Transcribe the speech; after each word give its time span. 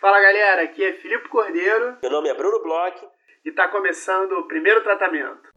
Fala 0.00 0.18
galera, 0.18 0.62
aqui 0.62 0.82
é 0.82 0.94
Filipe 0.94 1.28
Cordeiro. 1.28 1.98
Meu 2.00 2.10
nome 2.10 2.30
é 2.30 2.34
Bruno 2.34 2.62
Bloch. 2.62 2.96
E 3.44 3.50
está 3.50 3.68
começando 3.68 4.32
o 4.32 4.48
primeiro 4.48 4.82
tratamento. 4.82 5.50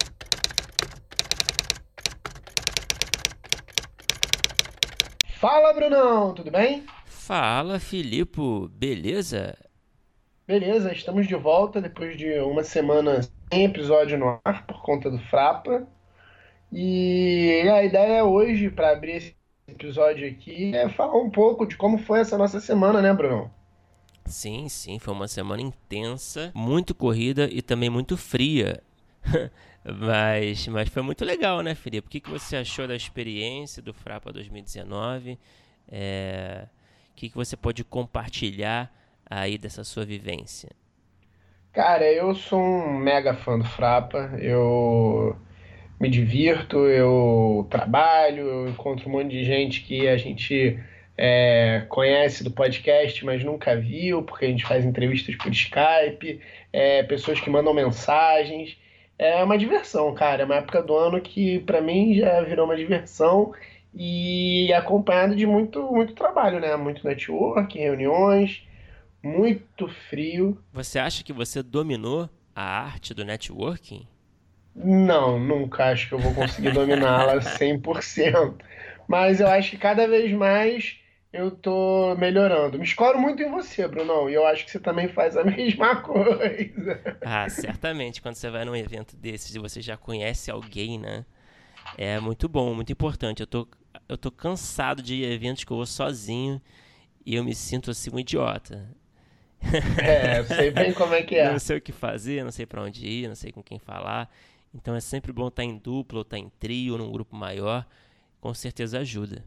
Fala 5.39 5.71
Brunão, 5.71 6.33
tudo 6.33 6.51
bem? 6.51 6.83
Fala 7.05 7.79
Filipe, 7.79 8.67
beleza? 8.71 9.57
Beleza, 10.45 10.91
estamos 10.91 11.25
de 11.25 11.35
volta 11.35 11.79
depois 11.79 12.17
de 12.17 12.37
uma 12.41 12.65
semana 12.65 13.21
sem 13.49 13.63
episódio 13.63 14.17
no 14.17 14.41
ar 14.43 14.67
por 14.67 14.81
conta 14.83 15.09
do 15.09 15.19
Frapa. 15.19 15.87
E 16.69 17.65
a 17.73 17.81
ideia 17.81 18.25
hoje, 18.25 18.69
para 18.69 18.91
abrir 18.91 19.15
esse 19.15 19.37
episódio 19.69 20.27
aqui, 20.27 20.75
é 20.75 20.89
falar 20.89 21.15
um 21.15 21.31
pouco 21.31 21.65
de 21.65 21.77
como 21.77 21.97
foi 21.97 22.19
essa 22.19 22.37
nossa 22.37 22.59
semana, 22.59 23.01
né, 23.01 23.13
Bruno? 23.13 23.49
Sim, 24.25 24.69
sim, 24.69 24.99
foi 24.99 25.13
uma 25.13 25.27
semana 25.27 25.61
intensa, 25.61 26.51
muito 26.55 26.95
corrida 26.95 27.49
e 27.51 27.61
também 27.61 27.89
muito 27.89 28.15
fria. 28.15 28.81
mas, 29.83 30.67
mas 30.67 30.89
foi 30.89 31.01
muito 31.01 31.25
legal, 31.25 31.61
né, 31.61 31.75
Felipe? 31.75 32.07
O 32.07 32.09
que, 32.09 32.19
que 32.19 32.29
você 32.29 32.55
achou 32.55 32.87
da 32.87 32.95
experiência 32.95 33.81
do 33.81 33.93
Frapa 33.93 34.31
2019? 34.31 35.37
É, 35.89 36.67
o 37.11 37.15
que, 37.15 37.29
que 37.29 37.35
você 37.35 37.57
pode 37.57 37.83
compartilhar 37.83 38.91
aí 39.29 39.57
dessa 39.57 39.83
sua 39.83 40.05
vivência? 40.05 40.69
Cara, 41.71 42.05
eu 42.11 42.35
sou 42.35 42.59
um 42.59 42.97
mega 42.97 43.33
fã 43.33 43.57
do 43.57 43.65
Frapa. 43.65 44.31
Eu 44.39 45.35
me 45.99 46.09
divirto, 46.09 46.77
eu 46.87 47.67
trabalho, 47.69 48.41
eu 48.41 48.69
encontro 48.69 49.09
um 49.09 49.11
monte 49.11 49.31
de 49.31 49.43
gente 49.43 49.81
que 49.81 50.07
a 50.07 50.17
gente 50.17 50.79
é, 51.17 51.85
conhece 51.89 52.43
do 52.43 52.51
podcast, 52.51 53.23
mas 53.23 53.43
nunca 53.43 53.75
viu, 53.75 54.23
porque 54.23 54.45
a 54.45 54.47
gente 54.47 54.65
faz 54.65 54.83
entrevistas 54.83 55.35
por 55.35 55.51
Skype, 55.51 56.41
é, 56.71 57.03
pessoas 57.03 57.39
que 57.39 57.49
mandam 57.49 57.73
mensagens. 57.73 58.77
É 59.17 59.43
uma 59.43 59.57
diversão, 59.57 60.13
cara. 60.13 60.41
É 60.41 60.45
uma 60.45 60.55
época 60.55 60.81
do 60.81 60.95
ano 60.95 61.21
que 61.21 61.59
para 61.59 61.81
mim 61.81 62.15
já 62.15 62.41
virou 62.41 62.65
uma 62.65 62.75
diversão 62.75 63.53
e 63.93 64.73
acompanhado 64.73 65.35
de 65.35 65.45
muito, 65.45 65.81
muito 65.91 66.13
trabalho, 66.13 66.59
né? 66.59 66.75
Muito 66.75 67.05
network, 67.07 67.77
reuniões, 67.77 68.67
muito 69.21 69.87
frio. 70.09 70.57
Você 70.73 70.97
acha 70.97 71.23
que 71.23 71.31
você 71.31 71.61
dominou 71.61 72.27
a 72.55 72.63
arte 72.63 73.13
do 73.13 73.23
networking? 73.23 74.07
Não, 74.75 75.39
nunca 75.39 75.91
acho 75.91 76.09
que 76.09 76.15
eu 76.15 76.19
vou 76.19 76.33
conseguir 76.33 76.71
dominá-la 76.71 77.37
100%. 77.59 78.55
Mas 79.07 79.39
eu 79.39 79.47
acho 79.47 79.71
que 79.71 79.77
cada 79.77 80.07
vez 80.07 80.31
mais 80.31 81.02
eu 81.33 81.49
tô 81.49 82.15
melhorando. 82.15 82.77
Me 82.77 82.83
escoro 82.85 83.19
muito 83.19 83.41
em 83.41 83.49
você, 83.49 83.87
Brunão, 83.87 84.29
e 84.29 84.35
eu 84.35 84.45
acho 84.45 84.63
que 84.63 84.71
você 84.71 84.79
também 84.79 85.09
faz 85.09 85.35
a 85.35 85.43
mesma 85.43 85.95
coisa. 85.97 87.17
Ah, 87.21 87.49
certamente. 87.49 88.21
Quando 88.21 88.35
você 88.35 88.49
vai 88.51 88.63
num 88.63 88.75
evento 88.75 89.17
desses 89.17 89.55
e 89.55 89.59
você 89.59 89.81
já 89.81 89.97
conhece 89.97 90.51
alguém, 90.51 90.99
né? 90.99 91.25
É 91.97 92.19
muito 92.19 92.47
bom, 92.47 92.73
muito 92.75 92.91
importante. 92.91 93.41
Eu 93.41 93.47
tô, 93.47 93.67
eu 94.07 94.17
tô 94.17 94.29
cansado 94.29 95.01
de 95.01 95.23
eventos 95.23 95.63
que 95.63 95.71
eu 95.71 95.77
vou 95.77 95.85
sozinho 95.87 96.61
e 97.25 97.35
eu 97.35 97.43
me 97.43 97.55
sinto 97.55 97.89
assim 97.89 98.11
um 98.13 98.19
idiota. 98.19 98.87
É, 99.97 100.43
sei 100.43 100.69
bem 100.69 100.93
como 100.95 101.15
é 101.15 101.23
que 101.23 101.35
é. 101.35 101.51
Não 101.51 101.57
sei 101.57 101.77
o 101.77 101.81
que 101.81 101.91
fazer, 101.91 102.43
não 102.43 102.51
sei 102.51 102.65
para 102.65 102.81
onde 102.83 103.07
ir, 103.07 103.27
não 103.27 103.35
sei 103.35 103.51
com 103.51 103.63
quem 103.63 103.79
falar. 103.79 104.29
Então 104.73 104.95
é 104.95 104.99
sempre 104.99 105.31
bom 105.31 105.47
estar 105.47 105.63
em 105.63 105.77
dupla, 105.77 106.19
ou 106.19 106.21
estar 106.21 106.37
em 106.37 106.49
trio, 106.59 106.93
ou 106.93 106.99
num 106.99 107.11
grupo 107.11 107.35
maior. 107.35 107.85
Com 108.39 108.53
certeza 108.53 108.99
ajuda. 108.99 109.43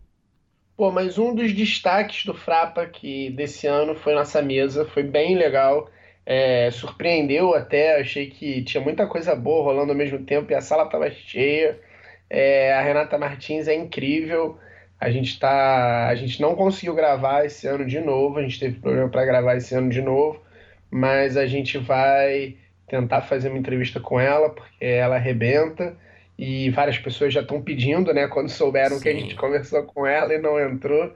Pô, 0.77 0.91
mas 0.93 1.19
um 1.19 1.35
dos 1.35 1.53
destaques 1.55 2.25
do 2.27 2.35
Frapa 2.35 2.85
que 2.87 3.31
desse 3.31 3.67
ano 3.67 3.95
foi 3.95 4.15
nossa 4.15 4.43
mesa, 4.43 4.85
foi 4.85 5.03
bem 5.03 5.35
legal. 5.37 5.91
É, 6.25 6.71
surpreendeu 6.71 7.55
até, 7.55 8.01
achei 8.01 8.29
que 8.29 8.63
tinha 8.63 8.83
muita 8.83 9.07
coisa 9.07 9.35
boa 9.35 9.65
rolando 9.65 9.93
ao 9.93 9.97
mesmo 9.99 10.19
tempo 10.25 10.51
e 10.53 10.55
a 10.55 10.61
sala 10.61 10.85
estava 10.85 11.11
cheia. 11.11 11.81
É, 12.29 12.75
a 12.75 12.83
Renata 12.83 13.17
Martins 13.17 13.69
é 13.69 13.75
incrível. 13.75 14.59
A 15.01 15.11
gente 15.11 15.39
tá, 15.39 16.09
a 16.09 16.15
gente 16.15 16.41
não 16.43 16.55
conseguiu 16.55 16.95
gravar 16.95 17.45
esse 17.47 17.67
ano 17.67 17.87
de 17.87 18.01
novo, 18.01 18.39
a 18.39 18.43
gente 18.43 18.59
teve 18.61 18.81
problema 18.81 19.09
para 19.09 19.25
gravar 19.25 19.57
esse 19.57 19.75
ano 19.75 19.91
de 19.91 20.03
novo, 20.03 20.43
mas 20.91 21.37
a 21.37 21.47
gente 21.47 21.79
vai 21.79 22.57
tentar 22.89 23.23
fazer 23.23 23.49
uma 23.49 23.59
entrevista 23.59 24.01
com 24.01 24.21
ela 24.21 24.51
porque 24.51 24.85
ela 24.85 25.17
arrebenta 25.17 25.97
e 26.39 26.71
várias 26.71 26.99
pessoas 26.99 27.33
já 27.33 27.41
estão 27.41 27.63
pedindo, 27.63 28.13
né? 28.13 28.29
Quando 28.29 28.49
souberam 28.49 28.97
Sim. 28.97 29.03
que 29.03 29.09
a 29.09 29.15
gente 29.15 29.35
conversou 29.35 29.83
com 29.85 30.07
ela 30.07 30.35
e 30.35 30.39
não 30.39 30.61
entrou. 30.61 31.13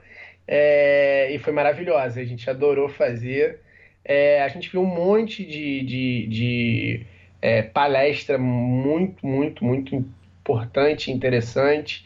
É, 0.47 1.31
e 1.31 1.39
foi 1.39 1.53
maravilhosa, 1.53 2.19
a 2.19 2.25
gente 2.25 2.49
adorou 2.49 2.89
fazer. 2.89 3.59
É, 4.03 4.41
a 4.41 4.47
gente 4.47 4.69
viu 4.69 4.81
um 4.81 4.85
monte 4.85 5.45
de, 5.45 5.83
de, 5.83 6.27
de 6.27 7.05
é, 7.41 7.61
palestra 7.61 8.37
muito, 8.37 9.25
muito, 9.25 9.63
muito 9.63 9.95
importante, 9.95 11.11
interessante. 11.11 12.05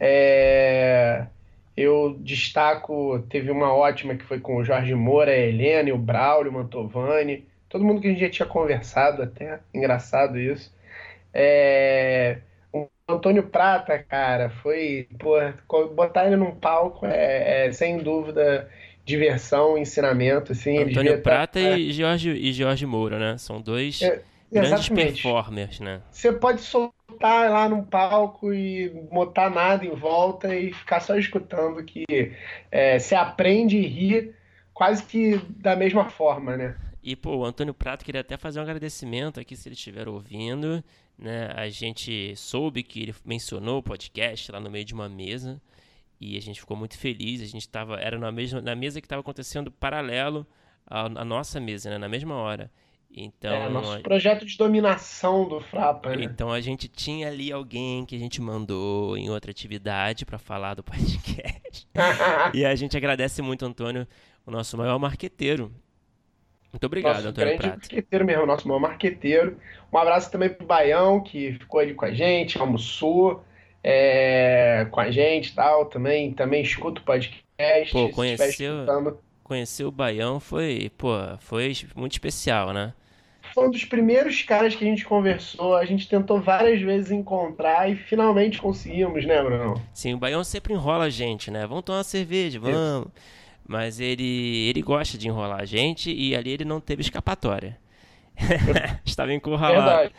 É, 0.00 1.26
eu 1.76 2.16
destaco, 2.20 3.24
teve 3.28 3.50
uma 3.50 3.74
ótima 3.74 4.14
que 4.14 4.24
foi 4.24 4.40
com 4.40 4.56
o 4.56 4.64
Jorge 4.64 4.94
Moura, 4.94 5.30
a 5.30 5.36
Helena, 5.36 5.92
o 5.92 5.98
Braulio, 5.98 6.50
o 6.50 6.54
Mantovani, 6.54 7.44
todo 7.68 7.84
mundo 7.84 8.00
que 8.00 8.08
a 8.08 8.10
gente 8.10 8.20
já 8.20 8.30
tinha 8.30 8.46
conversado 8.46 9.22
até, 9.22 9.60
engraçado 9.72 10.38
isso. 10.38 10.72
É, 11.32 12.38
Antônio 13.08 13.42
Prata, 13.42 13.98
cara, 13.98 14.48
foi. 14.48 15.06
Pô, 15.18 15.36
botar 15.88 16.26
ele 16.26 16.36
num 16.36 16.54
palco 16.54 17.04
é, 17.04 17.66
é 17.66 17.72
sem 17.72 17.98
dúvida 17.98 18.70
diversão, 19.04 19.76
ensinamento, 19.76 20.52
assim. 20.52 20.78
Antônio 20.78 21.20
Prata 21.20 21.60
tá, 21.60 21.78
e, 21.78 21.92
Jorge, 21.92 22.30
e 22.30 22.52
Jorge 22.52 22.86
Moura, 22.86 23.18
né? 23.18 23.36
São 23.36 23.60
dois 23.60 24.00
é, 24.00 24.22
grandes 24.50 24.88
performers, 24.88 25.80
né? 25.80 26.00
Você 26.10 26.32
pode 26.32 26.62
soltar 26.62 27.50
lá 27.50 27.68
num 27.68 27.84
palco 27.84 28.54
e 28.54 28.88
botar 29.12 29.50
nada 29.50 29.84
em 29.84 29.94
volta 29.94 30.56
e 30.56 30.72
ficar 30.72 31.00
só 31.00 31.18
escutando 31.18 31.84
que 31.84 32.04
é, 32.70 32.98
você 32.98 33.14
aprende 33.14 33.76
e 33.76 33.86
ri 33.86 34.34
quase 34.72 35.04
que 35.04 35.38
da 35.58 35.76
mesma 35.76 36.08
forma, 36.08 36.56
né? 36.56 36.74
E, 37.02 37.14
pô, 37.14 37.36
o 37.36 37.44
Antônio 37.44 37.74
Prata 37.74 38.02
queria 38.02 38.22
até 38.22 38.38
fazer 38.38 38.60
um 38.60 38.62
agradecimento 38.62 39.38
aqui 39.38 39.54
se 39.54 39.68
ele 39.68 39.74
estiver 39.74 40.08
ouvindo. 40.08 40.82
Né? 41.18 41.52
A 41.54 41.68
gente 41.68 42.34
soube 42.36 42.82
que 42.82 43.02
ele 43.02 43.14
mencionou 43.24 43.78
o 43.78 43.82
podcast 43.82 44.50
lá 44.50 44.60
no 44.60 44.70
meio 44.70 44.84
de 44.84 44.94
uma 44.94 45.08
mesa 45.08 45.60
e 46.20 46.36
a 46.36 46.40
gente 46.40 46.60
ficou 46.60 46.76
muito 46.76 46.98
feliz. 46.98 47.40
A 47.40 47.46
gente 47.46 47.62
estava 47.62 48.00
era 48.00 48.18
na 48.18 48.32
mesma 48.32 48.60
na 48.60 48.74
mesa 48.74 49.00
que 49.00 49.06
estava 49.06 49.20
acontecendo 49.20 49.70
paralelo 49.70 50.46
à, 50.86 51.02
à, 51.04 51.24
nossa 51.24 51.60
mesa, 51.60 51.90
né? 51.90 51.98
na 51.98 52.08
mesma 52.08 52.34
hora. 52.34 52.70
Então, 53.16 53.54
é, 53.54 53.68
nosso 53.68 53.92
a... 53.92 54.00
projeto 54.00 54.44
de 54.44 54.56
dominação 54.56 55.48
do 55.48 55.60
Frapa. 55.60 56.16
Né? 56.16 56.24
Então 56.24 56.50
a 56.50 56.60
gente 56.60 56.88
tinha 56.88 57.28
ali 57.28 57.52
alguém 57.52 58.04
que 58.04 58.16
a 58.16 58.18
gente 58.18 58.42
mandou 58.42 59.16
em 59.16 59.30
outra 59.30 59.52
atividade 59.52 60.26
para 60.26 60.36
falar 60.36 60.74
do 60.74 60.82
podcast. 60.84 61.86
e 62.52 62.64
a 62.64 62.74
gente 62.74 62.96
agradece 62.96 63.40
muito, 63.40 63.64
Antônio, 63.64 64.06
o 64.44 64.50
nosso 64.50 64.76
maior 64.76 64.98
marqueteiro. 64.98 65.72
Muito 66.74 66.86
obrigado, 66.86 67.14
nosso 67.14 67.28
Antônio 67.28 67.56
grande 67.56 67.68
marqueteiro 67.68 68.24
mesmo, 68.24 68.46
nosso 68.46 68.66
maior 68.66 68.80
marqueteiro. 68.80 69.56
Um 69.92 69.96
abraço 69.96 70.28
também 70.28 70.48
pro 70.48 70.66
Baião, 70.66 71.20
que 71.20 71.52
ficou 71.52 71.78
ali 71.78 71.94
com 71.94 72.04
a 72.04 72.12
gente, 72.12 72.58
almoçou 72.58 73.44
é, 73.82 74.84
com 74.90 74.98
a 74.98 75.08
gente 75.08 75.50
e 75.50 75.54
tal. 75.54 75.86
Também, 75.86 76.32
também 76.32 76.62
escuta 76.62 77.00
o 77.00 77.04
podcast. 77.04 77.92
Pô, 77.92 78.08
conheceu, 78.08 78.74
conheceu 79.44 79.86
o 79.86 79.92
Baião 79.92 80.40
foi, 80.40 80.90
pô, 80.98 81.12
foi 81.38 81.72
muito 81.94 82.12
especial, 82.12 82.72
né? 82.72 82.92
Foi 83.54 83.68
um 83.68 83.70
dos 83.70 83.84
primeiros 83.84 84.42
caras 84.42 84.74
que 84.74 84.84
a 84.84 84.88
gente 84.88 85.04
conversou. 85.04 85.76
A 85.76 85.84
gente 85.84 86.08
tentou 86.08 86.40
várias 86.40 86.82
vezes 86.82 87.12
encontrar 87.12 87.88
e 87.88 87.94
finalmente 87.94 88.60
conseguimos, 88.60 89.24
né, 89.24 89.40
Bruno? 89.40 89.80
Sim, 89.92 90.14
o 90.14 90.18
Baião 90.18 90.42
sempre 90.42 90.74
enrola 90.74 91.04
a 91.04 91.10
gente, 91.10 91.52
né? 91.52 91.68
Vamos 91.68 91.84
tomar 91.84 91.98
uma 91.98 92.04
cerveja, 92.04 92.58
vamos. 92.58 92.76
Isso 92.76 93.12
mas 93.66 94.00
ele, 94.00 94.68
ele 94.68 94.82
gosta 94.82 95.16
de 95.16 95.28
enrolar 95.28 95.60
a 95.60 95.64
gente 95.64 96.12
e 96.12 96.36
ali 96.36 96.50
ele 96.50 96.64
não 96.64 96.80
teve 96.80 97.02
escapatória. 97.02 97.78
Estava 99.04 99.32
encurralado. 99.32 100.10
Verdade. 100.10 100.14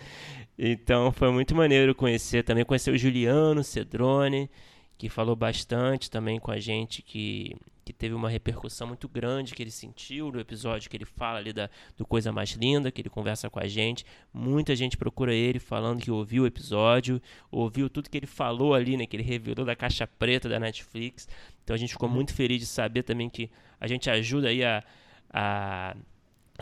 Então 0.57 1.12
foi 1.12 1.31
muito 1.31 1.53
maneiro 1.53 1.94
conhecer, 1.94 2.44
também 2.44 2.63
conhecer 2.63 2.92
o 2.92 2.97
Juliano 2.97 3.63
Cedrone, 3.63 4.50
que 4.97 5.09
falou 5.09 5.36
bastante 5.36 6.09
também 6.09 6.39
com 6.39 6.51
a 6.51 6.59
gente, 6.59 7.01
que, 7.01 7.56
que 7.83 7.92
teve 7.92 8.15
uma 8.15 8.30
repercussão 8.30 8.88
muito 8.88 9.09
grande 9.09 9.53
que 9.53 9.62
ele 9.62 9.71
sentiu 9.71 10.31
no 10.31 10.39
episódio 10.39 10.89
que 10.89 10.95
ele 10.95 11.06
fala 11.06 11.39
ali 11.39 11.51
da, 11.51 11.69
do 11.97 12.06
Coisa 12.06 12.31
Mais 12.31 12.51
Linda, 12.51 12.92
que 12.92 13.01
ele 13.01 13.09
conversa 13.09 13.50
com 13.50 13.59
a 13.59 13.68
gente. 13.68 14.06
Muita 14.33 14.75
gente 14.75 14.95
procura 14.95 15.33
ele 15.33 15.59
falando 15.59 16.01
que 16.01 16.09
ouviu 16.09 16.44
o 16.44 16.47
episódio, 16.47 17.21
ouviu 17.51 17.89
tudo 17.89 18.09
que 18.09 18.18
ele 18.18 18.27
falou 18.27 18.74
ali, 18.74 18.95
né, 18.95 19.06
que 19.06 19.15
ele 19.15 19.24
revelou 19.24 19.65
da 19.65 19.75
caixa 19.75 20.07
preta 20.07 20.47
da 20.47 20.59
Netflix. 20.59 21.27
Então 21.63 21.74
a 21.74 21.77
gente 21.77 21.92
ficou 21.92 22.07
muito 22.07 22.33
feliz 22.33 22.59
de 22.59 22.65
saber 22.65 23.03
também 23.03 23.30
que 23.30 23.51
a 23.80 23.88
gente 23.88 24.09
ajuda 24.09 24.47
aí 24.47 24.63
a, 24.63 24.83
a 25.30 25.95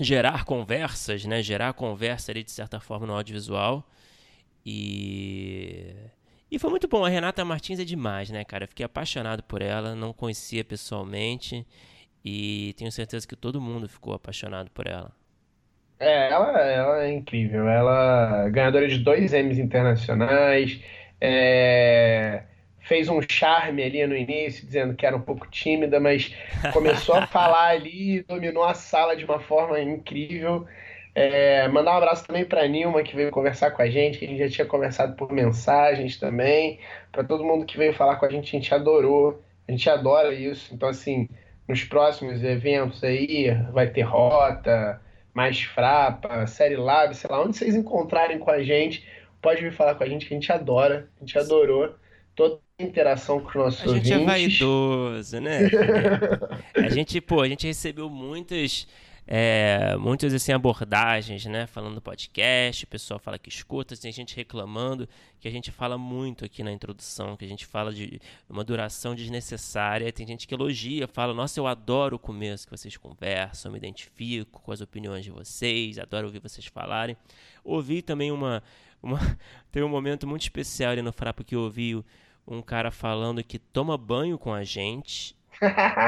gerar 0.01 0.44
conversas, 0.45 1.25
né? 1.25 1.44
Gerar 1.44 1.74
conversa 1.74 2.31
ali 2.31 2.44
de 2.44 2.51
certa 2.51 2.80
forma 2.80 3.06
no 3.06 3.13
audiovisual. 3.13 3.88
E 4.65 5.94
e 6.53 6.59
foi 6.59 6.69
muito 6.69 6.88
bom. 6.88 7.03
A 7.03 7.09
Renata 7.09 7.44
Martins 7.44 7.79
é 7.79 7.83
demais, 7.83 8.29
né, 8.29 8.44
cara? 8.44 8.65
Eu 8.65 8.67
fiquei 8.67 8.85
apaixonado 8.85 9.41
por 9.41 9.59
ela, 9.59 9.95
não 9.95 10.13
conhecia 10.13 10.63
pessoalmente. 10.63 11.65
E 12.23 12.75
tenho 12.77 12.91
certeza 12.91 13.27
que 13.27 13.35
todo 13.35 13.59
mundo 13.59 13.89
ficou 13.89 14.13
apaixonado 14.13 14.69
por 14.69 14.85
ela. 14.85 15.11
É, 16.00 16.29
ela, 16.31 16.59
ela 16.61 17.03
é 17.05 17.11
incrível. 17.11 17.67
Ela 17.67 18.45
é 18.45 18.50
ganhadora 18.51 18.88
de 18.88 19.00
dois 19.00 19.33
Emmys 19.33 19.57
internacionais. 19.57 20.79
É, 21.19 22.44
fez 22.81 23.09
um 23.09 23.19
charme 23.27 23.81
ali 23.81 24.06
no 24.06 24.15
início, 24.15 24.63
dizendo 24.63 24.94
que 24.94 25.07
era 25.07 25.15
um 25.17 25.21
pouco 25.21 25.47
tímida, 25.49 25.99
mas 25.99 26.35
começou 26.71 27.15
a 27.15 27.25
falar 27.27 27.69
ali, 27.69 28.21
dominou 28.23 28.63
a 28.63 28.75
sala 28.75 29.15
de 29.15 29.25
uma 29.25 29.39
forma 29.39 29.79
incrível. 29.81 30.67
É, 31.15 31.68
mandar 31.68 31.94
um 31.94 31.98
abraço 31.98 32.25
também 32.25 32.44
para 32.44 32.63
a 32.63 32.68
Nilma, 32.68 33.04
que 33.04 33.15
veio 33.15 33.30
conversar 33.30 33.71
com 33.71 33.81
a 33.81 33.89
gente, 33.89 34.18
que 34.18 34.25
a 34.25 34.27
gente 34.27 34.39
já 34.39 34.50
tinha 34.50 34.65
conversado 34.65 35.15
por 35.15 35.31
mensagens 35.31 36.18
também. 36.18 36.80
Para 37.12 37.24
todo 37.24 37.44
mundo 37.44 37.65
que 37.65 37.77
veio 37.77 37.94
falar 37.94 38.15
com 38.15 38.25
a 38.25 38.30
gente, 38.30 38.56
a 38.56 38.60
gente 38.60 38.74
adorou, 38.74 39.42
a 39.68 39.71
gente 39.71 39.88
adora 39.89 40.33
isso. 40.33 40.74
Então, 40.74 40.89
assim, 40.89 41.30
nos 41.68 41.83
próximos 41.83 42.44
eventos 42.44 43.04
aí, 43.04 43.51
vai 43.71 43.88
ter 43.88 44.01
rota, 44.01 45.00
mais 45.33 45.62
frapa, 45.62 46.48
série 46.48 46.75
lab, 46.75 47.16
sei 47.16 47.30
lá, 47.30 47.42
onde 47.44 47.57
vocês 47.57 47.75
encontrarem 47.75 48.39
com 48.39 48.50
a 48.51 48.63
gente, 48.63 49.06
pode 49.42 49.62
vir 49.62 49.74
falar 49.74 49.95
com 49.95 50.04
a 50.04 50.07
gente, 50.07 50.25
que 50.25 50.33
a 50.33 50.38
gente 50.38 50.51
adora, 50.51 51.07
a 51.18 51.19
gente 51.19 51.38
adorou 51.38 51.94
toda 52.36 52.59
a 52.80 52.83
interação 52.83 53.39
com 53.39 53.50
os 53.50 53.56
nossos 53.56 53.83
a 53.83 53.88
ouvintes. 53.88 54.12
A 54.12 54.16
gente 54.16 54.24
é 54.24 54.25
vaidoso, 54.25 55.39
né? 55.39 55.59
a 56.75 56.89
gente, 56.89 57.21
pô, 57.21 57.42
a 57.42 57.48
gente 57.48 57.68
recebeu 57.68 58.09
muitas 58.09 58.88
é, 59.25 59.95
muitas 59.97 60.33
assim, 60.33 60.51
abordagens, 60.51 61.45
né? 61.45 61.65
Falando 61.65 61.95
do 61.95 62.01
podcast, 62.01 62.83
o 62.83 62.87
pessoal 62.87 63.19
fala 63.19 63.39
que 63.39 63.47
escuta, 63.47 63.95
tem 63.95 64.11
gente 64.11 64.35
reclamando 64.35 65.07
que 65.39 65.47
a 65.47 65.51
gente 65.51 65.71
fala 65.71 65.97
muito 65.97 66.43
aqui 66.43 66.61
na 66.61 66.71
introdução, 66.71 67.37
que 67.37 67.45
a 67.45 67.47
gente 67.47 67.65
fala 67.65 67.93
de 67.93 68.19
uma 68.49 68.63
duração 68.63 69.15
desnecessária. 69.15 70.11
Tem 70.11 70.27
gente 70.27 70.47
que 70.47 70.53
elogia, 70.53 71.07
fala, 71.07 71.33
nossa, 71.33 71.59
eu 71.59 71.67
adoro 71.67 72.17
o 72.17 72.19
começo 72.19 72.67
que 72.67 72.71
vocês 72.71 72.97
conversam, 72.97 73.71
me 73.71 73.77
identifico 73.77 74.61
com 74.61 74.71
as 74.71 74.81
opiniões 74.81 75.23
de 75.23 75.31
vocês, 75.31 75.97
adoro 75.97 76.27
ouvir 76.27 76.39
vocês 76.39 76.65
falarem. 76.65 77.15
Ouvi 77.63 78.01
também 78.01 78.31
uma. 78.31 78.61
uma 79.01 79.19
tem 79.71 79.83
um 79.83 79.89
momento 79.89 80.27
muito 80.27 80.41
especial 80.41 80.91
ali 80.91 81.01
no 81.01 81.13
Frapo 81.13 81.43
que 81.43 81.55
eu 81.55 81.61
ouvi 81.61 82.03
um 82.45 82.61
cara 82.61 82.91
falando 82.91 83.41
que 83.41 83.57
toma 83.57 83.97
banho 83.97 84.37
com 84.37 84.53
a 84.53 84.65
gente 84.65 85.33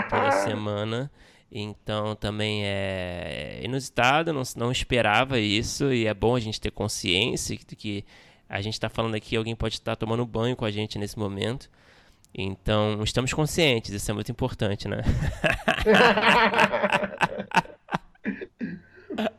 toda 0.10 0.32
semana. 0.44 1.10
Então 1.58 2.18
também 2.18 2.66
é 2.66 3.62
inusitado, 3.64 4.34
não, 4.34 4.44
não 4.58 4.74
esperava 4.74 5.40
isso 5.40 5.94
e 5.94 6.06
é 6.06 6.14
bom 6.14 6.36
a 6.36 6.40
gente 6.42 6.60
ter 6.60 6.70
consciência 6.70 7.58
de 7.58 7.78
que 7.78 8.04
a 8.50 8.60
gente 8.60 8.74
está 8.74 8.90
falando 8.90 9.16
aqui, 9.16 9.38
alguém 9.38 9.56
pode 9.56 9.76
estar 9.76 9.96
tomando 9.96 10.26
banho 10.26 10.58
com 10.58 10.66
a 10.66 10.72
gente 10.72 11.00
nesse 11.00 11.18
momento. 11.18 11.70
Então 12.34 13.02
estamos 13.04 13.32
conscientes, 13.32 13.92
isso 13.92 14.12
é 14.12 14.14
muito 14.14 14.30
importante, 14.30 14.90
né? 14.90 15.02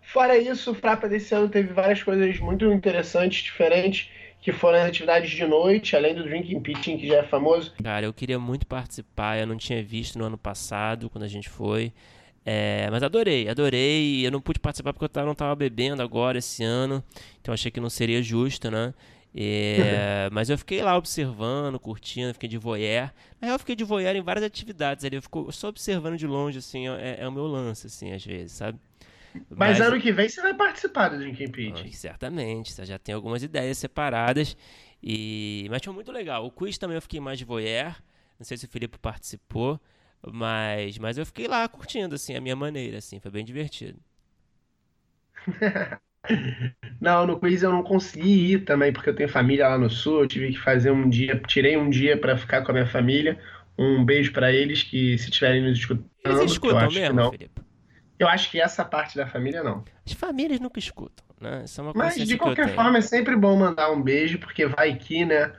Fora 0.01 0.39
isso, 0.39 0.71
o 0.71 0.75
Frapa 0.75 1.11
desse 1.11 1.35
ano 1.35 1.51
teve 1.51 1.75
várias 1.75 2.03
coisas 2.03 2.41
muito 2.41 2.73
interessantes, 2.73 3.43
diferentes 3.43 4.09
que 4.47 4.53
foram 4.53 4.79
as 4.79 4.87
atividades 4.87 5.29
de 5.29 5.45
noite, 5.45 5.97
além 5.97 6.15
do 6.15 6.23
Drinking 6.23 6.61
Pitching, 6.61 6.99
que 6.99 7.09
já 7.09 7.17
é 7.17 7.23
famoso. 7.25 7.75
Cara, 7.83 8.07
eu 8.07 8.15
queria 8.15 8.39
muito 8.39 8.65
participar, 8.65 9.41
eu 9.41 9.45
não 9.45 9.57
tinha 9.57 9.83
visto 9.83 10.17
no 10.21 10.25
ano 10.25 10.39
passado, 10.39 11.11
quando 11.11 11.25
a 11.25 11.29
gente 11.29 11.49
foi. 11.49 11.93
É, 12.45 12.89
mas 12.89 13.03
adorei, 13.03 13.49
adorei. 13.49 14.25
Eu 14.25 14.31
não 14.31 14.41
pude 14.41 14.61
participar 14.61 14.93
porque 14.93 15.19
eu 15.19 15.25
não 15.25 15.33
estava 15.33 15.53
bebendo 15.57 16.01
agora 16.01 16.39
esse 16.39 16.63
ano, 16.63 17.03
então 17.41 17.53
achei 17.53 17.73
que 17.73 17.81
não 17.81 17.91
seria 17.91 18.23
justo, 18.23 18.71
né? 18.71 18.95
É, 19.35 20.29
mas 20.31 20.49
eu 20.49 20.57
fiquei 20.57 20.81
lá 20.81 20.97
observando, 20.97 21.81
curtindo, 21.81 22.33
fiquei 22.33 22.49
de 22.49 22.57
voyeur. 22.57 23.11
Na 23.41 23.47
real, 23.49 23.57
eu 23.57 23.59
fiquei 23.59 23.75
de 23.75 23.83
voyeur 23.83 24.15
em 24.15 24.23
várias 24.23 24.45
atividades 24.45 25.05
ali. 25.05 25.17
Eu 25.17 25.23
fico 25.23 25.51
só 25.51 25.71
observando 25.71 26.17
de 26.17 26.27
longe, 26.29 26.59
assim, 26.59 26.87
é, 26.87 27.17
é 27.19 27.27
o 27.27 27.33
meu 27.33 27.49
lance, 27.49 27.89
assim, 27.89 28.13
às 28.13 28.25
vezes, 28.25 28.53
sabe? 28.53 28.79
Mas, 29.51 29.79
Mas, 29.79 29.81
ano 29.81 30.01
que 30.01 30.13
vem 30.13 30.29
você 30.29 30.41
vai 30.41 30.55
participar 30.55 31.09
do 31.09 31.19
Drinking 31.19 31.51
Pitch. 31.51 31.93
Certamente, 31.93 32.73
você 32.73 32.85
já 32.85 32.99
tem 32.99 33.15
algumas 33.15 33.43
ideias 33.43 33.79
separadas. 33.79 34.57
E... 35.03 35.67
Mas 35.71 35.83
foi 35.85 35.93
muito 35.93 36.11
legal. 36.13 36.45
O 36.45 36.51
quiz 36.51 36.79
também 36.79 36.97
eu 36.97 37.03
fiquei 37.03 37.21
mais 37.21 37.39
de 37.39 37.45
voyeur. 37.45 37.95
Não 38.39 38.45
sei 38.45 38.57
se 38.57 38.67
o 38.67 38.69
Felipe 38.69 38.99
participou. 38.99 39.81
Mas, 40.33 40.99
mas 40.99 41.19
eu 41.19 41.27
fiquei 41.27 41.47
lá 41.47 41.69
curtindo, 41.69 42.15
assim, 42.15 42.35
a 42.35 42.41
minha 42.41 42.57
maneira, 42.57 42.99
assim. 42.99 43.21
Foi 43.21 43.31
bem 43.31 43.45
divertido. 43.45 43.99
não, 47.01 47.27
no 47.27 47.39
quiz 47.39 47.63
eu 47.63 47.71
não 47.71 47.83
consegui 47.83 48.53
ir 48.53 48.65
também, 48.65 48.93
porque 48.93 49.11
eu 49.11 49.15
tenho 49.15 49.29
família 49.29 49.69
lá 49.69 49.79
no 49.79 49.89
sul. 49.89 50.21
Eu 50.21 50.29
tive 50.29 50.53
que 50.53 50.59
fazer 50.59 50.91
um 50.91 51.09
dia, 51.09 51.41
tirei 51.47 51.77
um 51.77 51.89
dia 51.89 52.17
para 52.19 52.37
ficar 52.37 52.63
com 52.63 52.73
a 52.73 52.75
minha 52.75 52.87
família. 52.87 53.39
Um 53.79 54.05
beijo 54.05 54.33
para 54.33 54.53
eles 54.53 54.83
que 54.83 55.19
se 55.19 55.29
estiverem 55.29 55.63
nos 55.63 55.79
escutando. 55.79 56.11
Eles 56.25 56.53
escutam 56.53 56.91
mesmo, 56.91 57.31
Felipe? 57.31 57.56
Eu 58.19 58.29
acho 58.29 58.51
que 58.51 58.61
essa 58.61 58.85
parte 58.85 59.17
da 59.17 59.27
família 59.27 59.63
não. 59.63 59.85
As 60.05 60.13
famílias 60.13 60.59
nunca 60.61 60.79
escutam, 60.79 61.25
né? 61.41 61.63
Isso 61.65 61.81
é 61.81 61.85
uma 61.85 61.93
Mas 61.95 62.17
de 62.17 62.37
qualquer 62.37 62.75
forma 62.75 62.99
é 62.99 63.03
sempre 63.03 63.37
bom 63.37 63.57
mandar 63.57 63.91
um 63.91 64.03
beijo, 64.03 64.39
porque 64.39 64.67
vai 64.67 64.95
que, 64.95 65.25
né? 65.25 65.53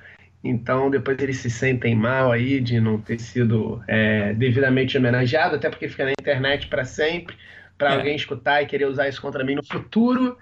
Então 0.44 0.89
depois 0.89 1.19
eles 1.19 1.38
se 1.38 1.50
sentem 1.50 1.95
mal 1.95 2.31
aí 2.31 2.59
de 2.59 2.80
não 2.80 3.00
ter 3.00 3.19
sido 3.19 3.83
é, 3.88 4.33
devidamente 4.33 4.98
homenageado, 4.98 5.56
até 5.56 5.69
porque 5.69 5.88
fica 5.88 6.06
na 6.06 6.12
internet 6.12 6.68
para 6.68 6.83
sempre. 6.86 7.36
Para 7.77 7.94
é. 7.94 7.98
alguém 7.98 8.15
escutar 8.15 8.63
e 8.63 8.65
querer 8.65 8.86
usar 8.86 9.07
isso 9.07 9.21
contra 9.21 9.44
mim 9.44 9.53
no 9.53 9.63
futuro, 9.63 10.36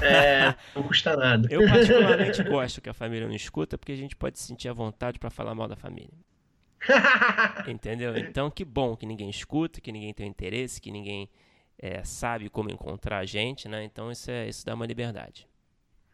é, 0.00 0.54
não 0.72 0.84
custa 0.84 1.16
nada. 1.16 1.48
Eu 1.50 1.66
particularmente 1.66 2.40
gosto 2.48 2.80
que 2.80 2.88
a 2.88 2.94
família 2.94 3.26
não 3.26 3.34
escuta, 3.34 3.76
porque 3.76 3.90
a 3.90 3.96
gente 3.96 4.14
pode 4.14 4.38
se 4.38 4.46
sentir 4.46 4.68
à 4.68 4.72
vontade 4.72 5.18
para 5.18 5.28
falar 5.28 5.52
mal 5.52 5.66
da 5.66 5.74
família. 5.74 6.14
Entendeu? 7.66 8.16
Então 8.16 8.48
que 8.48 8.64
bom 8.64 8.94
que 8.94 9.04
ninguém 9.04 9.28
escuta, 9.28 9.80
que 9.80 9.90
ninguém 9.90 10.14
tem 10.14 10.28
interesse, 10.28 10.80
que 10.80 10.92
ninguém 10.92 11.28
é, 11.78 12.02
sabe 12.04 12.48
como 12.48 12.70
encontrar 12.70 13.18
a 13.18 13.24
gente, 13.24 13.68
né? 13.68 13.84
Então 13.84 14.10
isso, 14.10 14.30
é, 14.30 14.48
isso 14.48 14.64
dá 14.64 14.74
uma 14.74 14.86
liberdade. 14.86 15.46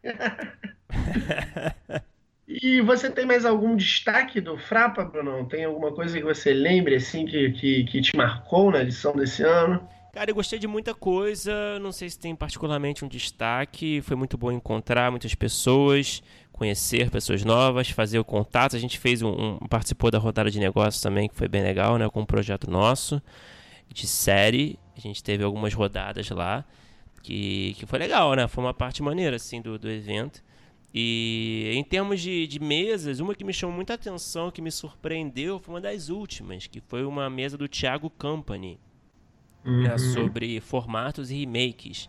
e 2.48 2.80
você 2.80 3.10
tem 3.10 3.24
mais 3.24 3.44
algum 3.44 3.76
destaque 3.76 4.40
do 4.40 4.58
Frapa, 4.58 5.04
Bruno? 5.04 5.46
Tem 5.48 5.64
alguma 5.64 5.92
coisa 5.92 6.18
que 6.18 6.24
você 6.24 6.52
lembre 6.52 6.96
assim 6.96 7.24
que, 7.24 7.52
que, 7.52 7.84
que 7.84 8.00
te 8.00 8.16
marcou 8.16 8.70
na 8.70 8.82
lição 8.82 9.14
desse 9.14 9.42
ano? 9.42 9.88
Cara, 10.12 10.30
eu 10.30 10.34
gostei 10.34 10.58
de 10.58 10.66
muita 10.66 10.94
coisa. 10.94 11.78
Não 11.78 11.90
sei 11.90 12.10
se 12.10 12.18
tem 12.18 12.36
particularmente 12.36 13.04
um 13.04 13.08
destaque. 13.08 14.02
Foi 14.02 14.14
muito 14.14 14.36
bom 14.36 14.52
encontrar 14.52 15.10
muitas 15.10 15.34
pessoas, 15.34 16.22
conhecer 16.52 17.08
pessoas 17.08 17.42
novas, 17.44 17.88
fazer 17.88 18.18
o 18.18 18.24
contato. 18.24 18.76
A 18.76 18.78
gente 18.78 18.98
fez 18.98 19.22
um, 19.22 19.58
um 19.62 19.68
participou 19.68 20.10
da 20.10 20.18
rodada 20.18 20.50
de 20.50 20.60
negócios 20.60 21.02
também, 21.02 21.28
que 21.28 21.34
foi 21.34 21.48
bem 21.48 21.62
legal, 21.62 21.96
né? 21.96 22.10
Com 22.10 22.20
um 22.20 22.26
projeto 22.26 22.70
nosso 22.70 23.22
de 23.92 24.06
série. 24.06 24.78
A 24.96 25.00
gente 25.00 25.22
teve 25.22 25.42
algumas 25.42 25.72
rodadas 25.74 26.28
lá, 26.30 26.64
que, 27.22 27.74
que 27.78 27.86
foi 27.86 27.98
legal, 27.98 28.34
né? 28.34 28.46
Foi 28.48 28.62
uma 28.62 28.74
parte 28.74 29.02
maneira, 29.02 29.36
assim, 29.36 29.60
do, 29.60 29.78
do 29.78 29.90
evento. 29.90 30.42
E 30.94 31.72
em 31.74 31.82
termos 31.82 32.20
de, 32.20 32.46
de 32.46 32.60
mesas, 32.60 33.18
uma 33.18 33.34
que 33.34 33.44
me 33.44 33.52
chamou 33.52 33.74
muita 33.74 33.94
atenção, 33.94 34.50
que 34.50 34.60
me 34.60 34.70
surpreendeu, 34.70 35.58
foi 35.58 35.74
uma 35.74 35.80
das 35.80 36.10
últimas, 36.10 36.66
que 36.66 36.80
foi 36.80 37.04
uma 37.04 37.30
mesa 37.30 37.56
do 37.56 37.66
Thiago 37.66 38.10
Company, 38.10 38.78
né? 39.64 39.70
uhum. 39.70 39.82
né, 39.82 39.98
sobre 39.98 40.60
formatos 40.60 41.30
e 41.30 41.36
remakes 41.44 42.08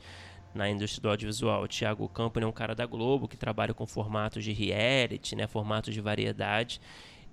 na 0.54 0.70
indústria 0.70 1.02
do 1.02 1.10
audiovisual. 1.10 1.64
O 1.64 1.68
Thiago 1.68 2.08
Company 2.10 2.46
é 2.46 2.48
um 2.48 2.52
cara 2.52 2.76
da 2.76 2.86
Globo 2.86 3.28
que 3.28 3.38
trabalha 3.38 3.74
com 3.74 3.88
formatos 3.88 4.44
de 4.44 4.52
reality, 4.52 5.36
né, 5.36 5.48
formatos 5.48 5.94
de 5.94 6.02
variedade. 6.02 6.82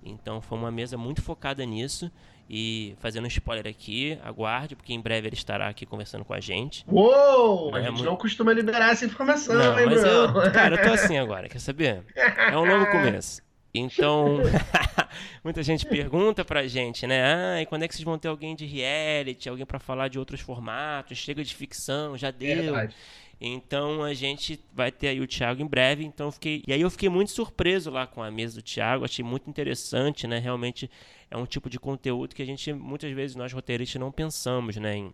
Então 0.03 0.41
foi 0.41 0.57
uma 0.57 0.71
mesa 0.71 0.97
muito 0.97 1.21
focada 1.21 1.65
nisso. 1.65 2.09
E 2.53 2.97
fazendo 2.99 3.23
um 3.23 3.27
spoiler 3.27 3.65
aqui, 3.65 4.19
aguarde, 4.21 4.75
porque 4.75 4.93
em 4.93 4.99
breve 4.99 5.25
ele 5.25 5.37
estará 5.37 5.69
aqui 5.69 5.85
conversando 5.85 6.25
com 6.25 6.33
a 6.33 6.41
gente. 6.41 6.83
Uou! 6.85 7.73
É, 7.73 7.79
a 7.79 7.81
gente 7.83 7.91
muito... 7.91 8.03
não 8.03 8.17
costuma 8.17 8.51
liberar 8.51 8.91
essa 8.91 9.05
informação, 9.05 9.55
não, 9.55 9.79
hein, 9.79 9.85
mas 9.85 10.03
eu, 10.03 10.51
Cara, 10.51 10.75
eu 10.75 10.83
tô 10.83 10.93
assim 10.93 11.17
agora, 11.17 11.47
quer 11.47 11.59
saber? 11.59 12.03
É 12.13 12.57
um 12.57 12.65
novo 12.65 12.91
começo. 12.91 13.41
Então, 13.73 14.39
muita 15.41 15.63
gente 15.63 15.85
pergunta 15.85 16.43
pra 16.43 16.67
gente, 16.67 17.07
né? 17.07 17.23
Ah, 17.23 17.61
e 17.61 17.65
quando 17.65 17.83
é 17.83 17.87
que 17.87 17.95
vocês 17.95 18.03
vão 18.03 18.19
ter 18.19 18.27
alguém 18.27 18.53
de 18.53 18.65
reality, 18.65 19.47
alguém 19.47 19.65
para 19.65 19.79
falar 19.79 20.09
de 20.09 20.19
outros 20.19 20.41
formatos? 20.41 21.17
Chega 21.17 21.45
de 21.45 21.55
ficção, 21.55 22.17
já 22.17 22.31
deu. 22.31 22.73
Verdade. 22.73 22.93
Então 23.39 24.03
a 24.03 24.13
gente 24.13 24.59
vai 24.73 24.91
ter 24.91 25.07
aí 25.07 25.21
o 25.21 25.25
Thiago 25.25 25.61
em 25.61 25.65
breve. 25.65 26.03
Então 26.03 26.31
fiquei. 26.31 26.63
E 26.67 26.73
aí 26.73 26.81
eu 26.81 26.91
fiquei 26.91 27.07
muito 27.07 27.31
surpreso 27.31 27.89
lá 27.89 28.05
com 28.05 28.21
a 28.21 28.29
mesa 28.29 28.57
do 28.57 28.61
Thiago. 28.61 29.05
Achei 29.05 29.23
muito 29.23 29.49
interessante, 29.49 30.27
né? 30.27 30.37
Realmente 30.37 30.91
é 31.31 31.37
um 31.37 31.45
tipo 31.45 31.69
de 31.69 31.79
conteúdo 31.79 32.35
que 32.35 32.41
a 32.41 32.45
gente, 32.45 32.73
muitas 32.73 33.11
vezes, 33.13 33.35
nós 33.37 33.53
roteiristas 33.53 33.99
não 33.99 34.11
pensamos, 34.11 34.75
né? 34.75 34.97
Em, 34.97 35.13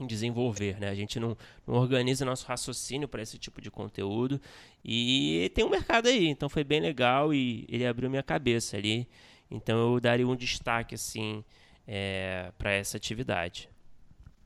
em 0.00 0.06
desenvolver, 0.06 0.78
né? 0.80 0.88
A 0.88 0.94
gente 0.94 1.18
não, 1.18 1.36
não 1.66 1.74
organiza 1.74 2.24
nosso 2.24 2.46
raciocínio 2.46 3.08
para 3.08 3.20
esse 3.20 3.36
tipo 3.36 3.60
de 3.60 3.70
conteúdo 3.70 4.40
e 4.84 5.50
tem 5.54 5.64
um 5.64 5.68
mercado 5.68 6.08
aí, 6.08 6.28
então 6.28 6.48
foi 6.48 6.64
bem 6.64 6.80
legal 6.80 7.34
e 7.34 7.66
ele 7.68 7.84
abriu 7.84 8.08
minha 8.08 8.22
cabeça 8.22 8.76
ali. 8.76 9.06
Então 9.50 9.94
eu 9.94 10.00
daria 10.00 10.26
um 10.26 10.36
destaque 10.36 10.94
assim 10.94 11.44
é, 11.86 12.52
para 12.56 12.72
essa 12.72 12.96
atividade. 12.96 13.68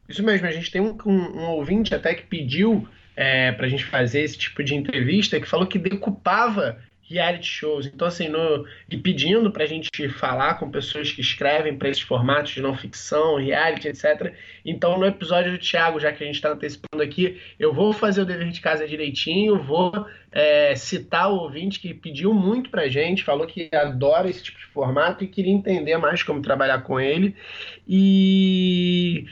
Isso 0.08 0.23
mesmo, 0.23 0.46
a 0.46 0.50
gente 0.50 0.70
tem 0.70 0.80
um, 0.80 0.96
um, 1.06 1.50
ouvinte 1.50 1.94
até 1.94 2.14
que 2.14 2.25
pediu 2.26 2.88
é, 3.14 3.52
para 3.52 3.66
a 3.66 3.68
gente 3.68 3.84
fazer 3.84 4.23
esse 4.23 4.37
tipo 4.37 4.64
de 4.64 4.75
entrevista, 4.75 5.38
que 5.38 5.46
falou 5.46 5.66
que 5.66 5.78
decupava 5.78 6.82
reality 7.08 7.46
shows. 7.46 7.87
Então, 7.87 8.08
assim, 8.08 8.28
no, 8.28 8.66
e 8.90 8.96
pedindo 8.96 9.50
para 9.50 9.64
a 9.64 9.66
gente 9.66 10.08
falar 10.08 10.54
com 10.54 10.70
pessoas 10.70 11.12
que 11.12 11.20
escrevem 11.20 11.76
para 11.76 11.88
esses 11.88 12.02
formatos 12.02 12.52
de 12.52 12.62
não 12.62 12.75
ficção, 12.75 13.37
reality, 13.37 13.88
etc. 13.88 14.34
Então, 14.64 14.99
no 14.99 15.06
episódio 15.06 15.52
do 15.52 15.58
Thiago, 15.58 16.00
já 16.00 16.12
que 16.12 16.23
a 16.23 16.26
gente 16.26 16.37
está 16.37 16.50
antecipando 16.50 17.02
aqui, 17.02 17.40
eu 17.58 17.73
vou 17.73 17.92
fazer 17.92 18.23
o 18.23 18.26
dever 18.26 18.50
de 18.50 18.61
casa 18.61 18.88
direitinho, 18.88 19.62
vou 19.62 19.92
é, 20.32 20.75
citar 20.75 21.30
o 21.30 21.37
ouvinte 21.37 21.78
que 21.78 21.92
pediu 21.92 22.32
muito 22.32 22.70
para 22.70 22.82
a 22.82 22.88
gente, 22.88 23.23
falou 23.23 23.46
que 23.46 23.68
adora 23.73 24.28
esse 24.28 24.42
tipo 24.42 24.58
de 24.58 24.66
formato 24.66 25.23
e 25.23 25.28
queria 25.28 25.52
entender 25.52 25.96
mais 25.99 26.23
como 26.23 26.40
trabalhar 26.40 26.82
com 26.82 26.99
ele. 26.99 27.37
E 27.87 29.26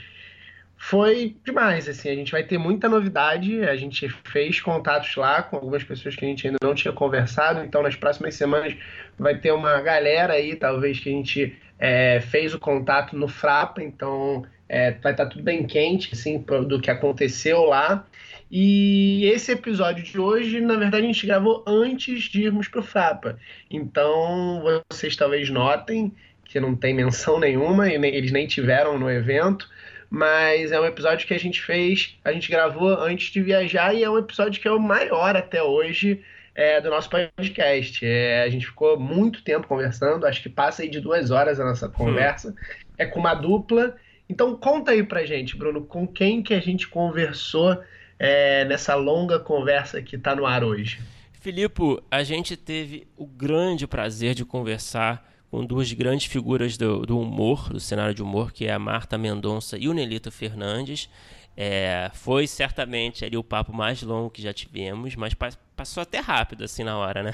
foi 0.85 1.37
demais, 1.45 1.87
assim, 1.87 2.09
a 2.09 2.15
gente 2.15 2.33
vai 2.33 2.43
ter 2.43 2.57
muita 2.57 2.89
novidade, 2.89 3.63
a 3.63 3.73
gente 3.73 4.09
fez 4.09 4.59
contatos 4.59 5.15
lá 5.15 5.41
com 5.41 5.55
algumas 5.55 5.81
pessoas 5.81 6.13
que 6.13 6.25
a 6.25 6.27
gente 6.27 6.45
ainda 6.45 6.59
não 6.61 6.75
tinha 6.75 6.91
conversado, 6.91 7.63
então 7.63 7.81
nas 7.81 7.95
próximas 7.95 8.35
semanas 8.35 8.75
vai 9.17 9.37
ter 9.37 9.53
uma 9.53 9.79
galera 9.79 10.33
aí, 10.33 10.57
talvez, 10.57 10.99
que 10.99 11.07
a 11.07 11.11
gente 11.13 11.57
é, 11.79 12.19
fez 12.19 12.53
o 12.53 12.59
contato 12.59 13.15
no 13.15 13.29
Frapa, 13.29 13.81
então 13.81 14.45
é, 14.67 14.91
vai 14.91 15.13
estar 15.13 15.23
tá 15.23 15.25
tudo 15.25 15.41
bem 15.41 15.65
quente, 15.65 16.09
assim, 16.11 16.37
do 16.67 16.81
que 16.81 16.91
aconteceu 16.91 17.63
lá, 17.63 18.05
e 18.51 19.23
esse 19.33 19.53
episódio 19.53 20.03
de 20.03 20.19
hoje, 20.19 20.59
na 20.59 20.75
verdade, 20.75 21.05
a 21.05 21.07
gente 21.07 21.25
gravou 21.25 21.63
antes 21.65 22.23
de 22.23 22.43
irmos 22.43 22.67
para 22.67 22.81
o 22.81 22.83
Frapa, 22.83 23.39
então 23.71 24.61
vocês 24.91 25.15
talvez 25.15 25.49
notem 25.49 26.11
que 26.43 26.59
não 26.59 26.75
tem 26.75 26.93
menção 26.93 27.39
nenhuma, 27.41 27.87
e 27.87 27.93
eles 27.93 28.33
nem 28.33 28.45
tiveram 28.45 28.99
no 28.99 29.09
evento, 29.09 29.71
mas 30.13 30.71
é 30.71 30.79
um 30.79 30.85
episódio 30.85 31.25
que 31.25 31.33
a 31.33 31.39
gente 31.39 31.59
fez, 31.59 32.15
a 32.23 32.31
gente 32.31 32.47
gravou 32.47 32.89
antes 33.01 33.31
de 33.31 33.41
viajar 33.41 33.95
e 33.95 34.03
é 34.03 34.09
um 34.11 34.19
episódio 34.19 34.61
que 34.61 34.67
é 34.67 34.71
o 34.71 34.79
maior 34.79 35.35
até 35.35 35.63
hoje 35.63 36.21
é, 36.53 36.79
do 36.79 36.91
nosso 36.91 37.09
podcast. 37.09 38.05
É, 38.05 38.43
a 38.43 38.49
gente 38.49 38.67
ficou 38.67 38.99
muito 38.99 39.43
tempo 39.43 39.65
conversando, 39.65 40.27
acho 40.27 40.43
que 40.43 40.49
passa 40.49 40.83
aí 40.83 40.87
de 40.87 40.99
duas 40.99 41.31
horas 41.31 41.59
a 41.59 41.65
nossa 41.65 41.89
conversa. 41.89 42.49
Hum. 42.49 42.75
É 42.95 43.07
com 43.07 43.19
uma 43.19 43.33
dupla. 43.33 43.95
Então 44.29 44.55
conta 44.55 44.91
aí 44.91 45.01
pra 45.01 45.25
gente, 45.25 45.57
Bruno, 45.57 45.83
com 45.83 46.07
quem 46.07 46.43
que 46.43 46.53
a 46.53 46.59
gente 46.59 46.87
conversou 46.87 47.81
é, 48.19 48.65
nessa 48.65 48.93
longa 48.93 49.39
conversa 49.39 49.99
que 49.99 50.15
está 50.15 50.35
no 50.35 50.45
ar 50.45 50.63
hoje. 50.63 50.99
Filipe, 51.41 52.03
a 52.11 52.21
gente 52.21 52.55
teve 52.55 53.07
o 53.17 53.25
grande 53.25 53.87
prazer 53.87 54.35
de 54.35 54.45
conversar 54.45 55.27
com 55.53 55.63
duas 55.63 55.93
grandes 55.93 56.25
figuras 56.25 56.77
do, 56.77 57.05
do, 57.05 57.19
humor, 57.19 57.69
do 57.69 57.79
cenário 57.79 58.15
de 58.15 58.23
humor, 58.23 58.51
que 58.51 58.65
é 58.65 58.73
a 58.73 58.79
Marta 58.79 59.19
Mendonça 59.19 59.77
e 59.77 59.87
o 59.87 59.93
Nelito 59.93 60.31
Fernandes. 60.31 61.07
É, 61.55 62.09
foi 62.15 62.47
certamente 62.47 63.23
ali 63.23 63.37
o 63.37 63.43
papo 63.43 63.71
mais 63.71 64.01
longo 64.01 64.31
que 64.31 64.41
já 64.41 64.51
tivemos, 64.51 65.15
mas 65.15 65.35
passou 65.75 66.01
até 66.01 66.17
rápido 66.17 66.63
assim 66.63 66.83
na 66.83 66.97
hora, 66.97 67.21
né? 67.21 67.31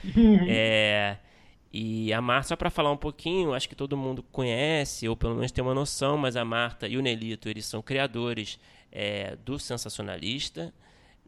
é, 0.48 1.18
e 1.70 2.10
a 2.10 2.22
Marta, 2.22 2.48
só 2.48 2.56
para 2.56 2.70
falar 2.70 2.90
um 2.90 2.96
pouquinho, 2.96 3.52
acho 3.52 3.68
que 3.68 3.74
todo 3.74 3.98
mundo 3.98 4.22
conhece, 4.32 5.06
ou 5.06 5.14
pelo 5.14 5.34
menos 5.34 5.52
tem 5.52 5.62
uma 5.62 5.74
noção, 5.74 6.16
mas 6.16 6.36
a 6.36 6.46
Marta 6.46 6.88
e 6.88 6.96
o 6.96 7.02
Nelito, 7.02 7.50
eles 7.50 7.66
são 7.66 7.82
criadores 7.82 8.58
é, 8.90 9.36
do 9.44 9.58
Sensacionalista, 9.58 10.72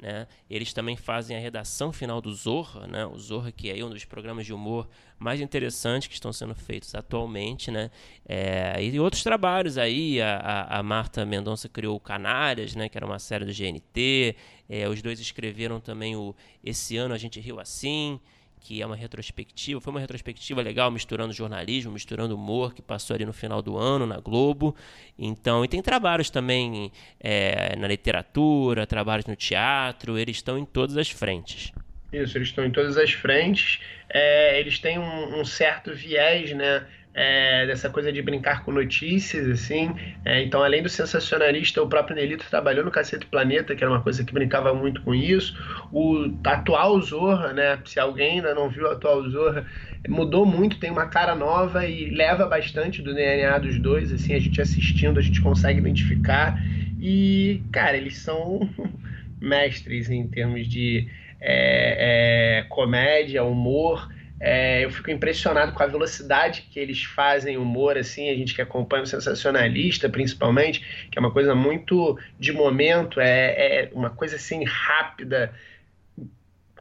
né? 0.00 0.26
Eles 0.49 0.73
também 0.73 0.97
fazem 0.97 1.37
a 1.37 1.40
redação 1.40 1.92
final 1.92 2.21
do 2.21 2.33
Zorra, 2.33 2.87
né? 2.87 3.04
o 3.04 3.19
Zorra 3.19 3.52
que 3.52 3.71
é 3.71 3.85
um 3.85 3.90
dos 3.90 4.04
programas 4.04 4.47
de 4.47 4.54
humor 4.54 4.88
mais 5.19 5.40
interessantes 5.40 6.09
que 6.09 6.14
estão 6.14 6.33
sendo 6.33 6.54
feitos 6.54 6.95
atualmente. 6.95 7.71
Né? 7.71 7.90
É, 8.26 8.83
e 8.83 8.99
outros 8.99 9.23
trabalhos 9.23 9.76
aí, 9.76 10.21
a, 10.21 10.66
a, 10.78 10.83
Marta 10.83 11.25
Mendonça 11.26 11.69
criou 11.69 12.00
Canárias, 12.00 12.75
né? 12.75 12.88
que 12.88 12.97
era 12.97 13.04
uma 13.04 13.19
série 13.19 13.45
do 13.45 13.52
GNT, 13.52 14.37
é, 14.69 14.88
os 14.88 15.02
dois 15.02 15.21
escreveram 15.21 15.80
também 15.80 16.16
o 16.16 16.35
Esse 16.64 16.97
Ano 16.97 17.12
A 17.12 17.19
Gente 17.19 17.38
Riu 17.38 17.61
Assim, 17.61 18.19
que 18.61 18.83
é 18.83 18.87
uma 18.87 18.97
retrospectiva, 18.97 19.81
foi 19.81 19.90
uma 19.90 20.00
retrospectiva 20.00 20.61
legal, 20.61 20.90
misturando 20.90 21.33
jornalismo, 21.33 21.93
misturando 21.93 22.35
humor, 22.35 22.75
que 22.75 22.83
passou 22.83 23.14
ali 23.14 23.25
no 23.25 23.33
final 23.33 23.62
do 23.62 23.76
ano 23.76 24.07
na 24.07 24.21
Globo. 24.21 24.76
Então, 25.19 25.64
e 25.64 25.69
tem 25.69 25.83
trabalhos 25.83 26.31
também 26.31 26.93
é, 27.19 27.75
na 27.76 27.88
literatura, 27.88 28.87
trabalhos 28.87 29.26
no 29.26 29.35
teatro, 29.35 30.19
eles 30.19 30.37
estão 30.37 30.59
em 30.59 30.64
todas 30.64 30.97
as 30.97 31.11
frentes. 31.11 31.73
Isso, 32.12 32.37
eles 32.37 32.49
estão 32.49 32.64
em 32.64 32.71
todas 32.71 32.97
as 32.97 33.12
frentes. 33.12 33.81
É, 34.09 34.59
eles 34.59 34.79
têm 34.79 34.99
um, 34.99 35.40
um 35.40 35.45
certo 35.45 35.95
viés, 35.95 36.52
né? 36.52 36.87
É, 37.12 37.67
dessa 37.67 37.90
coisa 37.90 38.12
de 38.12 38.23
brincar 38.23 38.64
com 38.64 38.71
notícias, 38.71 39.49
assim. 39.49 39.95
É, 40.25 40.43
então, 40.43 40.62
além 40.62 40.83
do 40.83 40.88
sensacionalista, 40.88 41.83
o 41.83 41.88
próprio 41.88 42.17
Nelito 42.17 42.49
trabalhou 42.49 42.85
no 42.85 42.90
Cacete 42.90 43.26
Planeta, 43.26 43.75
que 43.75 43.83
era 43.83 43.93
uma 43.93 44.02
coisa 44.02 44.25
que 44.25 44.33
brincava 44.33 44.73
muito 44.73 45.02
com 45.02 45.14
isso. 45.14 45.57
O 45.93 46.33
atual 46.45 47.00
Zorra, 47.00 47.52
né? 47.52 47.79
Se 47.85 47.99
alguém 47.99 48.37
ainda 48.37 48.55
não 48.55 48.69
viu 48.69 48.85
o 48.85 48.90
atual 48.90 49.29
Zorra, 49.29 49.67
mudou 50.09 50.47
muito, 50.47 50.79
tem 50.79 50.90
uma 50.90 51.07
cara 51.07 51.35
nova 51.35 51.85
e 51.85 52.11
leva 52.11 52.47
bastante 52.47 53.02
do 53.02 53.12
DNA 53.12 53.59
dos 53.59 53.79
dois, 53.79 54.12
assim, 54.12 54.35
a 54.35 54.38
gente 54.38 54.61
assistindo, 54.61 55.19
a 55.19 55.23
gente 55.23 55.40
consegue 55.40 55.81
identificar. 55.81 56.62
E, 57.00 57.62
cara, 57.73 57.97
eles 57.97 58.19
são 58.19 58.69
mestres 59.40 60.09
em 60.11 60.29
termos 60.29 60.69
de 60.69 61.09
é, 61.40 62.61
é 62.61 62.62
comédia, 62.69 63.43
humor. 63.43 64.09
É, 64.42 64.82
eu 64.82 64.90
fico 64.90 65.11
impressionado 65.11 65.73
com 65.73 65.82
a 65.82 65.87
velocidade 65.87 66.66
que 66.70 66.80
eles 66.80 67.04
fazem 67.04 67.59
humor, 67.59 67.99
assim, 67.99 68.30
a 68.30 68.35
gente 68.35 68.54
que 68.54 68.62
acompanha 68.62 69.02
o 69.02 69.06
sensacionalista, 69.06 70.09
principalmente, 70.09 71.09
que 71.11 71.18
é 71.18 71.20
uma 71.20 71.30
coisa 71.30 71.54
muito 71.54 72.18
de 72.38 72.50
momento, 72.50 73.20
é, 73.20 73.85
é 73.85 73.90
uma 73.92 74.09
coisa 74.09 74.37
assim 74.37 74.64
rápida, 74.64 75.52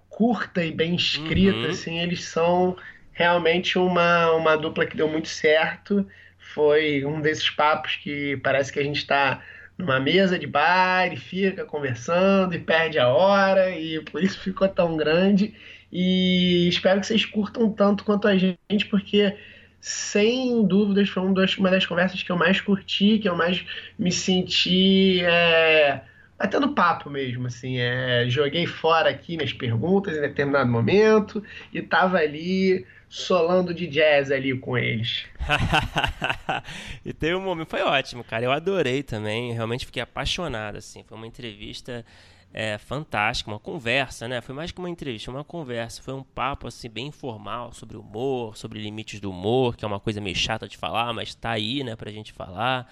curta 0.07 0.63
e 0.63 0.71
bem 0.71 0.95
escrita, 0.95 1.59
uhum. 1.59 1.69
assim, 1.69 1.99
eles 1.99 2.23
são 2.23 2.77
realmente 3.11 3.77
uma, 3.77 4.31
uma 4.31 4.55
dupla 4.55 4.85
que 4.85 4.95
deu 4.95 5.09
muito 5.09 5.27
certo. 5.27 6.07
Foi 6.37 7.03
um 7.03 7.19
desses 7.19 7.49
papos 7.49 7.97
que 7.97 8.37
parece 8.37 8.71
que 8.71 8.79
a 8.79 8.83
gente 8.83 8.99
está 8.99 9.41
numa 9.77 9.99
mesa 9.99 10.39
de 10.39 10.47
bar 10.47 11.11
e 11.11 11.17
fica 11.17 11.65
conversando 11.65 12.53
e 12.53 12.59
perde 12.59 12.97
a 12.99 13.09
hora, 13.09 13.69
e 13.71 14.01
por 14.01 14.23
isso 14.23 14.39
ficou 14.39 14.67
tão 14.67 14.95
grande. 14.95 15.53
E 15.91 16.67
espero 16.67 17.00
que 17.00 17.08
vocês 17.08 17.25
curtam 17.25 17.72
tanto 17.72 18.03
quanto 18.03 18.27
a 18.27 18.38
gente, 18.38 18.86
porque 18.89 19.36
sem 19.81 20.65
dúvidas 20.65 21.10
foi 21.10 21.24
uma 21.24 21.72
das 21.72 21.86
conversas 21.86 22.22
que 22.22 22.31
eu 22.31 22.38
mais 22.38 22.60
curti, 22.60 23.17
que 23.19 23.29
eu 23.29 23.36
mais 23.36 23.65
me 23.98 24.12
senti 24.12 25.22
é, 25.22 26.01
batendo 26.38 26.74
papo 26.74 27.10
mesmo, 27.10 27.48
assim, 27.48 27.79
é, 27.79 28.25
joguei 28.29 28.65
fora 28.65 29.10
aqui 29.10 29.36
minhas 29.36 29.53
perguntas 29.53 30.17
em 30.17 30.22
determinado 30.22 30.69
momento 30.69 31.43
e 31.74 31.81
tava 31.81 32.17
ali 32.17 32.86
solando 33.10 33.74
de 33.74 33.88
jazz 33.88 34.31
ali 34.31 34.58
com 34.58 34.77
eles. 34.77 35.25
e 37.03 37.12
teve 37.12 37.36
um 37.36 37.41
momento, 37.41 37.69
foi 37.69 37.81
ótimo, 37.81 38.24
cara, 38.24 38.46
eu 38.46 38.51
adorei 38.51 39.01
também, 39.01 39.53
realmente 39.53 39.86
fiquei 39.86 40.01
apaixonado, 40.01 40.77
assim, 40.77 41.03
foi 41.03 41.17
uma 41.17 41.27
entrevista 41.27 42.05
é, 42.53 42.77
fantástica, 42.77 43.50
uma 43.50 43.60
conversa, 43.60 44.27
né? 44.27 44.41
Foi 44.41 44.56
mais 44.56 44.72
que 44.72 44.79
uma 44.79 44.89
entrevista, 44.89 45.29
uma 45.29 45.44
conversa. 45.44 46.01
Foi 46.01 46.13
um 46.13 46.24
papo 46.24 46.68
assim 46.68 46.89
bem 46.89 47.08
informal 47.08 47.72
sobre 47.74 47.96
humor, 47.98 48.58
sobre 48.58 48.79
limites 48.79 49.20
do 49.20 49.29
humor, 49.29 49.75
que 49.75 49.86
é 49.86 49.88
uma 49.88 50.00
coisa 50.00 50.20
meio 50.20 50.36
chata 50.36 50.68
de 50.68 50.77
falar, 50.77 51.13
mas 51.13 51.36
tá 51.36 51.51
aí, 51.51 51.84
né, 51.84 51.96
pra 51.96 52.12
gente 52.12 52.34
falar. 52.34 52.91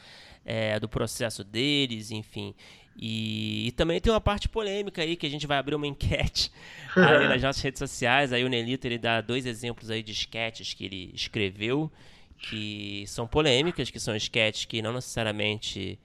É, 0.50 0.80
do 0.80 0.88
processo 0.88 1.44
deles, 1.44 2.10
enfim. 2.10 2.56
E, 2.98 3.68
e, 3.68 3.72
também 3.74 4.00
tem 4.00 4.12
uma 4.12 4.22
parte 4.22 4.48
polêmica 4.48 5.02
aí 5.02 5.18
que 5.18 5.28
a 5.28 5.30
gente 5.30 5.46
vai 5.46 5.58
abrir 5.58 5.76
uma 5.76 5.86
enquete 5.86 6.50
aí 6.96 7.28
nas 7.28 7.42
nossas 7.42 7.62
redes 7.62 7.80
sociais. 7.80 8.32
Aí 8.32 8.46
o 8.46 8.48
Nelito 8.48 8.88
ele 8.88 8.98
dá 8.98 9.20
dois 9.20 9.46
exemplos 9.46 9.90
aí 9.90 10.02
de 10.02 10.14
sketches 10.14 10.74
que 10.74 10.86
ele 10.86 11.12
escreveu 11.14 11.92
que 12.38 13.04
são 13.08 13.28
polêmicas, 13.28 13.90
que 13.90 14.00
são 14.00 14.16
sketches 14.16 14.66
que 14.66 14.82
não 14.82 14.94
necessariamente, 14.94 16.00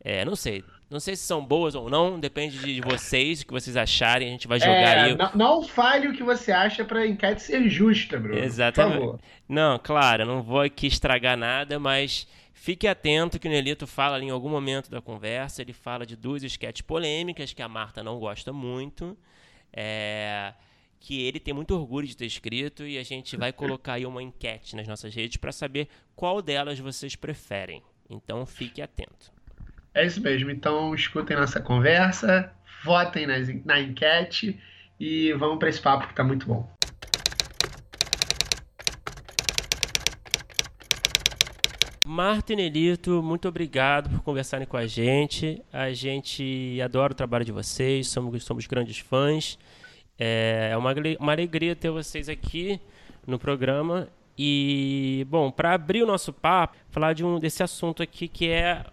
é, 0.00 0.24
não 0.24 0.34
sei, 0.36 0.64
não 0.88 1.00
sei 1.00 1.16
se 1.16 1.24
são 1.24 1.44
boas 1.44 1.74
ou 1.74 1.90
não, 1.90 2.18
depende 2.18 2.58
de 2.58 2.80
vocês, 2.80 3.40
o 3.40 3.46
que 3.46 3.52
vocês 3.52 3.76
acharem. 3.76 4.28
A 4.28 4.30
gente 4.30 4.46
vai 4.46 4.60
jogar 4.60 4.72
é, 4.72 5.00
aí. 5.00 5.16
Não, 5.16 5.30
não, 5.34 5.62
fale 5.62 6.08
o 6.08 6.12
que 6.12 6.22
você 6.22 6.52
acha 6.52 6.84
para 6.84 7.00
a 7.00 7.06
enquete 7.06 7.42
ser 7.42 7.68
justa, 7.68 8.18
Bruno. 8.18 8.38
Exatamente. 8.38 9.18
Não, 9.48 9.78
claro, 9.78 10.24
não 10.24 10.42
vou 10.42 10.60
aqui 10.60 10.86
estragar 10.86 11.36
nada, 11.36 11.78
mas 11.80 12.28
fique 12.52 12.86
atento 12.86 13.38
que 13.38 13.48
o 13.48 13.50
Nelito 13.50 13.86
fala 13.86 14.14
ali 14.14 14.26
em 14.26 14.30
algum 14.30 14.48
momento 14.48 14.88
da 14.88 15.00
conversa. 15.00 15.60
Ele 15.60 15.72
fala 15.72 16.06
de 16.06 16.14
duas 16.14 16.44
esquetes 16.44 16.82
polêmicas 16.82 17.52
que 17.52 17.62
a 17.62 17.68
Marta 17.68 18.02
não 18.02 18.20
gosta 18.20 18.52
muito. 18.52 19.16
É, 19.72 20.54
que 21.00 21.20
ele 21.22 21.40
tem 21.40 21.52
muito 21.52 21.74
orgulho 21.74 22.06
de 22.06 22.16
ter 22.16 22.26
escrito 22.26 22.86
e 22.86 22.96
a 22.96 23.02
gente 23.02 23.36
vai 23.36 23.52
colocar 23.52 23.94
aí 23.94 24.06
uma 24.06 24.22
enquete 24.22 24.74
nas 24.74 24.88
nossas 24.88 25.14
redes 25.14 25.36
para 25.36 25.52
saber 25.52 25.88
qual 26.14 26.40
delas 26.40 26.78
vocês 26.78 27.16
preferem. 27.16 27.82
Então 28.08 28.46
fique 28.46 28.80
atento. 28.80 29.35
É 29.96 30.04
isso 30.04 30.20
mesmo. 30.20 30.50
Então 30.50 30.94
escutem 30.94 31.34
nossa 31.34 31.58
conversa, 31.58 32.52
votem 32.84 33.26
nas, 33.26 33.48
na 33.64 33.80
enquete 33.80 34.60
e 35.00 35.32
vamos 35.32 35.58
para 35.58 35.70
esse 35.70 35.80
papo 35.80 36.04
que 36.04 36.12
está 36.12 36.22
muito 36.22 36.46
bom. 36.46 36.68
Marta 42.04 42.52
e 42.52 42.56
Nelito, 42.56 43.22
muito 43.22 43.48
obrigado 43.48 44.10
por 44.10 44.20
conversarem 44.20 44.66
com 44.66 44.76
a 44.76 44.86
gente. 44.86 45.62
A 45.72 45.90
gente 45.92 46.78
adora 46.84 47.14
o 47.14 47.16
trabalho 47.16 47.46
de 47.46 47.50
vocês, 47.50 48.08
somos, 48.08 48.44
somos 48.44 48.66
grandes 48.66 48.98
fãs. 48.98 49.58
É, 50.18 50.68
é 50.72 50.76
uma, 50.76 50.92
uma 51.18 51.32
alegria 51.32 51.74
ter 51.74 51.90
vocês 51.90 52.28
aqui 52.28 52.78
no 53.26 53.38
programa. 53.38 54.08
E, 54.36 55.26
bom, 55.30 55.50
para 55.50 55.72
abrir 55.72 56.02
o 56.02 56.06
nosso 56.06 56.34
papo, 56.34 56.76
falar 56.90 57.14
de 57.14 57.24
um 57.24 57.40
desse 57.40 57.62
assunto 57.62 58.02
aqui 58.02 58.28
que 58.28 58.50
é 58.50 58.84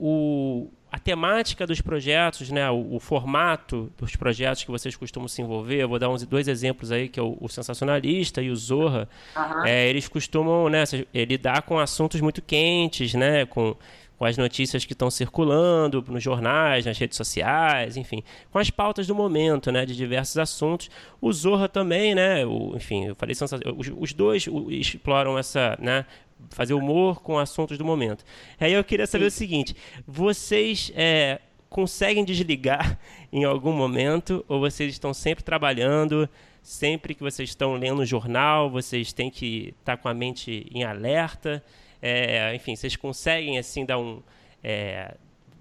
o, 0.00 0.70
a 0.90 0.98
temática 0.98 1.66
dos 1.66 1.80
projetos, 1.80 2.50
né, 2.50 2.68
o, 2.70 2.96
o, 2.96 3.00
formato 3.00 3.92
dos 3.98 4.16
projetos 4.16 4.64
que 4.64 4.70
vocês 4.70 4.96
costumam 4.96 5.28
se 5.28 5.42
envolver. 5.42 5.82
Eu 5.82 5.88
vou 5.88 5.98
dar 5.98 6.08
uns 6.08 6.24
dois 6.24 6.48
exemplos 6.48 6.90
aí, 6.90 7.08
que 7.08 7.20
é 7.20 7.22
o, 7.22 7.36
o 7.40 7.48
Sensacionalista 7.48 8.40
e 8.40 8.50
o 8.50 8.56
Zorra. 8.56 9.08
Uhum. 9.36 9.64
É, 9.66 9.88
eles 9.88 10.08
costumam 10.08 10.68
né, 10.68 10.84
lidar 11.14 11.62
com 11.62 11.78
assuntos 11.78 12.20
muito 12.20 12.40
quentes, 12.40 13.14
né, 13.14 13.44
com 13.46 13.76
com 14.20 14.26
as 14.26 14.36
notícias 14.36 14.84
que 14.84 14.92
estão 14.92 15.10
circulando 15.10 16.04
nos 16.06 16.22
jornais, 16.22 16.84
nas 16.84 16.98
redes 16.98 17.16
sociais, 17.16 17.96
enfim, 17.96 18.22
com 18.52 18.58
as 18.58 18.68
pautas 18.68 19.06
do 19.06 19.14
momento, 19.14 19.72
né, 19.72 19.86
de 19.86 19.96
diversos 19.96 20.36
assuntos. 20.36 20.90
O 21.22 21.32
Zorra 21.32 21.70
também, 21.70 22.14
né, 22.14 22.44
o, 22.44 22.76
enfim, 22.76 23.06
eu 23.06 23.14
falei 23.14 23.34
os, 23.78 23.90
os 23.96 24.12
dois 24.12 24.46
exploram 24.68 25.38
essa, 25.38 25.74
né, 25.80 26.04
fazer 26.48 26.74
humor 26.74 27.20
com 27.20 27.38
assuntos 27.38 27.76
do 27.76 27.84
momento. 27.84 28.24
Aí 28.58 28.72
eu 28.72 28.82
queria 28.82 29.06
saber 29.06 29.30
Sim. 29.30 29.36
o 29.36 29.38
seguinte: 29.38 29.76
vocês 30.06 30.92
é, 30.94 31.40
conseguem 31.68 32.24
desligar 32.24 32.98
em 33.32 33.44
algum 33.44 33.72
momento 33.72 34.44
ou 34.48 34.60
vocês 34.60 34.92
estão 34.92 35.12
sempre 35.12 35.44
trabalhando? 35.44 36.28
Sempre 36.62 37.14
que 37.14 37.22
vocês 37.22 37.48
estão 37.48 37.74
lendo 37.74 38.00
o 38.00 38.06
jornal, 38.06 38.70
vocês 38.70 39.12
têm 39.12 39.30
que 39.30 39.74
estar 39.78 39.96
com 39.96 40.08
a 40.08 40.14
mente 40.14 40.66
em 40.70 40.84
alerta. 40.84 41.64
É, 42.02 42.54
enfim, 42.54 42.76
vocês 42.76 42.96
conseguem 42.96 43.58
assim 43.58 43.84
dar 43.84 43.98
um 43.98 44.22
é, 44.62 45.14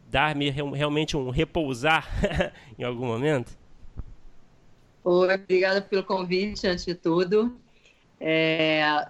dar-me 0.09 0.49
realmente 0.49 1.15
um 1.15 1.29
repousar 1.29 2.07
em 2.77 2.83
algum 2.83 3.05
momento? 3.05 3.57
Oi, 5.03 5.33
obrigada 5.33 5.81
pelo 5.81 6.03
convite, 6.03 6.67
antes 6.67 6.85
de 6.85 6.95
tudo. 6.95 7.57
É, 8.19 9.07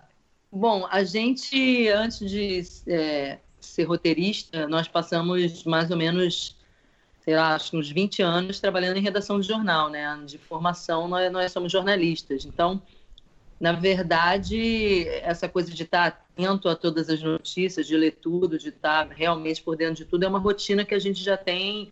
bom, 0.52 0.88
a 0.90 1.04
gente, 1.04 1.88
antes 1.90 2.30
de 2.30 2.62
é, 2.88 3.40
ser 3.60 3.84
roteirista, 3.84 4.68
nós 4.68 4.88
passamos 4.88 5.64
mais 5.64 5.92
ou 5.92 5.98
menos, 5.98 6.58
sei 7.22 7.36
lá, 7.36 7.56
acho 7.56 7.72
que 7.72 7.78
uns 7.78 7.90
20 7.90 8.22
anos 8.22 8.60
trabalhando 8.60 8.98
em 8.98 9.02
redação 9.02 9.40
de 9.40 9.48
jornal, 9.48 9.90
né? 9.90 10.20
De 10.26 10.38
formação, 10.38 11.08
nós, 11.08 11.32
nós 11.32 11.52
somos 11.52 11.72
jornalistas. 11.72 12.46
Então, 12.46 12.82
na 13.60 13.74
verdade, 13.74 15.08
essa 15.22 15.50
coisa 15.50 15.72
de 15.72 15.84
estar 15.84 16.08
atento 16.08 16.70
a 16.70 16.76
todas 16.76 17.10
as 17.10 17.22
notícias, 17.22 17.86
de 17.86 17.96
ler 17.98 18.14
tudo, 18.22 18.58
de 18.58 18.70
estar 18.70 19.08
realmente 19.10 19.62
por 19.62 19.76
dentro 19.76 19.96
de 19.96 20.06
tudo, 20.06 20.24
é 20.24 20.28
uma 20.28 20.40
rotina 20.40 20.86
que 20.86 20.96
a 20.96 21.00
gente 21.00 21.22
já 21.22 21.36
tem 21.36 21.92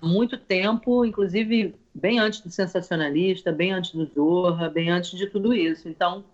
há 0.00 0.06
muito 0.06 0.38
tempo, 0.38 1.04
inclusive 1.04 1.74
bem 1.92 2.20
antes 2.20 2.40
do 2.40 2.50
sensacionalista, 2.50 3.50
bem 3.50 3.72
antes 3.72 3.92
do 3.92 4.06
Zorra, 4.06 4.70
bem 4.70 4.90
antes 4.90 5.18
de 5.18 5.26
tudo 5.26 5.52
isso. 5.52 5.88
Então, 5.88 6.24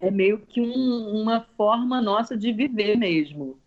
é 0.00 0.10
meio 0.10 0.38
que 0.38 0.60
um, 0.60 1.22
uma 1.22 1.40
forma 1.56 2.00
nossa 2.00 2.36
de 2.36 2.52
viver 2.52 2.96
mesmo. 2.96 3.58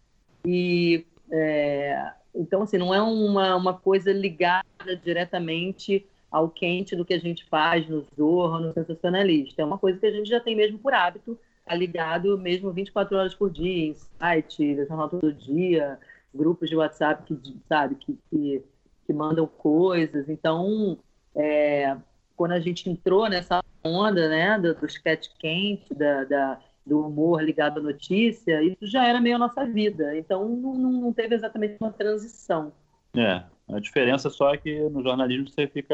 E 0.46 1.06
é, 1.32 2.12
então, 2.34 2.62
assim, 2.64 2.78
não 2.78 2.94
é 2.94 3.02
uma, 3.02 3.56
uma 3.56 3.74
coisa 3.74 4.12
ligada 4.12 4.96
diretamente 5.04 6.06
ao 6.32 6.50
quente 6.50 6.96
do 6.96 7.04
que 7.04 7.14
a 7.14 7.20
gente 7.20 7.44
faz 7.46 7.88
no 7.88 8.06
Zorro, 8.16 8.60
no 8.60 8.74
Sensacionalista. 8.74 9.62
É 9.62 9.66
uma 9.66 9.78
coisa 9.78 10.00
que 10.00 10.06
a 10.06 10.12
gente 10.12 10.30
já 10.30 10.40
tem 10.40 10.56
mesmo 10.56 10.78
por 10.78 10.94
hábito, 10.94 11.38
tá 11.66 11.74
ligado 11.74 12.38
mesmo 12.38 12.72
24 12.72 13.18
horas 13.18 13.36
por 13.36 13.50
dia, 13.50 13.88
em 13.88 13.96
site, 13.96 14.76
jornal 14.88 15.10
todo 15.10 15.34
dia, 15.34 16.00
grupos 16.34 16.70
de 16.70 16.76
WhatsApp 16.76 17.24
que, 17.36 17.58
sabe, 17.68 17.96
que, 17.96 18.18
que, 18.30 18.64
que 19.06 19.14
mandam 19.14 19.48
coisas. 19.48 20.30
Então, 20.30 20.98
é, 21.36 21.98
quando 22.40 22.54
a 22.54 22.60
gente 22.62 22.90
entrou 22.90 23.28
nessa 23.28 23.62
onda, 23.84 24.30
né, 24.30 24.58
do, 24.58 24.74
do 24.74 24.86
sketch 24.86 25.28
quente, 25.38 25.94
da, 25.94 26.24
da, 26.24 26.60
do 26.86 27.06
humor 27.06 27.44
ligado 27.44 27.82
à 27.82 27.84
notícia, 27.84 28.64
isso 28.64 28.88
já 28.88 29.06
era 29.06 29.20
meio 29.20 29.36
a 29.36 29.40
nossa 29.40 29.66
vida. 29.66 30.18
Então, 30.18 30.48
não, 30.48 30.74
não 30.74 31.12
teve 31.12 31.36
exatamente 31.36 31.76
uma 31.82 31.92
transição. 31.92 32.72
É, 33.14 33.44
a 33.68 33.80
diferença 33.82 34.30
só 34.30 34.54
é 34.54 34.58
que 34.58 34.80
no 34.88 35.04
jornalismo 35.04 35.50
você 35.50 35.68
fica 35.68 35.94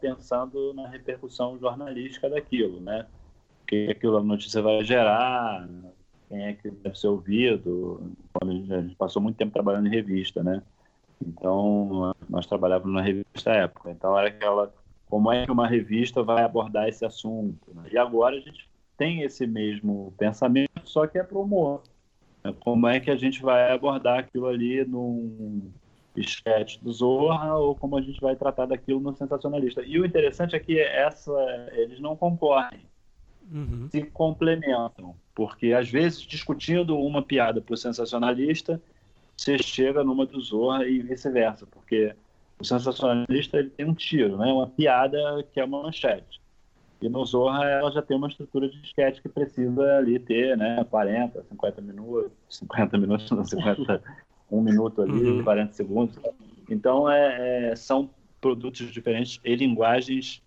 pensando 0.00 0.72
na 0.72 0.88
repercussão 0.88 1.58
jornalística 1.58 2.26
daquilo, 2.30 2.80
né? 2.80 3.04
O 3.62 3.66
que 3.66 3.90
aquilo 3.90 4.16
a 4.16 4.22
notícia 4.22 4.62
vai 4.62 4.82
gerar, 4.82 5.68
quem 6.26 6.42
é 6.42 6.54
que 6.54 6.70
deve 6.70 6.98
ser 6.98 7.08
ouvido. 7.08 8.10
A 8.42 8.46
gente, 8.46 8.94
passou 8.94 9.20
muito 9.20 9.36
tempo 9.36 9.52
trabalhando 9.52 9.88
em 9.88 9.94
revista, 9.94 10.42
né? 10.42 10.62
Então, 11.20 12.14
nós 12.30 12.46
trabalhávamos 12.46 12.94
na 12.94 13.02
revista 13.02 13.50
época. 13.50 13.90
Então, 13.90 14.18
era 14.18 14.28
aquela 14.28 14.72
como 15.12 15.30
é 15.30 15.44
que 15.44 15.52
uma 15.52 15.68
revista 15.68 16.22
vai 16.22 16.42
abordar 16.42 16.88
esse 16.88 17.04
assunto. 17.04 17.70
Né? 17.74 17.90
E 17.92 17.98
agora 17.98 18.34
a 18.34 18.40
gente 18.40 18.66
tem 18.96 19.20
esse 19.20 19.46
mesmo 19.46 20.14
pensamento, 20.16 20.70
só 20.84 21.06
que 21.06 21.18
é 21.18 21.22
para 21.22 21.36
o 21.36 21.42
humor. 21.42 21.82
Né? 22.42 22.54
Como 22.60 22.88
é 22.88 22.98
que 22.98 23.10
a 23.10 23.16
gente 23.16 23.42
vai 23.42 23.70
abordar 23.70 24.20
aquilo 24.20 24.46
ali 24.46 24.82
num 24.86 25.70
sketch 26.16 26.78
do 26.78 26.90
Zorra 26.90 27.54
ou 27.58 27.74
como 27.74 27.98
a 27.98 28.00
gente 28.00 28.22
vai 28.22 28.34
tratar 28.34 28.64
daquilo 28.64 29.00
no 29.00 29.14
sensacionalista. 29.14 29.82
E 29.82 30.00
o 30.00 30.06
interessante 30.06 30.56
é 30.56 30.58
que 30.58 30.80
essa, 30.80 31.34
eles 31.72 32.00
não 32.00 32.16
concorrem, 32.16 32.80
uhum. 33.52 33.90
se 33.90 34.04
complementam, 34.04 35.14
porque 35.34 35.74
às 35.74 35.90
vezes 35.90 36.22
discutindo 36.22 36.96
uma 36.96 37.20
piada 37.20 37.60
para 37.60 37.74
o 37.74 37.76
sensacionalista, 37.76 38.80
você 39.36 39.58
chega 39.58 40.02
numa 40.02 40.24
do 40.24 40.40
Zorra 40.40 40.86
e 40.86 41.00
vice-versa, 41.00 41.66
porque 41.66 42.14
o 42.62 42.64
sensacionalista 42.64 43.58
ele 43.58 43.70
tem 43.70 43.84
um 43.86 43.94
tiro, 43.94 44.36
né? 44.36 44.46
uma 44.52 44.68
piada 44.68 45.18
que 45.52 45.58
é 45.58 45.64
uma 45.64 45.82
manchete. 45.82 46.40
E 47.00 47.08
no 47.08 47.24
Zorra 47.24 47.68
ela 47.68 47.90
já 47.90 48.00
tem 48.00 48.16
uma 48.16 48.28
estrutura 48.28 48.68
de 48.68 48.80
sketch 48.84 49.20
que 49.20 49.28
precisa 49.28 49.96
ali 49.96 50.20
ter 50.20 50.56
né, 50.56 50.84
40, 50.88 51.42
50 51.42 51.82
minutos, 51.82 52.30
50 52.48 52.98
minutos, 52.98 53.30
não, 53.32 53.44
50, 53.44 54.02
um 54.50 54.60
minuto 54.60 55.02
ali, 55.02 55.12
uhum. 55.12 55.42
40 55.42 55.72
segundos. 55.72 56.16
Então, 56.70 57.10
é, 57.10 57.70
é, 57.70 57.76
são 57.76 58.08
produtos 58.40 58.92
diferentes 58.92 59.40
e 59.44 59.56
linguagens 59.56 60.40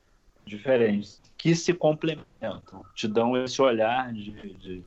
diferentes 0.46 1.22
que 1.38 1.54
se 1.54 1.74
complementam, 1.74 2.86
te 2.96 3.08
dão 3.10 3.36
esse 3.36 3.62
olhar 3.62 4.14
de, 4.14 4.32
de 4.54 4.84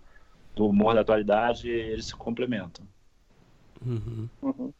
do 0.56 0.66
humor 0.66 0.94
da 0.94 1.02
atualidade, 1.02 1.68
eles 1.68 2.06
se 2.06 2.16
complementam. 2.16 2.84
Uhum. 3.84 4.28
Uhum. 4.42 4.72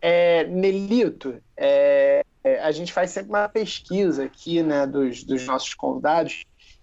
É, 0.00 0.44
Nelito, 0.44 1.40
é, 1.56 2.22
é, 2.42 2.60
a 2.60 2.72
gente 2.72 2.92
faz 2.92 3.10
sempre 3.10 3.30
uma 3.30 3.48
pesquisa 3.48 4.24
aqui 4.24 4.62
né, 4.62 4.86
dos, 4.86 5.24
dos 5.24 5.46
nossos 5.46 5.74
convidados 5.74 6.42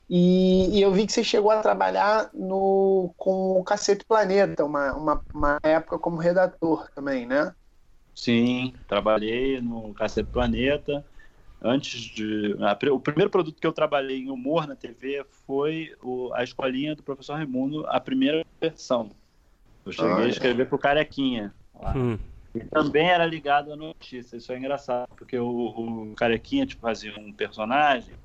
e, 0.10 0.78
e, 0.78 0.82
eu 0.82 0.92
vi 0.92 1.06
que 1.06 1.12
você 1.12 1.24
chegou 1.24 1.52
a 1.52 1.62
trabalhar 1.62 2.30
no, 2.34 3.14
com 3.18 3.60
o 3.60 3.64
Cacete 3.64 4.06
Planeta, 4.06 4.64
uma, 4.64 4.94
uma, 4.94 5.22
uma 5.34 5.60
época 5.62 6.00
como 6.00 6.18
redator 6.18 6.90
também, 6.96 7.26
né? 7.26 7.54
Sim, 8.16 8.74
trabalhei 8.88 9.60
no 9.60 9.94
Cacete 9.94 10.30
Planeta. 10.32 11.06
Antes 11.62 12.00
de. 12.00 12.56
A, 12.62 12.78
o 12.94 13.00
primeiro 13.00 13.30
produto 13.30 13.60
que 13.60 13.68
eu 13.68 13.74
trabalhei 13.74 14.20
em 14.20 14.30
humor 14.30 14.66
na 14.66 14.76
TV 14.76 15.26
foi 15.46 15.94
o, 16.02 16.32
a 16.34 16.44
escolinha 16.44 16.96
do 16.96 17.04
professor 17.04 17.34
Raimundo, 17.34 17.86
a 17.88 18.00
primeira 18.00 18.46
versão. 18.62 19.12
Eu 19.86 19.92
cheguei 19.92 20.12
Olha. 20.12 20.26
a 20.26 20.30
escrever 20.30 20.68
para 20.68 20.76
o 20.76 20.80
Carequinha. 20.80 21.54
Hum. 21.96 22.18
Também 22.66 23.10
era 23.10 23.26
ligado 23.26 23.72
à 23.72 23.76
notícia. 23.76 24.38
Isso 24.38 24.52
é 24.52 24.58
engraçado, 24.58 25.08
porque 25.16 25.38
o, 25.38 26.12
o 26.12 26.16
Carequinha 26.16 26.66
tipo, 26.66 26.82
fazia 26.82 27.14
um 27.18 27.32
personagem 27.34 28.16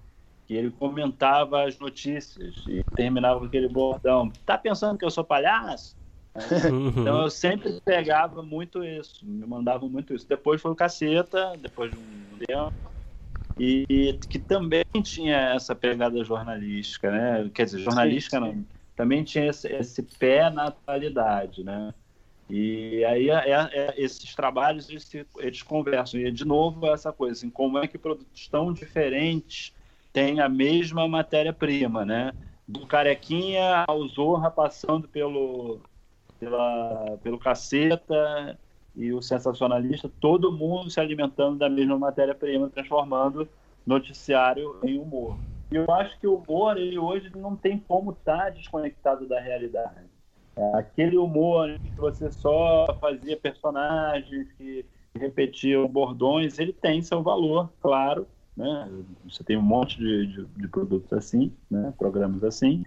que 0.46 0.54
ele 0.54 0.70
comentava 0.70 1.64
as 1.64 1.78
notícias 1.78 2.64
e 2.66 2.82
terminava 2.94 3.40
com 3.40 3.46
aquele 3.46 3.68
bordão. 3.68 4.30
Tá 4.44 4.58
pensando 4.58 4.98
que 4.98 5.04
eu 5.04 5.10
sou 5.10 5.24
palhaço? 5.24 5.96
Então 6.96 7.22
eu 7.22 7.30
sempre 7.30 7.80
pegava 7.84 8.42
muito 8.42 8.82
isso, 8.84 9.26
me 9.26 9.46
mandavam 9.46 9.88
muito 9.88 10.14
isso. 10.14 10.26
Depois 10.26 10.62
foi 10.62 10.70
o 10.70 10.76
Caceta, 10.76 11.56
depois 11.58 11.90
de 11.90 11.98
um 11.98 12.38
tempo, 12.46 12.72
e 13.58 14.18
que 14.28 14.38
também 14.38 14.82
tinha 15.02 15.54
essa 15.54 15.74
pegada 15.74 16.22
jornalística, 16.24 17.10
né? 17.10 17.50
Quer 17.54 17.64
dizer, 17.64 17.80
jornalística 17.80 18.40
não, 18.40 18.64
também 18.96 19.24
tinha 19.24 19.46
esse, 19.46 19.68
esse, 19.68 20.02
pé 20.02 20.50
na 20.50 20.66
atualidade, 20.66 21.62
né? 21.62 21.92
E 22.54 23.02
aí 23.06 23.30
é, 23.30 23.50
é, 23.50 23.70
é, 23.72 23.94
esses 23.96 24.34
trabalhos 24.34 24.90
eles, 24.90 25.10
eles 25.38 25.62
conversam 25.62 26.20
e 26.20 26.30
de 26.30 26.44
novo 26.44 26.86
essa 26.86 27.10
coisa, 27.10 27.32
assim, 27.32 27.48
como 27.48 27.78
é 27.78 27.88
que 27.88 27.96
produtos 27.96 28.46
tão 28.46 28.74
diferentes 28.74 29.74
tem 30.12 30.38
a 30.38 30.50
mesma 30.50 31.08
matéria-prima, 31.08 32.04
né? 32.04 32.30
Do 32.68 32.86
Carequinha 32.86 33.86
ao 33.88 34.06
Zorra 34.06 34.50
passando 34.50 35.08
pelo, 35.08 35.80
pela, 36.38 37.18
pelo 37.22 37.38
Caceta 37.38 38.58
e 38.94 39.14
o 39.14 39.22
Sensacionalista, 39.22 40.10
todo 40.20 40.52
mundo 40.52 40.90
se 40.90 41.00
alimentando 41.00 41.56
da 41.56 41.70
mesma 41.70 41.98
matéria-prima, 41.98 42.68
transformando 42.68 43.48
noticiário 43.86 44.78
em 44.84 44.98
humor. 44.98 45.38
E 45.70 45.76
eu 45.76 45.90
acho 45.90 46.20
que 46.20 46.26
o 46.26 46.34
humor, 46.34 46.76
ele 46.76 46.98
hoje 46.98 47.32
não 47.34 47.56
tem 47.56 47.78
como 47.78 48.10
estar 48.10 48.36
tá 48.36 48.50
desconectado 48.50 49.26
da 49.26 49.40
realidade. 49.40 50.11
É 50.56 50.76
aquele 50.76 51.16
humor 51.16 51.78
que 51.80 52.00
você 52.00 52.30
só 52.30 52.96
fazia 53.00 53.36
personagens 53.36 54.52
que 54.52 54.84
repetiam 55.14 55.88
bordões, 55.88 56.58
ele 56.58 56.72
tem 56.72 57.02
seu 57.02 57.22
valor, 57.22 57.72
claro, 57.80 58.26
né? 58.56 58.88
Você 59.24 59.42
tem 59.44 59.56
um 59.56 59.62
monte 59.62 59.98
de, 59.98 60.26
de, 60.26 60.44
de 60.44 60.68
produtos 60.68 61.12
assim, 61.12 61.56
né? 61.70 61.92
Programas 61.96 62.44
assim, 62.44 62.84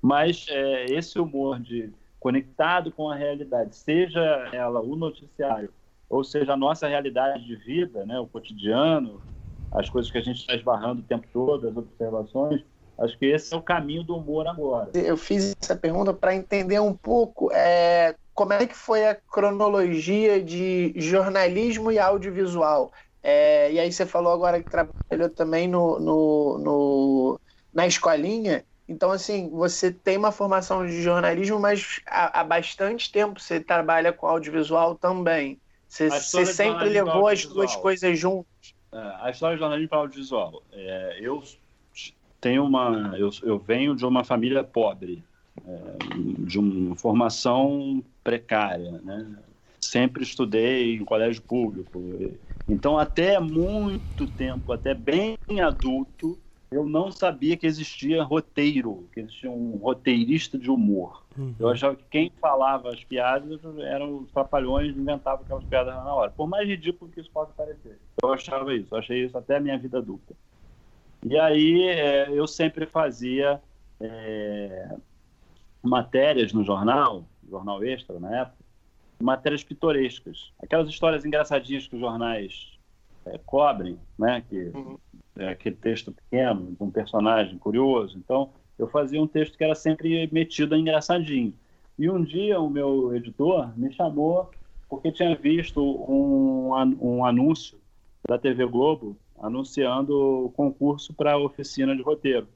mas 0.00 0.46
é, 0.48 0.84
esse 0.86 1.18
humor 1.18 1.60
de 1.60 1.92
conectado 2.18 2.92
com 2.92 3.08
a 3.10 3.14
realidade, 3.14 3.74
seja 3.74 4.20
ela 4.52 4.80
o 4.80 4.94
noticiário, 4.94 5.72
ou 6.08 6.22
seja 6.22 6.52
a 6.52 6.56
nossa 6.56 6.86
realidade 6.86 7.44
de 7.44 7.56
vida, 7.56 8.04
né? 8.04 8.18
O 8.18 8.26
cotidiano, 8.26 9.22
as 9.70 9.88
coisas 9.88 10.10
que 10.10 10.18
a 10.18 10.22
gente 10.22 10.38
está 10.38 10.54
esbarrando 10.54 11.00
o 11.00 11.04
tempo 11.04 11.26
todo, 11.32 11.68
as 11.68 11.76
observações, 11.76 12.62
Acho 13.00 13.18
que 13.18 13.26
esse 13.26 13.54
é 13.54 13.56
o 13.56 13.62
caminho 13.62 14.04
do 14.04 14.16
humor 14.16 14.46
agora. 14.46 14.90
Eu 14.94 15.16
fiz 15.16 15.54
essa 15.60 15.74
pergunta 15.74 16.12
para 16.12 16.34
entender 16.34 16.78
um 16.80 16.94
pouco 16.94 17.50
é, 17.50 18.14
como 18.34 18.52
é 18.52 18.66
que 18.66 18.76
foi 18.76 19.08
a 19.08 19.14
cronologia 19.14 20.42
de 20.42 20.92
jornalismo 20.96 21.90
e 21.90 21.98
audiovisual. 21.98 22.92
É, 23.22 23.72
e 23.72 23.78
aí 23.80 23.90
você 23.90 24.04
falou 24.04 24.32
agora 24.32 24.62
que 24.62 24.68
trabalhou 24.68 25.30
também 25.34 25.66
no, 25.66 25.98
no, 25.98 26.58
no, 26.58 27.40
na 27.72 27.86
escolinha. 27.86 28.64
Então, 28.86 29.10
assim, 29.10 29.48
você 29.48 29.90
tem 29.90 30.18
uma 30.18 30.32
formação 30.32 30.86
de 30.86 31.00
jornalismo, 31.00 31.58
mas 31.58 32.00
há, 32.06 32.40
há 32.40 32.44
bastante 32.44 33.10
tempo 33.10 33.40
você 33.40 33.60
trabalha 33.60 34.12
com 34.12 34.26
audiovisual 34.26 34.94
também. 34.94 35.58
Você, 35.88 36.10
você 36.10 36.44
sempre 36.44 36.88
levou 36.88 37.28
as 37.28 37.46
duas 37.46 37.74
coisas 37.76 38.18
juntas. 38.18 38.74
É, 38.92 38.98
a 39.20 39.30
história 39.30 39.56
de 39.56 39.60
jornalismo 39.60 39.88
para 39.88 39.98
audiovisual. 39.98 40.62
É, 40.72 41.18
eu 41.20 41.42
tenho 42.40 42.64
uma, 42.64 43.14
eu, 43.18 43.30
eu 43.42 43.58
venho 43.58 43.94
de 43.94 44.04
uma 44.04 44.24
família 44.24 44.64
pobre, 44.64 45.22
é, 45.64 45.96
de 46.44 46.58
uma 46.58 46.96
formação 46.96 48.02
precária, 48.24 48.92
né? 49.02 49.38
Sempre 49.80 50.22
estudei 50.22 50.96
em 50.96 51.04
colégio 51.04 51.42
público. 51.42 52.00
Então, 52.68 52.98
até 52.98 53.40
muito 53.40 54.26
tempo, 54.26 54.72
até 54.72 54.94
bem 54.94 55.36
adulto, 55.60 56.38
eu 56.70 56.86
não 56.86 57.10
sabia 57.10 57.56
que 57.56 57.66
existia 57.66 58.22
roteiro, 58.22 59.08
que 59.12 59.20
existia 59.20 59.50
um 59.50 59.76
roteirista 59.76 60.56
de 60.56 60.70
humor. 60.70 61.24
Uhum. 61.36 61.54
Eu 61.58 61.68
achava 61.68 61.96
que 61.96 62.04
quem 62.08 62.30
falava 62.40 62.90
as 62.90 63.02
piadas 63.02 63.60
eram 63.78 64.18
os 64.18 64.30
trapalhões, 64.30 64.96
inventavam 64.96 65.42
aquelas 65.42 65.64
piadas 65.64 65.94
na 65.94 66.14
hora. 66.14 66.30
Por 66.30 66.46
mais 66.46 66.68
ridículo 66.68 67.10
que 67.10 67.20
isso 67.20 67.30
possa 67.32 67.52
parecer. 67.52 67.98
Eu 68.22 68.32
achava 68.32 68.72
isso, 68.72 68.94
eu 68.94 68.98
achei 68.98 69.24
isso 69.24 69.36
até 69.36 69.56
a 69.56 69.60
minha 69.60 69.78
vida 69.78 69.98
adulta. 69.98 70.34
E 71.24 71.38
aí 71.38 71.82
é, 71.88 72.30
eu 72.30 72.46
sempre 72.46 72.86
fazia 72.86 73.60
é, 74.00 74.96
matérias 75.82 76.52
no 76.52 76.64
jornal, 76.64 77.24
jornal 77.48 77.84
extra 77.84 78.18
na 78.18 78.40
época, 78.40 78.56
matérias 79.20 79.62
pitorescas, 79.62 80.52
aquelas 80.62 80.88
histórias 80.88 81.24
engraçadinhas 81.24 81.86
que 81.86 81.94
os 81.94 82.00
jornais 82.00 82.78
é, 83.26 83.38
cobrem, 83.44 83.98
né? 84.18 84.42
Que 84.48 84.70
uhum. 84.74 84.98
é 85.36 85.48
aquele 85.48 85.76
texto 85.76 86.12
pequeno 86.12 86.72
de 86.72 86.82
um 86.82 86.90
personagem 86.90 87.58
curioso. 87.58 88.16
Então 88.16 88.50
eu 88.78 88.88
fazia 88.88 89.20
um 89.20 89.26
texto 89.26 89.58
que 89.58 89.64
era 89.64 89.74
sempre 89.74 90.28
metido 90.32 90.74
a 90.74 90.78
engraçadinho. 90.78 91.52
E 91.98 92.08
um 92.08 92.22
dia 92.22 92.58
o 92.58 92.70
meu 92.70 93.14
editor 93.14 93.76
me 93.78 93.92
chamou 93.92 94.50
porque 94.88 95.12
tinha 95.12 95.36
visto 95.36 95.80
um, 95.80 96.70
um 97.00 97.24
anúncio 97.24 97.78
da 98.26 98.38
TV 98.38 98.66
Globo 98.66 99.16
anunciando 99.40 100.46
o 100.46 100.50
concurso 100.50 101.14
para 101.14 101.38
oficina 101.38 101.96
de 101.96 102.02
roteiro, 102.02 102.46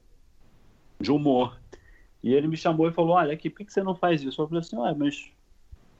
de 0.99 1.11
humor. 1.11 1.59
E 2.23 2.33
ele 2.33 2.47
me 2.47 2.57
chamou 2.57 2.87
e 2.87 2.93
falou: 2.93 3.15
Olha, 3.15 3.33
aqui, 3.33 3.49
por 3.49 3.65
que 3.65 3.73
você 3.73 3.83
não 3.83 3.95
faz 3.95 4.23
isso? 4.23 4.41
Eu 4.41 4.47
falei 4.47 4.61
assim: 4.61 4.77
Ué, 4.77 4.93
mas 4.93 5.31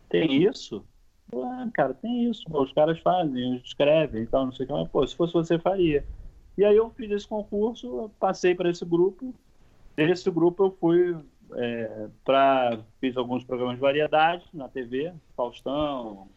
tem 0.09 0.43
isso? 0.43 0.85
Ah, 1.33 1.67
cara, 1.73 1.93
tem 1.93 2.29
isso. 2.29 2.43
Os 2.49 2.71
caras 2.71 2.99
fazem, 2.99 3.57
escrevem 3.57 4.23
e 4.23 4.27
tal, 4.27 4.45
não 4.45 4.51
sei 4.51 4.65
o 4.65 4.67
que. 4.67 4.73
Mas, 4.73 4.87
pô, 4.89 5.05
se 5.05 5.15
fosse 5.15 5.33
você, 5.33 5.59
faria. 5.59 6.05
E 6.57 6.63
aí 6.63 6.75
eu 6.75 6.89
fiz 6.91 7.11
esse 7.11 7.27
concurso, 7.27 8.09
passei 8.19 8.55
para 8.55 8.69
esse 8.69 8.85
grupo. 8.85 9.33
Desse 9.95 10.29
grupo 10.29 10.65
eu 10.65 10.71
fui 10.71 11.15
é, 11.53 12.07
para. 12.23 12.79
Fiz 12.99 13.17
alguns 13.17 13.43
programas 13.43 13.75
de 13.75 13.81
variedade 13.81 14.45
na 14.53 14.69
TV, 14.69 15.13
Faustão, 15.35 16.27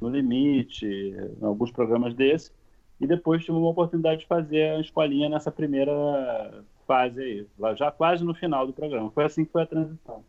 No 0.00 0.08
Limite, 0.08 1.14
alguns 1.42 1.70
programas 1.70 2.14
desses. 2.14 2.52
E 3.00 3.06
depois 3.06 3.44
tive 3.44 3.56
uma 3.56 3.70
oportunidade 3.70 4.20
de 4.20 4.26
fazer 4.26 4.76
a 4.76 4.80
escolinha 4.80 5.28
nessa 5.28 5.50
primeira 5.50 6.64
fase 6.86 7.20
aí, 7.20 7.46
lá 7.58 7.74
já 7.74 7.90
quase 7.90 8.24
no 8.24 8.34
final 8.34 8.66
do 8.66 8.72
programa. 8.72 9.10
Foi 9.10 9.24
assim 9.24 9.44
que 9.44 9.52
foi 9.52 9.62
a 9.62 9.66
transição. 9.66 10.24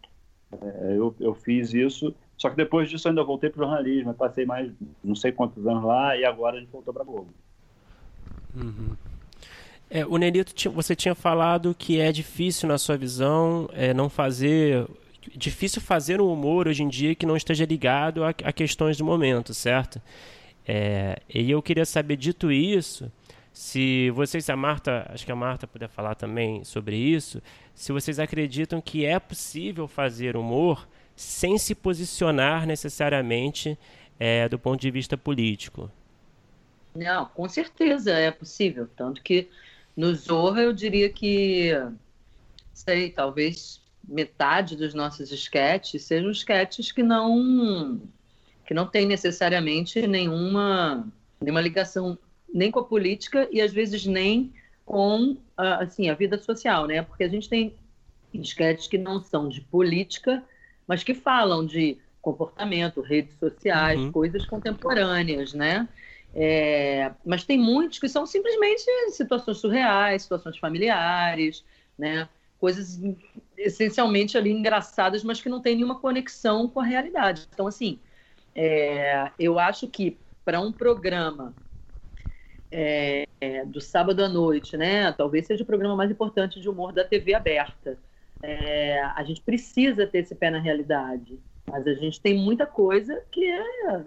É, 0.51 0.95
eu, 0.97 1.15
eu 1.19 1.33
fiz 1.33 1.73
isso, 1.73 2.13
só 2.37 2.49
que 2.49 2.55
depois 2.55 2.89
disso 2.89 3.07
ainda 3.07 3.23
voltei 3.23 3.49
para 3.49 3.61
o 3.61 3.65
jornalismo, 3.65 4.13
passei 4.13 4.45
mais 4.45 4.71
não 5.03 5.15
sei 5.15 5.31
quantos 5.31 5.65
anos 5.65 5.83
lá 5.83 6.17
e 6.17 6.25
agora 6.25 6.57
a 6.57 6.59
gente 6.59 6.71
voltou 6.71 6.93
para 6.93 7.03
Globo. 7.03 7.29
Uhum. 8.55 8.95
É, 9.89 10.05
o 10.05 10.17
Nelito, 10.17 10.53
você 10.71 10.95
tinha 10.95 11.15
falado 11.15 11.75
que 11.77 11.99
é 11.99 12.11
difícil, 12.11 12.67
na 12.67 12.77
sua 12.77 12.95
visão, 12.95 13.67
é, 13.73 13.93
não 13.93 14.09
fazer. 14.09 14.87
Difícil 15.35 15.81
fazer 15.81 16.21
um 16.21 16.31
humor 16.31 16.67
hoje 16.67 16.83
em 16.83 16.87
dia 16.87 17.13
que 17.13 17.25
não 17.25 17.35
esteja 17.35 17.65
ligado 17.65 18.23
a, 18.23 18.29
a 18.29 18.53
questões 18.53 18.97
do 18.97 19.05
momento, 19.05 19.53
certo? 19.53 20.01
É, 20.71 21.19
e 21.33 21.49
eu 21.49 21.63
queria 21.63 21.83
saber, 21.83 22.15
dito 22.15 22.51
isso, 22.51 23.11
se 23.51 24.11
vocês, 24.11 24.47
a 24.51 24.55
Marta, 24.55 25.09
acho 25.11 25.25
que 25.25 25.31
a 25.31 25.35
Marta 25.35 25.65
puder 25.65 25.89
falar 25.89 26.13
também 26.13 26.63
sobre 26.63 26.95
isso, 26.95 27.41
se 27.73 27.91
vocês 27.91 28.19
acreditam 28.19 28.79
que 28.79 29.03
é 29.03 29.19
possível 29.19 29.87
fazer 29.87 30.37
humor 30.37 30.87
sem 31.15 31.57
se 31.57 31.73
posicionar 31.73 32.67
necessariamente 32.67 33.75
é, 34.19 34.47
do 34.47 34.59
ponto 34.59 34.79
de 34.79 34.91
vista 34.91 35.17
político. 35.17 35.89
Não, 36.93 37.25
com 37.25 37.49
certeza 37.49 38.11
é 38.11 38.29
possível. 38.29 38.87
Tanto 38.95 39.23
que 39.23 39.49
no 39.97 40.13
Zorra 40.13 40.61
eu 40.61 40.71
diria 40.71 41.09
que, 41.09 41.71
sei, 42.75 43.09
talvez 43.09 43.81
metade 44.07 44.75
dos 44.75 44.93
nossos 44.93 45.31
esquetes 45.31 46.03
sejam 46.03 46.29
esquetes 46.29 46.91
que 46.91 47.01
não 47.01 47.99
que 48.69 48.73
não 48.75 48.85
tem 48.85 49.07
necessariamente 49.07 50.05
nenhuma, 50.05 51.03
nenhuma 51.41 51.59
ligação 51.59 52.15
nem 52.53 52.69
com 52.69 52.79
a 52.79 52.83
política 52.83 53.49
e 53.51 53.59
às 53.59 53.73
vezes 53.73 54.05
nem 54.05 54.53
com 54.85 55.37
assim 55.57 56.07
a 56.07 56.13
vida 56.13 56.37
social, 56.37 56.85
né? 56.85 57.01
Porque 57.01 57.23
a 57.23 57.27
gente 57.27 57.49
tem 57.49 57.73
esquetes 58.31 58.85
que 58.85 58.99
não 58.99 59.23
são 59.23 59.49
de 59.49 59.59
política, 59.61 60.43
mas 60.85 61.03
que 61.03 61.15
falam 61.15 61.65
de 61.65 61.97
comportamento, 62.21 63.01
redes 63.01 63.35
sociais, 63.39 63.99
uhum. 63.99 64.11
coisas 64.11 64.45
contemporâneas, 64.45 65.51
né? 65.51 65.89
É, 66.35 67.11
mas 67.25 67.43
tem 67.43 67.57
muitos 67.57 67.97
que 67.97 68.07
são 68.07 68.23
simplesmente 68.27 68.83
situações 69.09 69.57
surreais, 69.57 70.21
situações 70.21 70.59
familiares, 70.59 71.65
né? 71.97 72.29
Coisas 72.59 73.01
essencialmente 73.57 74.37
ali 74.37 74.51
engraçadas, 74.51 75.23
mas 75.23 75.41
que 75.41 75.49
não 75.49 75.59
tem 75.59 75.73
nenhuma 75.75 75.99
conexão 75.99 76.67
com 76.67 76.79
a 76.79 76.85
realidade. 76.85 77.47
Então, 77.51 77.65
assim, 77.65 77.99
é, 78.61 79.31
eu 79.39 79.57
acho 79.57 79.87
que 79.87 80.17
para 80.43 80.59
um 80.59 80.69
programa 80.69 81.53
é, 82.69 83.25
é, 83.39 83.63
do 83.63 83.79
sábado 83.79 84.21
à 84.21 84.27
noite, 84.27 84.75
né? 84.75 85.13
Talvez 85.13 85.47
seja 85.47 85.63
o 85.63 85.65
programa 85.65 85.95
mais 85.95 86.11
importante 86.11 86.59
de 86.59 86.67
humor 86.67 86.91
da 86.91 87.05
TV 87.05 87.33
aberta. 87.33 87.97
É, 88.43 89.01
a 89.01 89.23
gente 89.23 89.39
precisa 89.41 90.05
ter 90.05 90.19
esse 90.19 90.35
pé 90.35 90.49
na 90.49 90.59
realidade. 90.59 91.39
Mas 91.65 91.87
a 91.87 91.93
gente 91.93 92.19
tem 92.19 92.37
muita 92.37 92.65
coisa 92.65 93.21
que 93.31 93.45
é 93.45 93.63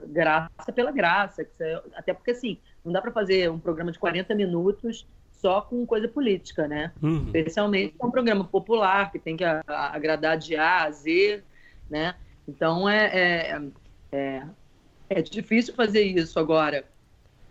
graça 0.09 0.71
pela 0.75 0.91
graça. 0.91 1.47
É, 1.59 1.83
até 1.95 2.13
porque, 2.13 2.33
assim, 2.33 2.59
não 2.85 2.93
dá 2.93 3.01
para 3.01 3.11
fazer 3.11 3.51
um 3.51 3.59
programa 3.59 3.91
de 3.91 3.99
40 3.99 4.35
minutos 4.35 5.07
só 5.33 5.63
com 5.63 5.87
coisa 5.87 6.09
política, 6.09 6.69
né? 6.69 6.93
Uhum. 7.03 7.25
Especialmente 7.25 7.95
um 8.03 8.11
programa 8.11 8.45
popular, 8.45 9.11
que 9.11 9.19
tem 9.19 9.35
que 9.35 9.45
agradar 9.45 10.37
de 10.37 10.57
A 10.57 10.83
a 10.83 10.91
Z, 10.91 11.43
né? 11.89 12.15
Então, 12.47 12.87
é, 12.89 13.59
é 14.13 14.43
é, 15.15 15.21
difícil 15.21 15.75
fazer 15.75 16.03
isso 16.03 16.39
agora. 16.39 16.85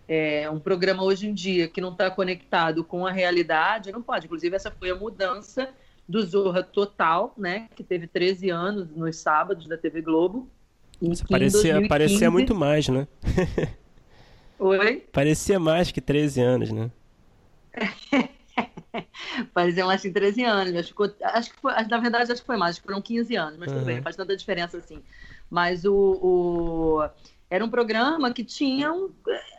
É, 0.07 0.49
um 0.49 0.59
programa 0.59 1.03
hoje 1.03 1.27
em 1.27 1.33
dia 1.33 1.67
que 1.67 1.79
não 1.79 1.91
está 1.91 2.09
conectado 2.09 2.83
com 2.83 3.05
a 3.05 3.11
realidade, 3.11 3.91
não 3.91 4.01
pode. 4.01 4.25
Inclusive, 4.25 4.55
essa 4.55 4.71
foi 4.71 4.89
a 4.89 4.95
mudança 4.95 5.69
do 6.07 6.21
Zorra 6.23 6.63
Total, 6.63 7.33
né? 7.37 7.69
Que 7.75 7.83
teve 7.83 8.07
13 8.07 8.49
anos 8.49 8.89
nos 8.89 9.17
sábados 9.17 9.67
da 9.67 9.77
TV 9.77 10.01
Globo. 10.01 10.49
Parecia, 11.29 11.87
parecia 11.87 12.31
muito 12.31 12.53
mais, 12.53 12.89
né? 12.89 13.07
Oi? 14.59 15.03
Parecia 15.11 15.59
mais 15.59 15.91
que 15.91 16.01
13 16.01 16.41
anos, 16.41 16.71
né? 16.71 16.91
Parecia 19.53 19.85
mais 19.85 20.01
que 20.01 20.09
13 20.09 20.43
anos. 20.43 20.75
Acho 20.75 20.95
que, 20.95 21.23
acho 21.23 21.51
que 21.51 21.59
foi, 21.59 21.73
na 21.73 21.97
verdade, 21.99 22.31
acho 22.31 22.41
que 22.41 22.47
foi 22.47 22.57
mais, 22.57 22.71
acho 22.71 22.81
que 22.81 22.87
foram 22.87 23.01
15 23.01 23.35
anos, 23.35 23.57
mas 23.57 23.69
uhum. 23.69 23.75
tudo 23.75 23.85
bem, 23.85 24.01
faz 24.01 24.15
tanta 24.15 24.35
diferença 24.35 24.77
assim. 24.77 25.01
Mas 25.51 25.83
o, 25.83 25.93
o, 25.93 27.09
era 27.49 27.63
um 27.63 27.69
programa 27.69 28.33
que 28.33 28.43
tinha 28.43 28.93
um. 28.93 29.11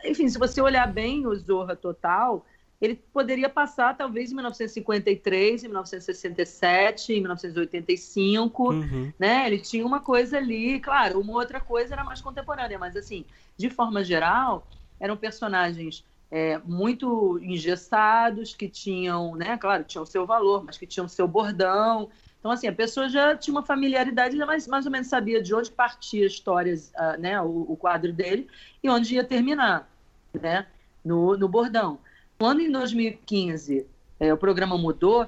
Enfim, 0.03 0.27
se 0.27 0.39
você 0.39 0.59
olhar 0.59 0.91
bem 0.91 1.27
o 1.27 1.35
Zorra 1.35 1.75
Total, 1.75 2.43
ele 2.81 2.95
poderia 2.95 3.47
passar 3.47 3.95
talvez 3.95 4.31
em 4.31 4.35
1953, 4.35 5.63
em 5.63 5.67
1967, 5.67 7.13
em 7.13 7.19
1985, 7.21 8.73
uhum. 8.73 9.13
né? 9.19 9.45
Ele 9.45 9.59
tinha 9.59 9.85
uma 9.85 9.99
coisa 9.99 10.37
ali, 10.37 10.79
claro, 10.79 11.21
uma 11.21 11.33
outra 11.33 11.61
coisa 11.61 11.93
era 11.93 12.03
mais 12.03 12.19
contemporânea, 12.19 12.79
mas 12.79 12.97
assim, 12.97 13.23
de 13.55 13.69
forma 13.69 14.03
geral, 14.03 14.67
eram 14.99 15.15
personagens 15.15 16.03
é, 16.31 16.57
muito 16.65 17.39
engessados, 17.43 18.55
que 18.55 18.67
tinham, 18.67 19.35
né, 19.35 19.55
claro, 19.55 19.83
tinham 19.83 20.01
o 20.01 20.07
seu 20.07 20.25
valor, 20.25 20.63
mas 20.63 20.79
que 20.79 20.87
tinham 20.87 21.05
o 21.05 21.09
seu 21.09 21.27
bordão. 21.27 22.09
Então, 22.43 22.51
assim, 22.51 22.67
a 22.67 22.73
pessoa 22.73 23.07
já 23.07 23.37
tinha 23.37 23.53
uma 23.53 23.65
familiaridade, 23.65 24.35
já 24.35 24.45
mais, 24.45 24.67
mais 24.67 24.85
ou 24.85 24.91
menos 24.91 25.07
sabia 25.07 25.41
de 25.41 25.55
onde 25.55 25.71
partia 25.71 26.27
histórias, 26.27 26.91
uh, 26.91 27.17
né, 27.17 27.39
o, 27.39 27.71
o, 27.71 27.77
quadro 27.77 28.11
dele 28.11 28.49
e 28.83 28.89
onde 28.89 29.15
ia 29.15 29.23
terminar, 29.23 29.89
né, 30.33 30.67
no, 31.05 31.37
no 31.37 31.47
bordão. 31.47 31.99
Quando 32.37 32.59
em 32.59 32.69
2015 32.69 33.87
é, 34.19 34.33
o 34.33 34.37
programa 34.37 34.77
mudou, 34.77 35.25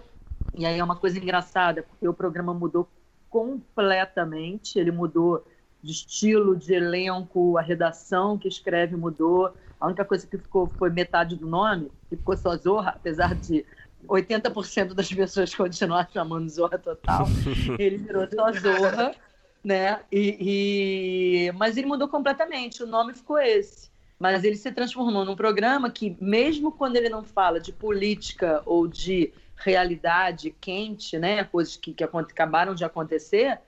e 0.53 0.65
aí 0.65 0.77
é 0.77 0.83
uma 0.83 0.97
coisa 0.97 1.17
engraçada, 1.17 1.83
porque 1.83 2.05
o 2.05 2.13
programa 2.13 2.53
mudou 2.53 2.85
completamente, 3.29 4.77
ele 4.77 4.91
mudou 4.91 5.47
de 5.81 5.93
estilo, 5.93 6.53
de 6.53 6.73
elenco, 6.73 7.57
a 7.57 7.61
redação 7.61 8.37
que 8.37 8.49
escreve 8.49 8.97
mudou. 8.97 9.55
A 9.79 9.87
única 9.87 10.03
coisa 10.03 10.27
que 10.27 10.37
ficou 10.37 10.67
foi 10.77 10.89
metade 10.89 11.37
do 11.37 11.47
nome, 11.47 11.89
que 12.09 12.17
ficou 12.17 12.35
só 12.35 12.57
Zorra, 12.57 12.89
apesar 12.89 13.35
de 13.35 13.65
80% 14.07 14.93
das 14.93 15.11
pessoas 15.11 15.53
continuar 15.53 16.09
chamando 16.11 16.49
Zorra 16.49 16.77
Total. 16.77 17.25
Ele 17.79 17.97
virou 17.97 18.27
só 18.33 18.51
Zorra, 18.53 19.15
né? 19.63 19.99
E, 20.11 21.47
e... 21.47 21.51
Mas 21.53 21.77
ele 21.77 21.87
mudou 21.87 22.07
completamente, 22.07 22.83
o 22.83 22.87
nome 22.87 23.13
ficou 23.13 23.39
esse. 23.39 23.89
Mas 24.17 24.43
ele 24.43 24.55
se 24.55 24.71
transformou 24.71 25.25
num 25.25 25.35
programa 25.35 25.89
que, 25.89 26.15
mesmo 26.21 26.71
quando 26.71 26.95
ele 26.95 27.09
não 27.09 27.23
fala 27.23 27.59
de 27.59 27.73
política 27.73 28.61
ou 28.65 28.87
de 28.87 29.33
realidade 29.57 30.55
quente, 30.61 31.17
né, 31.17 31.43
coisas 31.43 31.75
que, 31.75 31.93
que 31.93 32.03
acabaram 32.03 32.73
de 32.73 32.85
acontecer, 32.85 33.59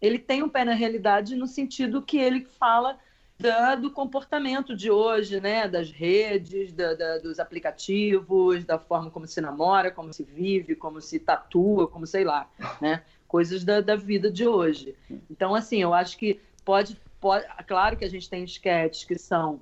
ele 0.00 0.18
tem 0.18 0.42
um 0.42 0.48
pé 0.48 0.64
na 0.64 0.74
realidade 0.74 1.36
no 1.36 1.46
sentido 1.46 2.02
que 2.02 2.18
ele 2.18 2.46
fala 2.58 2.98
da, 3.42 3.74
do 3.74 3.90
comportamento 3.90 4.76
de 4.76 4.88
hoje, 4.88 5.40
né, 5.40 5.66
das 5.66 5.90
redes, 5.90 6.72
da, 6.72 6.94
da, 6.94 7.18
dos 7.18 7.40
aplicativos, 7.40 8.64
da 8.64 8.78
forma 8.78 9.10
como 9.10 9.26
se 9.26 9.40
namora, 9.40 9.90
como 9.90 10.12
se 10.12 10.22
vive, 10.22 10.76
como 10.76 11.00
se 11.00 11.18
tatua, 11.18 11.88
como 11.88 12.06
sei 12.06 12.24
lá, 12.24 12.48
né, 12.80 13.02
coisas 13.26 13.64
da, 13.64 13.80
da 13.80 13.96
vida 13.96 14.30
de 14.30 14.46
hoje. 14.46 14.94
Então, 15.28 15.54
assim, 15.56 15.82
eu 15.82 15.92
acho 15.92 16.16
que 16.16 16.40
pode, 16.64 16.96
pode, 17.20 17.44
claro 17.66 17.96
que 17.96 18.04
a 18.04 18.08
gente 18.08 18.30
tem 18.30 18.44
esquetes 18.44 19.02
que 19.02 19.18
são 19.18 19.60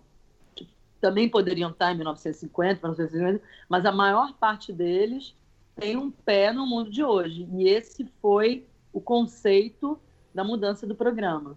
que 0.55 0.69
também 1.01 1.27
poderiam 1.27 1.71
estar 1.71 1.91
em 1.91 1.97
1950, 1.97 2.87
1950, 2.87 3.43
mas 3.67 3.87
a 3.87 3.93
maior 3.93 4.35
parte 4.35 4.75
deles 4.75 5.35
tem 5.75 5.97
um 5.97 6.11
pé 6.11 6.53
no 6.53 6.67
mundo 6.67 6.91
de 6.91 7.03
hoje. 7.03 7.49
E 7.55 7.67
esse 7.67 8.05
foi 8.21 8.67
o 8.93 9.01
conceito 9.01 9.99
da 10.35 10.45
mudança 10.45 10.87
do 10.87 10.95
programa. 10.95 11.57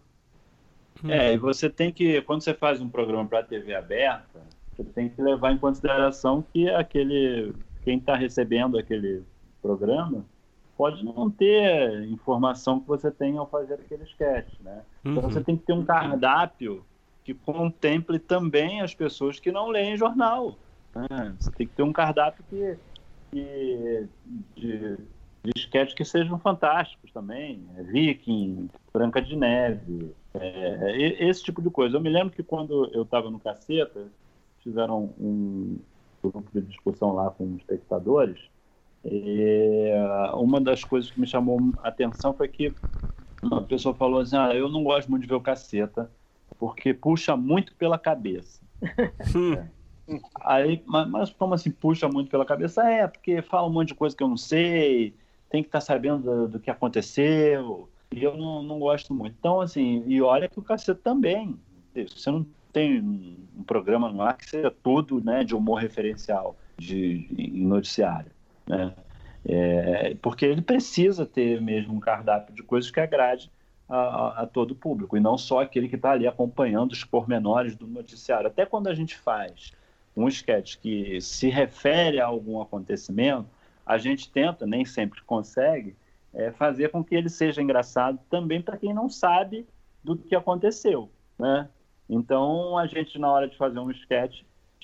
É, 1.08 1.34
e 1.34 1.38
você 1.38 1.70
tem 1.70 1.92
que, 1.92 2.22
quando 2.22 2.42
você 2.42 2.54
faz 2.54 2.82
um 2.82 2.90
programa 2.90 3.28
para 3.28 3.40
a 3.40 3.44
TV 3.44 3.76
aberta, 3.76 4.42
você 4.72 4.84
tem 4.84 5.10
que 5.10 5.22
levar 5.22 5.52
em 5.52 5.58
consideração 5.58 6.44
que 6.54 6.70
aquele, 6.70 7.54
quem 7.84 7.98
está 7.98 8.16
recebendo 8.16 8.78
aquele 8.78 9.24
programa 9.62 10.26
pode 10.78 11.04
não 11.04 11.30
ter 11.30 12.04
informação 12.06 12.80
que 12.80 12.88
você 12.88 13.12
tem 13.12 13.38
ao 13.38 13.48
fazer 13.48 13.76
aquele 13.76 14.04
sketch, 14.04 14.60
né? 14.62 14.82
Então 15.04 15.24
uhum. 15.24 15.30
você 15.30 15.42
tem 15.42 15.56
que 15.56 15.64
ter 15.64 15.74
um 15.74 15.86
cardápio 15.86 16.84
que 17.24 17.34
contemple 17.34 18.20
também 18.20 18.82
as 18.82 18.94
pessoas 18.94 19.40
que 19.40 19.52
não 19.52 19.70
leem 19.70 19.96
jornal. 19.96 20.58
Né? 20.96 21.36
Você 21.40 21.52
tem 21.52 21.68
que 21.68 21.74
ter 21.74 21.84
um 21.84 21.94
cardápio 21.94 22.44
que 22.50 22.78
que, 23.34 24.08
de, 24.56 24.98
de 25.44 25.52
sketches 25.56 25.96
que 25.96 26.06
sejam 26.06 26.38
fantásticos 26.40 27.12
também. 27.12 27.66
É, 27.76 27.84
Viking, 27.84 28.70
Branca 28.94 29.22
de 29.22 29.36
Neve, 29.36 30.16
é, 30.36 31.28
esse 31.28 31.44
tipo 31.44 31.62
de 31.62 31.70
coisa. 31.70 31.98
Eu 31.98 32.02
me 32.02 32.10
lembro 32.10 32.34
que 32.34 32.44
quando 32.44 32.90
eu 32.94 33.04
estava 33.04 33.30
no 33.30 33.40
Caceta, 33.40 34.12
fizeram 34.60 35.14
um 35.20 35.80
grupo 36.22 36.50
de 36.54 36.62
discussão 36.62 37.14
lá 37.14 37.30
com 37.32 37.46
os 37.46 37.58
espectadores, 37.58 38.40
e 39.04 39.92
uma 40.36 40.62
das 40.62 40.84
coisas 40.84 41.12
que 41.12 41.20
me 41.20 41.28
chamou 41.28 41.74
a 41.80 41.90
atenção 41.90 42.34
foi 42.34 42.48
que 42.48 42.74
uma 43.42 43.62
pessoa 43.64 43.94
falou 43.94 44.22
assim, 44.22 44.38
ah, 44.38 44.54
eu 44.56 44.70
não 44.70 44.84
gosto 44.84 45.10
muito 45.10 45.24
de 45.24 45.28
ver 45.28 45.36
o 45.36 45.42
Caceta, 45.42 46.10
porque 46.58 46.94
puxa 46.94 47.36
muito 47.36 47.76
pela 47.76 48.00
cabeça. 48.00 48.62
é. 49.20 49.70
Aí, 50.42 50.84
mas, 50.86 51.10
mas, 51.10 51.30
como 51.34 51.54
assim 51.54 51.72
puxa 51.72 52.08
muito 52.08 52.30
pela 52.30 52.46
cabeça? 52.46 52.84
É, 52.90 53.08
porque 53.08 53.42
fala 53.42 53.68
um 53.68 53.72
monte 53.72 53.90
de 53.90 53.96
coisa 53.96 54.16
que 54.16 54.24
eu 54.24 54.28
não 54.28 54.38
sei, 54.38 55.18
tem 55.50 55.62
que 55.62 55.70
estar 55.70 55.80
tá 55.80 55.86
sabendo 55.86 56.24
do, 56.24 56.48
do, 56.48 56.60
que 56.60 56.70
aconteceu, 56.70 57.90
e 58.14 58.24
eu 58.24 58.38
não, 58.38 58.64
não 58.64 58.80
gosto 58.80 59.14
muito. 59.14 59.36
Então, 59.38 59.62
assim, 59.62 60.04
e 60.08 60.22
olha 60.22 60.48
que 60.48 60.60
o 60.60 60.64
cacete 60.64 61.00
também. 61.02 61.58
Você 61.96 62.32
não 62.32 62.46
tem 62.72 63.00
um 63.00 63.64
programa 63.64 64.10
no 64.12 64.22
ar 64.22 64.36
que 64.36 64.50
seja 64.50 64.72
tudo 64.72 65.24
né, 65.24 65.44
de 65.44 65.56
humor 65.56 65.80
referencial 65.80 66.56
de, 66.78 67.28
em 67.38 67.66
noticiário. 67.66 68.32
Né? 68.66 68.94
É, 69.46 70.16
porque 70.22 70.46
ele 70.46 70.62
precisa 70.62 71.26
ter 71.26 71.62
mesmo 71.62 71.94
um 71.94 72.00
cardápio 72.00 72.56
de 72.56 72.64
coisas 72.64 72.90
que 72.90 73.00
agrade 73.00 73.52
a, 73.88 73.98
a, 73.98 74.42
a 74.42 74.48
todo 74.48 74.72
o 74.72 74.76
público, 74.76 75.18
e 75.18 75.20
não 75.20 75.38
só 75.38 75.62
aquele 75.62 75.88
que 75.88 75.96
está 75.96 76.12
ali 76.12 76.26
acompanhando 76.26 76.94
os 76.94 77.04
pormenores 77.04 77.76
do 77.76 77.86
noticiário. 77.86 78.48
Até 78.48 78.66
quando 78.66 78.88
a 78.88 78.94
gente 78.94 79.16
faz 79.16 79.72
um 80.16 80.28
sketch 80.28 80.78
que 80.78 81.20
se 81.22 81.50
refere 81.50 82.20
a 82.20 82.26
algum 82.26 82.62
acontecimento, 82.62 83.48
a 83.86 83.98
gente 83.98 84.32
tenta, 84.32 84.66
nem 84.66 84.86
sempre 84.86 85.22
consegue, 85.24 85.96
é, 86.34 86.52
fazer 86.52 86.90
com 86.90 87.04
que 87.04 87.16
ele 87.16 87.30
seja 87.30 87.62
engraçado 87.62 88.20
também 88.30 88.62
para 88.62 88.78
quem 88.78 88.94
não 88.94 89.10
sabe 89.10 89.68
do 90.04 90.18
que 90.18 90.36
aconteceu, 90.36 91.10
né? 91.38 91.70
Então, 92.10 92.78
a 92.78 92.86
gente, 92.86 93.18
na 93.18 93.32
hora 93.32 93.48
de 93.48 93.58
fazer 93.58 93.80
um 93.80 93.90
sketch, 93.92 94.42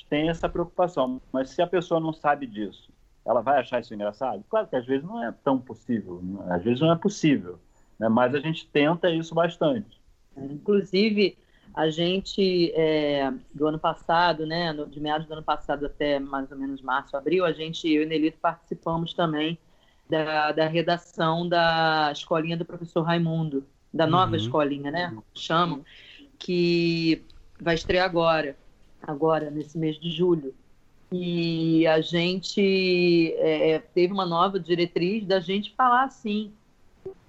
tem 0.09 0.29
essa 0.29 0.49
preocupação. 0.49 1.21
Mas 1.31 1.51
se 1.51 1.61
a 1.61 1.67
pessoa 1.67 1.99
não 1.99 2.11
sabe 2.11 2.47
disso, 2.47 2.91
ela 3.25 3.41
vai 3.41 3.59
achar 3.59 3.79
isso 3.79 3.93
engraçado? 3.93 4.43
Claro 4.49 4.67
que 4.67 4.75
às 4.75 4.85
vezes 4.85 5.05
não 5.05 5.23
é 5.23 5.31
tão 5.43 5.59
possível, 5.59 6.19
né? 6.23 6.45
às 6.49 6.63
vezes 6.63 6.79
não 6.79 6.91
é 6.91 6.95
possível, 6.95 7.59
né? 7.99 8.09
mas 8.09 8.33
a 8.33 8.39
gente 8.39 8.67
tenta 8.67 9.09
isso 9.09 9.35
bastante. 9.35 10.01
Inclusive, 10.35 11.37
a 11.73 11.89
gente, 11.89 12.71
é, 12.73 13.31
do 13.53 13.67
ano 13.67 13.77
passado, 13.77 14.45
né, 14.45 14.73
de 14.89 14.99
meados 14.99 15.27
do 15.27 15.33
ano 15.33 15.43
passado 15.43 15.85
até 15.85 16.17
mais 16.19 16.51
ou 16.51 16.57
menos 16.57 16.81
março, 16.81 17.15
abril, 17.15 17.45
a 17.45 17.51
gente, 17.51 17.87
eu 17.91 18.03
e 18.03 18.05
Nelito, 18.05 18.37
participamos 18.39 19.13
também 19.13 19.59
da, 20.09 20.51
da 20.51 20.67
redação 20.67 21.47
da 21.47 22.09
escolinha 22.11 22.57
do 22.57 22.65
professor 22.65 23.03
Raimundo, 23.03 23.63
da 23.93 24.07
nova 24.07 24.31
uhum. 24.31 24.37
escolinha, 24.37 24.91
né, 24.91 25.15
chamam, 25.33 25.85
que 26.37 27.23
vai 27.61 27.75
estrear 27.75 28.05
agora, 28.05 28.57
agora, 29.01 29.51
nesse 29.51 29.77
mês 29.77 29.99
de 29.99 30.09
julho. 30.09 30.53
E 31.11 31.87
a 31.87 32.01
gente 32.01 33.33
é, 33.37 33.71
é 33.71 33.79
teve 33.79 34.13
uma 34.13 34.25
nova 34.25 34.59
diretriz 34.59 35.25
da 35.25 35.39
gente 35.39 35.73
falar, 35.75 36.03
assim, 36.03 36.51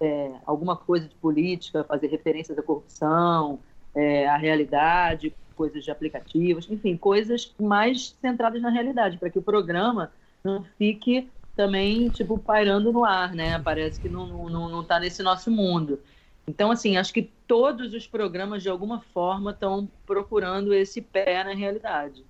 é, 0.01 0.33
alguma 0.47 0.77
coisa 0.77 1.09
de 1.09 1.15
política, 1.17 1.85
fazer 1.85 2.09
referências 2.09 2.59
à 2.59 2.63
corrupção, 2.63 3.59
é, 3.95 4.29
a 4.29 4.37
realidade, 4.37 5.35
coisas 5.57 5.85
de 5.85 5.91
aplicativos, 5.91 6.71
enfim, 6.71 6.97
coisas 6.97 7.55
mais 7.61 8.17
centradas 8.21 8.63
na 8.63 8.71
realidade, 8.71 9.19
para 9.19 9.31
que 9.31 9.39
o 9.39 9.43
programa 9.43 10.13
não 10.43 10.65
fique 10.79 11.29
também, 11.61 12.09
tipo, 12.11 12.39
pairando 12.39 12.91
no 12.91 13.05
ar, 13.05 13.35
né? 13.35 13.59
Parece 13.59 14.01
que 14.01 14.09
não, 14.09 14.49
não, 14.49 14.71
não 14.71 14.83
tá 14.87 14.99
nesse 14.99 15.23
nosso 15.23 15.51
mundo. 15.51 16.03
Então, 16.49 16.71
assim, 16.71 16.97
acho 16.97 17.13
que 17.13 17.23
todos 17.47 17.93
os 17.93 18.07
programas, 18.07 18.63
de 18.63 18.71
alguma 18.71 19.01
forma, 19.03 19.51
estão 19.51 19.87
procurando 20.07 20.73
esse 20.73 21.03
pé 21.03 21.45
na 21.45 21.53
realidade. 21.55 22.27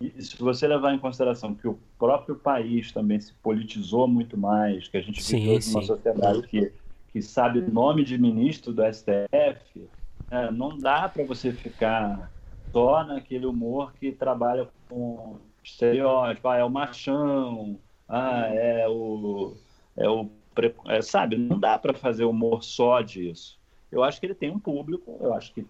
E 0.00 0.22
se 0.22 0.38
você 0.38 0.66
levar 0.66 0.94
em 0.94 0.98
consideração 0.98 1.54
que 1.54 1.68
o 1.68 1.78
próprio 1.98 2.38
país 2.38 2.90
também 2.90 3.20
se 3.20 3.34
politizou 3.34 4.08
muito 4.08 4.38
mais, 4.38 4.88
que 4.88 4.96
a 4.96 5.02
gente 5.02 5.22
sim, 5.22 5.58
vive 5.58 5.68
uma 5.70 5.82
sociedade 5.82 6.46
que, 6.46 6.72
que 7.08 7.20
sabe 7.20 7.58
o 7.58 7.70
nome 7.70 8.02
de 8.04 8.16
ministro 8.16 8.72
do 8.72 8.82
STF, 8.82 9.90
é, 10.30 10.50
não 10.52 10.78
dá 10.78 11.08
para 11.08 11.24
você 11.24 11.52
ficar 11.52 12.32
só 12.72 13.04
naquele 13.04 13.44
humor 13.46 13.92
que 13.94 14.12
trabalha 14.12 14.70
com 14.88 15.40
estereótipo, 15.62 16.48
ah, 16.48 16.56
é 16.56 16.64
o 16.64 16.70
machão, 16.70 17.80
ah, 18.08 18.46
é 18.48 18.88
o. 18.88 19.54
É 19.96 20.08
o 20.08 20.30
é, 20.86 21.00
sabe, 21.02 21.36
não 21.36 21.58
dá 21.58 21.78
para 21.78 21.94
fazer 21.94 22.24
humor 22.24 22.64
só 22.64 23.00
disso. 23.00 23.58
Eu 23.92 24.02
acho 24.02 24.18
que 24.18 24.26
ele 24.26 24.34
tem 24.34 24.50
um 24.50 24.58
público, 24.58 25.16
eu 25.20 25.32
acho 25.32 25.54
que 25.54 25.64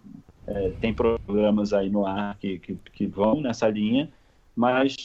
é, 0.46 0.70
tem 0.80 0.94
programas 0.94 1.72
aí 1.72 1.90
no 1.90 2.06
ar 2.06 2.38
que, 2.38 2.58
que, 2.58 2.74
que 2.74 3.06
vão 3.06 3.40
nessa 3.40 3.68
linha, 3.68 4.10
mas 4.56 4.96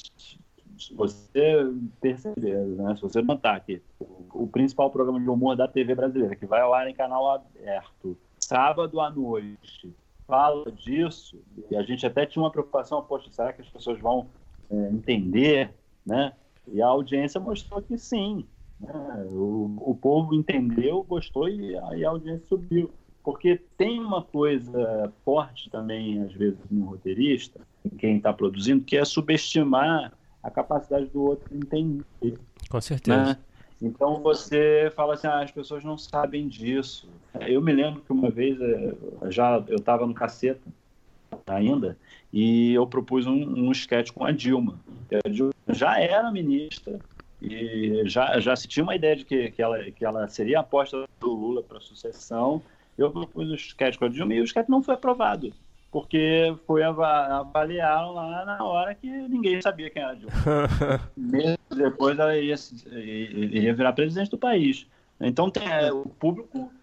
se 0.78 0.94
você 0.94 1.66
perceber, 2.02 2.58
né, 2.60 2.96
se 2.96 3.02
você 3.02 3.22
notar 3.22 3.60
que 3.60 3.82
o, 4.00 4.44
o, 4.44 4.48
principal 4.48 4.90
programa 4.90 5.20
de 5.20 5.30
humor 5.30 5.56
da 5.56 5.68
TV 5.68 5.94
brasileira, 5.94 6.36
que 6.36 6.46
vai 6.46 6.62
ao 6.62 6.74
ar 6.74 6.88
em 6.88 6.94
canal 6.94 7.30
aberto, 7.30 8.18
sábado 8.40 9.00
à 9.00 9.10
noite 9.10 9.94
fala 10.26 10.72
disso, 10.72 11.38
e 11.70 11.76
a 11.76 11.84
gente 11.84 12.06
até 12.06 12.26
tinha 12.26 12.42
uma 12.42 12.52
preocupação, 12.52 13.04
poxa, 13.04 13.30
será 13.30 13.52
que 13.52 13.62
as 13.62 13.70
pessoas 13.70 14.00
vão 14.00 14.28
é, 14.72 14.76
entender, 14.90 15.74
né? 16.06 16.34
E 16.72 16.82
a 16.82 16.88
audiência 16.88 17.40
mostrou 17.40 17.82
que 17.82 17.98
sim, 17.98 18.46
né? 18.80 18.94
o, 19.30 19.76
o 19.82 19.96
povo 19.96 20.34
entendeu, 20.34 21.04
gostou 21.04 21.50
e 21.50 21.78
a, 21.78 21.98
e 21.98 22.06
a 22.06 22.10
audiência 22.10 22.46
subiu. 22.48 22.90
Porque 23.24 23.62
tem 23.78 24.02
uma 24.02 24.22
coisa 24.22 25.12
forte 25.24 25.70
também, 25.70 26.22
às 26.22 26.34
vezes, 26.34 26.60
no 26.70 26.86
roteirista, 26.86 27.62
em 27.86 27.96
quem 27.96 28.18
está 28.18 28.34
produzindo, 28.34 28.84
que 28.84 28.98
é 28.98 29.06
subestimar 29.06 30.12
a 30.42 30.52
capacidade 30.52 31.06
do 31.06 31.24
outro 31.24 31.56
entender. 31.56 32.38
Com 32.70 32.82
certeza. 32.82 33.24
Né? 33.24 33.38
Então 33.82 34.22
você 34.22 34.92
fala 34.96 35.14
assim, 35.14 35.28
ah, 35.28 35.42
as 35.42 35.52
pessoas 35.52 35.84
não 35.84 35.98
sabem 35.98 36.48
disso. 36.48 37.10
Eu 37.48 37.62
me 37.62 37.72
lembro 37.72 38.02
que 38.02 38.12
uma 38.12 38.30
vez 38.30 38.60
eh, 38.60 38.94
já 39.30 39.64
eu 39.68 39.78
estava 39.78 40.06
no 40.06 40.14
caceta 40.14 40.62
ainda 41.48 41.98
e 42.32 42.74
eu 42.74 42.88
propus 42.88 43.28
um, 43.28 43.68
um 43.68 43.72
sketch 43.72 44.12
com 44.12 44.26
a 44.26 44.32
Dilma. 44.32 44.80
A 45.24 45.30
Dilma 45.30 45.54
já 45.70 46.00
era 46.00 46.32
ministra 46.32 47.00
e 47.42 48.04
já 48.06 48.40
já 48.40 48.56
se 48.56 48.68
tinha 48.68 48.84
uma 48.84 48.96
ideia 48.96 49.16
de 49.16 49.26
que, 49.26 49.52
que 49.52 49.62
ela 49.62 49.84
que 49.92 50.04
ela 50.04 50.28
seria 50.28 50.60
a 50.60 50.62
aposta 50.62 51.06
do 51.20 51.34
Lula 51.34 51.62
para 51.62 51.78
a 51.78 51.82
sucessão. 51.82 52.62
Eu 52.98 53.12
propus 53.12 53.50
o 53.50 53.56
sketch 53.56 53.98
com 53.98 54.06
a 54.06 54.10
Dilma 54.10 54.34
e 54.34 54.42
o 54.42 54.46
sketch 54.46 54.70
não 54.70 54.82
foi 54.82 54.96
aprovado 54.96 55.52
porque 55.94 56.56
foi 56.66 56.82
avaliar 56.82 58.12
lá 58.12 58.44
na 58.44 58.64
hora 58.64 58.96
que 58.96 59.08
ninguém 59.08 59.62
sabia 59.62 59.92
quem 59.92 60.02
era 60.02 60.16
Dilma. 60.16 60.34
Mesmo 61.16 61.58
depois 61.70 62.18
ela 62.18 62.36
iria, 62.36 62.56
iria 62.92 63.76
virar 63.76 63.94
presidente 63.94 64.32
do 64.32 64.38
país. 64.38 64.88
Então 65.22 65.52
tem, 65.52 65.72
é, 65.72 65.94
o 65.94 66.06
público 66.06 66.74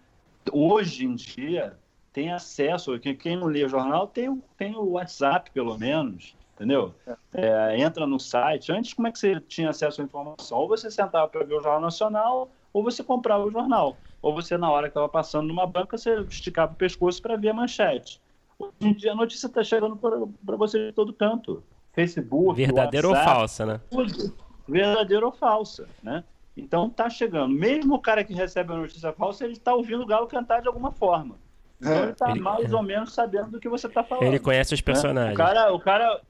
hoje 0.49 1.05
em 1.05 1.15
dia 1.15 1.73
tem 2.13 2.31
acesso, 2.31 2.99
quem 2.99 3.37
não 3.37 3.47
lê 3.47 3.63
o 3.63 3.69
jornal 3.69 4.07
tem, 4.07 4.41
tem 4.57 4.75
o 4.75 4.91
WhatsApp 4.91 5.49
pelo 5.51 5.77
menos, 5.77 6.35
entendeu? 6.55 6.93
É, 7.33 7.79
entra 7.79 8.05
no 8.05 8.19
site. 8.19 8.71
Antes 8.71 8.93
como 8.93 9.07
é 9.07 9.11
que 9.11 9.19
você 9.19 9.39
tinha 9.39 9.69
acesso 9.69 10.01
à 10.01 10.03
informação? 10.03 10.57
Ou 10.57 10.67
você 10.67 10.91
sentava 10.91 11.27
para 11.27 11.45
ver 11.45 11.55
o 11.55 11.61
Jornal 11.61 11.81
Nacional, 11.81 12.49
ou 12.73 12.83
você 12.83 13.03
comprava 13.03 13.45
o 13.45 13.51
jornal. 13.51 13.97
Ou 14.21 14.33
você, 14.33 14.57
na 14.57 14.69
hora 14.69 14.87
que 14.87 14.91
estava 14.91 15.09
passando 15.09 15.47
numa 15.47 15.65
banca, 15.65 15.97
você 15.97 16.19
esticava 16.21 16.73
o 16.73 16.75
pescoço 16.75 17.21
para 17.21 17.35
ver 17.35 17.49
a 17.49 17.53
manchete. 17.53 18.21
Hoje 18.59 18.73
em 18.81 18.93
dia 18.93 19.13
a 19.13 19.15
notícia 19.15 19.47
está 19.47 19.63
chegando 19.63 19.97
para 19.97 20.55
você 20.55 20.87
de 20.87 20.91
todo 20.91 21.13
canto. 21.13 21.63
Facebook, 21.93 22.55
Verdadeira 22.55 23.07
WhatsApp, 23.07 23.29
ou 23.29 23.35
falsa, 23.35 23.65
né? 23.65 23.81
Tudo. 23.89 24.35
Verdadeira 24.67 25.25
ou 25.25 25.31
falsa, 25.31 25.89
né? 26.03 26.23
Então 26.55 26.89
tá 26.89 27.09
chegando. 27.09 27.53
Mesmo 27.53 27.95
o 27.95 27.99
cara 27.99 28.23
que 28.23 28.33
recebe 28.33 28.71
a 28.71 28.77
notícia 28.77 29.11
falsa, 29.13 29.43
ele 29.43 29.53
está 29.53 29.73
ouvindo 29.73 30.03
o 30.03 30.05
galo 30.05 30.27
cantar 30.27 30.61
de 30.61 30.67
alguma 30.67 30.91
forma. 30.91 31.35
Então 31.81 31.93
é. 31.93 32.03
ele 32.03 32.11
está 32.11 32.35
mais 32.35 32.71
ou 32.71 32.83
menos 32.83 33.11
sabendo 33.13 33.51
do 33.51 33.59
que 33.59 33.67
você 33.67 33.87
está 33.87 34.03
falando. 34.03 34.23
Ele 34.23 34.39
conhece 34.39 34.73
os 34.73 34.79
né? 34.79 34.85
personagens. 34.85 35.37
Né? 35.37 35.43
O 35.43 35.47
cara, 35.47 35.73
o 35.73 35.79
cara, 35.79 36.21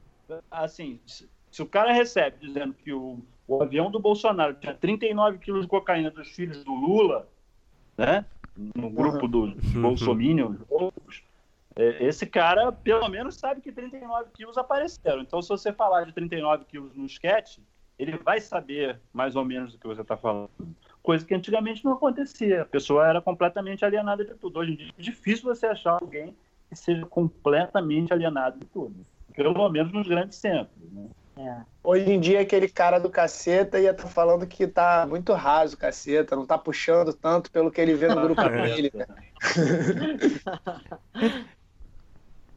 assim, 0.49 0.99
se 1.05 1.61
o 1.61 1.65
cara 1.65 1.91
recebe 1.91 2.37
dizendo 2.39 2.73
que 2.73 2.93
o, 2.93 3.19
o 3.47 3.61
avião 3.61 3.91
do 3.91 3.99
Bolsonaro 3.99 4.53
tinha 4.53 4.73
39 4.73 5.39
quilos 5.39 5.63
de 5.63 5.67
cocaína 5.67 6.09
dos 6.09 6.29
filhos 6.29 6.63
do 6.63 6.73
Lula, 6.73 7.27
né? 7.97 8.25
No 8.75 8.89
grupo 8.89 9.27
dos 9.27 9.53
bolsominions, 9.73 10.57
outros, 10.69 11.23
é, 11.75 12.05
esse 12.05 12.25
cara, 12.25 12.71
pelo 12.71 13.07
menos, 13.07 13.35
sabe 13.35 13.61
que 13.61 13.71
39 13.71 14.29
quilos 14.33 14.57
apareceram. 14.57 15.21
Então, 15.21 15.41
se 15.41 15.49
você 15.49 15.71
falar 15.71 16.05
de 16.05 16.13
39 16.13 16.65
quilos 16.65 16.95
no 16.95 17.05
sketch, 17.05 17.59
ele 17.97 18.17
vai 18.17 18.39
saber 18.41 18.99
mais 19.13 19.35
ou 19.35 19.45
menos 19.45 19.73
do 19.73 19.79
que 19.79 19.87
você 19.87 20.01
está 20.01 20.17
falando. 20.17 20.49
Coisa 21.03 21.25
que 21.25 21.33
antigamente 21.33 21.83
não 21.83 21.93
acontecia. 21.93 22.61
A 22.61 22.65
pessoa 22.65 23.07
era 23.07 23.21
completamente 23.21 23.83
alienada 23.83 24.23
de 24.23 24.35
tudo. 24.35 24.59
Hoje 24.59 24.73
em 24.73 24.75
dia 24.75 24.93
é 24.97 25.01
difícil 25.01 25.45
você 25.45 25.65
achar 25.65 25.97
alguém 26.01 26.35
que 26.69 26.75
seja 26.75 27.05
completamente 27.05 28.13
alienado 28.13 28.59
de 28.59 28.65
tudo. 28.65 29.05
Pelo 29.33 29.69
menos 29.69 29.91
nos 29.91 30.07
grandes 30.07 30.37
centros. 30.37 30.91
Né? 30.91 31.07
É. 31.37 31.61
Hoje 31.83 32.11
em 32.11 32.19
dia, 32.19 32.41
aquele 32.41 32.67
cara 32.67 32.99
do 32.99 33.09
caceta 33.09 33.79
ia 33.79 33.91
estar 33.91 34.03
tá 34.03 34.09
falando 34.09 34.45
que 34.45 34.67
tá 34.67 35.07
muito 35.09 35.33
raso 35.33 35.75
o 35.75 35.79
caceta, 35.79 36.35
não 36.35 36.45
tá 36.45 36.57
puxando 36.57 37.13
tanto 37.13 37.51
pelo 37.51 37.71
que 37.71 37.81
ele 37.81 37.95
vê 37.95 38.07
no 38.07 38.21
grupo 38.21 38.41
dele. 38.49 38.91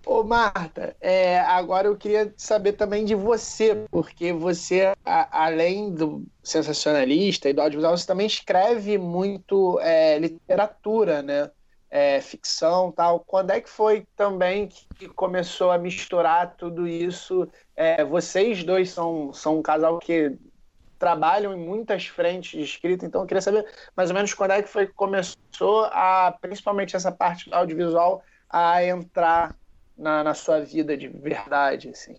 Ô, 0.07 0.23
Marta, 0.23 0.95
é, 1.01 1.41
agora 1.41 1.89
eu 1.89 1.97
queria 1.97 2.33
saber 2.37 2.75
também 2.75 3.07
de 3.07 3.15
você, 3.15 3.87
porque 3.91 4.35
você, 4.35 4.93
a, 5.03 5.45
além 5.47 5.95
do 5.95 6.27
sensacionalista 6.43 7.49
e 7.49 7.55
do 7.55 7.63
audiovisual, 7.63 7.97
você 7.97 8.07
também 8.07 8.27
escreve 8.27 8.99
muito 8.99 9.81
é, 9.81 10.19
literatura, 10.19 11.23
né? 11.23 11.51
É, 11.91 12.21
ficção 12.21 12.93
tal. 12.93 13.21
Quando 13.21 13.53
é 13.53 13.61
que 13.61 13.71
foi 13.71 14.05
também 14.17 14.69
que 14.99 15.09
começou 15.09 15.71
a 15.71 15.79
misturar 15.79 16.55
tudo 16.57 16.87
isso? 16.87 17.49
É, 17.75 18.05
vocês 18.05 18.63
dois 18.63 18.91
são, 18.91 19.33
são 19.33 19.59
um 19.59 19.63
casal 19.63 19.99
que 20.01 20.37
trabalham 20.99 21.55
em 21.55 21.65
muitas 21.65 22.07
frentes 22.07 22.59
de 22.59 22.65
escrita, 22.65 23.07
então 23.07 23.23
eu 23.23 23.27
queria 23.27 23.41
saber 23.41 23.67
mais 23.97 24.11
ou 24.11 24.17
menos 24.17 24.35
quando 24.35 24.53
é 24.53 24.63
que 24.63 24.69
foi 24.69 24.87
que 24.87 24.93
começou 24.93 25.85
a, 25.93 26.37
principalmente 26.41 26.97
essa 26.97 27.13
parte 27.13 27.49
do 27.49 27.55
audiovisual, 27.55 28.23
a 28.51 28.85
entrar 28.85 29.55
na, 29.97 30.25
na 30.25 30.35
sua 30.35 30.61
vida 30.61 30.97
de 30.97 31.09
verdade, 31.09 31.89
assim? 31.89 32.17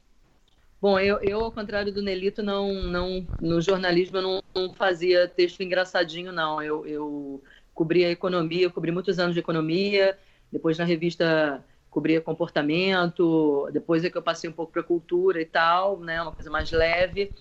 Bom, 0.81 0.99
eu, 0.99 1.19
eu, 1.21 1.43
ao 1.43 1.51
contrário 1.51 1.91
do 1.91 2.01
Nelito, 2.01 2.43
não, 2.43 2.73
não, 2.73 3.27
no 3.39 3.59
jornalismo 3.61 4.17
eu 4.17 4.21
não, 4.21 4.43
não 4.55 4.73
fazia 4.73 5.27
texto 5.27 5.61
engraçadinho, 5.63 6.31
não. 6.31 6.61
Eu, 6.61 6.85
eu 6.85 7.43
cobria 7.73 8.11
economia, 8.11 8.63
eu 8.63 8.71
cobri 8.71 8.91
muitos 8.91 9.17
anos 9.17 9.33
de 9.33 9.39
economia, 9.39 10.17
depois 10.51 10.77
na 10.77 10.85
revista 10.85 11.65
cobria 11.89 12.21
comportamento, 12.21 13.69
depois 13.71 14.03
é 14.03 14.09
que 14.09 14.17
eu 14.17 14.21
passei 14.21 14.49
um 14.49 14.53
pouco 14.53 14.73
para 14.73 14.83
cultura 14.83 15.41
e 15.41 15.45
tal, 15.45 15.99
né, 15.99 16.21
uma 16.21 16.33
coisa 16.33 16.51
mais 16.51 16.69
leve. 16.71 17.33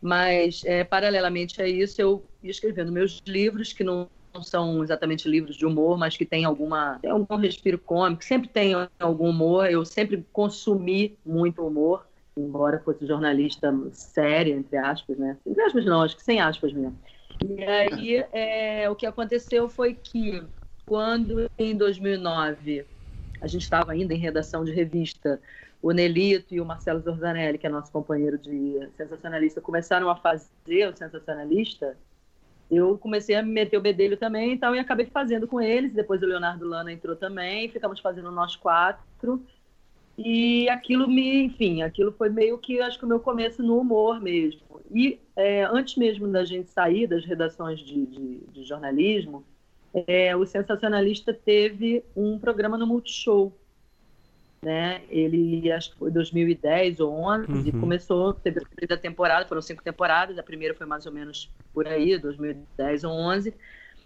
Mas, 0.00 0.64
é, 0.64 0.84
paralelamente 0.84 1.60
a 1.60 1.68
isso, 1.68 2.00
eu 2.00 2.30
ia 2.42 2.50
escrevendo 2.50 2.92
meus 2.92 3.20
livros, 3.26 3.72
que 3.72 3.84
não 3.84 4.08
não 4.36 4.42
são 4.42 4.82
exatamente 4.82 5.28
livros 5.28 5.56
de 5.56 5.64
humor, 5.64 5.98
mas 5.98 6.16
que 6.16 6.26
tem 6.26 6.44
alguma 6.44 6.98
tem 7.00 7.10
algum 7.10 7.36
respiro 7.36 7.78
cômico, 7.78 8.22
sempre 8.22 8.48
tem 8.48 8.74
algum 8.98 9.30
humor. 9.30 9.70
Eu 9.70 9.84
sempre 9.84 10.24
consumi 10.32 11.18
muito 11.24 11.66
humor, 11.66 12.06
embora 12.36 12.80
fosse 12.80 13.06
jornalista 13.06 13.74
sério, 13.92 14.54
entre 14.56 14.76
aspas, 14.76 15.16
né? 15.16 15.36
Entre 15.46 15.62
aspas 15.62 15.84
não, 15.84 16.02
acho 16.02 16.16
que 16.16 16.22
sem 16.22 16.40
aspas 16.40 16.72
mesmo. 16.72 16.96
E 17.44 17.64
aí 17.64 18.24
é, 18.32 18.88
o 18.90 18.94
que 18.94 19.06
aconteceu 19.06 19.68
foi 19.68 19.94
que 19.94 20.42
quando 20.84 21.50
em 21.58 21.76
2009 21.76 22.86
a 23.40 23.46
gente 23.46 23.62
estava 23.62 23.92
ainda 23.92 24.14
em 24.14 24.18
redação 24.18 24.64
de 24.64 24.72
revista, 24.72 25.40
o 25.82 25.92
Nelito 25.92 26.54
e 26.54 26.60
o 26.60 26.64
Marcelo 26.64 27.00
Zorzanelli, 27.00 27.58
que 27.58 27.66
é 27.66 27.70
nosso 27.70 27.92
companheiro 27.92 28.38
de 28.38 28.88
sensacionalista, 28.96 29.60
começaram 29.60 30.08
a 30.08 30.16
fazer 30.16 30.88
o 30.88 30.96
sensacionalista 30.96 31.96
eu 32.70 32.98
comecei 32.98 33.34
a 33.36 33.42
meter 33.42 33.76
o 33.76 33.80
bedelho 33.80 34.16
também 34.16 34.52
então, 34.52 34.74
e 34.74 34.78
acabei 34.78 35.06
fazendo 35.06 35.46
com 35.46 35.60
eles. 35.60 35.92
Depois 35.92 36.22
o 36.22 36.26
Leonardo 36.26 36.66
Lana 36.66 36.92
entrou 36.92 37.14
também, 37.14 37.68
ficamos 37.68 38.00
fazendo 38.00 38.30
nós 38.30 38.56
quatro. 38.56 39.42
E 40.18 40.68
aquilo 40.70 41.06
me, 41.06 41.44
enfim, 41.44 41.82
aquilo 41.82 42.10
foi 42.10 42.30
meio 42.30 42.58
que 42.58 42.80
acho 42.80 42.98
que 42.98 43.04
o 43.04 43.08
meu 43.08 43.20
começo 43.20 43.62
no 43.62 43.78
humor 43.78 44.20
mesmo. 44.20 44.80
E 44.90 45.20
é, 45.36 45.64
antes 45.64 45.96
mesmo 45.96 46.26
da 46.28 46.44
gente 46.44 46.70
sair 46.70 47.06
das 47.06 47.24
redações 47.24 47.80
de, 47.80 48.06
de, 48.06 48.40
de 48.50 48.64
jornalismo, 48.64 49.44
é, 50.06 50.34
o 50.34 50.44
Sensacionalista 50.44 51.32
teve 51.32 52.02
um 52.16 52.38
programa 52.38 52.78
no 52.78 52.86
Multishow 52.86 53.52
né? 54.62 55.02
Ele 55.08 55.70
acho 55.70 55.92
que 55.92 55.98
foi 55.98 56.10
2010 56.10 57.00
ou 57.00 57.12
11 57.12 57.50
uhum. 57.50 57.62
e 57.66 57.72
começou, 57.72 58.34
teve 58.34 58.60
a 58.60 58.62
primeira 58.62 58.96
temporada, 58.96 59.46
foram 59.46 59.62
cinco 59.62 59.82
temporadas, 59.82 60.38
a 60.38 60.42
primeira 60.42 60.74
foi 60.74 60.86
mais 60.86 61.06
ou 61.06 61.12
menos 61.12 61.50
por 61.72 61.86
aí, 61.86 62.18
2010 62.18 63.04
ou 63.04 63.12
11. 63.12 63.54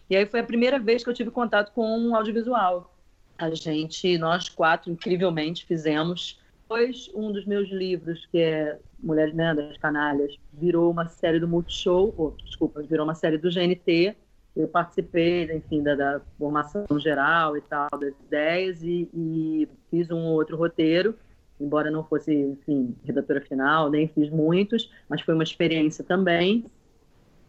E 0.09 0.17
aí 0.17 0.27
foi 0.27 0.41
a 0.41 0.45
primeira 0.45 0.79
vez 0.79 1.05
que 1.05 1.11
eu 1.11 1.15
tive 1.15 1.31
contato 1.31 1.73
com 1.73 1.99
um 1.99 2.15
audiovisual. 2.17 2.93
A 3.39 3.55
gente, 3.55 4.19
nós 4.19 4.49
quatro, 4.49 4.91
incrivelmente 4.91 5.65
fizemos. 5.65 6.39
Depois, 6.63 7.11
um 7.15 7.33
dos 7.33 7.47
meus 7.47 7.69
livros, 7.71 8.27
que 8.27 8.39
é 8.39 8.79
Mulheres 9.03 9.35
né, 9.35 9.55
das 9.55 9.77
Canalhas, 9.79 10.37
virou 10.53 10.91
uma 10.91 11.09
série 11.09 11.41
do 11.41 11.49
Multishow, 11.49 12.13
ou, 12.17 12.37
desculpa, 12.45 12.83
virou 12.83 13.05
uma 13.05 13.15
série 13.15 13.39
do 13.39 13.51
GNT, 13.51 14.15
eu 14.57 14.69
participei, 14.69 15.45
enfim, 15.55 15.83
da, 15.83 15.95
da, 15.95 16.21
formação 16.39 16.87
geral 16.99 17.57
e 17.57 17.61
tal, 17.61 17.89
das 17.99 18.15
ideias, 18.27 18.83
e, 18.83 19.09
e, 19.15 19.69
fiz 19.91 20.11
um 20.11 20.25
outro 20.27 20.57
roteiro, 20.57 21.15
embora 21.61 21.91
não 21.91 22.05
fosse, 22.05 22.35
enfim, 22.35 22.97
redatora 23.05 23.41
final, 23.41 23.91
nem 23.91 24.09
fiz 24.09 24.29
muitos, 24.31 24.91
mas 25.09 25.21
foi 25.21 25.35
uma 25.35 25.45
experiência 25.45 26.03
também. 26.03 26.65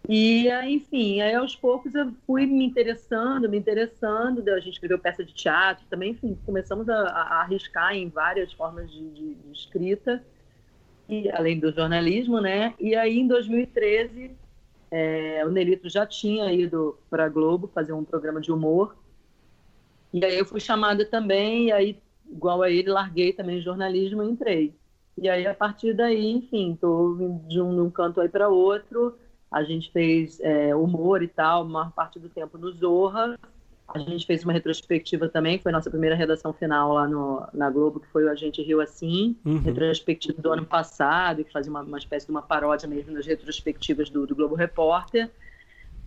E, 0.09 0.49
enfim, 0.65 1.21
aí 1.21 1.35
aos 1.35 1.55
poucos 1.55 1.93
eu 1.93 2.11
fui 2.25 2.45
me 2.45 2.65
interessando, 2.65 3.47
me 3.47 3.57
interessando, 3.57 4.47
a 4.49 4.59
gente 4.59 4.73
escreveu 4.73 4.97
peça 4.97 5.23
de 5.23 5.33
teatro 5.33 5.85
também, 5.89 6.11
enfim, 6.11 6.37
começamos 6.45 6.89
a, 6.89 6.95
a 6.95 7.41
arriscar 7.41 7.95
em 7.95 8.09
várias 8.09 8.51
formas 8.53 8.91
de, 8.91 9.09
de, 9.09 9.35
de 9.35 9.51
escrita, 9.51 10.23
e 11.07 11.29
além 11.31 11.59
do 11.59 11.71
jornalismo, 11.71 12.39
né? 12.39 12.73
E 12.79 12.95
aí, 12.95 13.19
em 13.19 13.27
2013, 13.27 14.31
é, 14.91 15.41
o 15.45 15.49
Nelito 15.49 15.89
já 15.89 16.05
tinha 16.05 16.51
ido 16.51 16.99
para 17.09 17.29
Globo 17.29 17.71
fazer 17.73 17.93
um 17.93 18.03
programa 18.03 18.41
de 18.41 18.51
humor. 18.51 18.95
E 20.13 20.23
aí 20.25 20.37
eu 20.37 20.45
fui 20.45 20.59
chamada 20.59 21.05
também, 21.05 21.67
e 21.67 21.71
aí, 21.71 21.97
igual 22.29 22.61
a 22.61 22.69
ele, 22.69 22.89
larguei 22.89 23.31
também 23.31 23.61
jornalismo 23.61 24.21
e 24.21 24.29
entrei. 24.29 24.75
E 25.17 25.29
aí, 25.29 25.47
a 25.47 25.53
partir 25.53 25.93
daí, 25.93 26.29
enfim, 26.31 26.73
estou 26.73 27.39
de 27.47 27.61
um, 27.61 27.83
um 27.83 27.89
canto 27.89 28.19
aí 28.19 28.27
para 28.27 28.49
outro. 28.49 29.17
A 29.49 29.63
gente 29.63 29.91
fez 29.91 30.39
é, 30.41 30.75
humor 30.75 31.23
e 31.23 31.27
tal, 31.27 31.65
maior 31.65 31.91
parte 31.91 32.19
do 32.19 32.27
tempo 32.27 32.57
no 32.57 32.71
Zorra. 32.71 33.37
A 33.93 33.99
gente 33.99 34.25
fez 34.25 34.43
uma 34.43 34.53
retrospectiva 34.53 35.27
também, 35.27 35.59
foi 35.59 35.71
nossa 35.71 35.89
primeira 35.89 36.15
redação 36.15 36.53
final 36.53 36.93
lá 36.93 37.07
no, 37.07 37.47
na 37.53 37.69
Globo, 37.69 37.99
que 37.99 38.07
foi 38.07 38.25
o 38.25 38.29
A 38.29 38.35
Gente 38.35 38.61
Riu 38.61 38.81
Assim, 38.81 39.35
uhum. 39.45 39.59
retrospectiva 39.59 40.41
do 40.41 40.51
ano 40.51 40.65
passado, 40.65 41.43
que 41.43 41.51
fazia 41.51 41.71
uma, 41.71 41.81
uma 41.81 41.97
espécie 41.97 42.25
de 42.25 42.31
uma 42.31 42.41
paródia 42.41 42.87
mesmo 42.87 43.13
das 43.13 43.25
retrospectivas 43.25 44.09
do, 44.09 44.25
do 44.25 44.35
Globo 44.35 44.55
Repórter. 44.55 45.29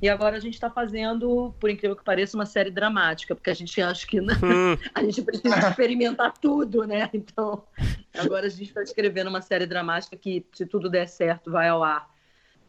E 0.02 0.08
agora 0.08 0.36
a 0.36 0.40
gente 0.40 0.54
está 0.54 0.68
fazendo, 0.68 1.54
por 1.58 1.70
incrível 1.70 1.96
que 1.96 2.04
pareça, 2.04 2.36
uma 2.36 2.44
série 2.44 2.70
dramática, 2.70 3.34
porque 3.34 3.50
a 3.50 3.54
gente 3.54 3.80
acha 3.80 4.06
que 4.06 4.20
não, 4.20 4.34
hum. 4.34 4.76
a 4.94 5.02
gente 5.02 5.22
precisa 5.22 5.56
experimentar 5.56 6.34
tudo, 6.38 6.84
né? 6.84 7.08
Então, 7.14 7.62
agora 8.18 8.46
a 8.46 8.50
gente 8.50 8.64
está 8.68 8.82
escrevendo 8.82 9.28
uma 9.28 9.40
série 9.40 9.66
dramática 9.66 10.16
que, 10.16 10.44
se 10.52 10.66
tudo 10.66 10.90
der 10.90 11.06
certo, 11.06 11.50
vai 11.50 11.68
ao 11.68 11.82
ar 11.82 12.13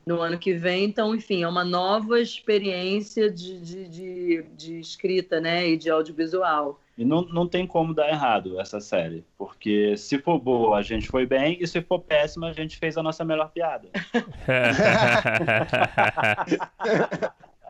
no 0.05 0.21
ano 0.21 0.37
que 0.37 0.53
vem. 0.53 0.85
Então, 0.85 1.15
enfim, 1.15 1.43
é 1.43 1.47
uma 1.47 1.65
nova 1.65 2.19
experiência 2.19 3.29
de, 3.29 3.59
de, 3.59 3.87
de, 3.87 4.43
de 4.55 4.79
escrita 4.79 5.41
né? 5.41 5.67
e 5.67 5.77
de 5.77 5.89
audiovisual. 5.89 6.79
E 6.97 7.03
não, 7.03 7.23
não 7.23 7.45
tem 7.45 7.67
como 7.67 7.93
dar 7.93 8.07
errado 8.07 8.57
essa 8.59 8.79
série, 8.79 9.25
porque 9.37 9.97
se 9.97 10.17
for 10.17 10.39
boa, 10.39 10.77
a 10.77 10.81
gente 10.81 11.09
foi 11.09 11.25
bem, 11.25 11.57
e 11.59 11.67
se 11.67 11.81
for 11.81 11.99
péssima, 11.99 12.47
a 12.47 12.53
gente 12.53 12.77
fez 12.77 12.97
a 12.97 13.03
nossa 13.03 13.25
melhor 13.25 13.49
piada. 13.49 13.89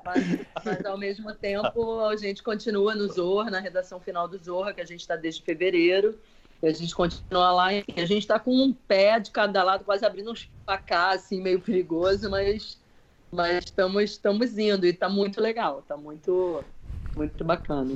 mas, 0.06 0.40
mas, 0.64 0.86
ao 0.86 0.96
mesmo 0.96 1.34
tempo, 1.34 2.02
a 2.02 2.16
gente 2.16 2.44
continua 2.44 2.94
no 2.94 3.12
Zorra, 3.12 3.50
na 3.50 3.60
redação 3.60 4.00
final 4.00 4.28
do 4.28 4.38
Zorra, 4.38 4.74
que 4.74 4.82
a 4.82 4.86
gente 4.86 5.00
está 5.00 5.16
desde 5.16 5.42
fevereiro, 5.42 6.20
e 6.62 6.68
a 6.68 6.74
gente 6.74 6.94
continua 6.96 7.52
lá. 7.52 7.74
Enfim, 7.74 7.94
a 7.98 8.06
gente 8.06 8.20
está 8.20 8.40
com 8.40 8.52
um 8.52 8.74
pé 8.74 9.20
de 9.20 9.32
cada 9.32 9.64
lado, 9.64 9.84
quase 9.84 10.06
abrindo 10.06 10.32
uns 10.32 10.50
pacá, 10.66 11.12
assim, 11.12 11.42
meio 11.42 11.60
perigoso, 11.60 12.30
mas 12.30 12.78
mas 13.32 13.66
estamos, 13.66 14.04
estamos 14.04 14.58
indo 14.58 14.86
e 14.86 14.90
está 14.90 15.10
muito 15.10 15.42
legal, 15.42 15.80
está 15.80 15.98
muito, 15.98 16.64
muito 17.16 17.44
bacana. 17.44 17.96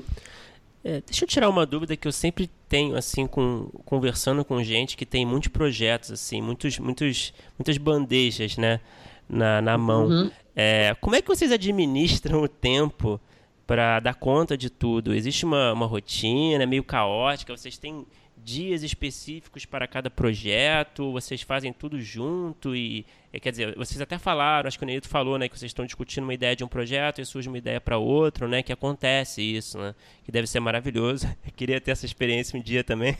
É, 0.84 1.01
deixa 1.01 1.24
eu 1.24 1.28
tirar 1.28 1.49
uma 1.49 1.66
dúvida 1.66 1.95
que 1.95 2.07
eu 2.07 2.12
sempre 2.12 2.49
tenho, 2.68 2.95
assim, 2.95 3.28
com, 3.28 3.70
conversando 3.86 4.45
com 4.45 4.64
gente 4.64 4.95
que 4.95 5.05
tem 5.05 5.26
muitos 5.26 5.49
projetos, 5.49 6.12
assim, 6.12 6.41
muitos, 6.41 6.78
muitos, 6.80 7.34
muitas 7.57 7.78
bandejas, 7.78 8.57
né, 8.57 8.80
na, 9.28 9.62
na 9.62 9.78
mão. 9.78 10.07
Uhum. 10.07 10.32
É, 10.55 10.95
como 11.01 11.16
é 11.16 11.22
que 11.22 11.28
vocês 11.28 11.51
administram 11.51 12.41
o 12.41 12.47
tempo 12.47 13.20
para 13.68 13.99
dar 13.99 14.16
conta 14.16 14.57
de 14.57 14.70
tudo? 14.70 15.14
Existe 15.14 15.45
uma, 15.45 15.74
uma 15.74 15.86
rotina 15.86 16.66
meio 16.66 16.84
caótica? 16.84 17.55
Vocês 17.55 17.78
têm 17.78 18.05
dias 18.50 18.84
específicos 18.84 19.66
para 19.66 19.88
cada 19.88 20.10
projeto? 20.10 21.12
Vocês 21.12 21.41
fazem 21.41 21.72
tudo 21.72 22.02
junto 22.02 22.76
e 22.76 23.06
quer 23.39 23.52
dizer, 23.52 23.76
vocês 23.76 24.02
até 24.02 24.18
falaram, 24.18 24.68
acho 24.68 24.78
que 24.78 24.84
o 24.84 24.88
Neito 24.88 25.08
falou, 25.08 25.38
né, 25.38 25.47
que 25.47 25.58
vocês 25.58 25.70
estão 25.70 25.86
discutindo 25.86 26.24
uma 26.24 26.34
ideia 26.34 26.56
de 26.56 26.64
um 26.64 26.68
projeto 26.68 27.22
e 27.22 27.26
surge 27.26 27.47
uma 27.47 27.58
ideia 27.58 27.80
para 27.80 27.97
outro, 27.97 28.47
né, 28.47 28.64
que 28.64 28.74
acontece 28.74 29.41
isso, 29.41 29.78
né, 29.78 29.93
que 30.24 30.32
deve 30.32 30.47
ser 30.47 30.60
maravilhoso. 30.60 31.28
Eu 31.45 31.52
queria 31.56 31.80
ter 31.80 31.91
essa 31.91 32.06
experiência 32.06 32.60
um 32.60 32.64
dia 32.64 32.84
também. 32.84 33.16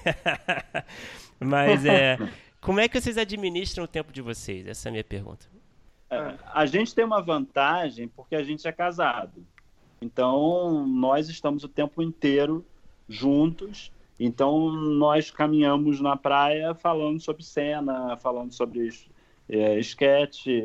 Mas 1.40 1.86
é, 1.86 2.18
como 2.60 2.80
é 2.80 2.88
que 2.88 3.00
vocês 3.00 3.18
administram 3.18 3.84
o 3.84 3.88
tempo 3.88 4.12
de 4.12 4.22
vocês? 4.22 4.66
Essa 4.68 4.88
é 4.88 4.90
a 4.90 4.92
minha 4.92 5.04
pergunta. 5.04 5.46
É, 6.10 6.34
a 6.54 6.66
gente 6.66 6.96
tem 6.96 7.06
uma 7.06 7.22
vantagem 7.22 8.08
porque 8.08 8.36
a 8.36 8.42
gente 8.42 8.68
é 8.68 8.72
casado. 8.72 9.46
Então, 10.02 10.88
nós 10.88 11.30
estamos 11.30 11.64
o 11.64 11.68
tempo 11.68 12.02
inteiro 12.02 12.66
juntos. 13.08 13.92
Então, 14.20 14.72
nós 14.72 15.32
caminhamos 15.32 16.02
na 16.02 16.18
praia 16.18 16.76
falando 16.76 17.20
sobre 17.20 17.44
cena, 17.44 18.18
falando 18.18 18.52
sobre 18.52 18.90
é, 19.48 19.80
esquete, 19.80 20.64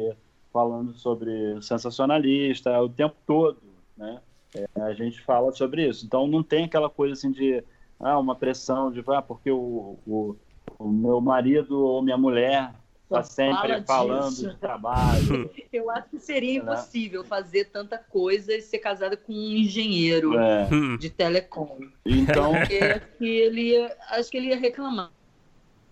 falando 0.52 0.92
sobre 0.94 1.60
sensacionalista, 1.62 2.80
o 2.80 2.88
tempo 2.88 3.16
todo, 3.26 3.58
né? 3.96 4.20
É, 4.54 4.82
a 4.82 4.94
gente 4.94 5.20
fala 5.20 5.50
sobre 5.52 5.88
isso. 5.88 6.06
Então 6.06 6.28
não 6.28 6.42
tem 6.42 6.64
aquela 6.64 6.88
coisa 6.88 7.14
assim 7.14 7.32
de 7.32 7.62
ah, 7.98 8.18
uma 8.18 8.36
pressão 8.36 8.92
de 8.92 9.02
ah, 9.08 9.20
porque 9.20 9.50
o, 9.50 9.98
o, 10.06 10.36
o 10.78 10.88
meu 10.88 11.20
marido 11.20 11.84
ou 11.84 12.00
minha 12.00 12.16
mulher 12.16 12.72
está 13.04 13.22
sempre 13.22 13.82
fala 13.82 13.84
falando 13.84 14.30
disso. 14.30 14.50
de 14.50 14.56
trabalho. 14.56 15.50
Eu 15.72 15.90
acho 15.90 16.08
que 16.10 16.18
seria 16.18 16.54
né? 16.54 16.72
impossível 16.72 17.22
fazer 17.24 17.66
tanta 17.66 17.98
coisa 17.98 18.52
e 18.54 18.62
ser 18.62 18.78
casada 18.78 19.16
com 19.16 19.32
um 19.32 19.52
engenheiro 19.52 20.36
é. 20.38 20.68
de 20.98 21.10
telecom. 21.10 21.78
Então, 22.04 22.52
Porque 22.52 22.78
acho 22.78 23.06
que 23.18 23.26
ele 23.26 23.72
ia, 23.72 23.96
acho 24.10 24.30
que 24.30 24.36
ele 24.36 24.48
ia 24.48 24.58
reclamar. 24.58 25.10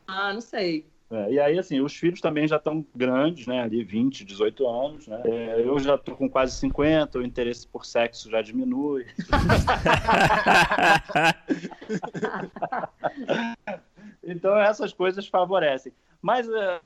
Ah, 0.06 0.32
não 0.32 0.40
sei. 0.40 0.86
É, 1.10 1.32
e 1.32 1.38
aí, 1.38 1.58
assim, 1.58 1.80
os 1.80 1.94
filhos 1.94 2.22
também 2.22 2.48
já 2.48 2.56
estão 2.56 2.82
grandes, 2.96 3.46
né? 3.46 3.60
Ali 3.60 3.84
20, 3.84 4.24
18 4.24 4.66
anos, 4.66 5.06
né? 5.06 5.20
É, 5.26 5.60
eu 5.60 5.78
já 5.78 5.96
estou 5.96 6.16
com 6.16 6.26
quase 6.26 6.56
50, 6.56 7.18
o 7.18 7.22
interesse 7.22 7.68
por 7.68 7.84
sexo 7.84 8.30
já 8.30 8.40
diminui. 8.40 9.04
então, 14.24 14.58
essas 14.58 14.94
coisas 14.94 15.28
favorecem. 15.28 15.92
Mas 16.22 16.48
é, 16.48 16.80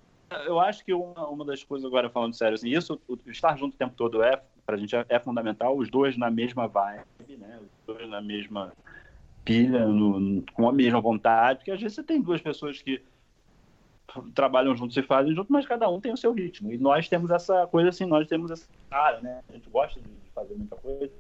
eu 0.46 0.58
acho 0.58 0.84
que 0.84 0.92
uma, 0.92 1.28
uma 1.28 1.44
das 1.44 1.62
coisas, 1.62 1.86
agora 1.86 2.10
falando 2.10 2.34
sério, 2.34 2.54
assim, 2.54 2.68
isso, 2.68 3.00
o, 3.08 3.18
estar 3.26 3.56
junto 3.56 3.74
o 3.74 3.78
tempo 3.78 3.94
todo 3.96 4.22
é, 4.22 4.42
pra 4.64 4.76
gente 4.76 4.94
é, 4.96 5.04
é, 5.08 5.18
fundamental, 5.18 5.76
os 5.76 5.90
dois 5.90 6.16
na 6.16 6.30
mesma 6.30 6.66
vibe, 6.66 7.04
né? 7.38 7.60
Os 7.62 7.94
dois 7.94 8.08
na 8.08 8.20
mesma 8.20 8.72
pilha, 9.44 9.86
no, 9.86 10.42
com 10.52 10.68
a 10.68 10.72
mesma 10.72 11.00
vontade, 11.00 11.60
porque 11.60 11.70
às 11.70 11.80
vezes 11.80 11.94
você 11.94 12.02
tem 12.02 12.20
duas 12.20 12.40
pessoas 12.40 12.82
que 12.82 13.00
trabalham 14.34 14.76
juntos 14.76 14.96
e 14.96 15.02
fazem 15.02 15.34
juntos, 15.34 15.50
mas 15.50 15.66
cada 15.66 15.88
um 15.88 16.00
tem 16.00 16.12
o 16.12 16.16
seu 16.16 16.32
ritmo. 16.32 16.72
E 16.72 16.78
nós 16.78 17.08
temos 17.08 17.30
essa 17.30 17.66
coisa 17.66 17.90
assim, 17.90 18.06
nós 18.06 18.26
temos 18.26 18.50
essa 18.50 18.66
cara, 18.90 19.20
né? 19.20 19.42
A 19.48 19.52
gente 19.52 19.68
gosta 19.68 20.00
de 20.00 20.08
fazer 20.34 20.54
muita 20.54 20.76
coisa. 20.76 21.12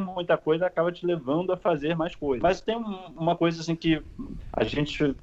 Muita 0.00 0.36
coisa 0.36 0.66
acaba 0.66 0.92
te 0.92 1.04
levando 1.04 1.52
a 1.52 1.56
fazer 1.56 1.96
mais 1.96 2.14
coisas. 2.14 2.42
Mas 2.42 2.60
tem 2.60 2.76
uma 2.76 3.36
coisa 3.36 3.60
assim 3.60 3.74
que 3.74 4.02
a 4.52 4.62
gente 4.62 5.16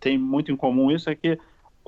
tem 0.00 0.18
muito 0.18 0.50
em 0.50 0.56
comum 0.56 0.90
isso 0.90 1.08
é 1.08 1.14
que 1.14 1.38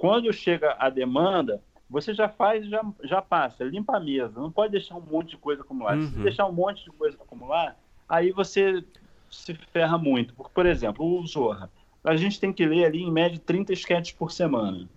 quando 0.00 0.32
chega 0.32 0.74
a 0.78 0.88
demanda, 0.88 1.62
você 1.88 2.14
já 2.14 2.26
faz, 2.26 2.66
já, 2.66 2.82
já 3.04 3.20
passa, 3.20 3.64
limpa 3.64 3.98
a 3.98 4.00
mesa. 4.00 4.40
Não 4.40 4.50
pode 4.50 4.72
deixar 4.72 4.94
um 4.94 5.02
monte 5.02 5.32
de 5.32 5.36
coisa 5.36 5.60
acumular. 5.60 5.94
Uhum. 5.94 6.08
Se 6.08 6.18
deixar 6.20 6.46
um 6.46 6.52
monte 6.52 6.82
de 6.82 6.90
coisa 6.90 7.18
acumular, 7.20 7.76
aí 8.08 8.32
você 8.32 8.82
se 9.30 9.52
ferra 9.52 9.98
muito. 9.98 10.32
Porque, 10.32 10.52
por 10.54 10.64
exemplo, 10.64 11.04
o 11.04 11.26
Zorra 11.26 11.70
a 12.02 12.16
gente 12.16 12.40
tem 12.40 12.50
que 12.50 12.64
ler 12.64 12.86
ali 12.86 13.02
em 13.02 13.12
média 13.12 13.38
30 13.44 13.74
sketches 13.74 14.16
por 14.16 14.32
semana. 14.32 14.88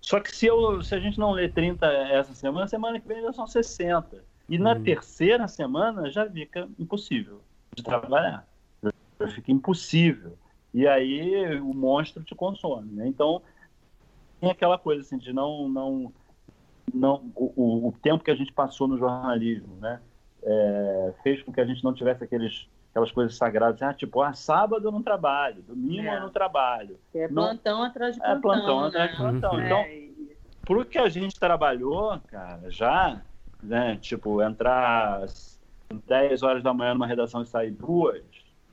Só 0.00 0.18
que 0.18 0.34
se, 0.34 0.46
eu, 0.46 0.82
se 0.82 0.92
a 0.92 0.98
gente 0.98 1.16
não 1.16 1.30
ler 1.30 1.52
30 1.52 1.86
essa 1.86 2.34
semana, 2.34 2.66
semana 2.66 2.98
que 2.98 3.06
vem 3.06 3.22
já 3.22 3.32
são 3.32 3.46
60. 3.46 4.24
E 4.48 4.58
na 4.58 4.72
uhum. 4.72 4.82
terceira 4.82 5.46
semana 5.46 6.10
já 6.10 6.28
fica 6.28 6.68
impossível 6.80 7.42
de 7.76 7.84
trabalhar. 7.84 8.44
Já 8.82 9.28
fica 9.28 9.52
impossível. 9.52 10.36
E 10.74 10.84
aí 10.84 11.60
o 11.60 11.72
monstro 11.72 12.24
te 12.24 12.34
consome. 12.34 12.90
Né? 12.90 13.06
Então, 13.06 13.40
aquela 14.48 14.78
coisa 14.78 15.02
assim 15.02 15.18
de 15.18 15.32
não. 15.32 15.68
não, 15.68 16.12
não 16.92 17.30
o, 17.34 17.88
o 17.88 17.94
tempo 18.00 18.24
que 18.24 18.30
a 18.30 18.34
gente 18.34 18.52
passou 18.52 18.86
no 18.86 18.96
jornalismo 18.96 19.76
né? 19.80 20.00
É, 20.42 21.14
fez 21.22 21.42
com 21.42 21.52
que 21.52 21.60
a 21.60 21.66
gente 21.66 21.84
não 21.84 21.92
tivesse 21.92 22.24
aqueles 22.24 22.68
aquelas 22.90 23.12
coisas 23.12 23.36
sagradas, 23.36 23.80
ah, 23.82 23.94
tipo, 23.94 24.20
ah, 24.20 24.32
sábado 24.32 24.88
eu 24.88 24.90
não 24.90 25.00
trabalho, 25.00 25.62
domingo 25.62 26.08
é. 26.08 26.16
eu 26.16 26.20
não 26.22 26.30
trabalho. 26.30 26.98
É 27.14 27.28
plantão 27.28 27.78
não... 27.78 27.84
atrás 27.84 28.16
de 28.16 28.20
plantão. 28.20 28.36
É 28.36 28.40
plantão 28.40 28.80
né? 28.80 28.86
atrás 28.88 29.10
de 29.10 29.16
plantão. 29.16 29.52
Uhum. 29.52 29.64
Então, 29.64 29.78
é. 29.78 30.08
pro 30.62 30.84
que 30.84 30.98
a 30.98 31.08
gente 31.08 31.38
trabalhou, 31.38 32.18
cara, 32.26 32.68
já, 32.68 33.22
né, 33.62 33.96
tipo, 34.00 34.42
entrar 34.42 35.22
às 35.22 35.60
10 36.08 36.42
horas 36.42 36.62
da 36.64 36.74
manhã 36.74 36.94
numa 36.94 37.06
redação 37.06 37.42
e 37.42 37.46
sair 37.46 37.70
duas 37.70 38.24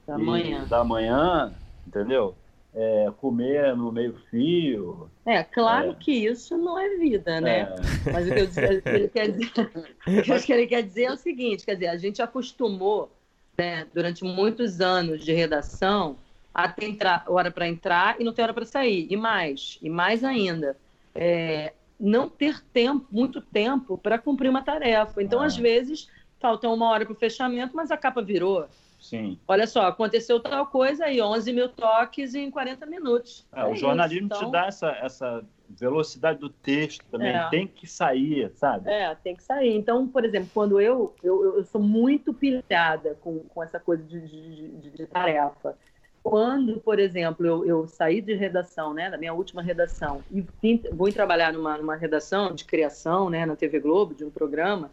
da 0.08 0.18
manhã, 0.18 0.66
da 0.68 0.84
manhã 0.84 1.54
entendeu? 1.88 2.36
É, 2.80 3.12
comer 3.18 3.76
no 3.76 3.92
meio 3.92 4.14
fio. 4.30 5.10
É, 5.26 5.44
claro 5.44 5.92
é. 5.92 5.96
que 5.96 6.12
isso 6.12 6.56
não 6.56 6.78
é 6.78 6.96
vida, 6.98 7.42
né? 7.42 7.62
É. 7.62 8.12
Mas 8.12 8.30
o 8.30 8.34
que, 8.34 8.40
eu, 8.60 8.94
ele 8.94 9.08
quer 9.10 9.32
dizer, 9.32 9.72
o 10.06 10.46
que 10.46 10.54
ele 10.54 10.68
quer 10.68 10.84
dizer 10.84 11.04
é 11.06 11.12
o 11.12 11.18
seguinte, 11.18 11.66
quer 11.66 11.74
dizer, 11.74 11.88
a 11.88 11.98
gente 11.98 12.22
acostumou 12.22 13.12
né, 13.58 13.88
durante 13.92 14.24
muitos 14.24 14.80
anos 14.80 15.26
de 15.26 15.34
redação, 15.34 16.18
a 16.54 16.68
ter 16.68 16.86
entrar, 16.86 17.24
hora 17.28 17.50
para 17.50 17.68
entrar 17.68 18.22
e 18.22 18.24
não 18.24 18.32
ter 18.32 18.44
hora 18.44 18.54
para 18.54 18.66
sair. 18.66 19.08
E 19.10 19.18
mais, 19.18 19.80
e 19.82 19.90
mais 19.90 20.24
ainda, 20.24 20.78
é, 21.16 21.74
não 22.00 22.30
ter 22.30 22.62
tempo, 22.74 23.08
muito 23.12 23.42
tempo 23.42 23.98
para 23.98 24.20
cumprir 24.20 24.50
uma 24.50 24.62
tarefa. 24.62 25.22
Então, 25.22 25.42
ah. 25.42 25.46
às 25.46 25.58
vezes, 25.58 26.08
falta 26.40 26.70
uma 26.70 26.90
hora 26.90 27.06
para 27.06 27.14
o 27.14 27.16
fechamento, 27.16 27.76
mas 27.76 27.92
a 27.92 27.98
capa 27.98 28.22
virou. 28.22 28.68
Sim. 29.00 29.40
Olha 29.48 29.68
só, 29.68 29.88
aconteceu 29.88 30.40
tal 30.40 30.68
coisa 30.68 31.06
aí, 31.06 31.22
11 31.22 31.54
mil 31.54 31.70
toques 31.70 32.34
em 32.34 32.50
40 32.50 32.86
minutos. 32.86 33.46
É, 33.54 33.62
é 33.62 33.66
o 33.66 33.76
jornalismo 33.76 34.26
então... 34.26 34.40
te 34.40 34.52
dá 34.52 34.66
essa, 34.66 34.90
essa 34.90 35.46
velocidade 35.70 36.40
do 36.40 36.50
texto 36.50 37.06
também, 37.12 37.36
é. 37.36 37.50
tem 37.50 37.68
que 37.68 37.86
sair, 37.86 38.52
sabe? 38.56 38.90
É, 38.90 39.14
tem 39.16 39.36
que 39.36 39.44
sair. 39.44 39.76
Então, 39.76 40.08
por 40.08 40.24
exemplo, 40.26 40.50
quando 40.54 40.80
eu, 40.80 41.14
eu, 41.24 41.58
eu 41.58 41.64
sou 41.66 41.82
muito 41.82 42.34
pilhada 42.34 43.16
com, 43.22 43.40
com 43.40 43.64
essa 43.64 43.80
coisa 43.80 44.04
de, 44.04 44.20
de, 44.22 44.68
de, 44.70 44.90
de 44.92 45.06
tarefa. 45.06 45.78
Quando, 46.24 46.80
por 46.82 47.00
exemplo, 47.00 47.46
eu, 47.46 47.66
eu, 47.66 47.88
saí 47.88 48.20
de 48.20 48.34
redação, 48.34 48.94
né, 48.94 49.10
da 49.10 49.18
minha 49.18 49.34
última 49.34 49.62
redação, 49.62 50.22
e 50.30 50.44
vim, 50.62 50.82
vou 50.92 51.10
trabalhar 51.12 51.54
numa, 51.54 51.78
numa 51.78 51.96
redação 51.96 52.54
de 52.54 52.66
criação, 52.66 53.30
né, 53.30 53.46
na 53.46 53.56
TV 53.56 53.80
Globo, 53.80 54.14
de 54.14 54.26
um 54.26 54.30
programa, 54.30 54.92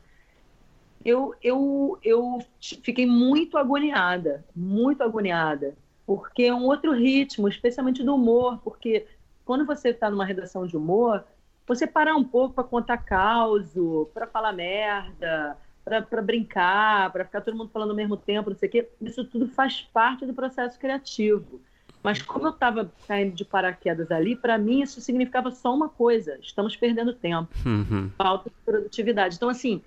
eu, 1.05 1.35
eu, 1.43 1.99
eu 2.03 2.39
fiquei 2.61 3.07
muito 3.07 3.59
agoniada, 3.59 4.45
muito 4.55 5.03
agoniada, 5.03 5.75
porque 6.07 6.45
é 6.45 6.55
um 6.55 6.65
outro 6.65 6.93
ritmo, 6.93 7.49
especialmente 7.49 8.03
do 8.03 8.15
humor, 8.15 8.59
porque 8.65 9.07
quando 9.45 9.67
você 9.67 9.91
está 9.91 10.11
numa 10.11 10.25
redação 10.25 10.67
de 10.67 10.77
humor, 10.77 11.25
você 11.67 11.87
parar 11.87 12.17
um 12.17 12.25
pouco 12.25 12.55
para 12.55 12.65
contar 12.65 12.99
causo, 12.99 14.09
para 14.15 14.27
falar 14.27 14.53
merda, 14.53 15.57
para 15.85 16.23
brincar, 16.23 17.13
para 17.13 17.25
ficar 17.25 17.43
todo 17.43 17.57
mundo 17.57 17.71
falando 17.71 17.91
ao 17.91 17.97
mesmo 17.97 18.17
tempo, 18.17 18.51
não 18.51 18.57
sei 18.57 18.69
o 18.69 18.73
quê, 18.73 18.89
isso 19.01 19.25
tudo 19.25 19.49
faz 19.49 19.83
parte 19.83 20.25
do 20.25 20.33
processo 20.33 20.79
criativo. 20.79 21.61
Mas 22.03 22.21
como 22.21 22.47
eu 22.47 22.51
estava 22.51 22.93
caindo 23.09 23.35
de 23.35 23.47
paraquedas 23.47 24.11
ali, 24.11 24.37
para 24.37 24.59
mim 24.59 24.83
isso 24.83 25.01
significava 25.01 25.51
só 25.51 25.75
uma 25.75 25.89
coisa: 25.89 26.39
estamos 26.43 26.77
perdendo 26.77 27.15
tempo, 27.15 27.49
uhum. 27.65 28.11
falta 28.17 28.51
de 28.51 28.57
produtividade. 28.65 29.37
Então, 29.37 29.49
assim, 29.49 29.83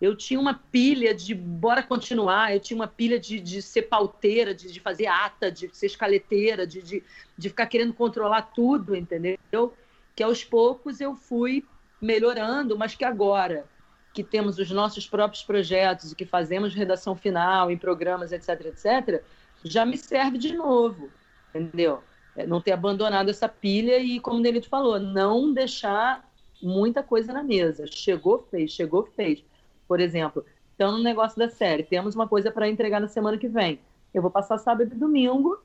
eu 0.00 0.14
tinha 0.16 0.38
uma 0.38 0.54
pilha 0.54 1.12
de 1.12 1.34
bora 1.34 1.82
continuar, 1.82 2.54
eu 2.54 2.60
tinha 2.60 2.76
uma 2.76 2.86
pilha 2.86 3.18
de, 3.18 3.40
de 3.40 3.60
ser 3.60 3.82
pauteira, 3.82 4.54
de, 4.54 4.72
de 4.72 4.80
fazer 4.80 5.06
ata, 5.06 5.50
de 5.50 5.68
ser 5.72 5.86
escaleteira, 5.86 6.66
de, 6.66 6.80
de, 6.80 7.02
de 7.36 7.48
ficar 7.48 7.66
querendo 7.66 7.92
controlar 7.92 8.42
tudo, 8.42 8.94
entendeu? 8.94 9.72
Que 10.14 10.22
aos 10.22 10.44
poucos 10.44 11.00
eu 11.00 11.16
fui 11.16 11.64
melhorando, 12.00 12.78
mas 12.78 12.94
que 12.94 13.04
agora 13.04 13.66
que 14.14 14.22
temos 14.22 14.58
os 14.58 14.70
nossos 14.70 15.06
próprios 15.08 15.42
projetos 15.42 16.12
e 16.12 16.14
que 16.14 16.24
fazemos 16.24 16.74
redação 16.74 17.14
final 17.14 17.70
em 17.70 17.76
programas, 17.76 18.32
etc, 18.32 18.66
etc, 18.66 19.22
já 19.64 19.84
me 19.84 19.96
serve 19.96 20.38
de 20.38 20.54
novo, 20.54 21.10
entendeu? 21.50 22.02
É 22.36 22.46
não 22.46 22.60
ter 22.60 22.72
abandonado 22.72 23.30
essa 23.30 23.48
pilha 23.48 23.98
e, 23.98 24.20
como 24.20 24.38
o 24.38 24.40
Nelito 24.40 24.68
falou, 24.68 24.98
não 25.00 25.52
deixar 25.52 26.24
muita 26.62 27.02
coisa 27.02 27.32
na 27.32 27.42
mesa. 27.42 27.84
Chegou, 27.86 28.46
fez, 28.50 28.72
chegou, 28.72 29.04
fez 29.16 29.44
por 29.88 29.98
exemplo. 29.98 30.44
Então, 30.74 30.92
no 30.92 31.02
negócio 31.02 31.36
da 31.38 31.48
série, 31.48 31.82
temos 31.82 32.14
uma 32.14 32.28
coisa 32.28 32.52
para 32.52 32.68
entregar 32.68 33.00
na 33.00 33.08
semana 33.08 33.36
que 33.36 33.48
vem. 33.48 33.80
Eu 34.14 34.22
vou 34.22 34.30
passar 34.30 34.58
sábado 34.58 34.92
e 34.92 34.96
domingo 34.96 35.58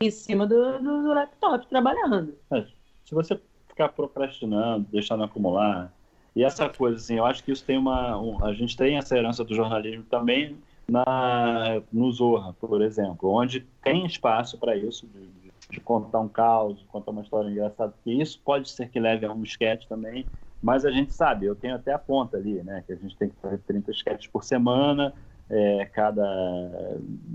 em 0.00 0.10
cima 0.10 0.46
do, 0.46 0.78
do, 0.78 1.02
do 1.02 1.08
laptop 1.14 1.66
trabalhando. 1.68 2.34
É, 2.50 2.66
se 3.04 3.14
você 3.14 3.40
ficar 3.68 3.88
procrastinando, 3.90 4.86
deixando 4.90 5.24
acumular, 5.24 5.90
e 6.36 6.44
essa 6.44 6.68
coisa, 6.68 6.96
assim, 6.96 7.16
eu 7.16 7.24
acho 7.24 7.42
que 7.42 7.50
isso 7.50 7.64
tem 7.64 7.78
uma. 7.78 8.20
Um, 8.20 8.44
a 8.44 8.52
gente 8.52 8.76
tem 8.76 8.96
essa 8.96 9.16
herança 9.16 9.42
do 9.42 9.54
jornalismo 9.54 10.04
também 10.04 10.56
na, 10.88 11.82
no 11.92 12.10
Zorra, 12.12 12.52
por 12.54 12.80
exemplo, 12.80 13.30
onde 13.30 13.66
tem 13.82 14.06
espaço 14.06 14.56
para 14.58 14.76
isso, 14.76 15.06
de, 15.06 15.50
de, 15.70 15.80
contar 15.80 16.20
um 16.20 16.28
caos, 16.28 16.84
contar 16.88 17.10
uma 17.10 17.22
história 17.22 17.50
engraçada, 17.50 17.92
que 18.04 18.12
isso 18.12 18.40
pode 18.44 18.70
ser 18.70 18.88
que 18.88 19.00
leve 19.00 19.26
a 19.26 19.32
um 19.32 19.42
sketch 19.42 19.86
também, 19.86 20.24
mas 20.62 20.84
a 20.84 20.90
gente 20.90 21.12
sabe, 21.12 21.46
eu 21.46 21.54
tenho 21.54 21.76
até 21.76 21.92
a 21.92 21.98
conta 21.98 22.36
ali, 22.36 22.62
né? 22.62 22.82
Que 22.86 22.92
a 22.92 22.96
gente 22.96 23.16
tem 23.16 23.28
que 23.28 23.36
fazer 23.36 23.58
30 23.58 23.90
sketches 23.92 24.26
por 24.26 24.42
semana, 24.42 25.14
é, 25.48 25.84
cada 25.92 26.24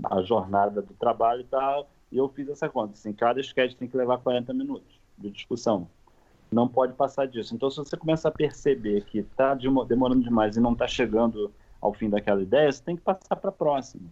a 0.04 0.22
jornada 0.22 0.82
do 0.82 0.94
trabalho 0.94 1.40
e 1.40 1.44
tal. 1.44 1.88
E 2.12 2.18
eu 2.18 2.28
fiz 2.28 2.48
essa 2.48 2.68
conta. 2.68 2.92
Assim, 2.92 3.12
cada 3.12 3.40
sketch 3.40 3.74
tem 3.74 3.88
que 3.88 3.96
levar 3.96 4.18
40 4.18 4.52
minutos 4.52 5.00
de 5.18 5.30
discussão. 5.30 5.88
Não 6.52 6.68
pode 6.68 6.92
passar 6.92 7.26
disso. 7.26 7.54
Então, 7.54 7.70
se 7.70 7.78
você 7.78 7.96
começa 7.96 8.28
a 8.28 8.30
perceber 8.30 9.04
que 9.04 9.18
está 9.18 9.54
demorando 9.54 10.22
demais 10.22 10.56
e 10.56 10.60
não 10.60 10.72
está 10.72 10.86
chegando 10.86 11.50
ao 11.80 11.92
fim 11.92 12.08
daquela 12.08 12.42
ideia, 12.42 12.70
você 12.70 12.82
tem 12.82 12.96
que 12.96 13.02
passar 13.02 13.36
para 13.36 13.48
a 13.48 13.52
próxima. 13.52 14.08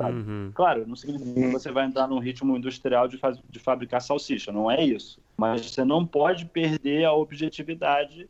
Uhum. 0.00 0.50
Claro, 0.52 0.86
não 0.86 0.96
significa 0.96 1.32
que 1.32 1.52
você 1.52 1.70
vai 1.70 1.86
entrar 1.86 2.08
num 2.08 2.18
ritmo 2.18 2.56
industrial 2.56 3.06
de, 3.06 3.16
faz, 3.16 3.38
de 3.48 3.58
fabricar 3.60 4.02
salsicha, 4.02 4.50
não 4.50 4.68
é 4.68 4.82
isso. 4.82 5.20
Mas 5.36 5.70
você 5.70 5.84
não 5.84 6.04
pode 6.04 6.46
perder 6.46 7.04
a 7.04 7.12
objetividade 7.12 8.28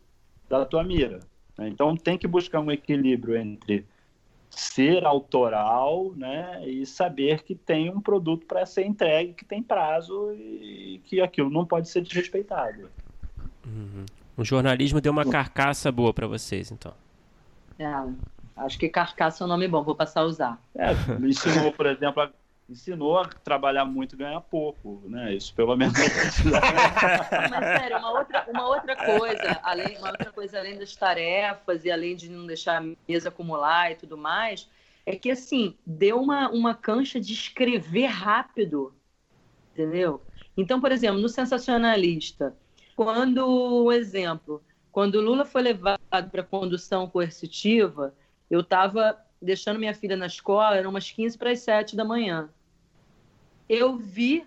da 0.48 0.64
tua 0.64 0.82
mira. 0.84 1.20
Né? 1.58 1.68
Então 1.68 1.96
tem 1.96 2.18
que 2.18 2.26
buscar 2.26 2.60
um 2.60 2.70
equilíbrio 2.70 3.36
entre 3.36 3.86
ser 4.50 5.04
autoral 5.04 6.12
né, 6.16 6.62
e 6.66 6.86
saber 6.86 7.42
que 7.42 7.54
tem 7.54 7.90
um 7.90 8.00
produto 8.00 8.46
para 8.46 8.64
ser 8.64 8.86
entregue, 8.86 9.34
que 9.34 9.44
tem 9.44 9.62
prazo 9.62 10.32
e 10.32 11.00
que 11.04 11.20
aquilo 11.20 11.50
não 11.50 11.66
pode 11.66 11.88
ser 11.88 12.02
desrespeitado. 12.02 12.88
Uhum. 13.66 14.04
O 14.36 14.44
jornalismo 14.44 15.00
deu 15.00 15.12
uma 15.12 15.24
carcaça 15.24 15.90
boa 15.90 16.12
para 16.12 16.26
vocês, 16.26 16.70
então. 16.70 16.92
É, 17.78 17.86
acho 18.56 18.78
que 18.78 18.88
carcaça 18.88 19.42
é 19.42 19.44
um 19.44 19.48
nome 19.48 19.66
bom, 19.66 19.82
vou 19.82 19.94
passar 19.94 20.20
a 20.20 20.24
usar. 20.24 20.62
É, 20.74 20.94
me 21.18 21.30
ensinou, 21.30 21.72
por 21.72 21.86
exemplo, 21.86 22.22
a 22.22 22.30
ensinou 22.68 23.18
a 23.18 23.26
trabalhar 23.28 23.84
muito 23.84 24.14
e 24.14 24.18
ganhar 24.18 24.40
pouco, 24.40 25.02
né? 25.06 25.34
Isso 25.34 25.54
pelo 25.54 25.76
menos. 25.76 25.94
Mas 27.50 27.80
sério, 27.80 27.98
uma 27.98 28.18
outra, 28.18 28.46
uma 28.48 28.66
outra 28.66 28.96
coisa, 28.96 29.60
além, 29.62 29.98
uma 29.98 30.10
outra 30.10 30.32
coisa 30.32 30.58
além 30.58 30.78
das 30.78 30.96
tarefas 30.96 31.84
e 31.84 31.90
além 31.90 32.16
de 32.16 32.30
não 32.30 32.46
deixar 32.46 32.82
a 32.82 32.86
mesa 33.08 33.28
acumular 33.28 33.92
e 33.92 33.96
tudo 33.96 34.16
mais, 34.16 34.68
é 35.04 35.16
que 35.16 35.30
assim 35.30 35.76
deu 35.86 36.20
uma, 36.20 36.48
uma 36.50 36.74
cancha 36.74 37.20
de 37.20 37.32
escrever 37.32 38.06
rápido, 38.06 38.94
entendeu? 39.72 40.22
Então, 40.56 40.80
por 40.80 40.92
exemplo, 40.92 41.20
no 41.20 41.28
sensacionalista, 41.28 42.56
quando 42.96 43.46
o 43.46 43.92
exemplo, 43.92 44.62
quando 44.90 45.20
Lula 45.20 45.44
foi 45.44 45.62
levado 45.62 46.30
para 46.30 46.42
condução 46.42 47.08
coercitiva, 47.08 48.14
eu 48.50 48.60
estava 48.60 49.18
deixando 49.44 49.78
minha 49.78 49.94
filha 49.94 50.16
na 50.16 50.26
escola, 50.26 50.76
eram 50.76 50.90
umas 50.90 51.10
15 51.10 51.38
para 51.38 51.50
as 51.50 51.60
7 51.60 51.94
da 51.94 52.04
manhã. 52.04 52.48
Eu 53.68 53.96
vi 53.96 54.46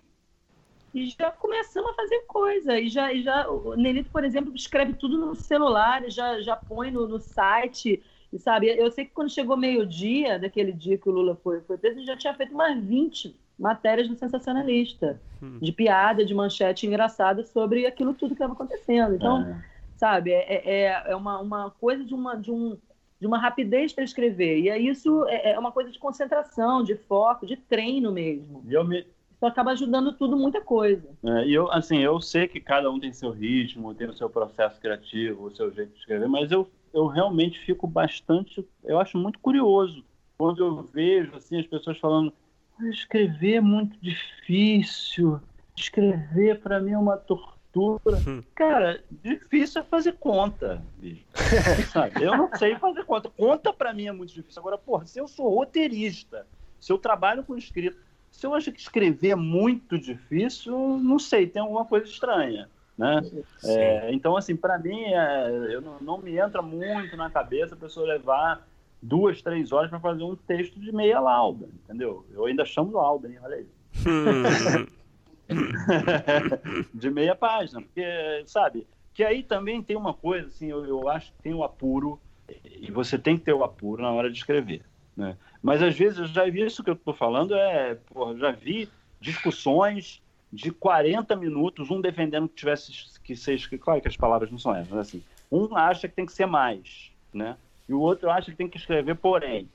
e 0.94 1.10
já 1.10 1.32
começamos 1.32 1.92
a 1.92 1.94
fazer 1.94 2.22
coisa. 2.28 2.80
E 2.80 2.90
já, 2.90 3.14
e 3.14 3.22
já 3.22 3.48
o 3.50 3.76
Nelito, 3.76 4.10
por 4.10 4.24
exemplo, 4.24 4.54
escreve 4.56 4.94
tudo 4.94 5.18
no 5.18 5.36
celular, 5.36 6.04
já, 6.10 6.42
já 6.42 6.56
põe 6.56 6.92
no, 6.92 7.08
no 7.08 7.20
site, 7.20 8.02
e, 8.32 8.40
sabe? 8.40 8.68
Eu 8.68 8.92
sei 8.92 9.06
que 9.06 9.12
quando 9.12 9.30
chegou 9.30 9.56
meio-dia, 9.56 10.40
daquele 10.40 10.72
dia 10.72 10.98
que 10.98 11.08
o 11.08 11.12
Lula 11.12 11.36
foi, 11.36 11.62
foi 11.62 11.78
preso, 11.78 12.04
já 12.06 12.18
tinha 12.18 12.34
feito 12.34 12.54
umas 12.54 12.78
20 12.84 13.36
matérias 13.58 14.10
no 14.10 14.16
Sensacionalista, 14.16 15.20
hum. 15.42 15.60
de 15.62 15.72
piada, 15.72 16.26
de 16.26 16.34
manchete 16.34 16.86
engraçada 16.86 17.44
sobre 17.44 17.86
aquilo 17.86 18.14
tudo 18.14 18.30
que 18.30 18.36
estava 18.36 18.54
acontecendo. 18.54 19.16
Então, 19.16 19.42
é. 19.42 19.64
sabe, 19.96 20.32
é, 20.32 20.62
é, 20.66 21.04
é 21.08 21.16
uma, 21.16 21.40
uma 21.40 21.72
coisa 21.72 22.04
de, 22.04 22.14
uma, 22.14 22.36
de 22.36 22.52
um 22.52 22.78
de 23.20 23.28
uma 23.28 23.38
rapidez 23.38 23.94
para 23.94 24.04
escrever. 24.04 24.60
E 24.60 24.70
é 24.70 24.78
isso 24.78 25.26
é, 25.28 25.52
é 25.52 25.60
uma 25.60 25.72
coisa 25.72 25.92
de 25.92 26.00
concentração, 26.00 26.84
de 26.84 26.96
foco, 26.96 27.46
de 27.46 27.58
treino 27.58 28.12
mesmo. 28.12 28.64
E 28.68 28.74
eu 28.74 28.84
me... 28.84 29.00
Isso 29.00 29.46
acaba 29.46 29.72
ajudando 29.72 30.14
tudo 30.14 30.36
muita 30.36 30.60
coisa. 30.62 31.08
É, 31.24 31.46
e 31.46 31.54
eu, 31.54 31.72
assim, 31.72 32.00
eu 32.00 32.20
sei 32.20 32.48
que 32.48 32.60
cada 32.60 32.90
um 32.90 33.00
tem 33.00 33.14
seu 33.14 33.30
ritmo, 33.30 33.94
tem 33.94 34.08
o 34.08 34.14
seu 34.14 34.28
processo 34.28 34.82
criativo, 34.82 35.46
o 35.46 35.56
seu 35.56 35.72
jeito 35.72 35.94
de 35.94 36.00
escrever, 36.00 36.28
mas 36.28 36.52
eu, 36.52 36.68
eu 36.92 37.06
realmente 37.06 37.60
fico 37.60 37.86
bastante, 37.86 38.68
eu 38.84 39.00
acho 39.00 39.16
muito 39.16 39.38
curioso 39.38 40.04
quando 40.38 40.64
eu 40.64 40.82
vejo 40.84 41.36
assim 41.36 41.60
as 41.60 41.68
pessoas 41.68 41.98
falando, 42.00 42.34
escrever 42.90 43.56
é 43.56 43.62
muito 43.62 43.98
difícil, 44.00 45.40
escrever 45.76 46.60
para 46.60 46.80
mim 46.80 46.92
é 46.92 46.98
uma 46.98 47.18
tortura 47.18 47.57
Hum. 47.80 48.44
Cara, 48.56 49.04
difícil 49.24 49.82
é 49.82 49.84
fazer 49.84 50.14
conta, 50.14 50.84
bicho. 50.98 51.26
eu 52.22 52.36
não 52.36 52.50
sei 52.56 52.76
fazer 52.76 53.04
conta. 53.06 53.30
Conta 53.30 53.72
para 53.72 53.94
mim 53.94 54.08
é 54.08 54.12
muito 54.12 54.34
difícil. 54.34 54.60
Agora, 54.60 54.78
porra, 54.78 55.06
se 55.06 55.20
eu 55.20 55.28
sou 55.28 55.54
roteirista, 55.54 56.48
se 56.80 56.92
eu 56.92 56.98
trabalho 56.98 57.44
com 57.44 57.58
escrita, 57.58 57.98
se 58.32 58.46
eu 58.46 58.54
acho 58.54 58.72
que 58.72 58.80
escrever 58.80 59.30
é 59.30 59.36
muito 59.36 59.98
difícil, 59.98 61.00
não 61.02 61.20
sei, 61.20 61.48
tem 61.48 61.62
alguma 61.62 61.86
coisa 61.86 62.06
estranha. 62.06 62.70
Né? 62.98 63.22
É, 63.64 64.12
então, 64.12 64.36
assim, 64.36 64.56
para 64.56 64.80
mim, 64.80 65.04
é, 65.04 65.68
eu 65.70 65.82
não, 65.82 66.00
não, 66.00 66.18
me 66.18 66.38
entra 66.38 66.62
muito 66.64 67.16
na 67.16 67.30
cabeça 67.30 67.76
a 67.76 67.78
pessoa 67.78 68.08
levar 68.08 68.68
duas, 69.02 69.42
três 69.42 69.72
horas 69.72 69.90
para 69.90 70.00
fazer 70.00 70.24
um 70.24 70.36
texto 70.36 70.80
de 70.80 70.92
meia 70.92 71.20
lauda, 71.20 71.68
entendeu? 71.84 72.26
Eu 72.34 72.46
ainda 72.46 72.66
chamo 72.66 72.90
de 72.90 72.96
lauda, 72.96 73.28
hein? 73.28 73.38
Olha 73.44 73.56
aí. 73.58 73.68
Hum. 74.06 74.88
de 76.94 77.10
meia 77.10 77.36
página, 77.36 77.82
porque, 77.82 78.04
sabe, 78.46 78.88
que 79.14 79.24
aí 79.24 79.44
também 79.44 79.82
tem 79.82 79.96
uma 79.96 80.14
coisa, 80.14 80.48
assim, 80.48 80.68
eu, 80.68 80.86
eu 80.86 81.10
acho 81.10 81.32
que 81.32 81.42
tem 81.42 81.54
o 81.54 81.64
apuro, 81.64 82.20
e 82.66 82.92
você 82.92 83.18
tem 83.18 83.38
que 83.38 83.44
ter 83.44 83.54
o 83.54 83.64
apuro 83.64 84.02
na 84.02 84.12
hora 84.12 84.30
de 84.30 84.38
escrever, 84.38 84.86
né? 85.16 85.38
Mas 85.62 85.82
às 85.82 85.98
vezes 85.98 86.20
eu 86.20 86.28
já 86.28 86.50
vi 86.50 86.64
isso 86.64 86.84
que 86.84 86.90
eu 86.90 86.94
estou 86.94 87.14
falando, 87.14 87.56
é, 87.56 87.96
porra, 87.96 88.38
já 88.38 88.52
vi 88.52 88.90
discussões 89.20 90.22
de 90.52 90.72
40 90.72 91.36
minutos, 91.36 91.90
um 91.90 92.00
defendendo 92.00 92.48
que 92.48 92.56
tivesse 92.56 92.92
que 93.24 93.36
ser 93.36 93.56
escrito, 93.56 93.84
claro 93.84 94.02
que 94.02 94.08
as 94.08 94.16
palavras 94.16 94.52
não 94.52 94.58
são 94.58 94.74
essas, 94.76 94.90
mas 94.90 95.00
assim, 95.00 95.24
um 95.52 95.76
acha 95.76 96.08
que 96.08 96.16
tem 96.16 96.26
que 96.26 96.32
ser 96.32 96.46
mais, 96.46 97.12
né? 97.34 97.58
E 97.88 97.94
o 97.94 98.00
outro 98.00 98.30
acha 98.30 98.52
que 98.52 98.58
tem 98.58 98.70
que 98.70 98.78
escrever 98.78 99.16
porém. 99.16 99.70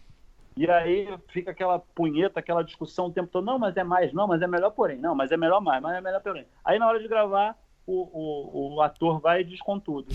E 0.56 0.70
aí 0.70 1.08
fica 1.28 1.50
aquela 1.50 1.78
punheta, 1.78 2.40
aquela 2.40 2.62
discussão 2.62 3.06
o 3.06 3.12
tempo 3.12 3.28
todo, 3.28 3.44
não, 3.44 3.58
mas 3.58 3.76
é 3.76 3.84
mais, 3.84 4.12
não, 4.12 4.26
mas 4.26 4.42
é 4.42 4.46
melhor 4.46 4.70
porém, 4.70 4.98
não, 4.98 5.14
mas 5.14 5.32
é 5.32 5.36
melhor 5.36 5.60
mais, 5.60 5.82
mas 5.82 5.96
é 5.96 6.00
melhor 6.00 6.20
porém. 6.20 6.46
Aí 6.64 6.78
na 6.78 6.86
hora 6.86 7.00
de 7.00 7.08
gravar, 7.08 7.56
o, 7.86 8.02
o, 8.12 8.74
o 8.74 8.82
ator 8.82 9.20
vai 9.20 9.40
e 9.40 9.44
diz 9.44 9.60
com 9.60 9.78
tudo. 9.78 10.08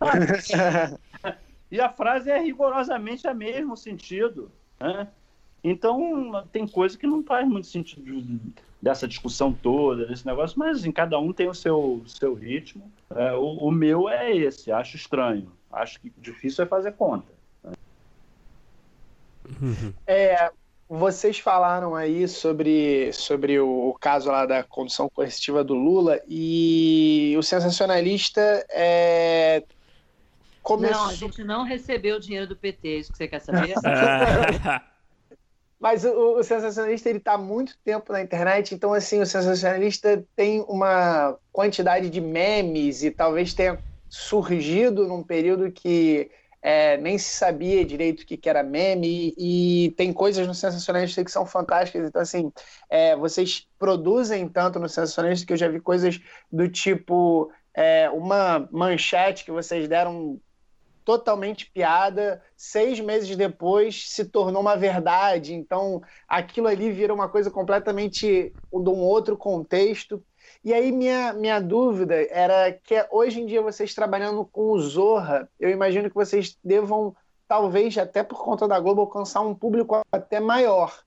e 1.70 1.80
a 1.80 1.88
frase 1.88 2.30
é 2.30 2.38
rigorosamente 2.38 3.26
a 3.26 3.34
mesmo 3.34 3.76
sentido. 3.76 4.50
Né? 4.78 5.08
Então 5.64 6.46
tem 6.52 6.66
coisa 6.66 6.96
que 6.96 7.06
não 7.06 7.24
faz 7.24 7.46
muito 7.46 7.66
sentido 7.66 8.40
dessa 8.80 9.08
discussão 9.08 9.52
toda, 9.52 10.06
desse 10.06 10.24
negócio, 10.24 10.58
mas 10.58 10.78
assim, 10.78 10.92
cada 10.92 11.18
um 11.18 11.32
tem 11.32 11.48
o 11.48 11.54
seu, 11.54 12.02
seu 12.06 12.34
ritmo. 12.34 12.90
É, 13.10 13.32
o, 13.32 13.56
o 13.56 13.70
meu 13.72 14.08
é 14.08 14.34
esse, 14.34 14.70
acho 14.70 14.96
estranho. 14.96 15.50
Acho 15.72 16.00
que 16.00 16.12
difícil 16.18 16.64
é 16.64 16.66
fazer 16.68 16.92
conta. 16.92 17.35
Uhum. 19.60 19.92
É, 20.06 20.50
vocês 20.88 21.38
falaram 21.38 21.94
aí 21.94 22.28
sobre, 22.28 23.12
sobre 23.12 23.58
o, 23.58 23.88
o, 23.88 23.94
caso 23.94 24.30
lá 24.30 24.46
da 24.46 24.62
condução 24.62 25.08
coercitiva 25.08 25.64
do 25.64 25.74
Lula 25.74 26.20
e 26.28 27.34
o 27.38 27.42
sensacionalista 27.42 28.40
é, 28.70 29.62
começou... 30.62 30.96
Não, 30.96 31.08
a 31.08 31.14
gente 31.14 31.44
não 31.44 31.64
recebeu 31.64 32.16
o 32.16 32.20
dinheiro 32.20 32.46
do 32.46 32.56
PT, 32.56 32.88
é 32.88 32.96
isso 32.98 33.12
que 33.12 33.18
você 33.18 33.28
quer 33.28 33.40
saber? 33.40 33.74
Mas 35.78 36.04
o, 36.04 36.38
o, 36.38 36.42
sensacionalista 36.42 37.08
ele 37.08 37.18
está 37.18 37.34
há 37.34 37.38
muito 37.38 37.76
tempo 37.84 38.12
na 38.12 38.22
internet, 38.22 38.74
então 38.74 38.94
assim 38.94 39.20
o 39.20 39.26
sensacionalista 39.26 40.24
tem 40.34 40.64
uma 40.68 41.36
quantidade 41.52 42.08
de 42.08 42.20
memes 42.20 43.02
e 43.02 43.10
talvez 43.10 43.52
tenha 43.52 43.78
surgido 44.08 45.06
num 45.06 45.22
período 45.22 45.70
que 45.70 46.30
é, 46.68 46.96
nem 46.96 47.16
se 47.16 47.30
sabia 47.30 47.84
direito 47.84 48.22
o 48.22 48.26
que, 48.26 48.36
que 48.36 48.48
era 48.48 48.60
meme 48.60 49.32
e, 49.38 49.86
e, 49.86 49.90
tem 49.92 50.12
coisas 50.12 50.44
no 50.48 50.52
sensacionalista 50.52 51.24
que 51.24 51.30
são 51.30 51.46
fantásticas. 51.46 52.08
Então 52.08 52.20
assim, 52.20 52.52
é, 52.90 53.14
vocês 53.14 53.68
produzem 53.78 54.48
tanto 54.48 54.80
no 54.80 54.88
sensacionalista 54.88 55.46
que 55.46 55.52
eu 55.52 55.56
já 55.56 55.68
vi 55.68 55.78
coisas 55.78 56.20
do 56.50 56.68
tipo 56.68 57.52
é, 57.72 58.10
uma 58.10 58.68
manchete 58.72 59.44
que 59.44 59.52
vocês 59.52 59.86
deram 59.86 60.40
totalmente 61.04 61.70
piada, 61.70 62.42
seis 62.56 62.98
meses 62.98 63.36
depois 63.36 64.10
se 64.10 64.24
tornou 64.24 64.60
uma 64.60 64.74
verdade. 64.76 65.54
Então, 65.54 66.02
aquilo 66.26 66.66
ali 66.66 66.90
vira 66.90 67.14
uma 67.14 67.28
coisa 67.28 67.48
completamente 67.48 68.26
de 68.26 68.90
um 68.90 68.98
outro 68.98 69.36
contexto. 69.36 70.20
E 70.66 70.74
aí, 70.74 70.90
minha, 70.90 71.32
minha 71.32 71.60
dúvida 71.60 72.26
era 72.28 72.72
que 72.72 73.06
hoje 73.12 73.40
em 73.40 73.46
dia 73.46 73.62
vocês 73.62 73.94
trabalhando 73.94 74.44
com 74.44 74.72
o 74.72 74.80
Zorra, 74.80 75.48
eu 75.60 75.70
imagino 75.70 76.08
que 76.08 76.16
vocês 76.16 76.58
devam, 76.64 77.14
talvez 77.46 77.96
até 77.96 78.24
por 78.24 78.42
conta 78.42 78.66
da 78.66 78.80
Globo, 78.80 79.02
alcançar 79.02 79.42
um 79.42 79.54
público 79.54 80.02
até 80.10 80.40
maior. 80.40 81.04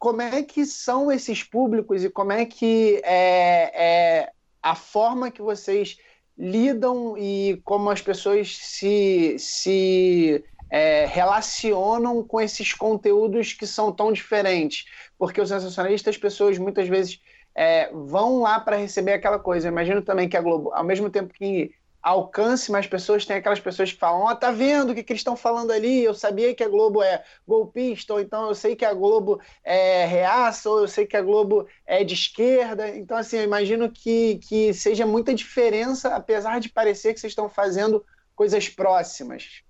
Como 0.00 0.20
é 0.20 0.42
que 0.42 0.66
são 0.66 1.12
esses 1.12 1.44
públicos 1.44 2.02
e 2.02 2.10
como 2.10 2.32
é 2.32 2.44
que 2.44 3.00
é, 3.04 3.70
é 3.72 4.32
a 4.60 4.74
forma 4.74 5.30
que 5.30 5.42
vocês 5.42 5.98
lidam 6.36 7.16
e 7.16 7.62
como 7.64 7.90
as 7.90 8.02
pessoas 8.02 8.56
se, 8.56 9.36
se 9.38 10.44
é, 10.68 11.06
relacionam 11.06 12.24
com 12.24 12.40
esses 12.40 12.74
conteúdos 12.74 13.52
que 13.52 13.64
são 13.64 13.92
tão 13.92 14.12
diferentes. 14.12 14.86
Porque 15.16 15.40
o 15.40 15.46
sensacionalista, 15.46 16.10
as 16.10 16.18
pessoas 16.18 16.58
muitas 16.58 16.88
vezes 16.88 17.20
é, 17.58 17.90
vão 17.92 18.40
lá 18.40 18.60
para 18.60 18.76
receber 18.76 19.14
aquela 19.14 19.36
coisa. 19.36 19.66
Eu 19.66 19.72
imagino 19.72 20.00
também 20.00 20.28
que 20.28 20.36
a 20.36 20.40
Globo, 20.40 20.72
ao 20.72 20.84
mesmo 20.84 21.10
tempo 21.10 21.34
que 21.34 21.74
alcance 22.00 22.70
mais 22.70 22.86
pessoas, 22.86 23.26
tem 23.26 23.34
aquelas 23.34 23.58
pessoas 23.58 23.90
que 23.90 23.98
falam: 23.98 24.20
Ó, 24.20 24.30
oh, 24.30 24.36
tá 24.36 24.52
vendo 24.52 24.90
o 24.90 24.94
que, 24.94 25.02
que 25.02 25.12
eles 25.12 25.18
estão 25.18 25.36
falando 25.36 25.72
ali? 25.72 26.04
Eu 26.04 26.14
sabia 26.14 26.54
que 26.54 26.62
a 26.62 26.68
Globo 26.68 27.02
é 27.02 27.24
golpista, 27.44 28.14
ou 28.14 28.20
então 28.20 28.46
eu 28.46 28.54
sei 28.54 28.76
que 28.76 28.84
a 28.84 28.94
Globo 28.94 29.40
é 29.64 30.06
reaça, 30.06 30.70
ou 30.70 30.78
eu 30.78 30.86
sei 30.86 31.04
que 31.04 31.16
a 31.16 31.20
Globo 31.20 31.66
é 31.84 32.04
de 32.04 32.14
esquerda. 32.14 32.96
Então, 32.96 33.16
assim, 33.16 33.38
eu 33.38 33.42
imagino 33.42 33.90
que, 33.90 34.36
que 34.36 34.72
seja 34.72 35.04
muita 35.04 35.34
diferença, 35.34 36.14
apesar 36.14 36.60
de 36.60 36.68
parecer 36.68 37.12
que 37.12 37.18
vocês 37.18 37.32
estão 37.32 37.48
fazendo 37.48 38.04
coisas 38.36 38.68
próximas. 38.68 39.64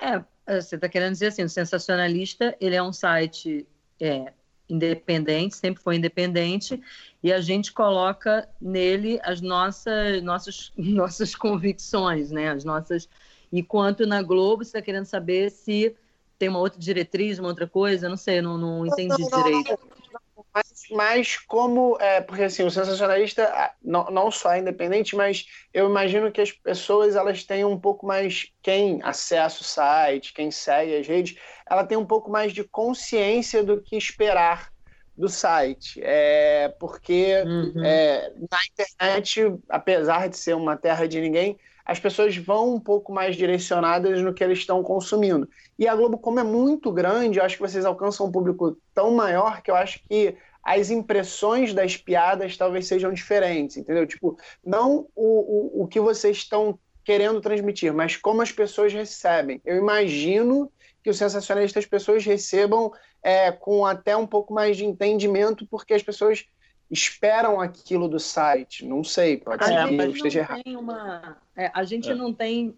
É, 0.00 0.22
você 0.60 0.76
está 0.76 0.88
querendo 0.88 1.14
dizer 1.14 1.26
assim: 1.26 1.42
o 1.42 1.48
Sensacionalista 1.48 2.56
ele 2.60 2.76
é 2.76 2.82
um 2.82 2.92
site. 2.92 3.66
É, 4.00 4.32
independente, 4.72 5.54
sempre 5.54 5.82
foi 5.82 5.96
independente, 5.96 6.80
e 7.22 7.30
a 7.30 7.40
gente 7.40 7.72
coloca 7.72 8.48
nele 8.60 9.20
as 9.22 9.42
nossas, 9.42 10.22
nossas, 10.22 10.72
nossas 10.78 11.34
convicções, 11.34 12.30
né? 12.30 12.50
As 12.50 12.64
nossas. 12.64 13.08
E 13.52 13.62
quanto 13.62 14.06
na 14.06 14.22
Globo, 14.22 14.64
você 14.64 14.70
está 14.70 14.82
querendo 14.82 15.04
saber 15.04 15.50
se 15.50 15.94
tem 16.38 16.48
uma 16.48 16.58
outra 16.58 16.80
diretriz, 16.80 17.38
uma 17.38 17.48
outra 17.48 17.68
coisa? 17.68 18.08
Não 18.08 18.16
sei, 18.16 18.40
não, 18.40 18.56
não 18.56 18.86
entendi 18.86 19.20
não, 19.20 19.28
não, 19.28 19.42
direito. 19.42 19.78
Mas, 20.90 21.38
como, 21.38 21.96
é, 22.00 22.20
porque 22.20 22.44
assim, 22.44 22.62
o 22.62 22.70
sensacionalista 22.70 23.72
não, 23.82 24.04
não 24.06 24.30
só 24.30 24.52
é 24.52 24.58
independente, 24.58 25.14
mas 25.14 25.46
eu 25.72 25.88
imagino 25.88 26.32
que 26.32 26.40
as 26.40 26.52
pessoas 26.52 27.16
elas 27.16 27.44
têm 27.44 27.64
um 27.64 27.78
pouco 27.78 28.06
mais, 28.06 28.52
quem 28.62 29.00
acessa 29.02 29.60
o 29.60 29.64
site, 29.64 30.32
quem 30.32 30.50
segue 30.50 30.96
as 30.96 31.06
redes, 31.06 31.38
ela 31.68 31.84
tem 31.84 31.96
um 31.96 32.06
pouco 32.06 32.30
mais 32.30 32.52
de 32.52 32.64
consciência 32.64 33.62
do 33.62 33.80
que 33.80 33.96
esperar 33.96 34.72
do 35.16 35.28
site. 35.28 36.00
É, 36.02 36.74
porque 36.78 37.42
uhum. 37.44 37.84
é, 37.84 38.32
na 38.50 38.58
internet, 38.70 39.54
apesar 39.68 40.28
de 40.28 40.36
ser 40.36 40.54
uma 40.54 40.76
terra 40.76 41.06
de 41.06 41.20
ninguém, 41.20 41.58
as 41.84 41.98
pessoas 41.98 42.36
vão 42.36 42.74
um 42.74 42.80
pouco 42.80 43.12
mais 43.12 43.36
direcionadas 43.36 44.20
no 44.22 44.32
que 44.32 44.42
eles 44.42 44.58
estão 44.58 44.82
consumindo. 44.82 45.48
E 45.78 45.88
a 45.88 45.94
Globo, 45.94 46.16
como 46.16 46.38
é 46.40 46.44
muito 46.44 46.92
grande, 46.92 47.38
eu 47.38 47.44
acho 47.44 47.56
que 47.56 47.62
vocês 47.62 47.84
alcançam 47.84 48.26
um 48.26 48.32
público 48.32 48.76
tão 48.94 49.10
maior 49.12 49.62
que 49.62 49.70
eu 49.70 49.74
acho 49.74 50.00
que 50.08 50.36
as 50.62 50.90
impressões 50.90 51.74
das 51.74 51.96
piadas 51.96 52.56
talvez 52.56 52.86
sejam 52.86 53.12
diferentes, 53.12 53.76
entendeu? 53.76 54.06
Tipo, 54.06 54.38
não 54.64 55.08
o, 55.14 55.80
o, 55.80 55.82
o 55.82 55.88
que 55.88 56.00
vocês 56.00 56.38
estão 56.38 56.78
querendo 57.04 57.40
transmitir, 57.40 57.92
mas 57.92 58.16
como 58.16 58.42
as 58.42 58.52
pessoas 58.52 58.92
recebem. 58.92 59.60
Eu 59.64 59.76
imagino 59.76 60.70
que 61.02 61.10
o 61.10 61.14
sensacionalista 61.14 61.80
as 61.80 61.86
pessoas 61.86 62.24
recebam 62.24 62.92
é, 63.22 63.50
com 63.50 63.84
até 63.84 64.16
um 64.16 64.26
pouco 64.26 64.54
mais 64.54 64.76
de 64.76 64.84
entendimento, 64.84 65.66
porque 65.66 65.94
as 65.94 66.02
pessoas 66.02 66.46
esperam 66.88 67.60
aquilo 67.60 68.08
do 68.08 68.20
site. 68.20 68.84
Não 68.84 69.02
sei, 69.02 69.38
pode 69.38 69.64
ser 69.64 69.88
que 69.88 70.16
esteja 70.16 70.40
errado. 70.40 70.62
Uma... 70.66 71.38
É, 71.56 71.70
a 71.74 71.82
gente 71.82 72.10
é. 72.10 72.14
não 72.14 72.32
tem. 72.32 72.76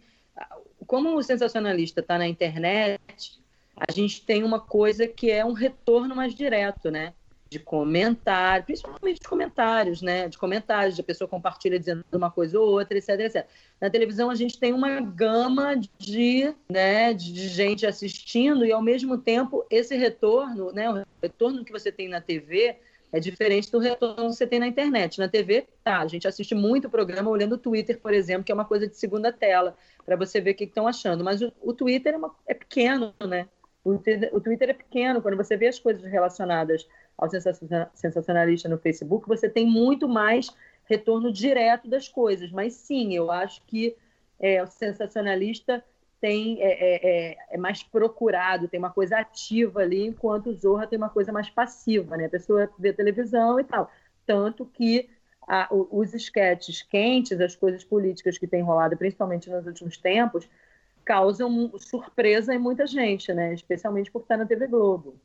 Como 0.87 1.17
o 1.17 1.23
sensacionalista 1.23 2.01
está 2.01 2.17
na 2.17 2.27
internet, 2.27 3.43
a 3.77 3.91
gente 3.93 4.25
tem 4.25 4.43
uma 4.43 4.61
coisa 4.61 5.07
que 5.07 5.31
é 5.31 5.45
um 5.45 5.53
retorno 5.53 6.15
mais 6.15 6.35
direto, 6.35 6.91
né? 6.91 7.13
De 7.55 7.61
comentário, 7.61 8.65
principalmente 8.65 9.21
de 9.21 9.29
comentários, 9.29 10.03
né? 10.03 10.29
De 10.29 10.37
comentários, 10.37 10.97
de 10.97 11.01
a 11.01 11.05
pessoa 11.05 11.29
compartilha 11.29 11.79
dizendo 11.79 12.05
uma 12.13 12.31
coisa 12.31 12.59
ou 12.59 12.69
outra, 12.69 12.99
etc, 12.99 13.11
etc. 13.21 13.47
Na 13.81 13.89
televisão 13.89 14.29
a 14.29 14.35
gente 14.35 14.59
tem 14.59 14.73
uma 14.73 15.01
gama 15.01 15.77
de, 15.99 16.53
né, 16.69 17.15
de 17.15 17.49
gente 17.49 17.87
assistindo 17.87 18.67
e 18.67 18.73
ao 18.73 18.83
mesmo 18.83 19.19
tempo 19.19 19.65
esse 19.71 19.95
retorno, 19.95 20.73
né, 20.73 20.91
o 20.91 21.05
retorno 21.23 21.65
que 21.65 21.71
você 21.71 21.93
tem 21.93 22.09
na 22.09 22.21
TV 22.21 22.77
é 23.13 23.21
diferente 23.21 23.71
do 23.71 23.79
retorno 23.79 24.17
que 24.17 24.35
você 24.35 24.49
tem 24.49 24.59
na 24.59 24.67
internet. 24.67 25.21
Na 25.21 25.29
TV, 25.29 25.69
tá, 25.85 26.01
a 26.01 26.09
gente 26.09 26.27
assiste 26.27 26.57
muito 26.57 26.91
programa 26.91 27.31
olhando 27.31 27.53
o 27.53 27.59
Twitter, 27.59 28.01
por 28.01 28.13
exemplo, 28.13 28.43
que 28.43 28.51
é 28.51 28.55
uma 28.55 28.65
coisa 28.65 28.89
de 28.89 28.97
segunda 28.97 29.33
tela, 29.33 29.77
para 30.05 30.17
você 30.17 30.41
ver 30.41 30.51
o 30.51 30.55
que 30.57 30.65
estão 30.65 30.89
achando. 30.89 31.23
Mas 31.23 31.41
o, 31.41 31.53
o 31.63 31.73
Twitter 31.73 32.15
é, 32.15 32.17
uma, 32.17 32.35
é 32.49 32.55
pequeno, 32.55 33.15
né? 33.25 33.47
O, 33.85 34.01
o 34.33 34.41
Twitter 34.41 34.71
é 34.71 34.73
pequeno, 34.73 35.21
quando 35.21 35.37
você 35.37 35.57
vê 35.57 35.69
as 35.69 35.79
coisas 35.79 36.03
relacionadas 36.03 36.89
ao 37.17 37.29
sensacionalista 37.95 38.69
no 38.69 38.79
Facebook, 38.79 39.29
você 39.29 39.49
tem 39.49 39.67
muito 39.67 40.09
mais 40.09 40.49
retorno 40.85 41.33
direto 41.33 41.89
das 41.89 42.09
coisas. 42.09 42.51
Mas 42.51 42.75
sim, 42.75 43.15
eu 43.15 43.31
acho 43.31 43.63
que 43.67 43.97
é, 44.39 44.63
o 44.63 44.67
sensacionalista 44.67 45.83
tem 46.21 46.63
é, 46.63 46.73
é, 46.73 47.33
é, 47.33 47.37
é, 47.51 47.59
mais 47.59 47.83
procurado, 47.83 48.69
tem 48.69 48.79
uma 48.79 48.91
coisa 48.91 49.19
ativa 49.19 49.81
ali, 49.81 50.07
enquanto 50.07 50.49
o 50.49 50.55
Zorra 50.55 50.87
tem 50.87 50.97
uma 50.97 51.11
coisa 51.11 51.31
mais 51.31 51.51
passiva, 51.51 52.17
né? 52.17 52.27
A 52.27 52.31
pessoa 52.31 52.71
vê 52.79 52.93
televisão 52.93 53.61
e 53.61 53.65
tal. 53.65 53.91
Tanto 54.27 54.65
que 54.65 55.11
a, 55.47 55.69
os 55.71 56.15
esquetes 56.15 56.83
quentes, 56.83 57.39
as 57.41 57.55
coisas 57.55 57.85
políticas 57.85 58.39
que 58.39 58.47
têm 58.47 58.63
rolado, 58.63 58.97
principalmente 58.97 59.51
nos 59.51 59.67
últimos 59.67 59.99
tempos, 59.99 60.49
causam 61.05 61.71
surpresa 61.79 62.55
em 62.55 62.59
muita 62.59 62.87
gente, 62.87 63.33
né? 63.35 63.53
Especialmente 63.53 64.11
por 64.11 64.23
estar 64.23 64.39
na 64.39 64.47
TV 64.47 64.67
Globo. 64.67 65.17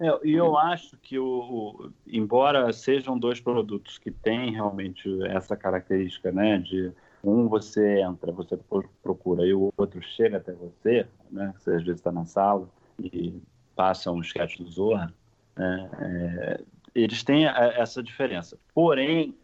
É, 0.00 0.06
e 0.24 0.32
eu 0.32 0.58
acho 0.58 0.96
que, 0.98 1.18
o, 1.18 1.90
embora 2.06 2.72
sejam 2.72 3.16
dois 3.18 3.40
produtos 3.40 3.96
que 3.96 4.10
têm 4.10 4.50
realmente 4.50 5.08
essa 5.26 5.56
característica, 5.56 6.32
né, 6.32 6.58
de 6.58 6.92
um 7.22 7.48
você 7.48 8.00
entra, 8.00 8.32
você 8.32 8.58
procura, 9.02 9.46
e 9.46 9.54
o 9.54 9.72
outro 9.76 10.02
chega 10.02 10.38
até 10.38 10.52
você, 10.52 11.06
né, 11.30 11.54
você 11.56 11.70
às 11.70 11.84
vezes 11.84 12.00
está 12.00 12.10
na 12.10 12.24
sala 12.24 12.68
e 13.00 13.40
passa 13.76 14.10
um 14.10 14.20
sketch 14.20 14.58
do 14.58 14.68
Zorra, 14.68 15.14
né, 15.56 15.90
é, 16.00 16.60
eles 16.94 17.22
têm 17.22 17.46
essa 17.46 18.02
diferença. 18.02 18.58
Porém, 18.74 19.34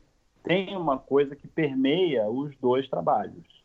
tem 0.43 0.77
uma 0.77 0.99
coisa 0.99 1.37
que 1.37 1.47
permeia 1.47 2.29
os 2.29 2.57
dois 2.57 2.89
trabalhos, 2.89 3.65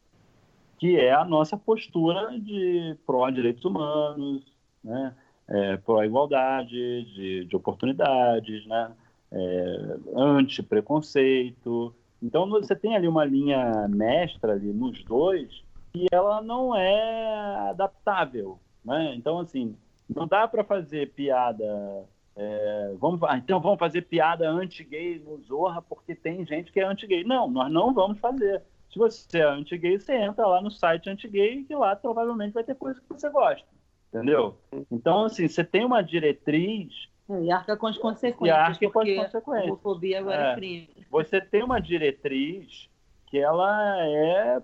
que 0.77 0.99
é 0.99 1.13
a 1.13 1.25
nossa 1.25 1.57
postura 1.57 2.39
de 2.39 2.95
pró-direitos 3.05 3.65
humanos, 3.65 4.45
né, 4.83 5.15
é, 5.47 5.77
pró-igualdade, 5.77 7.03
de, 7.13 7.45
de 7.45 7.55
oportunidades, 7.55 8.65
né? 8.65 8.91
É, 9.31 9.97
anti-preconceito. 10.15 11.93
Então 12.21 12.49
você 12.49 12.75
tem 12.75 12.95
ali 12.95 13.07
uma 13.07 13.25
linha 13.25 13.87
mestra 13.87 14.53
ali 14.53 14.71
nos 14.71 15.03
dois 15.03 15.63
e 15.93 16.05
ela 16.11 16.41
não 16.41 16.75
é 16.75 17.69
adaptável, 17.69 18.59
né? 18.83 19.13
Então 19.15 19.39
assim 19.39 19.75
não 20.07 20.27
dá 20.27 20.47
para 20.47 20.63
fazer 20.63 21.11
piada 21.13 22.05
é, 22.35 22.93
vamos, 22.99 23.19
então 23.37 23.61
vamos 23.61 23.79
fazer 23.79 24.01
piada 24.01 24.49
anti-gay 24.49 25.19
no 25.19 25.41
Zorra 25.41 25.81
porque 25.81 26.13
tem 26.13 26.45
gente 26.45 26.71
que 26.71 26.79
é 26.79 26.83
anti-gay. 26.83 27.23
Não, 27.23 27.49
nós 27.49 27.71
não 27.71 27.93
vamos 27.93 28.19
fazer. 28.19 28.61
Se 28.91 28.99
você 28.99 29.39
é 29.39 29.43
anti-gay, 29.43 29.97
você 29.97 30.15
entra 30.15 30.45
lá 30.45 30.61
no 30.61 30.69
site 30.69 31.09
anti-gay 31.09 31.63
que 31.63 31.75
lá 31.75 31.95
provavelmente 31.95 32.53
vai 32.53 32.63
ter 32.63 32.75
coisa 32.75 32.99
que 32.99 33.07
você 33.07 33.29
gosta. 33.29 33.65
Entendeu? 34.13 34.57
Então, 34.91 35.25
assim, 35.25 35.47
você 35.47 35.63
tem 35.63 35.85
uma 35.85 36.01
diretriz. 36.01 37.09
É, 37.29 37.43
e 37.43 37.51
arca 37.51 37.75
com 37.75 37.87
as 37.87 37.97
consequências. 37.97 38.47
E 38.47 38.51
arca 38.51 38.89
com 38.91 38.99
as 38.99 39.15
consequências. 39.15 39.65
Homofobia 39.65 40.19
agora 40.19 40.49
é, 40.49 40.51
é 40.51 40.55
crime. 40.55 40.89
Você 41.09 41.41
tem 41.41 41.63
uma 41.63 41.79
diretriz 41.79 42.89
que 43.27 43.37
ela 43.37 43.97
é 44.05 44.61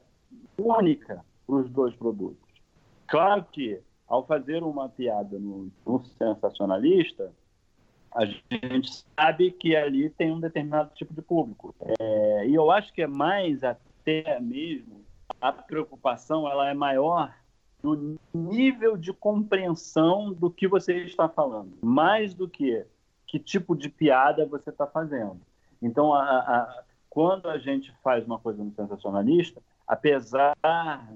única 0.58 1.26
para 1.46 1.56
os 1.56 1.70
dois 1.70 1.96
produtos. 1.96 2.50
Claro 3.08 3.46
que, 3.52 3.82
ao 4.08 4.26
fazer 4.26 4.64
uma 4.64 4.88
piada 4.88 5.38
no, 5.38 5.70
no 5.86 6.04
sensacionalista, 6.06 7.34
a 8.14 8.26
gente 8.26 9.06
sabe 9.18 9.52
que 9.52 9.76
ali 9.76 10.10
tem 10.10 10.32
um 10.32 10.39
determinado 10.39 10.92
tipo 10.94 11.14
de 11.14 11.22
público. 11.22 11.74
É, 12.00 12.48
e 12.48 12.56
eu 12.56 12.72
acho 12.72 12.94
que 12.94 13.02
é 13.02 13.08
mais 13.08 13.64
até 13.64 14.39
mesmo 14.39 15.02
a 15.39 15.52
preocupação 15.52 16.50
ela 16.50 16.70
é 16.70 16.74
maior 16.74 17.34
no 17.84 18.18
nível 18.34 18.96
de 18.98 19.12
compreensão 19.14 20.34
do 20.34 20.50
que 20.50 20.68
você 20.68 21.04
está 21.04 21.28
falando, 21.28 21.74
mais 21.82 22.34
do 22.34 22.48
que 22.48 22.86
que 23.32 23.40
tipo 23.40 23.78
de 23.78 23.88
piada 23.88 24.46
você 24.46 24.72
está 24.72 24.86
fazendo. 24.86 25.40
Então, 25.82 26.14
a, 26.14 26.22
a, 26.22 26.84
quando 27.10 27.48
a 27.48 27.58
gente 27.58 27.94
faz 28.04 28.26
uma 28.26 28.38
coisa 28.38 28.62
no 28.62 28.74
sensacionalista, 28.74 29.62
apesar 29.88 30.54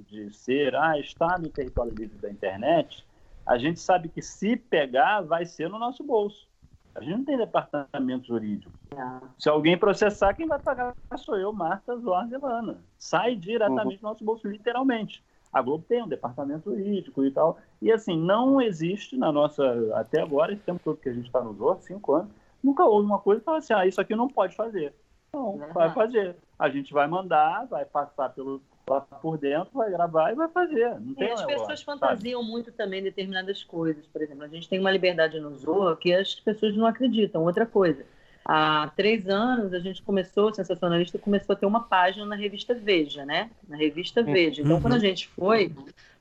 de 0.07 0.34
ser, 0.34 0.74
ah, 0.76 0.97
está 0.97 1.38
no 1.38 1.49
território 1.49 1.93
livre 1.93 2.18
da 2.18 2.30
internet, 2.30 3.05
a 3.45 3.57
gente 3.57 3.82
sabe 3.82 4.07
que 4.07 4.22
se 4.22 4.55
pegar, 4.55 5.22
vai 5.22 5.45
ser 5.45 5.70
no 5.70 5.78
nosso 5.78 6.05
bolso. 6.05 6.47
A 6.95 7.01
gente 7.01 7.18
não 7.18 7.26
tem 7.26 7.38
departamento 7.38 8.28
jurídico. 8.28 8.72
Não. 8.95 9.22
Se 9.38 9.49
alguém 9.49 9.78
processar, 9.78 10.34
quem 10.34 10.47
vai 10.47 10.59
pagar 10.59 10.95
sou 11.18 11.38
eu, 11.38 11.51
Marta 11.51 11.97
Zorzelana. 11.97 12.78
Sai 12.97 13.36
diretamente 13.36 13.95
uhum. 13.95 14.01
do 14.01 14.07
nosso 14.07 14.24
bolso, 14.24 14.47
literalmente. 14.47 15.22
A 15.55 15.61
Globo 15.61 15.85
tem 15.87 16.03
um 16.03 16.07
departamento 16.07 16.69
jurídico 16.69 17.23
e 17.23 17.31
tal. 17.31 17.57
E 17.81 17.89
assim, 17.89 18.19
não 18.19 18.61
existe 18.61 19.15
na 19.15 19.31
nossa, 19.31 19.63
até 19.93 20.21
agora, 20.21 20.51
esse 20.51 20.61
tempo 20.63 20.81
todo 20.83 20.97
que 20.97 21.07
a 21.07 21.13
gente 21.13 21.27
está 21.27 21.41
nos 21.41 21.61
outros, 21.61 21.87
cinco 21.87 22.13
anos, 22.13 22.27
nunca 22.61 22.83
houve 22.83 23.05
uma 23.05 23.19
coisa 23.19 23.39
que 23.39 23.45
fala 23.45 23.59
assim, 23.59 23.73
ah, 23.73 23.87
isso 23.87 24.01
aqui 24.01 24.13
não 24.17 24.27
pode 24.27 24.53
fazer. 24.53 24.93
Não, 25.33 25.57
vai 25.73 25.93
fazer. 25.93 26.35
A 26.59 26.67
gente 26.67 26.91
vai 26.91 27.07
mandar, 27.07 27.67
vai 27.67 27.85
passar 27.85 28.33
pelo, 28.33 28.61
lá 28.85 28.99
por 28.99 29.37
dentro, 29.37 29.69
vai 29.73 29.89
gravar 29.89 30.33
e 30.33 30.35
vai 30.35 30.49
fazer. 30.49 30.99
Não 30.99 31.13
tem 31.13 31.29
e 31.29 31.31
as 31.31 31.39
negócio, 31.39 31.47
pessoas 31.47 31.81
fantasiam 31.83 32.41
sabe? 32.41 32.51
muito 32.51 32.73
também 32.73 33.01
determinadas 33.01 33.63
coisas. 33.63 34.05
Por 34.07 34.21
exemplo, 34.21 34.43
a 34.43 34.49
gente 34.49 34.67
tem 34.67 34.77
uma 34.77 34.91
liberdade 34.91 35.39
no 35.39 35.55
Zorro 35.55 35.95
que 35.95 36.13
as 36.13 36.35
pessoas 36.35 36.75
não 36.75 36.85
acreditam. 36.85 37.45
Outra 37.45 37.65
coisa, 37.65 38.05
há 38.45 38.91
três 38.95 39.27
anos 39.27 39.73
a 39.73 39.79
gente 39.79 40.01
começou, 40.03 40.49
o 40.49 40.53
Sensacionalista 40.53 41.17
começou 41.17 41.53
a 41.53 41.55
ter 41.57 41.65
uma 41.65 41.83
página 41.83 42.25
na 42.25 42.35
revista 42.35 42.73
Veja, 42.73 43.25
né? 43.25 43.49
Na 43.67 43.75
revista 43.75 44.21
uhum. 44.21 44.31
Veja. 44.31 44.61
Então, 44.61 44.75
uhum. 44.75 44.81
quando 44.81 44.93
a 44.93 44.99
gente 44.99 45.27
foi, 45.29 45.73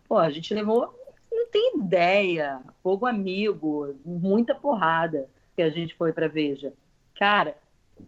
pô, 0.08 0.16
a 0.18 0.30
gente 0.30 0.54
levou, 0.54 0.92
não 1.30 1.46
tem 1.48 1.76
ideia, 1.76 2.60
fogo 2.82 3.06
amigo, 3.06 3.94
muita 4.04 4.54
porrada 4.54 5.28
que 5.54 5.62
a 5.62 5.68
gente 5.68 5.94
foi 5.94 6.12
para 6.12 6.26
Veja. 6.26 6.72
Cara, 7.16 7.54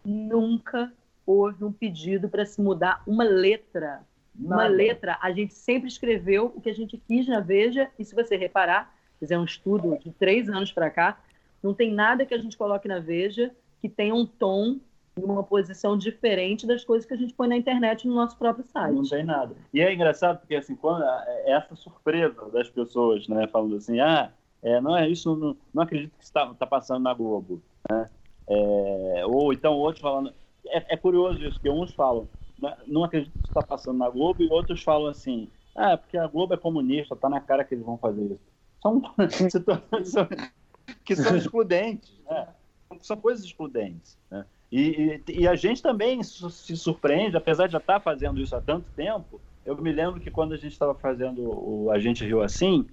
nunca 0.03 0.91
houve 1.25 1.63
um 1.63 1.71
pedido 1.71 2.27
para 2.27 2.45
se 2.45 2.59
mudar 2.59 3.03
uma 3.05 3.23
letra 3.23 4.01
uma 4.39 4.67
letra, 4.67 5.17
a 5.21 5.31
gente 5.31 5.53
sempre 5.53 5.87
escreveu 5.87 6.53
o 6.55 6.61
que 6.61 6.69
a 6.69 6.73
gente 6.73 6.97
quis 6.97 7.27
na 7.27 7.39
Veja, 7.39 7.89
e 7.97 8.05
se 8.05 8.13
você 8.13 8.37
reparar, 8.37 8.93
fizer 9.19 9.37
um 9.37 9.43
estudo 9.43 9.97
de 9.97 10.11
três 10.11 10.47
anos 10.47 10.71
para 10.71 10.89
cá, 10.89 11.19
não 11.61 11.73
tem 11.73 11.91
nada 11.91 12.25
que 12.25 12.33
a 12.33 12.37
gente 12.37 12.55
coloque 12.55 12.87
na 12.87 12.99
Veja 12.99 13.51
que 13.81 13.89
tenha 13.89 14.13
um 14.13 14.25
tom 14.25 14.79
e 15.17 15.23
uma 15.23 15.43
posição 15.43 15.97
diferente 15.97 16.67
das 16.67 16.83
coisas 16.83 17.05
que 17.05 17.13
a 17.13 17.17
gente 17.17 17.33
põe 17.33 17.47
na 17.47 17.57
internet 17.57 18.07
no 18.07 18.15
nosso 18.15 18.37
próprio 18.37 18.65
site. 18.65 18.95
Não 18.95 19.03
tem 19.03 19.23
nada. 19.23 19.55
E 19.73 19.81
é 19.81 19.93
engraçado 19.93 20.39
porque, 20.39 20.55
assim, 20.55 20.75
quando 20.75 21.03
é, 21.03 21.51
essa 21.51 21.75
surpresa 21.75 22.49
das 22.51 22.69
pessoas, 22.69 23.27
né, 23.27 23.47
falando 23.47 23.75
assim, 23.75 23.99
ah, 23.99 24.31
é, 24.61 24.79
não 24.79 24.95
é 24.95 25.07
isso, 25.09 25.35
não, 25.35 25.57
não 25.73 25.83
acredito 25.83 26.15
que 26.17 26.23
está 26.23 26.53
tá 26.53 26.65
passando 26.65 27.03
na 27.03 27.13
Globo, 27.13 27.61
né? 27.89 28.09
É, 28.49 29.23
ou 29.25 29.51
então 29.51 29.73
outros 29.73 30.01
falando, 30.01 30.33
é, 30.67 30.93
é 30.93 30.97
curioso 30.97 31.43
isso, 31.43 31.59
que 31.59 31.69
uns 31.69 31.93
falam, 31.93 32.27
não 32.85 33.03
acredito 33.03 33.31
que 33.33 33.47
está 33.47 33.61
passando 33.61 33.97
na 33.97 34.09
Globo, 34.09 34.41
e 34.41 34.49
outros 34.49 34.81
falam 34.83 35.07
assim, 35.07 35.49
ah, 35.75 35.97
porque 35.97 36.17
a 36.17 36.27
Globo 36.27 36.53
é 36.53 36.57
comunista, 36.57 37.15
tá 37.15 37.29
na 37.29 37.39
cara 37.39 37.63
que 37.63 37.75
eles 37.75 37.85
vão 37.85 37.97
fazer 37.97 38.23
isso. 38.23 38.39
São 38.81 39.01
situações 39.49 40.13
que 41.03 41.15
são 41.15 41.35
excludentes, 41.35 42.13
né? 42.25 42.47
São 43.01 43.17
coisas 43.17 43.43
excludentes. 43.43 44.17
Né? 44.29 44.45
E, 44.71 45.21
e, 45.27 45.41
e, 45.41 45.47
a 45.47 45.55
gente 45.55 45.81
também 45.81 46.21
se 46.23 46.75
surpreende, 46.75 47.37
apesar 47.37 47.67
de 47.67 47.73
já 47.73 47.77
estar 47.77 47.99
fazendo 47.99 48.41
isso 48.41 48.55
há 48.55 48.61
tanto 48.61 48.85
tempo. 48.95 49.39
Eu 49.65 49.75
me 49.77 49.91
lembro 49.91 50.19
que 50.19 50.31
quando 50.31 50.53
a 50.53 50.57
gente 50.57 50.73
estava 50.73 50.95
fazendo 50.95 51.41
o 51.41 51.91
Agente 51.91 52.25
Rio 52.25 52.41
Assim, 52.41 52.85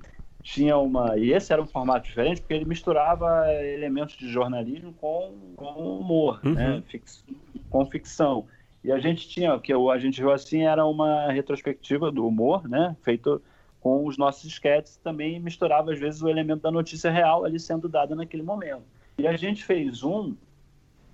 tinha 0.43 0.77
uma. 0.77 1.17
E 1.17 1.33
esse 1.33 1.53
era 1.53 1.63
um 1.63 1.67
formato 1.67 2.07
diferente, 2.07 2.41
porque 2.41 2.55
ele 2.55 2.65
misturava 2.65 3.53
elementos 3.53 4.17
de 4.17 4.29
jornalismo 4.29 4.93
com, 4.95 5.33
com 5.57 5.99
humor, 5.99 6.41
uhum. 6.45 6.53
né? 6.53 6.83
Fix, 6.87 7.25
com 7.71 7.87
ficção. 7.87 8.45
E 8.85 8.93
a 8.93 8.99
gente 8.99 9.27
tinha, 9.27 9.59
que 9.59 9.75
o 9.75 9.91
A 9.91 9.99
gente 9.99 10.21
viu 10.21 10.31
assim, 10.31 10.63
era 10.63 10.85
uma 10.85 11.33
retrospectiva 11.33 12.13
do 12.13 12.27
humor, 12.27 12.69
né? 12.69 12.95
Feito 13.03 13.41
com 13.81 14.07
os 14.07 14.17
nossos 14.17 14.45
esquetes, 14.45 14.97
também 14.97 15.41
misturava 15.41 15.93
às 15.93 15.99
vezes 15.99 16.23
o 16.23 16.29
elemento 16.29 16.63
da 16.63 16.71
notícia 16.71 17.11
real 17.11 17.45
ali 17.45 17.59
sendo 17.59 17.89
dada 17.89 18.15
naquele 18.15 18.43
momento. 18.43 18.83
E 19.19 19.27
a 19.27 19.37
gente 19.37 19.65
fez 19.65 20.03
um 20.03 20.35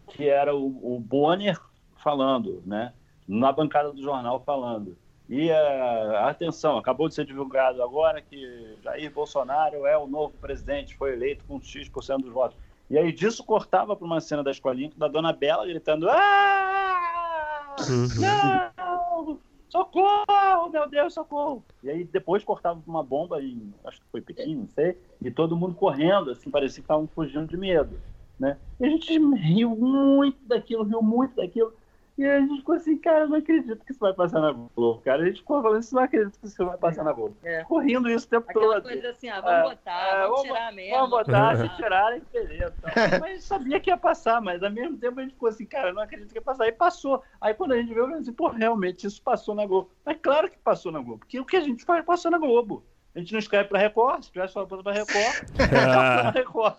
que 0.09 0.29
era 0.29 0.55
o, 0.55 0.97
o 0.97 1.01
Bonner 1.01 1.59
falando, 1.97 2.63
né? 2.67 2.93
Na 3.27 3.53
bancada 3.53 3.93
do 3.93 4.03
jornal 4.03 4.43
falando. 4.45 4.97
E 5.29 5.49
uh, 5.49 6.17
atenção, 6.25 6.77
acabou 6.77 7.09
de 7.09 7.15
ser 7.15 7.25
divulgado 7.25 7.81
agora 7.83 8.21
que 8.21 8.77
Jair 8.83 9.13
Bolsonaro 9.13 9.87
é 9.87 9.97
o 9.97 10.09
novo 10.09 10.35
presidente, 10.41 10.97
foi 10.97 11.13
eleito 11.13 11.45
com 11.47 11.61
X% 11.61 12.19
dos 12.23 12.33
votos. 12.33 12.59
E 12.91 12.99
aí 12.99 13.13
disso 13.13 13.45
cortava 13.45 13.95
para 13.95 14.05
uma 14.05 14.21
cena 14.21 14.43
da 14.43 14.51
escolinha 14.51 14.91
da 14.97 15.07
dona 15.07 15.33
Bela 15.33 15.65
gritando: 15.65 16.09
Ah! 16.11 17.77
Uhum. 17.89 18.09
Não! 18.21 19.39
Socorro, 19.71 20.69
meu 20.71 20.89
Deus, 20.89 21.15
socorro! 21.15 21.65
E 21.83 21.89
aí 21.89 22.05
depois 22.05 22.43
cortava 22.43 22.83
uma 22.87 23.05
bomba 23.05 23.41
em, 23.41 23.73
acho 23.85 24.01
que 24.01 24.07
foi 24.11 24.21
Pequim, 24.21 24.57
não 24.57 24.69
sei, 24.69 25.01
e 25.23 25.31
todo 25.31 25.57
mundo 25.57 25.77
correndo, 25.77 26.31
assim, 26.33 26.51
parecia 26.51 26.83
que 26.83 26.85
estavam 26.85 27.07
fugindo 27.07 27.47
de 27.47 27.57
medo, 27.57 28.01
né? 28.39 28.59
E 28.81 28.87
a 28.87 28.89
gente 28.89 29.17
riu 29.37 29.71
muito 29.77 30.45
daquilo, 30.45 30.83
riu 30.83 31.01
muito 31.01 31.37
daquilo. 31.37 31.73
E 32.21 32.29
a 32.29 32.39
gente 32.39 32.59
ficou 32.59 32.75
assim, 32.75 32.99
cara, 32.99 33.21
eu 33.21 33.29
não 33.31 33.39
acredito 33.39 33.83
que 33.83 33.93
isso 33.93 34.01
vai 34.01 34.13
passar 34.13 34.43
na 34.43 34.53
Globo, 34.53 35.01
cara. 35.01 35.23
A 35.23 35.25
gente 35.25 35.39
ficou 35.39 35.63
falando 35.63 35.81
isso, 35.81 35.95
não 35.95 36.03
acredito 36.03 36.39
que 36.39 36.47
isso 36.47 36.67
vai 36.67 36.77
passar 36.77 37.03
na 37.03 37.15
Globo. 37.15 37.35
É. 37.43 37.65
Correndo 37.65 38.11
isso 38.11 38.27
o 38.27 38.29
tempo 38.29 38.51
Aquela 38.51 38.75
todo. 38.75 38.83
coisa 38.83 39.09
assim, 39.09 39.31
ah, 39.31 39.41
vamos 39.41 39.59
é, 39.59 39.75
botar, 39.75 40.07
é, 40.07 40.23
vamos, 40.27 40.43
tirar 40.43 40.73
mesmo. 40.75 40.97
Vamos 40.97 41.11
botar, 41.11 41.57
se 41.57 41.77
tirarem, 41.77 42.23
beleza. 42.31 42.75
Mas 43.23 43.45
sabia 43.45 43.81
que 43.81 43.89
ia 43.89 43.97
passar, 43.97 44.39
mas 44.43 44.63
ao 44.63 44.71
mesmo 44.71 44.99
tempo 44.99 45.19
a 45.19 45.23
gente 45.23 45.33
ficou 45.33 45.49
assim, 45.49 45.65
cara, 45.65 45.95
não 45.95 46.03
acredito 46.03 46.31
que 46.31 46.37
ia 46.37 46.43
passar. 46.43 46.65
Aí 46.65 46.73
passou. 46.73 47.23
Aí 47.41 47.55
quando 47.55 47.73
a 47.73 47.77
gente 47.79 47.89
viu, 47.89 48.03
eu 48.03 48.07
falei 48.09 48.21
assim, 48.21 48.33
pô, 48.35 48.49
realmente 48.49 49.07
isso 49.07 49.23
passou 49.23 49.55
na 49.55 49.65
Globo. 49.65 49.91
Mas 50.05 50.19
claro 50.21 50.51
que 50.51 50.59
passou 50.59 50.93
na 50.93 51.01
Globo, 51.01 51.21
porque 51.21 51.41
o 51.41 51.45
que 51.47 51.57
a 51.57 51.61
gente 51.61 51.87
faz 51.87 52.05
passou 52.05 52.31
na 52.31 52.37
Globo. 52.37 52.85
A 53.15 53.19
gente 53.19 53.33
não 53.33 53.41
escreve 53.41 53.71
para 53.71 53.79
Record, 53.79 54.25
se 54.25 54.31
tivesse 54.31 54.53
falando 54.53 54.85
para 54.85 54.93
Record, 54.93 55.51
pra 55.57 56.31
Record. 56.31 56.77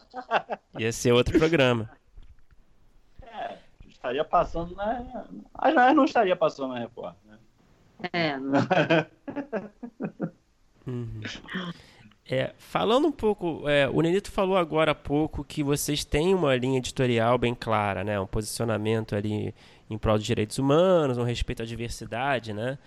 Ia 0.77 0.91
ser 0.91 1.11
outro 1.11 1.37
programa 1.37 1.89
estaria 4.11 4.25
passando 4.25 4.75
na. 4.75 5.25
A 5.53 5.93
não 5.93 6.05
estaria 6.05 6.35
passando 6.35 6.73
na 6.73 6.79
Record, 6.79 7.15
né? 7.25 7.37
É. 8.11 8.37
uhum. 10.87 11.21
É, 12.29 12.53
falando 12.57 13.07
um 13.07 13.11
pouco, 13.11 13.67
é, 13.67 13.89
o 13.89 14.01
Nenito 14.01 14.31
falou 14.31 14.57
agora 14.57 14.91
há 14.91 14.95
pouco 14.95 15.43
que 15.43 15.63
vocês 15.63 16.05
têm 16.05 16.33
uma 16.33 16.55
linha 16.55 16.77
editorial 16.77 17.37
bem 17.37 17.53
clara, 17.53 18.03
né? 18.03 18.19
Um 18.19 18.27
posicionamento 18.27 19.15
ali 19.15 19.53
em 19.89 19.97
prol 19.97 20.17
dos 20.17 20.25
direitos 20.25 20.57
humanos, 20.57 21.17
um 21.17 21.23
respeito 21.23 21.61
à 21.61 21.65
diversidade, 21.65 22.53
né? 22.53 22.77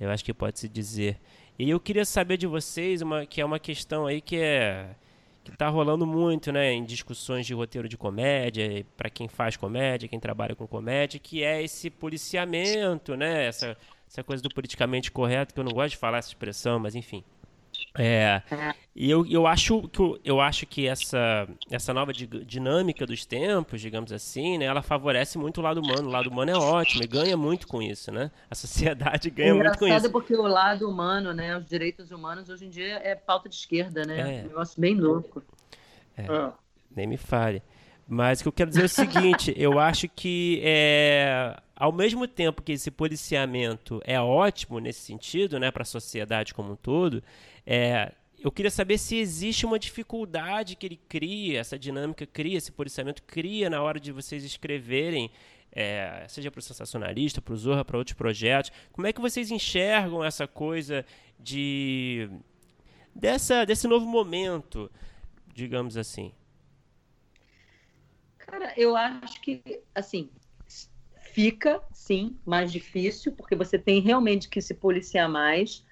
Eu 0.00 0.10
acho 0.10 0.24
que 0.24 0.34
pode 0.34 0.58
se 0.58 0.68
dizer. 0.68 1.18
E 1.58 1.68
eu 1.68 1.80
queria 1.80 2.04
saber 2.04 2.36
de 2.36 2.46
vocês, 2.46 3.02
uma, 3.02 3.26
que 3.26 3.40
é 3.40 3.44
uma 3.44 3.58
questão 3.58 4.06
aí 4.06 4.20
que 4.20 4.36
é 4.36 4.90
que 5.50 5.56
está 5.56 5.68
rolando 5.68 6.06
muito, 6.06 6.52
né, 6.52 6.72
em 6.72 6.84
discussões 6.84 7.46
de 7.46 7.54
roteiro 7.54 7.88
de 7.88 7.96
comédia, 7.96 8.84
para 8.96 9.10
quem 9.10 9.28
faz 9.28 9.56
comédia, 9.56 10.08
quem 10.08 10.20
trabalha 10.20 10.54
com 10.54 10.66
comédia, 10.66 11.18
que 11.18 11.42
é 11.42 11.62
esse 11.62 11.90
policiamento, 11.90 13.16
né, 13.16 13.46
essa, 13.46 13.76
essa 14.08 14.22
coisa 14.22 14.42
do 14.42 14.48
politicamente 14.48 15.10
correto, 15.10 15.54
que 15.54 15.60
eu 15.60 15.64
não 15.64 15.72
gosto 15.72 15.90
de 15.90 15.96
falar 15.96 16.18
essa 16.18 16.28
expressão, 16.28 16.78
mas 16.78 16.94
enfim. 16.94 17.24
É, 17.96 18.42
e 18.94 19.10
eu, 19.10 19.26
eu, 19.26 19.46
acho 19.46 19.88
que, 19.88 20.20
eu 20.24 20.40
acho 20.40 20.66
que 20.66 20.86
essa, 20.86 21.48
essa 21.70 21.92
nova 21.92 22.12
dinâmica 22.12 23.06
dos 23.06 23.24
tempos, 23.24 23.80
digamos 23.80 24.12
assim, 24.12 24.58
né, 24.58 24.66
ela 24.66 24.82
favorece 24.82 25.38
muito 25.38 25.58
o 25.58 25.62
lado 25.62 25.80
humano. 25.80 26.08
O 26.08 26.10
lado 26.10 26.28
humano 26.28 26.50
é 26.50 26.56
ótimo 26.56 27.02
e 27.02 27.06
ganha 27.06 27.36
muito 27.36 27.66
com 27.66 27.82
isso, 27.82 28.12
né? 28.12 28.30
A 28.50 28.54
sociedade 28.54 29.30
ganha 29.30 29.50
é 29.50 29.52
muito 29.52 29.78
com 29.78 29.86
isso. 29.86 29.86
Engraçado 29.86 30.12
porque 30.12 30.34
o 30.34 30.42
lado 30.42 30.88
humano, 30.88 31.32
né, 31.32 31.56
os 31.56 31.66
direitos 31.66 32.10
humanos, 32.10 32.48
hoje 32.48 32.66
em 32.66 32.70
dia 32.70 33.00
é 33.02 33.14
pauta 33.14 33.48
de 33.48 33.54
esquerda, 33.56 34.04
né? 34.04 34.20
É. 34.20 34.40
Um 34.40 34.48
negócio 34.48 34.80
bem 34.80 34.94
louco. 34.94 35.42
É, 36.16 36.26
ah. 36.28 36.52
Nem 36.94 37.06
me 37.06 37.16
fale. 37.16 37.62
Mas 38.08 38.40
o 38.40 38.44
que 38.44 38.48
eu 38.48 38.52
quero 38.52 38.70
dizer 38.70 38.82
é 38.82 38.86
o 38.86 38.88
seguinte, 38.88 39.54
eu 39.54 39.78
acho 39.78 40.08
que 40.08 40.60
é, 40.64 41.54
ao 41.76 41.92
mesmo 41.92 42.26
tempo 42.26 42.62
que 42.62 42.72
esse 42.72 42.90
policiamento 42.90 44.00
é 44.02 44.18
ótimo 44.18 44.80
nesse 44.80 45.00
sentido, 45.00 45.60
né, 45.60 45.70
para 45.70 45.82
a 45.82 45.86
sociedade 45.86 46.54
como 46.54 46.72
um 46.72 46.76
todo, 46.76 47.22
é, 47.70 48.14
eu 48.38 48.50
queria 48.50 48.70
saber 48.70 48.96
se 48.96 49.16
existe 49.16 49.66
uma 49.66 49.78
dificuldade 49.78 50.74
que 50.74 50.86
ele 50.86 50.98
cria, 51.06 51.60
essa 51.60 51.78
dinâmica 51.78 52.24
cria, 52.24 52.56
esse 52.56 52.72
policiamento 52.72 53.22
cria 53.24 53.68
na 53.68 53.82
hora 53.82 54.00
de 54.00 54.10
vocês 54.10 54.42
escreverem, 54.42 55.30
é, 55.70 56.24
seja 56.28 56.50
para 56.50 56.60
o 56.60 56.62
sensacionalista, 56.62 57.42
para 57.42 57.52
o 57.52 57.56
Zorra, 57.58 57.84
para 57.84 57.98
outros 57.98 58.16
projetos. 58.16 58.72
Como 58.90 59.06
é 59.06 59.12
que 59.12 59.20
vocês 59.20 59.50
enxergam 59.50 60.24
essa 60.24 60.46
coisa 60.46 61.04
de 61.38 62.30
dessa 63.14 63.66
desse 63.66 63.86
novo 63.86 64.06
momento, 64.06 64.90
digamos 65.52 65.98
assim? 65.98 66.32
Cara, 68.38 68.72
eu 68.78 68.96
acho 68.96 69.42
que 69.42 69.82
assim 69.94 70.30
fica 71.34 71.82
sim 71.92 72.38
mais 72.46 72.72
difícil 72.72 73.32
porque 73.32 73.54
você 73.54 73.78
tem 73.78 74.00
realmente 74.00 74.48
que 74.48 74.62
se 74.62 74.72
policiar 74.72 75.28
mais, 75.28 75.84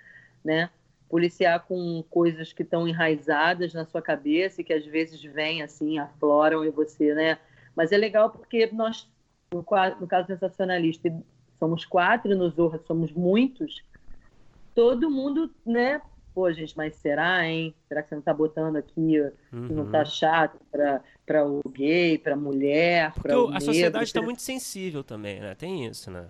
né? 0.42 0.70
Policiar 1.08 1.60
com 1.60 2.02
coisas 2.10 2.52
que 2.52 2.62
estão 2.62 2.86
enraizadas 2.86 3.72
na 3.72 3.84
sua 3.84 4.02
cabeça 4.02 4.60
e 4.60 4.64
que 4.64 4.72
às 4.72 4.84
vezes 4.84 5.22
vêm 5.22 5.62
assim, 5.62 5.98
afloram 5.98 6.64
em 6.64 6.70
você, 6.70 7.14
né? 7.14 7.38
Mas 7.74 7.92
é 7.92 7.96
legal 7.96 8.30
porque 8.30 8.68
nós, 8.72 9.08
no, 9.52 9.64
no 10.00 10.06
caso 10.06 10.26
sensacionalista, 10.26 11.12
somos 11.58 11.84
quatro 11.84 12.34
no 12.36 12.48
Zorra, 12.50 12.80
somos 12.86 13.12
muitos. 13.12 13.82
Todo 14.74 15.10
mundo, 15.10 15.50
né? 15.64 16.00
Pô, 16.34 16.52
gente, 16.52 16.76
mas 16.76 16.96
será, 16.96 17.46
hein? 17.48 17.74
Será 17.88 18.02
que 18.02 18.10
você 18.10 18.14
não 18.14 18.20
está 18.20 18.34
botando 18.34 18.76
aqui 18.76 19.20
uhum. 19.52 19.68
não 19.70 19.86
está 19.86 20.00
uhum. 20.00 20.06
chato 20.06 20.58
para 20.70 21.46
o 21.46 21.66
gay, 21.70 22.18
para 22.18 22.34
a 22.34 22.36
mulher, 22.36 23.12
para 23.14 23.40
o 23.40 23.54
a 23.54 23.60
sociedade 23.60 24.04
está 24.04 24.20
muito 24.20 24.42
sensível 24.42 25.02
também, 25.02 25.40
né? 25.40 25.54
Tem 25.54 25.86
isso, 25.86 26.10
né? 26.10 26.26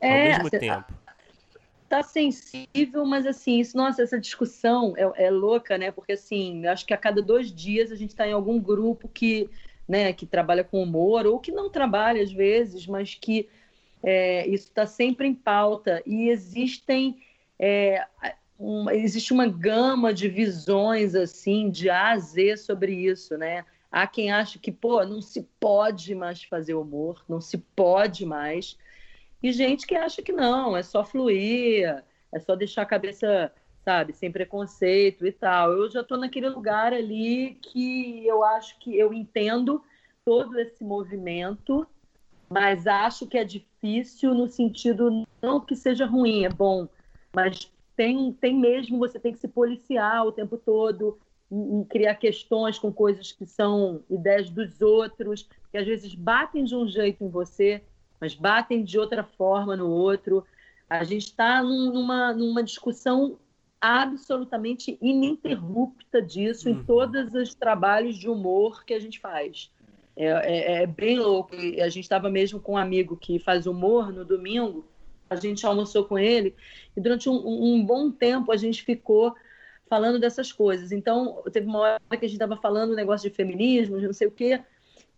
Ao 0.00 0.08
é, 0.08 0.28
mesmo 0.30 0.50
tempo 0.50 1.03
tá 1.94 2.02
sensível, 2.02 3.04
mas 3.04 3.26
assim, 3.26 3.60
isso, 3.60 3.76
nossa, 3.76 4.02
essa 4.02 4.18
discussão 4.18 4.94
é, 4.96 5.26
é 5.26 5.30
louca, 5.30 5.78
né? 5.78 5.92
Porque 5.92 6.12
assim, 6.12 6.66
acho 6.66 6.84
que 6.84 6.92
a 6.92 6.96
cada 6.96 7.22
dois 7.22 7.52
dias 7.52 7.92
a 7.92 7.96
gente 7.96 8.10
está 8.10 8.26
em 8.26 8.32
algum 8.32 8.58
grupo 8.60 9.08
que, 9.08 9.48
né, 9.86 10.12
que 10.12 10.26
trabalha 10.26 10.64
com 10.64 10.82
humor, 10.82 11.26
ou 11.26 11.38
que 11.38 11.52
não 11.52 11.70
trabalha 11.70 12.22
às 12.22 12.32
vezes, 12.32 12.86
mas 12.86 13.14
que 13.14 13.48
é, 14.02 14.46
isso 14.48 14.68
está 14.68 14.86
sempre 14.86 15.28
em 15.28 15.34
pauta. 15.34 16.02
E 16.04 16.28
existem. 16.28 17.22
É, 17.58 18.04
um, 18.58 18.90
existe 18.90 19.32
uma 19.32 19.46
gama 19.46 20.12
de 20.12 20.28
visões 20.28 21.14
assim 21.14 21.70
de 21.70 21.90
A 21.90 22.10
a 22.10 22.18
Z 22.18 22.56
sobre 22.56 22.92
isso, 22.92 23.36
né? 23.36 23.64
Há 23.90 24.06
quem 24.06 24.32
acha 24.32 24.58
que 24.58 24.72
pô, 24.72 25.04
não 25.04 25.20
se 25.22 25.48
pode 25.60 26.14
mais 26.14 26.42
fazer 26.42 26.74
humor, 26.74 27.24
não 27.28 27.40
se 27.40 27.58
pode 27.58 28.26
mais 28.26 28.76
e 29.42 29.52
gente 29.52 29.86
que 29.86 29.94
acha 29.94 30.22
que 30.22 30.32
não, 30.32 30.76
é 30.76 30.82
só 30.82 31.04
fluir, 31.04 32.02
é 32.32 32.40
só 32.40 32.56
deixar 32.56 32.82
a 32.82 32.86
cabeça, 32.86 33.52
sabe, 33.84 34.12
sem 34.12 34.30
preconceito 34.30 35.26
e 35.26 35.32
tal. 35.32 35.72
Eu 35.72 35.90
já 35.90 36.00
estou 36.00 36.18
naquele 36.18 36.48
lugar 36.48 36.92
ali 36.92 37.58
que 37.62 38.26
eu 38.26 38.42
acho 38.42 38.78
que 38.78 38.98
eu 38.98 39.12
entendo 39.12 39.82
todo 40.24 40.58
esse 40.58 40.82
movimento, 40.82 41.86
mas 42.48 42.86
acho 42.86 43.26
que 43.26 43.38
é 43.38 43.44
difícil 43.44 44.34
no 44.34 44.48
sentido 44.48 45.26
não 45.42 45.60
que 45.60 45.76
seja 45.76 46.06
ruim, 46.06 46.44
é 46.44 46.48
bom, 46.48 46.88
mas 47.34 47.70
tem, 47.96 48.32
tem 48.32 48.58
mesmo, 48.58 48.98
você 48.98 49.18
tem 49.18 49.32
que 49.32 49.38
se 49.38 49.48
policiar 49.48 50.26
o 50.26 50.32
tempo 50.32 50.56
todo 50.56 51.18
e, 51.50 51.80
e 51.80 51.84
criar 51.84 52.14
questões 52.14 52.78
com 52.78 52.92
coisas 52.92 53.30
que 53.32 53.46
são 53.46 54.02
ideias 54.08 54.50
dos 54.50 54.80
outros, 54.80 55.48
que 55.70 55.78
às 55.78 55.86
vezes 55.86 56.14
batem 56.14 56.64
de 56.64 56.74
um 56.74 56.88
jeito 56.88 57.22
em 57.22 57.28
você 57.28 57.82
mas 58.24 58.34
batem 58.34 58.82
de 58.82 58.98
outra 58.98 59.22
forma 59.22 59.76
no 59.76 59.90
outro. 59.90 60.46
A 60.88 61.04
gente 61.04 61.26
está 61.26 61.62
numa, 61.62 62.32
numa 62.32 62.62
discussão 62.62 63.38
absolutamente 63.78 64.96
ininterrupta 64.98 66.22
disso 66.22 66.70
uhum. 66.70 66.76
em 66.76 66.84
todos 66.84 67.34
os 67.34 67.54
trabalhos 67.54 68.16
de 68.16 68.26
humor 68.26 68.82
que 68.82 68.94
a 68.94 68.98
gente 68.98 69.20
faz. 69.20 69.70
É, 70.16 70.28
é, 70.28 70.82
é 70.82 70.86
bem 70.86 71.18
louco. 71.18 71.54
E 71.54 71.82
a 71.82 71.88
gente 71.90 72.04
estava 72.04 72.30
mesmo 72.30 72.58
com 72.58 72.72
um 72.72 72.78
amigo 72.78 73.14
que 73.14 73.38
faz 73.38 73.66
humor 73.66 74.10
no 74.10 74.24
domingo, 74.24 74.86
a 75.28 75.36
gente 75.36 75.66
almoçou 75.66 76.06
com 76.06 76.18
ele, 76.18 76.54
e 76.96 77.00
durante 77.02 77.28
um, 77.28 77.34
um 77.34 77.84
bom 77.84 78.10
tempo 78.10 78.50
a 78.50 78.56
gente 78.56 78.82
ficou 78.82 79.34
falando 79.86 80.18
dessas 80.18 80.50
coisas. 80.50 80.92
Então, 80.92 81.42
teve 81.52 81.66
uma 81.66 81.78
hora 81.78 82.00
que 82.08 82.24
a 82.24 82.28
gente 82.28 82.32
estava 82.32 82.56
falando 82.56 82.92
um 82.92 82.96
negócio 82.96 83.28
de 83.28 83.36
feminismo, 83.36 84.00
de 84.00 84.06
não 84.06 84.14
sei 84.14 84.28
o 84.28 84.30
quê, 84.30 84.62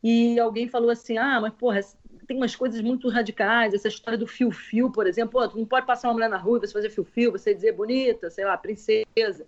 e 0.03 0.41
alguém 0.41 0.69
falou 0.69 0.91
assim: 0.91 1.19
ah, 1.19 1.41
mas 1.41 1.53
porra, 1.55 1.81
tem 2.27 2.37
umas 2.37 2.57
coisas 2.57 2.81
muito 2.81 3.09
radicais, 3.09 3.73
essa 3.73 3.89
história 3.89 4.19
do 4.19 4.27
fio-fio, 4.27 4.91
por 4.91 5.07
exemplo. 5.07 5.41
Pô, 5.41 5.49
tu 5.49 5.59
não 5.59 5.67
pode 5.67 5.87
passar 5.87 6.09
uma 6.09 6.15
mulher 6.15 6.29
na 6.29 6.37
rua 6.37 6.59
e 6.59 6.61
você 6.61 6.73
fazer 6.73 6.91
fio-fio, 6.91 7.33
você 7.33 7.55
dizer 7.55 7.73
bonita, 7.73 8.31
sei 8.31 8.45
lá, 8.45 8.57
princesa. 8.57 9.47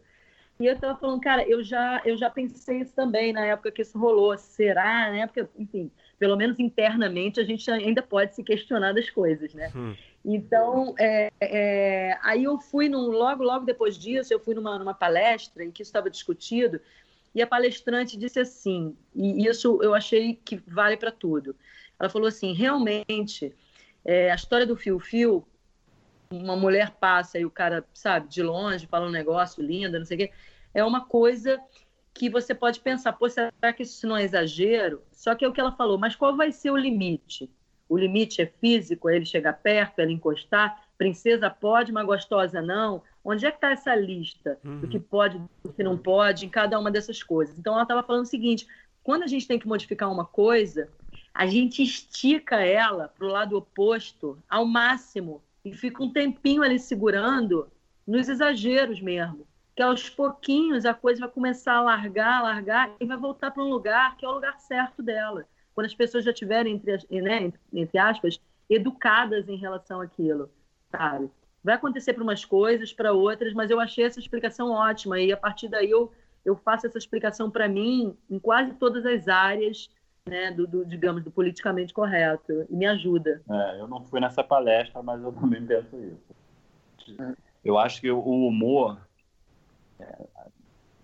E 0.61 0.67
eu 0.67 0.77
tava 0.77 0.99
falando, 0.99 1.21
cara, 1.21 1.49
eu 1.49 1.63
já, 1.63 2.03
eu 2.05 2.17
já 2.17 2.29
pensei 2.29 2.81
isso 2.81 2.93
também 2.93 3.33
na 3.33 3.45
época 3.45 3.71
que 3.71 3.83
isso 3.83 3.99
rolou. 3.99 4.37
Será? 4.37 5.11
Na 5.11 5.19
época, 5.19 5.49
enfim, 5.57 5.91
pelo 6.19 6.37
menos 6.37 6.59
internamente, 6.59 7.41
a 7.41 7.45
gente 7.45 7.71
ainda 7.71 8.03
pode 8.03 8.35
se 8.35 8.43
questionar 8.43 8.93
das 8.93 9.09
coisas, 9.09 9.55
né? 9.55 9.71
Hum. 9.75 9.95
Então, 10.25 10.95
é, 10.99 11.31
é, 11.41 12.19
aí 12.23 12.45
eu 12.45 12.59
fui, 12.59 12.89
num, 12.89 13.07
logo, 13.07 13.45
logo 13.45 13.65
depois 13.65 13.97
disso, 13.97 14.33
eu 14.33 14.41
fui 14.41 14.55
numa, 14.55 14.79
numa 14.79 14.95
palestra 14.95 15.65
em 15.65 15.71
que 15.71 15.83
isso 15.83 15.91
estava 15.91 16.11
discutido, 16.11 16.81
e 17.35 17.41
a 17.41 17.47
palestrante 17.47 18.19
disse 18.19 18.41
assim, 18.41 18.97
e 19.15 19.47
isso 19.47 19.79
eu 19.81 19.95
achei 19.95 20.39
que 20.45 20.57
vale 20.67 20.97
para 20.97 21.13
tudo. 21.13 21.55
Ela 21.99 22.09
falou 22.09 22.29
assim: 22.29 22.53
realmente, 22.53 23.55
é, 24.05 24.31
a 24.31 24.35
história 24.35 24.67
do 24.67 24.77
fio-fio, 24.77 25.47
uma 26.31 26.57
mulher 26.57 26.93
passa 26.93 27.39
e 27.39 27.45
o 27.45 27.51
cara, 27.51 27.85
sabe, 27.95 28.29
de 28.29 28.43
longe, 28.43 28.87
fala 28.87 29.07
um 29.07 29.11
negócio 29.11 29.63
lindo, 29.63 29.99
não 29.99 30.05
sei 30.05 30.17
o 30.17 30.21
quê, 30.21 30.33
é 30.75 30.85
uma 30.85 31.07
coisa 31.07 31.61
que 32.13 32.29
você 32.29 32.55
pode 32.55 32.81
pensar, 32.81 33.13
pô, 33.13 33.29
será 33.29 33.73
que 33.75 33.83
isso 33.83 34.07
não 34.07 34.17
é 34.17 34.25
exagero? 34.25 35.03
Só 35.13 35.35
que 35.35 35.45
é 35.45 35.49
o 35.49 35.53
que 35.53 35.61
ela 35.61 35.73
falou, 35.73 35.97
mas 35.97 36.17
qual 36.17 36.37
vai 36.37 36.51
ser 36.51 36.71
o 36.71 36.77
limite? 36.77 37.51
O 37.89 37.97
limite 37.97 38.43
é 38.43 38.47
físico, 38.47 39.09
é 39.09 39.17
ele 39.17 39.25
chegar 39.25 39.55
perto, 39.55 40.01
é 40.01 40.03
ele 40.03 40.13
encostar? 40.13 40.85
Princesa 40.99 41.49
pode, 41.49 41.93
mas 41.93 42.05
gostosa 42.05 42.61
não? 42.61 43.03
Onde 43.25 43.47
é 43.47 43.51
que 43.51 43.57
está 43.57 43.71
essa 43.71 43.95
lista 43.95 44.59
uhum. 44.65 44.81
do 44.81 44.89
que 44.89 44.99
pode, 44.99 45.41
do 45.63 45.73
que 45.73 45.83
não 45.83 45.97
pode, 45.97 46.45
em 46.45 46.49
cada 46.51 46.79
uma 46.79 46.91
dessas 46.91 47.23
coisas? 47.23 47.57
Então, 47.57 47.73
ela 47.73 47.83
estava 47.83 48.03
falando 48.03 48.25
o 48.25 48.29
seguinte: 48.29 48.67
quando 49.03 49.23
a 49.23 49.27
gente 49.27 49.47
tem 49.47 49.59
que 49.59 49.69
modificar 49.69 50.11
uma 50.11 50.25
coisa, 50.25 50.91
a 51.39 51.47
gente 51.47 51.85
estica 51.85 52.57
ela 52.57 53.07
para 53.17 53.25
o 53.25 53.31
lado 53.31 53.57
oposto 53.57 54.43
ao 54.51 54.67
máximo 54.67 55.41
e 55.65 55.73
fica 55.73 56.03
um 56.03 56.13
tempinho 56.13 56.65
ali 56.65 56.81
segurando 56.81 57.71
nos 58.05 58.29
exageros 58.29 59.01
mesmo. 59.01 59.47
Que 59.77 59.81
aos 59.81 60.11
pouquinhos 60.11 60.85
a 60.85 60.93
coisa 60.93 61.21
vai 61.21 61.29
começar 61.29 61.75
a 61.75 61.81
largar, 61.81 62.43
largar 62.43 62.91
e 62.99 63.07
vai 63.07 63.17
voltar 63.17 63.53
para 63.53 63.63
um 63.63 63.69
lugar 63.69 64.17
que 64.17 64.27
é 64.27 64.29
o 64.29 64.33
lugar 64.33 64.59
certo 64.59 65.01
dela. 65.01 65.45
Quando 65.77 65.85
as 65.85 65.95
pessoas 65.95 66.25
já 66.25 66.33
estiverem, 66.33 66.75
entre, 66.75 67.07
né, 67.23 67.53
entre 67.73 67.99
aspas, 67.99 68.41
educadas 68.69 69.49
em 69.49 69.57
relação 69.57 70.01
àquilo, 70.01 70.51
sabe? 70.91 71.31
Vai 71.63 71.77
acontecer 71.77 72.15
para 72.15 72.25
umas 72.25 72.45
coisas, 72.45 72.93
para 72.93 73.13
outras, 73.13 73.55
mas 73.55 73.71
eu 73.71 73.79
achei 73.79 74.05
essa 74.05 74.19
explicação 74.19 74.73
ótima 74.73 75.21
e 75.21 75.31
a 75.31 75.37
partir 75.37 75.69
daí 75.69 75.89
eu, 75.89 76.11
eu 76.45 76.57
faço 76.57 76.89
essa 76.89 76.99
explicação 76.99 77.49
para 77.49 77.69
mim 77.69 78.17
em 78.29 78.41
quase 78.41 78.75
todas 78.75 79.07
as 79.07 79.29
áreas 79.29 79.89
né, 80.29 80.53
do, 80.53 80.67
do, 80.67 80.85
digamos, 80.85 81.25
do 81.25 81.31
politicamente 81.31 81.93
correto, 81.93 82.67
e 82.69 82.77
me 82.77 82.87
ajuda. 82.87 83.43
É, 83.51 83.81
eu 83.81 83.89
não 83.89 84.03
fui 84.05 84.21
nessa 84.21 84.45
palestra, 84.45 85.03
mas 85.03 85.23
eu 85.23 85.33
também 85.33 85.65
penso 85.65 85.97
isso. 85.97 87.19
Eu 87.65 87.79
acho 87.79 88.01
que 88.01 88.11
o 88.11 88.47
humor 88.47 89.01
é, 89.99 90.27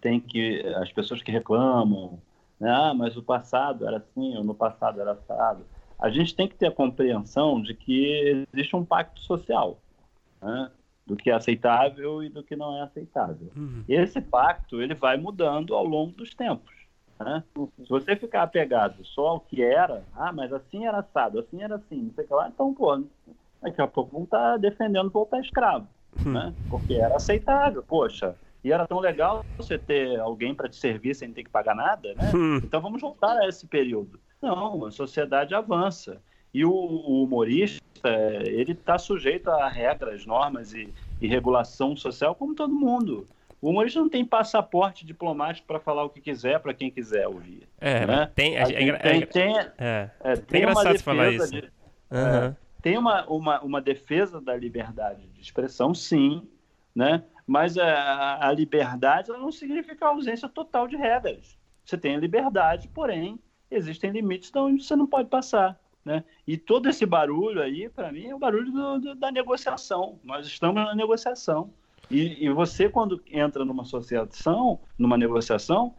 tem 0.00 0.20
que, 0.20 0.60
as 0.76 0.92
pessoas 0.92 1.22
que 1.22 1.32
reclamam, 1.32 2.20
né, 2.60 2.70
ah, 2.70 2.94
mas 2.94 3.16
o 3.16 3.22
passado 3.22 3.86
era 3.86 3.96
assim, 3.96 4.36
ou 4.36 4.44
no 4.44 4.54
passado 4.54 5.00
era 5.00 5.12
assado, 5.12 5.64
a 5.98 6.10
gente 6.10 6.34
tem 6.34 6.46
que 6.46 6.54
ter 6.54 6.66
a 6.66 6.72
compreensão 6.72 7.60
de 7.62 7.74
que 7.74 8.46
existe 8.52 8.76
um 8.76 8.84
pacto 8.84 9.20
social, 9.20 9.80
né, 10.42 10.70
do 11.06 11.16
que 11.16 11.30
é 11.30 11.34
aceitável 11.34 12.22
e 12.22 12.28
do 12.28 12.42
que 12.42 12.56
não 12.56 12.76
é 12.76 12.82
aceitável. 12.82 13.50
Uhum. 13.56 13.84
Esse 13.88 14.20
pacto 14.20 14.80
ele 14.80 14.94
vai 14.94 15.16
mudando 15.16 15.74
ao 15.74 15.84
longo 15.84 16.12
dos 16.12 16.34
tempos. 16.34 16.83
Né? 17.20 17.42
Se 17.54 17.88
você 17.88 18.16
ficar 18.16 18.42
apegado 18.42 19.04
só 19.04 19.28
ao 19.28 19.40
que 19.40 19.62
era, 19.62 20.02
ah, 20.14 20.32
mas 20.32 20.52
assim 20.52 20.86
era 20.86 20.98
assado, 20.98 21.38
assim 21.38 21.62
era 21.62 21.76
assim, 21.76 22.02
não 22.02 22.12
sei 22.14 22.24
o 22.24 22.26
que 22.26 22.34
lá, 22.34 22.48
então, 22.48 22.74
pô, 22.74 23.02
daqui 23.62 23.80
a 23.80 23.86
pouco 23.86 24.12
vão 24.12 24.24
estar 24.24 24.52
tá 24.52 24.56
defendendo 24.56 25.10
voltar 25.10 25.40
escravo, 25.40 25.86
hum. 26.24 26.32
né? 26.32 26.54
Porque 26.68 26.94
era 26.94 27.16
aceitável, 27.16 27.82
poxa. 27.82 28.34
E 28.64 28.72
era 28.72 28.86
tão 28.86 28.98
legal 28.98 29.44
você 29.58 29.78
ter 29.78 30.18
alguém 30.18 30.54
para 30.54 30.68
te 30.68 30.76
servir 30.76 31.14
sem 31.14 31.32
ter 31.32 31.44
que 31.44 31.50
pagar 31.50 31.74
nada, 31.74 32.14
né? 32.14 32.32
Hum. 32.34 32.56
Então 32.56 32.80
vamos 32.80 33.00
voltar 33.00 33.36
a 33.38 33.46
esse 33.46 33.66
período. 33.66 34.18
Não, 34.40 34.86
a 34.86 34.90
sociedade 34.90 35.54
avança. 35.54 36.20
E 36.52 36.64
o, 36.64 36.70
o 36.70 37.24
humorista, 37.24 37.82
ele 38.44 38.72
está 38.72 38.96
sujeito 38.96 39.50
a 39.50 39.68
regras, 39.68 40.24
normas 40.24 40.72
e, 40.72 40.92
e 41.20 41.26
regulação 41.26 41.96
social 41.96 42.34
como 42.34 42.54
todo 42.54 42.72
mundo. 42.72 43.26
O 43.64 43.70
humorista 43.70 43.98
não 43.98 44.10
tem 44.10 44.22
passaporte 44.26 45.06
diplomático 45.06 45.66
para 45.66 45.80
falar 45.80 46.04
o 46.04 46.10
que 46.10 46.20
quiser 46.20 46.60
para 46.60 46.74
quem 46.74 46.90
quiser 46.90 47.26
ouvir. 47.26 47.66
É, 47.80 48.06
né? 48.06 48.30
tem, 48.34 48.56
é, 48.58 48.64
tem, 48.66 48.90
é, 48.90 49.24
tem, 49.24 49.58
é, 49.78 50.10
é, 50.20 50.36
tem 50.36 50.60
engraçado 50.60 50.98
falar 50.98 51.32
isso. 51.32 51.50
De, 51.50 51.60
uhum. 52.10 52.54
tem 52.82 52.98
uma, 52.98 53.24
uma, 53.24 53.60
uma 53.62 53.80
defesa 53.80 54.38
da 54.38 54.54
liberdade 54.54 55.26
de 55.28 55.40
expressão, 55.40 55.94
sim, 55.94 56.46
né? 56.94 57.24
Mas 57.46 57.78
a, 57.78 58.46
a 58.46 58.52
liberdade 58.52 59.30
não 59.30 59.50
significa 59.50 60.04
a 60.04 60.08
ausência 60.10 60.46
total 60.46 60.86
de 60.86 60.96
regras. 60.96 61.56
Você 61.86 61.96
tem 61.96 62.16
a 62.16 62.20
liberdade, 62.20 62.86
porém, 62.88 63.40
existem 63.70 64.10
limites 64.10 64.50
de 64.50 64.58
onde 64.58 64.84
você 64.84 64.94
não 64.94 65.06
pode 65.06 65.30
passar. 65.30 65.80
Né? 66.04 66.22
E 66.46 66.58
todo 66.58 66.86
esse 66.86 67.06
barulho 67.06 67.62
aí, 67.62 67.88
para 67.88 68.12
mim, 68.12 68.26
é 68.26 68.34
o 68.34 68.38
barulho 68.38 68.70
do, 68.70 69.00
do, 69.00 69.14
da 69.14 69.32
negociação. 69.32 70.20
Nós 70.22 70.46
estamos 70.46 70.84
na 70.84 70.94
negociação. 70.94 71.72
E, 72.10 72.44
e, 72.44 72.50
você, 72.50 72.88
quando 72.88 73.22
entra 73.30 73.64
numa 73.64 73.82
associação, 73.82 74.80
numa 74.98 75.16
negociação, 75.16 75.94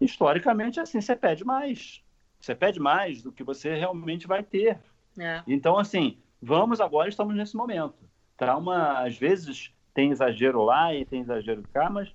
historicamente, 0.00 0.80
assim, 0.80 1.00
você 1.00 1.14
pede 1.14 1.44
mais. 1.44 2.02
Você 2.40 2.54
pede 2.54 2.80
mais 2.80 3.22
do 3.22 3.32
que 3.32 3.42
você 3.42 3.74
realmente 3.74 4.26
vai 4.26 4.42
ter. 4.42 4.78
É. 5.18 5.42
Então, 5.46 5.78
assim, 5.78 6.18
vamos 6.40 6.80
agora, 6.80 7.08
estamos 7.08 7.34
nesse 7.34 7.56
momento. 7.56 7.94
Trauma, 8.36 8.98
às 9.04 9.16
vezes, 9.16 9.72
tem 9.94 10.10
exagero 10.10 10.62
lá 10.62 10.94
e 10.94 11.04
tem 11.04 11.20
exagero 11.20 11.62
cá, 11.72 11.88
mas 11.88 12.14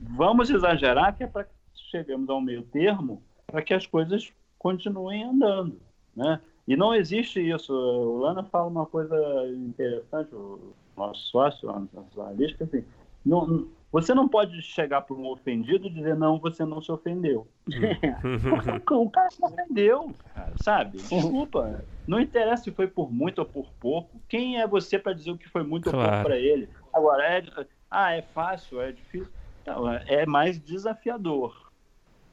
vamos 0.00 0.50
exagerar 0.50 1.16
que 1.16 1.24
é 1.24 1.26
para 1.26 1.46
chegarmos 1.90 2.28
a 2.28 2.34
um 2.34 2.40
meio 2.40 2.62
termo 2.62 3.22
para 3.46 3.62
que 3.62 3.72
as 3.72 3.86
coisas 3.86 4.32
continuem 4.58 5.24
andando, 5.24 5.80
né? 6.14 6.40
E 6.66 6.76
não 6.76 6.94
existe 6.94 7.40
isso. 7.40 7.72
O 7.72 8.18
Lana 8.18 8.42
fala 8.42 8.66
uma 8.66 8.86
coisa 8.86 9.16
interessante, 9.54 10.34
o 10.34 10.74
nosso 10.96 11.20
sócio, 11.28 11.68
o 11.68 11.88
nosso 11.92 12.20
analista, 12.20 12.64
assim, 12.64 12.84
não, 13.24 13.66
você 13.90 14.14
não 14.14 14.28
pode 14.28 14.60
chegar 14.62 15.02
para 15.02 15.16
um 15.16 15.26
ofendido 15.26 15.86
e 15.86 15.90
dizer, 15.90 16.14
não, 16.14 16.38
você 16.38 16.64
não 16.64 16.80
se 16.80 16.92
ofendeu. 16.92 17.46
o 18.90 19.10
cara 19.10 19.30
se 19.30 19.44
ofendeu, 19.44 20.14
cara, 20.34 20.52
sabe? 20.62 20.98
Desculpa. 20.98 21.84
Não 22.06 22.20
interessa 22.20 22.64
se 22.64 22.70
foi 22.70 22.86
por 22.86 23.12
muito 23.12 23.40
ou 23.40 23.44
por 23.44 23.66
pouco. 23.80 24.20
Quem 24.28 24.60
é 24.60 24.66
você 24.66 24.98
para 24.98 25.12
dizer 25.12 25.30
o 25.30 25.38
que 25.38 25.48
foi 25.48 25.62
muito 25.62 25.90
claro. 25.90 26.04
ou 26.04 26.10
pouco 26.10 26.24
para 26.24 26.38
ele? 26.38 26.68
Agora, 26.92 27.24
é, 27.24 27.44
ah, 27.90 28.12
é 28.12 28.22
fácil, 28.22 28.80
é 28.80 28.92
difícil. 28.92 29.32
Não, 29.66 29.90
é 29.92 30.24
mais 30.26 30.60
desafiador. 30.60 31.70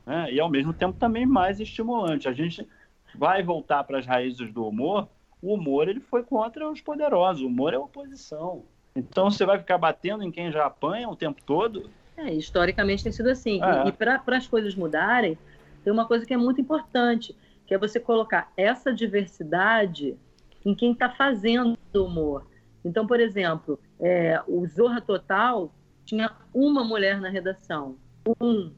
Né? 0.06 0.34
E 0.34 0.40
ao 0.40 0.50
mesmo 0.50 0.74
tempo 0.74 0.98
também 1.00 1.26
mais 1.26 1.60
estimulante. 1.60 2.28
A 2.28 2.34
gente 2.34 2.68
vai 3.16 3.42
voltar 3.42 3.84
para 3.84 4.00
as 4.00 4.06
raízes 4.06 4.52
do 4.52 4.68
humor. 4.68 5.08
O 5.44 5.56
humor 5.56 5.90
ele 5.90 6.00
foi 6.00 6.24
contra 6.24 6.70
os 6.70 6.80
poderosos. 6.80 7.44
O 7.44 7.48
humor 7.48 7.74
é 7.74 7.78
oposição. 7.78 8.64
Então 8.96 9.30
você 9.30 9.46
vai 9.46 9.60
ficar 9.60 9.78
batendo 9.78 10.24
em 10.24 10.32
quem 10.32 10.50
já 10.50 10.66
apanha 10.66 11.10
o 11.10 11.18
tempo 11.18 11.44
todo? 11.46 11.90
É, 12.16 12.34
historicamente 12.34 13.04
tem 13.04 13.12
sido 13.12 13.30
assim. 13.30 13.62
É. 13.62 13.86
E, 13.86 13.90
e 13.90 13.92
para 13.92 14.22
as 14.28 14.48
coisas 14.48 14.74
mudarem, 14.74 15.38
tem 15.84 15.92
uma 15.92 16.08
coisa 16.08 16.26
que 16.26 16.34
é 16.34 16.38
muito 16.38 16.62
importante, 16.62 17.36
que 17.68 17.74
é 17.74 17.78
você 17.78 18.00
colocar 18.00 18.54
essa 18.56 18.94
diversidade 18.94 20.18
em 20.66 20.74
quem 20.74 20.94
está 20.94 21.10
fazendo 21.10 21.78
o 21.94 22.00
humor. 22.00 22.48
Então, 22.86 23.06
por 23.06 23.20
exemplo, 23.20 23.78
é, 24.00 24.42
o 24.48 24.66
Zorra 24.66 25.02
Total 25.02 25.74
tinha 26.06 26.32
uma 26.54 26.86
mulher 26.86 27.20
na 27.20 27.28
redação. 27.28 27.98
Um, 28.40 28.72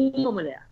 uma 0.00 0.32
mulher. 0.32 0.66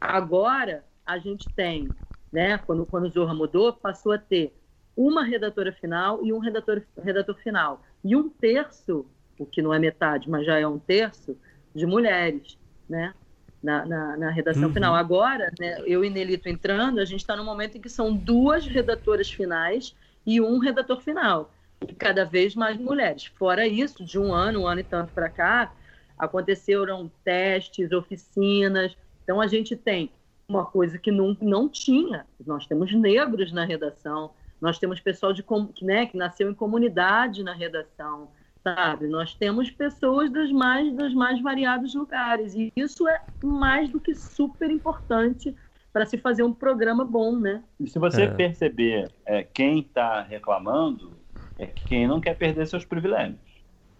Agora, 0.00 0.84
a 1.06 1.18
gente 1.18 1.48
tem, 1.54 1.88
né, 2.32 2.58
quando, 2.58 2.84
quando 2.84 3.04
o 3.04 3.10
Zorra 3.10 3.32
mudou, 3.32 3.72
passou 3.72 4.10
a 4.10 4.18
ter 4.18 4.52
uma 4.96 5.24
redatora 5.24 5.72
final 5.72 6.24
e 6.24 6.32
um 6.32 6.38
redator, 6.38 6.82
redator 7.02 7.34
final 7.36 7.82
e 8.04 8.14
um 8.14 8.28
terço, 8.28 9.06
o 9.38 9.46
que 9.46 9.62
não 9.62 9.72
é 9.72 9.78
metade, 9.78 10.28
mas 10.28 10.44
já 10.44 10.58
é 10.58 10.66
um 10.66 10.78
terço, 10.78 11.36
de 11.74 11.86
mulheres, 11.86 12.58
né? 12.88 13.14
Na, 13.62 13.86
na, 13.86 14.16
na 14.16 14.30
redação 14.30 14.64
uhum. 14.64 14.74
final. 14.74 14.94
Agora, 14.94 15.52
né, 15.58 15.80
eu 15.86 16.04
e 16.04 16.10
Nelito 16.10 16.48
entrando, 16.48 16.98
a 16.98 17.04
gente 17.04 17.20
está 17.20 17.36
no 17.36 17.44
momento 17.44 17.78
em 17.78 17.80
que 17.80 17.88
são 17.88 18.12
duas 18.12 18.66
redatoras 18.66 19.30
finais 19.30 19.94
e 20.26 20.40
um 20.40 20.58
redator 20.58 21.00
final. 21.00 21.52
E 21.80 21.94
cada 21.94 22.24
vez 22.24 22.56
mais 22.56 22.76
mulheres. 22.76 23.26
Fora 23.26 23.64
isso, 23.64 24.04
de 24.04 24.18
um 24.18 24.34
ano, 24.34 24.62
um 24.62 24.66
ano 24.66 24.80
e 24.80 24.84
tanto 24.84 25.12
para 25.12 25.28
cá, 25.28 25.72
aconteceram 26.18 27.10
testes, 27.24 27.92
oficinas. 27.92 28.96
Então, 29.22 29.40
a 29.40 29.46
gente 29.46 29.76
tem 29.76 30.10
uma 30.48 30.66
coisa 30.66 30.98
que 30.98 31.12
não, 31.12 31.36
não 31.40 31.68
tinha. 31.68 32.26
Nós 32.44 32.66
temos 32.66 32.92
negros 32.92 33.52
na 33.52 33.64
redação, 33.64 34.32
nós 34.62 34.78
temos 34.78 35.00
pessoal 35.00 35.32
de, 35.32 35.44
né, 35.82 36.06
que 36.06 36.16
nasceu 36.16 36.48
em 36.48 36.54
comunidade 36.54 37.42
na 37.42 37.52
redação, 37.52 38.28
sabe? 38.62 39.08
Nós 39.08 39.34
temos 39.34 39.68
pessoas 39.72 40.30
das 40.30 40.52
mais, 40.52 40.94
dos 40.94 41.12
mais 41.12 41.42
variados 41.42 41.96
lugares. 41.96 42.54
E 42.54 42.72
isso 42.76 43.08
é 43.08 43.20
mais 43.42 43.90
do 43.90 43.98
que 43.98 44.14
super 44.14 44.70
importante 44.70 45.52
para 45.92 46.06
se 46.06 46.16
fazer 46.16 46.44
um 46.44 46.54
programa 46.54 47.04
bom, 47.04 47.36
né? 47.36 47.60
E 47.80 47.88
se 47.88 47.98
você 47.98 48.22
é. 48.22 48.28
perceber 48.28 49.10
é, 49.26 49.42
quem 49.42 49.80
está 49.80 50.22
reclamando, 50.22 51.12
é 51.58 51.66
quem 51.66 52.06
não 52.06 52.20
quer 52.20 52.36
perder 52.36 52.64
seus 52.68 52.84
privilégios. 52.84 53.40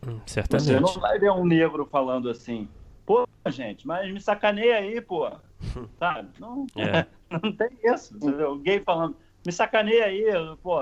Hum, 0.07 0.21
certamente. 0.25 0.67
Você 0.67 0.79
não 0.79 0.95
vai 0.95 1.19
ver 1.19 1.33
um 1.33 1.45
negro 1.45 1.85
falando 1.91 2.31
assim, 2.31 2.69
pô, 3.05 3.27
gente, 3.49 3.85
mas 3.85 4.13
me 4.13 4.21
sacaneia 4.21 4.77
aí, 4.77 5.01
pô. 5.01 5.29
Sabe? 5.99 6.29
Não, 6.39 6.69
é. 6.77 7.05
não 7.43 7.51
tem 7.53 7.71
isso. 7.83 8.17
O 8.49 8.59
gay 8.59 8.79
falando, 8.79 9.17
me 9.45 9.53
sacaneia 9.53 10.07
aí, 10.07 10.25
pô, 10.63 10.81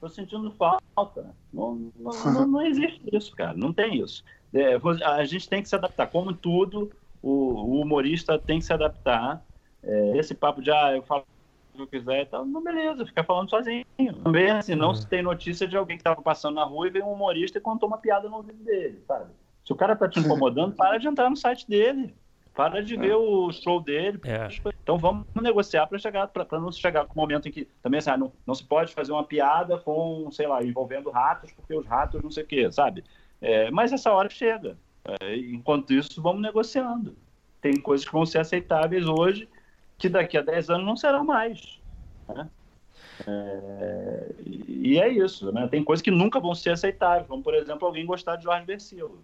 tô 0.00 0.08
sentindo 0.08 0.50
falta. 0.50 1.34
Não, 1.52 1.90
não, 1.96 2.12
não, 2.32 2.46
não 2.46 2.62
existe 2.62 3.02
isso, 3.12 3.34
cara, 3.34 3.54
não 3.54 3.72
tem 3.72 4.02
isso. 4.02 4.24
É, 4.54 4.78
a 5.04 5.24
gente 5.24 5.48
tem 5.48 5.62
que 5.62 5.68
se 5.68 5.74
adaptar, 5.74 6.06
como 6.06 6.32
tudo, 6.32 6.90
o, 7.22 7.30
o 7.30 7.80
humorista 7.80 8.38
tem 8.38 8.58
que 8.58 8.64
se 8.64 8.72
adaptar. 8.72 9.44
É, 9.82 10.16
esse 10.16 10.34
papo 10.34 10.62
de, 10.62 10.70
ah, 10.70 10.94
eu 10.94 11.02
falo 11.02 11.24
o 11.72 11.76
que 11.76 11.82
eu 11.82 11.86
quiser 11.86 12.22
e 12.22 12.26
tal, 12.26 12.44
não, 12.44 12.62
beleza, 12.62 13.04
ficar 13.04 13.24
falando 13.24 13.50
sozinho. 13.50 13.84
Também, 14.22 14.50
assim, 14.50 14.74
não 14.74 14.88
uhum. 14.88 14.94
se 14.94 15.06
tem 15.06 15.22
notícia 15.22 15.66
de 15.66 15.76
alguém 15.76 15.98
que 15.98 16.04
tava 16.04 16.22
passando 16.22 16.54
na 16.54 16.64
rua 16.64 16.86
e 16.86 16.90
veio 16.90 17.04
um 17.04 17.12
humorista 17.12 17.58
e 17.58 17.60
contou 17.60 17.88
uma 17.88 17.98
piada 17.98 18.28
no 18.28 18.36
ouvido 18.36 18.62
dele, 18.64 19.02
sabe? 19.06 19.30
Se 19.64 19.72
o 19.72 19.76
cara 19.76 19.96
tá 19.96 20.08
te 20.08 20.18
incomodando, 20.20 20.74
para 20.74 20.98
de 20.98 21.08
entrar 21.08 21.28
no 21.28 21.36
site 21.36 21.68
dele. 21.68 22.14
Para 22.56 22.82
de 22.82 22.94
é. 22.94 22.98
ver 22.98 23.14
o 23.14 23.52
show 23.52 23.80
dele. 23.80 24.18
É. 24.24 24.48
Então 24.82 24.96
vamos 24.96 25.26
negociar 25.34 25.86
para 25.86 25.98
chegar 25.98 26.26
para 26.28 26.58
não 26.58 26.72
chegar 26.72 27.04
com 27.04 27.12
o 27.12 27.22
momento 27.22 27.46
em 27.46 27.52
que 27.52 27.68
também 27.82 27.98
assim, 27.98 28.10
ah, 28.10 28.16
não, 28.16 28.32
não 28.46 28.54
se 28.54 28.64
pode 28.64 28.94
fazer 28.94 29.12
uma 29.12 29.22
piada 29.22 29.76
com, 29.76 30.30
sei 30.32 30.46
lá, 30.46 30.64
envolvendo 30.64 31.10
ratos, 31.10 31.52
porque 31.52 31.74
os 31.74 31.86
ratos 31.86 32.22
não 32.22 32.30
sei 32.30 32.44
o 32.44 32.46
quê, 32.46 32.72
sabe? 32.72 33.04
É, 33.42 33.70
mas 33.70 33.92
essa 33.92 34.10
hora 34.10 34.30
chega. 34.30 34.78
É, 35.20 35.36
enquanto 35.36 35.92
isso, 35.92 36.20
vamos 36.22 36.40
negociando. 36.40 37.14
Tem 37.60 37.78
coisas 37.78 38.06
que 38.06 38.12
vão 38.12 38.24
ser 38.24 38.38
aceitáveis 38.38 39.06
hoje 39.06 39.46
que 39.98 40.08
daqui 40.08 40.38
a 40.38 40.42
10 40.42 40.70
anos 40.70 40.86
não 40.86 40.96
serão 40.96 41.24
mais. 41.24 41.78
Né? 42.28 42.48
É, 43.26 44.34
e 44.66 44.98
é 44.98 45.08
isso. 45.08 45.52
Né? 45.52 45.68
Tem 45.68 45.84
coisas 45.84 46.02
que 46.02 46.10
nunca 46.10 46.40
vão 46.40 46.54
ser 46.54 46.70
aceitáveis, 46.70 47.26
como, 47.26 47.42
por 47.42 47.54
exemplo, 47.54 47.86
alguém 47.86 48.06
gostar 48.06 48.36
de 48.36 48.44
Jorge 48.44 48.64
Versilo. 48.64 49.22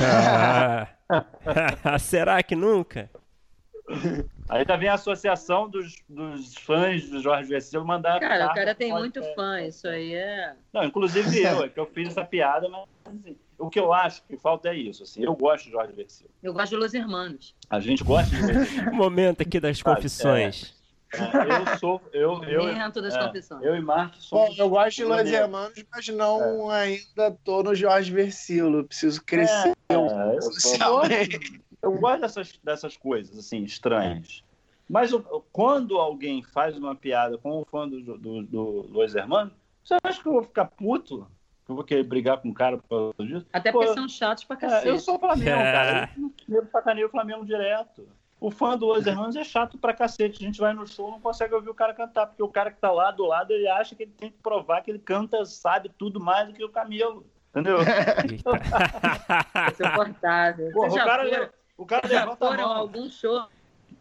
Ah, 0.00 0.88
será 1.98 2.42
que 2.42 2.54
nunca? 2.54 3.10
Aí 4.48 4.64
também 4.64 4.88
a 4.88 4.94
associação 4.94 5.68
dos, 5.68 5.96
dos 6.08 6.54
fãs 6.56 7.08
do 7.08 7.20
Jorge 7.20 7.48
Vecilo 7.48 7.84
mandar. 7.84 8.20
Cara, 8.20 8.46
o 8.46 8.54
cara 8.54 8.74
tem 8.74 8.92
muito 8.92 9.22
fã, 9.34 9.60
isso 9.60 9.88
aí 9.88 10.14
é. 10.14 10.54
Não, 10.72 10.84
inclusive 10.84 11.42
eu, 11.42 11.64
é 11.64 11.68
que 11.68 11.80
eu 11.80 11.86
fiz 11.86 12.08
essa 12.08 12.24
piada, 12.24 12.68
mas 12.68 12.88
assim, 13.06 13.36
o 13.58 13.68
que 13.68 13.78
eu 13.78 13.92
acho 13.92 14.22
que 14.24 14.36
falta 14.36 14.68
é 14.68 14.76
isso. 14.76 15.02
Assim, 15.02 15.24
eu 15.24 15.34
gosto 15.34 15.66
de 15.66 15.72
Jorge 15.72 15.92
Vecilo. 15.92 16.30
Eu 16.42 16.52
gosto 16.52 16.70
de 16.70 16.76
Los 16.76 16.94
Hermanos. 16.94 17.54
A 17.68 17.80
gente 17.80 18.04
gosta 18.04 18.34
de 18.34 18.90
Momento 18.92 19.42
aqui 19.42 19.58
das 19.58 19.82
confissões. 19.82 20.74
É, 20.78 20.81
eu 21.12 21.78
sou. 21.78 22.00
Eu, 22.12 22.42
eu, 22.44 22.64
das 23.02 23.14
é. 23.14 23.32
Eu 23.62 23.76
e 23.76 23.80
Marcos 23.80 24.24
somos. 24.24 24.56
Bom, 24.56 24.62
eu 24.62 24.68
gosto 24.70 24.96
de 24.96 25.04
Los 25.04 25.30
Hermanos, 25.30 25.84
mas 25.90 26.08
não 26.08 26.72
é. 26.72 26.82
ainda 26.82 27.36
tô 27.44 27.62
no 27.62 27.74
Jorge 27.74 28.10
Versilo. 28.10 28.84
Preciso 28.84 29.22
crescer 29.24 29.76
é, 29.88 29.94
eu, 29.94 30.40
socialmente. 30.42 31.62
Eu 31.82 31.92
gosto 31.98 32.20
dessas, 32.20 32.60
dessas 32.62 32.96
coisas, 32.96 33.36
assim, 33.38 33.62
estranhas. 33.62 34.42
Mas 34.88 35.10
quando 35.52 35.98
alguém 35.98 36.42
faz 36.42 36.76
uma 36.76 36.94
piada 36.94 37.38
com 37.38 37.60
o 37.60 37.64
fã 37.64 37.88
do, 37.88 38.00
do, 38.18 38.42
do 38.42 38.62
Los 38.90 39.14
Hermanos, 39.14 39.52
você 39.82 39.96
acha 40.02 40.22
que 40.22 40.28
eu 40.28 40.32
vou 40.32 40.42
ficar 40.42 40.66
puto? 40.66 41.26
eu 41.68 41.76
vou 41.76 41.84
querer 41.84 42.04
brigar 42.04 42.40
com 42.40 42.50
o 42.50 42.54
cara 42.54 42.78
por 42.78 42.88
causa 42.88 43.32
disso? 43.32 43.46
Até 43.52 43.72
porque 43.72 43.88
Pô, 43.88 43.94
são 43.94 44.08
chatos 44.08 44.44
pra 44.44 44.56
cacete. 44.56 44.88
É, 44.88 44.90
eu 44.90 44.98
sou 44.98 45.18
Flamengo, 45.18 45.50
é. 45.50 45.72
cara. 45.72 46.10
Eu 46.48 46.66
sacaneio 46.66 47.06
o 47.06 47.10
Flamengo 47.10 47.44
direto. 47.44 48.08
O 48.42 48.50
fã 48.50 48.76
do 48.76 48.86
Los 48.86 49.06
Hermanos 49.06 49.36
é 49.36 49.44
chato 49.44 49.78
pra 49.78 49.94
cacete. 49.94 50.42
A 50.42 50.46
gente 50.46 50.58
vai 50.58 50.74
no 50.74 50.84
show 50.84 51.12
não 51.12 51.20
consegue 51.20 51.54
ouvir 51.54 51.70
o 51.70 51.74
cara 51.74 51.94
cantar, 51.94 52.26
porque 52.26 52.42
o 52.42 52.48
cara 52.48 52.72
que 52.72 52.80
tá 52.80 52.90
lá 52.90 53.12
do 53.12 53.24
lado, 53.24 53.52
ele 53.52 53.68
acha 53.68 53.94
que 53.94 54.02
ele 54.02 54.12
tem 54.18 54.32
que 54.32 54.38
provar 54.42 54.82
que 54.82 54.90
ele 54.90 54.98
canta, 54.98 55.44
sabe 55.44 55.92
tudo 55.96 56.18
mais 56.18 56.48
do 56.48 56.52
que 56.52 56.64
o 56.64 56.68
Camilo. 56.68 57.24
Entendeu? 57.50 57.78
Insuportável. 59.70 60.72
Porra, 60.72 60.90
o, 60.90 60.94
cara, 60.96 61.52
o 61.78 61.86
cara 61.86 62.08
levanta 62.08 62.48
a 62.48 62.56
mão. 62.56 62.72
algum 62.72 63.08
show 63.08 63.46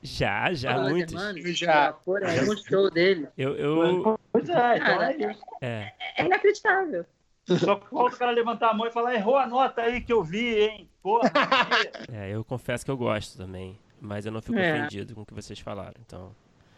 já, 0.02 0.52
já, 0.54 0.74
Fala, 0.74 0.90
muitos. 0.90 1.16
já. 1.60 1.94
Por 1.94 2.24
aí, 2.24 2.50
um 2.50 2.58
show 2.58 2.90
dele. 2.90 3.28
Eu, 3.38 3.56
eu... 3.56 4.20
Pois 4.32 4.50
é, 4.50 4.78
então 4.78 5.04
é 5.04 5.16
isso. 5.18 5.44
É. 5.62 5.92
é 6.18 6.26
inacreditável. 6.26 7.06
Só 7.46 7.76
que 7.76 7.88
falta 7.90 8.16
o 8.16 8.20
cara 8.20 8.32
levantar 8.32 8.70
a 8.70 8.74
mão 8.74 8.88
e 8.88 8.92
falar, 8.92 9.14
errou 9.14 9.38
a 9.38 9.46
nota 9.46 9.82
aí 9.82 10.02
que 10.02 10.12
eu 10.12 10.24
vi, 10.24 10.62
hein? 10.62 10.90
Porra. 11.04 11.30
é, 12.12 12.32
eu 12.32 12.44
confesso 12.44 12.84
que 12.84 12.90
eu 12.90 12.98
gosto 12.98 13.38
também. 13.38 13.78
Mas 14.02 14.26
eu 14.26 14.32
não 14.32 14.42
fico 14.42 14.58
é. 14.58 14.80
ofendido 14.80 15.14
com 15.14 15.22
o 15.22 15.26
que 15.26 15.34
vocês 15.34 15.60
falaram, 15.60 16.02
então. 16.06 16.32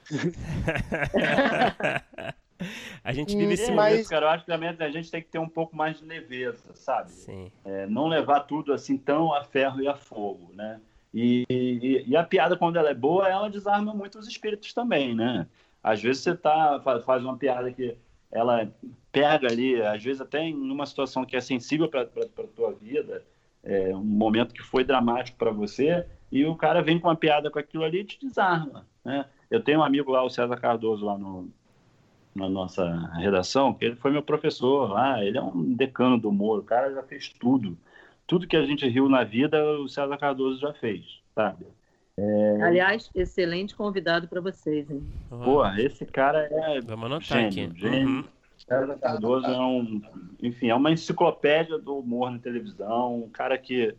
A 3.04 3.12
gente 3.12 3.36
vive 3.36 3.54
esse 3.54 3.72
mas... 3.72 3.92
momento, 3.92 4.10
cara. 4.10 4.26
Eu 4.26 4.30
acho 4.30 4.46
que 4.46 4.52
também 4.52 4.70
a 4.70 4.90
gente 4.90 5.12
tem 5.12 5.22
que 5.22 5.28
ter 5.28 5.40
um 5.40 5.50
pouco 5.50 5.76
mais 5.76 6.00
de 6.00 6.06
leveza, 6.06 6.74
sabe? 6.76 7.12
Sim. 7.12 7.52
É, 7.66 7.86
não 7.88 8.08
levar 8.08 8.42
tudo 8.42 8.72
assim 8.72 8.98
tão 8.98 9.34
a 9.34 9.44
ferro 9.44 9.82
e 9.82 9.88
a 9.88 9.96
fogo, 9.96 10.52
né? 10.54 10.80
E, 11.14 11.46
e, 11.50 12.04
e, 12.08 12.16
a 12.16 12.24
piada, 12.24 12.58
quando 12.58 12.78
ela 12.78 12.90
é 12.90 12.94
boa, 12.94 13.28
ela 13.28 13.50
desarma 13.50 13.94
muito 13.94 14.18
os 14.18 14.28
espíritos 14.28 14.74
também, 14.74 15.14
né? 15.14 15.46
Às 15.84 16.02
vezes 16.02 16.24
você 16.24 16.36
tá, 16.36 16.82
faz 17.06 17.24
uma 17.24 17.38
piada 17.38 17.72
que 17.72 17.96
ela 18.32 18.72
pega 19.12 19.48
ali, 19.48 19.80
às 19.82 20.04
vezes 20.04 20.22
até 20.22 20.44
em 20.44 20.72
uma 20.72 20.86
situação 20.86 21.26
que 21.26 21.36
é 21.36 21.42
sensível 21.42 21.88
para 21.88 22.02
a 22.02 22.48
tua 22.56 22.74
vida, 22.74 23.24
é, 23.64 23.96
um 23.96 24.04
momento 24.04 24.54
que 24.54 24.62
foi 24.62 24.84
dramático 24.84 25.38
para 25.38 25.52
você, 25.52 26.06
e 26.32 26.46
o 26.46 26.56
cara 26.56 26.82
vem 26.82 27.00
com 27.00 27.08
uma 27.08 27.16
piada 27.16 27.50
com 27.50 27.60
aquilo 27.60 27.84
ali 27.84 28.02
e 28.02 28.06
te 28.06 28.20
desarma, 28.20 28.86
né? 29.06 29.26
Eu 29.50 29.64
tenho 29.64 29.80
um 29.80 29.84
amigo 29.84 30.12
lá, 30.12 30.24
o 30.24 30.30
César 30.30 30.58
Cardoso, 30.58 31.06
lá 31.06 31.18
no, 31.18 31.48
na 32.36 32.50
nossa 32.50 33.12
redação, 33.16 33.74
que 33.74 33.86
ele 33.86 33.96
foi 33.96 34.12
meu 34.12 34.24
professor 34.24 34.92
lá, 34.92 35.24
ele 35.24 35.38
é 35.38 35.42
um 35.42 35.74
decano 35.74 36.18
do 36.18 36.30
humor, 36.30 36.60
o 36.60 36.64
cara 36.64 36.92
já 36.92 37.04
fez 37.04 37.30
tudo. 37.30 37.78
Tudo 38.26 38.48
que 38.48 38.58
a 38.58 38.66
gente 38.66 38.88
riu 38.88 39.08
na 39.08 39.24
vida, 39.24 39.64
o 39.80 39.88
César 39.88 40.18
Cardoso 40.18 40.60
já 40.60 40.74
fez, 40.74 41.22
sabe? 41.36 41.66
É... 42.18 42.62
Aliás, 42.62 43.10
excelente 43.14 43.76
convidado 43.76 44.28
para 44.28 44.40
vocês, 44.42 44.90
hein? 44.90 45.04
Pô, 45.30 45.66
esse 45.78 46.06
cara 46.06 46.48
é 46.52 46.82
Vamos 46.82 47.06
anotar 47.06 47.52
gênio, 47.52 47.72
aqui. 47.72 47.80
gênio. 47.80 48.08
Uhum. 48.08 48.24
César 48.68 48.98
Cardoso 48.98 49.46
é 49.46 49.60
um, 49.60 50.02
enfim, 50.42 50.70
é 50.70 50.76
uma 50.76 50.92
enciclopédia 50.92 51.78
do 51.78 52.00
humor 52.00 52.32
na 52.32 52.40
televisão, 52.40 53.24
um 53.24 53.30
cara 53.30 53.58
que 53.58 53.96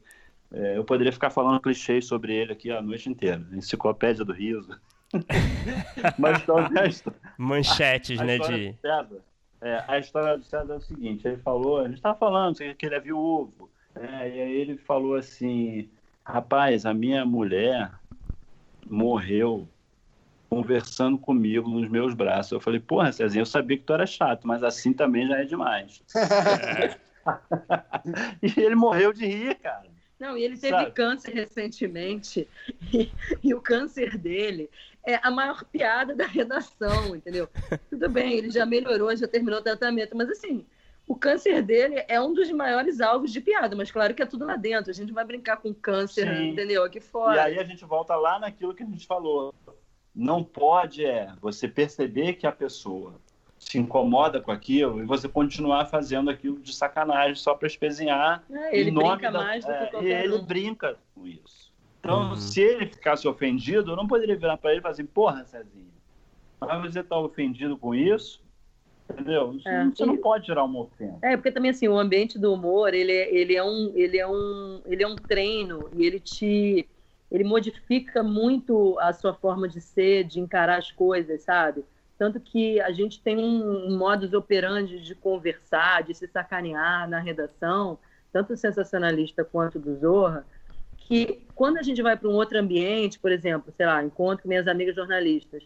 é, 0.53 0.79
eu 0.79 0.85
poderia 0.85 1.13
ficar 1.13 1.31
falando 1.31 1.61
clichês 1.61 2.07
sobre 2.07 2.35
ele 2.35 2.53
aqui 2.53 2.71
a 2.71 2.81
noite 2.81 3.09
inteira. 3.11 3.45
Enciclopédia 3.53 4.25
do 4.25 4.33
riso. 4.33 4.79
Mas 6.19 6.45
talvez. 6.45 7.05
Manchetes, 7.37 8.19
a, 8.21 8.25
né? 8.25 8.39
De... 8.39 8.73
César, 8.81 9.21
é, 9.61 9.85
a 9.87 9.99
história 9.99 10.39
do 10.39 10.45
César 10.45 10.75
é 10.75 10.77
o 10.77 10.81
seguinte: 10.81 11.27
ele 11.27 11.39
falou, 11.39 11.81
a 11.81 11.85
gente 11.85 11.97
estava 11.97 12.19
falando 12.19 12.57
que 12.57 12.87
ele 12.87 12.95
é 12.95 13.01
viúvo, 13.01 13.71
né, 13.95 14.29
e 14.29 14.41
aí 14.41 14.53
ele 14.53 14.77
falou 14.77 15.15
assim: 15.15 15.89
rapaz, 16.25 16.87
a 16.87 16.95
minha 16.95 17.25
mulher 17.25 17.91
morreu 18.89 19.69
conversando 20.55 21.19
comigo 21.19 21.69
nos 21.69 21.89
meus 21.89 22.15
braços. 22.15 22.53
Eu 22.53 22.61
falei, 22.61 22.81
porra, 22.81 23.13
Cezinha, 23.13 23.43
eu 23.43 23.47
sabia 23.47 23.77
que 23.77 23.85
tu 23.85 23.93
era 23.93 24.07
chato, 24.07 24.47
mas 24.47 24.63
assim 24.63 24.93
também 24.93 25.27
já 25.27 25.39
é 25.39 25.45
demais. 25.45 26.03
É. 26.15 26.97
e 28.43 28.61
ele 28.61 28.75
morreu 28.75 29.13
de 29.13 29.27
rir, 29.27 29.55
cara. 29.57 29.95
Não, 30.19 30.39
e 30.39 30.45
ele 30.45 30.57
teve 30.57 30.77
Sabe? 30.77 30.91
câncer 30.93 31.35
recentemente, 31.35 32.49
e, 32.93 33.11
e, 33.43 33.53
o 33.53 33.61
câncer 33.61 34.17
dele 34.17 34.71
é 35.05 35.19
a 35.23 35.31
maior 35.31 35.65
piada 35.65 36.15
da 36.15 36.25
redação, 36.25 37.15
entendeu? 37.15 37.49
Tudo 37.91 38.09
bem, 38.09 38.35
ele 38.35 38.51
já 38.51 38.65
melhorou, 38.65 39.15
já 39.17 39.29
terminou 39.29 39.61
o 39.61 39.63
tratamento, 39.63 40.17
mas 40.17 40.31
assim, 40.31 40.65
o 41.07 41.15
câncer 41.15 41.63
dele 41.63 42.03
é 42.09 42.19
um 42.19 42.33
dos 42.33 42.51
maiores 42.51 43.01
alvos 43.01 43.31
de 43.31 43.41
piada, 43.41 43.77
mas 43.77 43.91
claro 43.91 44.15
que 44.15 44.23
é 44.23 44.27
tudo 44.27 44.47
lá 44.47 44.57
dentro. 44.57 44.91
A 44.91 44.95
gente 44.95 45.13
vai 45.13 45.25
brincar 45.25 45.59
com 45.59 45.75
câncer, 45.75 46.27
Sim. 46.27 46.51
entendeu? 46.51 46.83
Aqui 46.83 47.01
fora. 47.01 47.37
E 47.37 47.39
aí 47.41 47.59
a 47.59 47.65
gente 47.65 47.85
volta 47.85 48.17
lá 48.17 48.39
naquilo 48.39 48.75
que 48.75 48.83
a 48.83 48.87
gente 48.87 49.07
falou. 49.07 49.55
Não 50.15 50.45
pode 50.45 51.05
é 51.05 51.33
você 51.41 51.67
perceber 51.67 52.35
que 52.35 52.47
a 52.47 52.53
pessoa 52.53 53.15
se 53.59 53.79
incomoda 53.79 54.41
com 54.41 54.51
aquilo 54.51 55.03
e 55.03 55.07
você 55.07 55.29
continuar 55.29 55.87
fazendo 55.87 56.31
aquilo 56.31 56.61
de 56.61 56.73
sacanagem 56.75 57.35
só 57.35 57.55
para 57.55 57.67
espezinhar. 57.67 58.45
É, 58.51 58.79
ele 58.79 58.91
brinca 58.91 59.31
da... 59.31 59.39
mais 59.39 59.65
do 59.65 59.73
que 59.73 59.79
é, 59.79 59.87
qualquer 59.87 60.09
E 60.09 60.25
ele 60.25 60.35
um. 60.35 60.45
brinca 60.45 60.97
com 61.15 61.27
isso. 61.27 61.73
Então, 62.01 62.31
uhum. 62.31 62.37
se 62.37 62.61
ele 62.61 62.87
ficasse 62.87 63.27
ofendido, 63.27 63.93
eu 63.93 63.97
não 63.97 64.07
poderia 64.07 64.37
virar 64.37 64.59
para 64.59 64.71
ele 64.71 64.81
e 64.81 64.83
falar 64.83 64.93
assim: 64.93 65.07
porra, 65.07 65.45
Cezinha, 65.47 65.87
mas 66.61 66.93
você 66.93 67.01
está 67.01 67.19
ofendido 67.19 67.79
com 67.79 67.95
isso? 67.95 68.45
Entendeu? 69.11 69.53
Você, 69.53 69.69
é, 69.69 69.85
você 69.85 70.07
não 70.07 70.17
pode 70.17 70.45
tirar 70.45 70.65
uma 70.65 70.81
ofensa. 70.81 71.19
É, 71.23 71.37
porque 71.37 71.51
também 71.51 71.71
assim, 71.71 71.89
o 71.89 71.99
ambiente 71.99 72.39
do 72.39 72.53
humor, 72.53 72.95
ele, 72.95 73.13
é, 73.13 73.35
ele, 73.35 73.57
é, 73.57 73.65
um, 73.65 73.93
ele, 73.95 74.19
é, 74.19 74.27
um, 74.27 74.81
ele 74.87 75.03
é 75.03 75.07
um 75.07 75.17
treino 75.17 75.89
e 75.95 76.07
ele 76.07 76.21
te 76.21 76.87
ele 77.35 77.43
modifica 77.43 78.23
muito 78.23 78.97
a 79.01 79.13
sua 79.13 79.35
forma 79.35 79.69
de 79.69 79.81
ser, 79.81 80.23
de 80.23 80.39
encarar 80.39 80.79
as 80.79 80.93
coisas, 80.93 81.43
sabe? 81.43 81.85
Tanto 82.17 82.39
que 82.39 82.81
a 82.81 82.93
gente 82.93 83.21
tem 83.21 83.37
um 83.37 83.99
modus 83.99 84.33
operandi 84.33 85.01
de 85.01 85.17
conversar, 85.17 86.05
de 86.05 86.15
se 86.15 86.29
sacanear 86.29 87.11
na 87.11 87.19
redação, 87.19 87.99
tanto 88.33 88.57
sensacionalista 88.57 89.45
quanto 89.45 89.81
do 89.81 89.97
Zorra, 89.97 90.47
que 90.97 91.43
quando 91.57 91.79
a 91.79 91.83
gente 91.83 92.01
vai 92.01 92.17
para 92.17 92.29
um 92.29 92.35
outro 92.35 92.57
ambiente, 92.57 93.19
por 93.19 93.33
exemplo, 93.33 93.75
sei 93.77 93.85
lá, 93.85 94.05
encontro 94.05 94.47
minhas 94.47 94.69
amigas 94.69 94.95
jornalistas, 94.95 95.65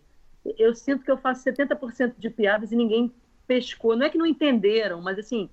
eu 0.58 0.74
sinto 0.74 1.04
que 1.04 1.10
eu 1.10 1.18
faço 1.18 1.44
70% 1.44 2.14
de 2.16 2.30
piadas 2.30 2.72
e 2.72 2.76
ninguém 2.76 3.12
pescou. 3.46 3.94
Não 3.94 4.06
é 4.06 4.08
que 4.08 4.16
não 4.16 4.24
entenderam, 4.24 5.02
mas 5.02 5.18
assim, 5.18 5.50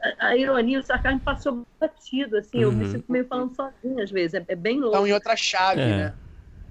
a, 0.00 0.28
a 0.28 0.36
ironia, 0.36 0.80
o 0.80 0.82
sarcasmo 0.82 1.20
passou 1.20 1.66
batido, 1.78 2.36
assim, 2.36 2.58
uhum. 2.58 2.62
eu 2.64 2.72
me 2.72 2.84
uhum. 2.84 2.90
sinto 2.90 3.12
meio 3.12 3.26
falando 3.26 3.54
sozinha 3.54 4.04
às 4.04 4.10
vezes, 4.10 4.34
é, 4.34 4.44
é 4.48 4.56
bem 4.56 4.78
louco. 4.78 4.94
Estão 4.94 5.06
em 5.06 5.12
outra 5.12 5.36
chave, 5.36 5.80
é. 5.80 5.96
né? 5.96 6.14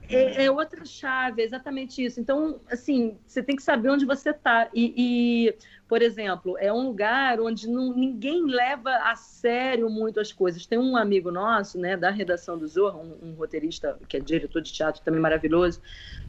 É, 0.10 0.46
é, 0.46 0.52
outra 0.52 0.86
chave, 0.86 1.42
é 1.42 1.46
exatamente 1.46 2.04
isso. 2.04 2.20
Então, 2.20 2.60
assim, 2.70 3.18
você 3.26 3.42
tem 3.42 3.56
que 3.56 3.64
saber 3.64 3.90
onde 3.90 4.06
você 4.06 4.32
está. 4.32 4.70
E, 4.74 4.94
e, 4.96 5.56
por 5.88 6.02
exemplo, 6.02 6.58
é 6.60 6.72
um 6.72 6.88
lugar 6.88 7.40
onde 7.40 7.68
não, 7.70 7.94
ninguém 7.94 8.46
leva 8.46 8.92
a 8.92 9.16
sério 9.16 9.90
muito 9.90 10.20
as 10.20 10.32
coisas. 10.32 10.66
Tem 10.66 10.78
um 10.78 10.98
amigo 10.98 11.32
nosso, 11.32 11.80
né, 11.80 11.96
da 11.96 12.10
redação 12.10 12.58
do 12.58 12.68
Zorro, 12.68 13.00
um, 13.00 13.30
um 13.30 13.34
roteirista 13.34 13.98
que 14.08 14.18
é 14.18 14.20
diretor 14.20 14.62
de 14.62 14.74
teatro 14.74 15.02
também 15.02 15.22
maravilhoso, 15.22 15.82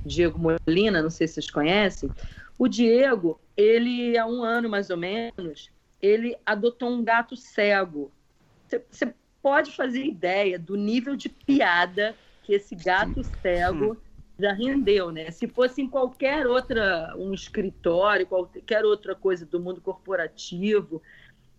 Diego 0.04 0.38
Molina, 0.38 1.02
não 1.02 1.10
sei 1.10 1.26
se 1.26 1.34
vocês 1.34 1.50
conhecem. 1.50 2.10
O 2.58 2.68
Diego, 2.68 3.40
ele, 3.56 4.16
há 4.16 4.26
um 4.26 4.44
ano 4.44 4.68
mais 4.68 4.88
ou 4.88 4.96
menos, 4.96 5.70
ele 6.00 6.36
adotou 6.44 6.90
um 6.90 7.02
gato 7.02 7.36
cego. 7.36 8.10
Você 8.90 9.14
pode 9.42 9.72
fazer 9.72 10.04
ideia 10.04 10.58
do 10.58 10.76
nível 10.76 11.16
de 11.16 11.28
piada 11.28 12.14
que 12.42 12.54
esse 12.54 12.74
gato 12.74 13.22
cego 13.42 13.92
hum. 13.92 13.96
já 14.38 14.52
rendeu, 14.52 15.10
né? 15.10 15.30
Se 15.30 15.46
fosse 15.46 15.82
em 15.82 15.88
qualquer 15.88 16.46
outra, 16.46 17.14
um 17.16 17.32
escritório, 17.32 18.26
qualquer 18.26 18.84
outra 18.84 19.14
coisa 19.14 19.46
do 19.46 19.60
mundo 19.60 19.80
corporativo, 19.80 21.02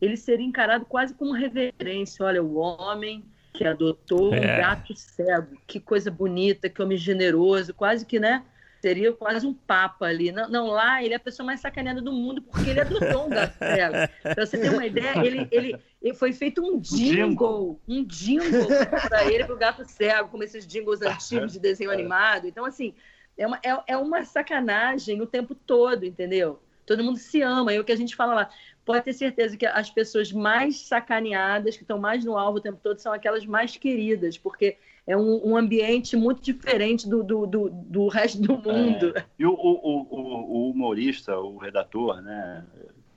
ele 0.01 0.17
seria 0.17 0.45
encarado 0.45 0.85
quase 0.85 1.13
como 1.13 1.31
reverência. 1.31 2.25
Olha, 2.25 2.43
o 2.43 2.55
homem 2.55 3.23
que 3.53 3.63
adotou 3.65 4.33
é. 4.33 4.37
um 4.37 4.41
gato 4.41 4.93
cego, 4.95 5.57
que 5.65 5.79
coisa 5.79 6.11
bonita, 6.11 6.69
que 6.69 6.81
homem 6.81 6.97
generoso, 6.97 7.73
quase 7.73 8.05
que, 8.05 8.19
né? 8.19 8.43
Seria 8.85 9.11
quase 9.11 9.47
um 9.47 9.53
papa 9.53 10.05
ali. 10.05 10.31
Não, 10.31 10.47
não, 10.47 10.67
lá 10.67 11.03
ele 11.03 11.15
é 11.15 11.17
a 11.17 11.19
pessoa 11.19 11.43
mais 11.43 11.59
sacaneada 11.59 12.03
do 12.03 12.11
mundo 12.11 12.39
porque 12.39 12.69
ele 12.69 12.81
adotou 12.81 13.25
um 13.25 13.29
gato 13.29 13.57
cego. 13.57 13.95
Pra 14.21 14.45
você 14.45 14.59
ter 14.59 14.69
uma 14.69 14.85
ideia, 14.85 15.25
ele, 15.25 15.47
ele, 15.49 15.75
ele 15.99 16.13
foi 16.13 16.31
feito 16.31 16.63
um 16.63 16.79
jingle, 16.79 17.81
um 17.87 18.03
jingle 18.03 18.67
para 19.09 19.25
ele, 19.25 19.43
para 19.43 19.55
o 19.55 19.57
gato 19.57 19.83
cego, 19.85 20.29
como 20.29 20.43
esses 20.43 20.67
jingles 20.67 21.01
antigos 21.01 21.53
de 21.53 21.59
desenho 21.59 21.89
animado. 21.91 22.45
Então, 22.45 22.63
assim, 22.63 22.93
é 23.35 23.47
uma, 23.47 23.59
é, 23.63 23.75
é 23.87 23.97
uma 23.97 24.23
sacanagem 24.23 25.19
o 25.19 25.25
tempo 25.25 25.55
todo, 25.55 26.05
entendeu? 26.05 26.61
Todo 26.85 27.03
mundo 27.03 27.17
se 27.17 27.41
ama. 27.41 27.73
É 27.73 27.79
o 27.79 27.83
que 27.83 27.91
a 27.91 27.97
gente 27.97 28.15
fala 28.15 28.35
lá. 28.35 28.49
Pode 28.85 29.03
ter 29.03 29.13
certeza 29.13 29.57
que 29.57 29.65
as 29.65 29.89
pessoas 29.89 30.31
mais 30.31 30.81
sacaneadas, 30.81 31.75
que 31.75 31.81
estão 31.81 31.97
mais 31.97 32.23
no 32.23 32.37
alvo 32.37 32.59
o 32.59 32.61
tempo 32.61 32.79
todo, 32.83 32.99
são 32.99 33.11
aquelas 33.11 33.47
mais 33.47 33.75
queridas, 33.75 34.37
porque 34.37 34.77
é 35.07 35.15
um, 35.15 35.51
um 35.51 35.57
ambiente 35.57 36.15
muito 36.15 36.41
diferente 36.41 37.07
do, 37.07 37.23
do, 37.23 37.45
do, 37.45 37.69
do 37.69 38.07
resto 38.07 38.41
do 38.41 38.53
mundo. 38.53 39.15
É. 39.15 39.25
E 39.37 39.45
o, 39.45 39.53
o, 39.53 40.07
o, 40.09 40.17
o, 40.19 40.71
humorista, 40.71 41.37
o 41.37 41.57
redator 41.57 42.21
né, 42.21 42.65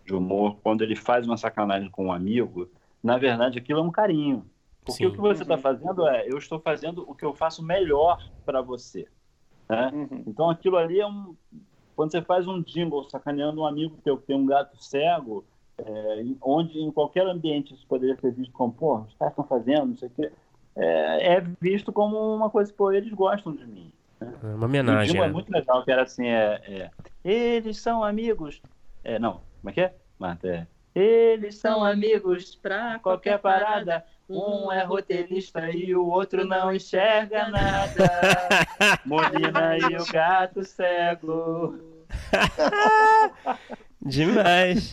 de 0.04 0.14
humor, 0.14 0.58
quando 0.62 0.82
ele 0.82 0.94
faz 0.94 1.26
uma 1.26 1.36
sacanagem 1.36 1.90
com 1.90 2.06
um 2.06 2.12
amigo, 2.12 2.68
na 3.02 3.16
verdade 3.16 3.58
aquilo 3.58 3.80
é 3.80 3.82
um 3.82 3.90
carinho. 3.90 4.44
Porque 4.84 5.04
Sim. 5.04 5.06
o 5.06 5.12
que 5.12 5.18
você 5.18 5.42
está 5.42 5.56
fazendo 5.56 6.06
é, 6.06 6.26
eu 6.30 6.36
estou 6.36 6.58
fazendo 6.58 7.04
o 7.08 7.14
que 7.14 7.24
eu 7.24 7.34
faço 7.34 7.62
melhor 7.62 8.22
para 8.44 8.60
você. 8.60 9.06
Né? 9.68 9.90
Uhum. 9.92 10.24
Então 10.26 10.50
aquilo 10.50 10.76
ali 10.76 11.00
é 11.00 11.06
um. 11.06 11.34
Quando 11.96 12.12
você 12.12 12.22
faz 12.22 12.46
um 12.46 12.62
jingle 12.62 13.04
sacaneando 13.10 13.60
um 13.60 13.66
amigo 13.66 13.98
teu 14.04 14.16
que 14.16 14.26
tem 14.26 14.36
um 14.36 14.46
gato 14.46 14.82
cego, 14.82 15.44
é, 15.78 16.24
onde 16.40 16.78
em 16.78 16.90
qualquer 16.92 17.26
ambiente 17.26 17.74
isso 17.74 17.84
poderia 17.86 18.16
ser 18.16 18.32
visto 18.32 18.52
como, 18.52 18.72
pô, 18.72 18.98
os 19.00 19.14
caras 19.14 19.32
estão 19.32 19.44
fazendo, 19.44 19.86
não 19.86 19.96
sei 19.96 20.08
o 20.08 20.12
quê 20.12 20.32
é, 20.78 21.34
é 21.34 21.44
visto 21.60 21.92
como 21.92 22.34
uma 22.34 22.48
coisa, 22.48 22.72
pô, 22.72 22.92
eles 22.92 23.12
gostam 23.12 23.54
de 23.54 23.66
mim. 23.66 23.92
Né? 24.20 24.32
É 24.42 24.46
uma 24.46 24.66
homenagem. 24.66 25.20
O 25.20 25.24
é 25.24 25.28
muito 25.28 25.50
legal, 25.50 25.84
que 25.84 25.90
era 25.90 26.02
assim, 26.02 26.26
é, 26.26 26.60
é, 26.64 26.90
eles 27.24 27.78
são 27.78 28.04
amigos. 28.04 28.62
É, 29.02 29.18
não, 29.18 29.40
como 29.60 29.70
é 29.70 29.72
que 29.72 29.80
é, 29.80 29.94
Marta? 30.18 30.48
É, 30.48 30.68
eles 30.94 31.56
são 31.56 31.84
amigos 31.84 32.54
pra 32.54 32.98
qualquer 33.00 33.38
parada. 33.38 34.04
Um 34.28 34.70
é 34.70 34.84
roteirista 34.84 35.70
e 35.70 35.94
o 35.94 36.06
outro 36.06 36.46
não 36.46 36.72
enxerga 36.72 37.48
nada. 37.48 38.10
Molina 39.04 39.78
e 39.90 39.96
o 39.96 40.06
gato 40.12 40.62
cego. 40.64 41.78
Demais. 44.00 44.92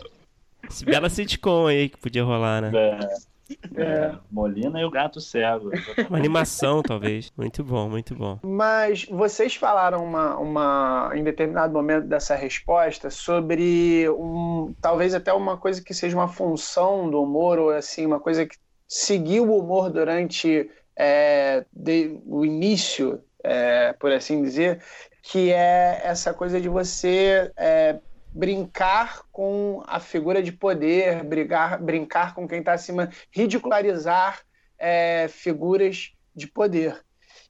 Esse 0.70 0.86
bela 0.86 1.10
sitcom 1.10 1.68
aí 1.68 1.90
que 1.90 1.98
podia 1.98 2.24
rolar, 2.24 2.62
né? 2.62 2.72
É. 2.74 3.35
É. 3.76 4.16
Molina 4.32 4.82
e 4.82 4.86
o 4.86 4.90
Gato 4.90 5.22
Cego. 5.22 5.70
Uma 6.10 6.18
animação, 6.18 6.82
talvez. 6.82 7.32
Muito 7.38 7.64
bom, 7.64 7.90
muito 7.90 8.16
bom. 8.16 8.40
Mas 8.44 9.06
vocês 9.06 9.56
falaram 9.56 10.04
uma, 10.04 10.38
uma, 10.38 11.12
em 11.14 11.24
determinado 11.24 11.74
momento 11.74 12.08
dessa 12.08 12.36
resposta 12.36 13.10
sobre 13.10 14.10
um, 14.10 14.74
talvez 14.82 15.14
até 15.14 15.32
uma 15.32 15.58
coisa 15.58 15.82
que 15.82 15.94
seja 15.94 16.18
uma 16.18 16.28
função 16.28 17.10
do 17.10 17.22
humor, 17.22 17.60
ou 17.60 17.70
assim, 17.70 18.06
uma 18.06 18.20
coisa 18.20 18.46
que 18.46 18.58
seguiu 18.88 19.50
o 19.50 19.60
humor 19.60 19.92
durante 19.92 20.70
é, 20.96 21.66
de, 21.72 22.20
o 22.26 22.46
início, 22.46 23.22
é, 23.44 23.94
por 23.94 24.12
assim 24.12 24.42
dizer, 24.42 24.82
que 25.22 25.52
é 25.52 26.02
essa 26.04 26.34
coisa 26.34 26.60
de 26.60 26.70
você 26.70 27.52
é, 27.58 28.00
brincar 28.36 29.24
com 29.32 29.82
a 29.88 29.98
figura 29.98 30.44
de 30.44 30.52
poder, 30.52 31.24
brigar, 31.24 31.82
brincar 31.82 32.36
com 32.36 32.46
quem 32.46 32.60
está 32.60 32.74
acima, 32.74 33.10
ridicularizar 33.32 34.42
é, 34.78 35.28
figuras 35.30 36.12
de 36.36 36.46
poder. 36.46 37.02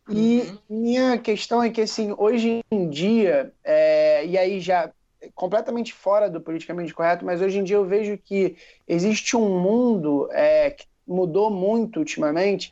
E 0.08 0.42
uhum. 0.42 0.58
minha 0.70 1.18
questão 1.18 1.64
é 1.64 1.72
que, 1.72 1.82
assim, 1.82 2.14
hoje 2.16 2.64
em 2.70 2.88
dia, 2.88 3.52
é, 3.64 4.24
e 4.28 4.38
aí 4.38 4.60
já 4.60 4.92
completamente 5.34 5.92
fora 5.92 6.30
do 6.30 6.40
politicamente 6.40 6.94
correto, 6.94 7.26
mas 7.26 7.42
hoje 7.42 7.58
em 7.58 7.64
dia 7.64 7.78
eu 7.78 7.86
vejo 7.86 8.16
que 8.16 8.56
existe 8.88 9.36
um 9.36 9.60
mundo 9.60 10.30
é, 10.32 10.70
que 10.70 10.86
mudou 11.08 11.50
muito 11.50 11.98
ultimamente, 11.98 12.72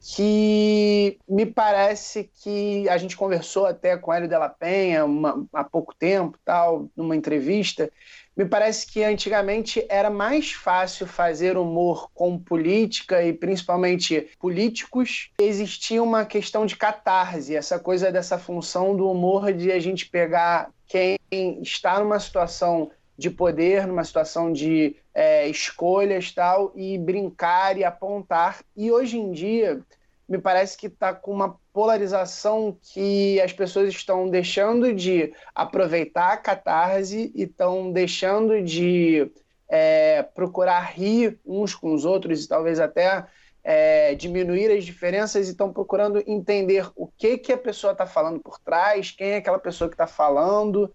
que 0.00 1.18
me 1.28 1.44
parece 1.44 2.30
que 2.42 2.88
a 2.88 2.96
gente 2.96 3.16
conversou 3.16 3.66
até 3.66 3.96
com 3.96 4.12
Hélio 4.12 4.28
Della 4.28 4.48
Penha 4.48 5.04
uma, 5.04 5.46
há 5.52 5.62
pouco 5.62 5.94
tempo, 5.94 6.38
tal, 6.44 6.88
numa 6.96 7.14
entrevista. 7.14 7.90
Me 8.34 8.46
parece 8.46 8.86
que 8.86 9.04
antigamente 9.04 9.84
era 9.90 10.08
mais 10.08 10.52
fácil 10.52 11.06
fazer 11.06 11.58
humor 11.58 12.10
com 12.14 12.38
política 12.38 13.22
e 13.22 13.34
principalmente 13.34 14.30
políticos. 14.38 15.30
Existia 15.38 16.02
uma 16.02 16.24
questão 16.24 16.64
de 16.64 16.76
catarse, 16.76 17.54
essa 17.54 17.78
coisa 17.78 18.10
dessa 18.10 18.38
função 18.38 18.96
do 18.96 19.10
humor 19.10 19.52
de 19.52 19.70
a 19.70 19.78
gente 19.78 20.08
pegar 20.08 20.70
quem 20.86 21.18
está 21.60 22.00
numa 22.00 22.18
situação 22.18 22.90
de 23.20 23.28
poder, 23.28 23.86
numa 23.86 24.02
situação 24.02 24.50
de 24.50 24.96
é, 25.12 25.46
escolhas 25.46 26.32
tal, 26.32 26.72
e 26.74 26.96
brincar 26.96 27.76
e 27.76 27.84
apontar. 27.84 28.64
E 28.74 28.90
hoje 28.90 29.18
em 29.18 29.30
dia, 29.30 29.78
me 30.26 30.38
parece 30.38 30.74
que 30.74 30.86
está 30.86 31.12
com 31.12 31.30
uma 31.30 31.60
polarização 31.70 32.78
que 32.80 33.38
as 33.42 33.52
pessoas 33.52 33.90
estão 33.90 34.26
deixando 34.26 34.94
de 34.94 35.34
aproveitar 35.54 36.32
a 36.32 36.36
catarse 36.38 37.30
e 37.34 37.42
estão 37.42 37.92
deixando 37.92 38.62
de 38.62 39.30
é, 39.68 40.22
procurar 40.22 40.80
rir 40.80 41.38
uns 41.44 41.74
com 41.74 41.92
os 41.92 42.06
outros 42.06 42.42
e 42.42 42.48
talvez 42.48 42.80
até 42.80 43.26
é, 43.62 44.14
diminuir 44.14 44.70
as 44.70 44.84
diferenças 44.84 45.46
e 45.46 45.50
estão 45.50 45.70
procurando 45.70 46.24
entender 46.26 46.90
o 46.96 47.06
que, 47.06 47.36
que 47.36 47.52
a 47.52 47.58
pessoa 47.58 47.92
está 47.92 48.06
falando 48.06 48.40
por 48.40 48.58
trás, 48.58 49.10
quem 49.10 49.32
é 49.32 49.36
aquela 49.36 49.58
pessoa 49.58 49.90
que 49.90 49.94
está 49.94 50.06
falando. 50.06 50.90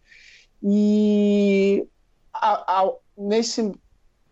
E 0.63 1.87
a, 2.41 2.81
a, 2.81 2.93
nesse 3.17 3.73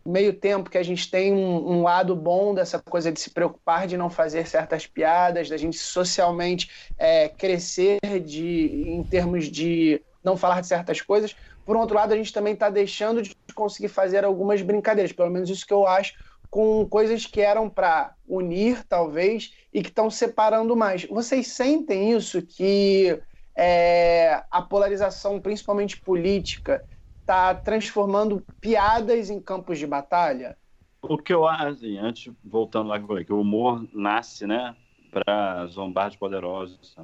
meio 0.05 0.33
tempo 0.33 0.69
que 0.69 0.77
a 0.77 0.83
gente 0.83 1.09
tem 1.09 1.33
um, 1.33 1.71
um, 1.71 1.83
lado 1.83 2.15
bom 2.15 2.53
dessa 2.53 2.77
coisa 2.77 3.11
de 3.11 3.19
se 3.19 3.29
preocupar 3.29 3.87
de 3.87 3.95
não 3.95 4.09
fazer 4.09 4.45
certas 4.47 4.85
piadas, 4.85 5.49
da 5.49 5.55
gente 5.55 5.77
socialmente 5.77 6.69
é, 6.97 7.29
crescer 7.29 7.99
de, 8.25 8.83
em 8.85 9.01
termos 9.03 9.45
de 9.45 10.01
não 10.23 10.35
falar 10.35 10.61
de 10.61 10.67
certas 10.67 11.01
coisas. 11.01 11.35
Por 11.65 11.77
outro 11.77 11.95
lado, 11.95 12.13
a 12.13 12.17
gente 12.17 12.33
também 12.33 12.53
está 12.53 12.69
deixando 12.69 13.21
de 13.21 13.33
conseguir 13.55 13.87
fazer 13.87 14.25
algumas 14.25 14.61
brincadeiras, 14.61 15.13
pelo 15.13 15.29
menos 15.29 15.49
isso 15.49 15.65
que 15.65 15.73
eu 15.73 15.87
acho, 15.87 16.13
com 16.49 16.85
coisas 16.87 17.25
que 17.25 17.41
eram 17.41 17.69
para 17.69 18.13
unir, 18.27 18.83
talvez, 18.87 19.53
e 19.73 19.81
que 19.81 19.89
estão 19.89 20.09
separando 20.09 20.75
mais. 20.75 21.05
Vocês 21.05 21.47
sentem 21.47 22.11
isso 22.11 22.41
que 22.41 23.19
é, 23.55 24.43
a 24.51 24.61
polarização, 24.61 25.39
principalmente 25.39 25.99
política, 25.99 26.83
está 27.23 27.55
transformando 27.55 28.45
piadas 28.59 29.29
em 29.29 29.39
campos 29.39 29.79
de 29.79 29.87
batalha? 29.87 30.57
O 31.01 31.17
que 31.17 31.33
eu 31.33 31.47
acho, 31.47 31.67
assim, 31.67 31.97
antes, 31.97 32.33
voltando 32.43 32.89
lá 32.89 32.97
que 32.97 33.03
eu 33.03 33.07
falei, 33.07 33.25
que 33.25 33.33
o 33.33 33.41
humor 33.41 33.85
nasce, 33.93 34.45
né, 34.45 34.75
para 35.09 35.65
zombar 35.67 36.09
de 36.09 36.17
poderosos, 36.17 36.95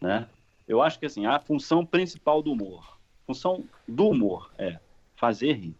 né? 0.00 0.28
Eu 0.66 0.80
acho 0.80 0.98
que, 0.98 1.06
assim, 1.06 1.26
a 1.26 1.38
função 1.40 1.84
principal 1.84 2.42
do 2.42 2.52
humor, 2.52 2.98
função 3.26 3.64
do 3.86 4.08
humor 4.08 4.50
é 4.56 4.78
fazer 5.16 5.52
rir. 5.52 5.76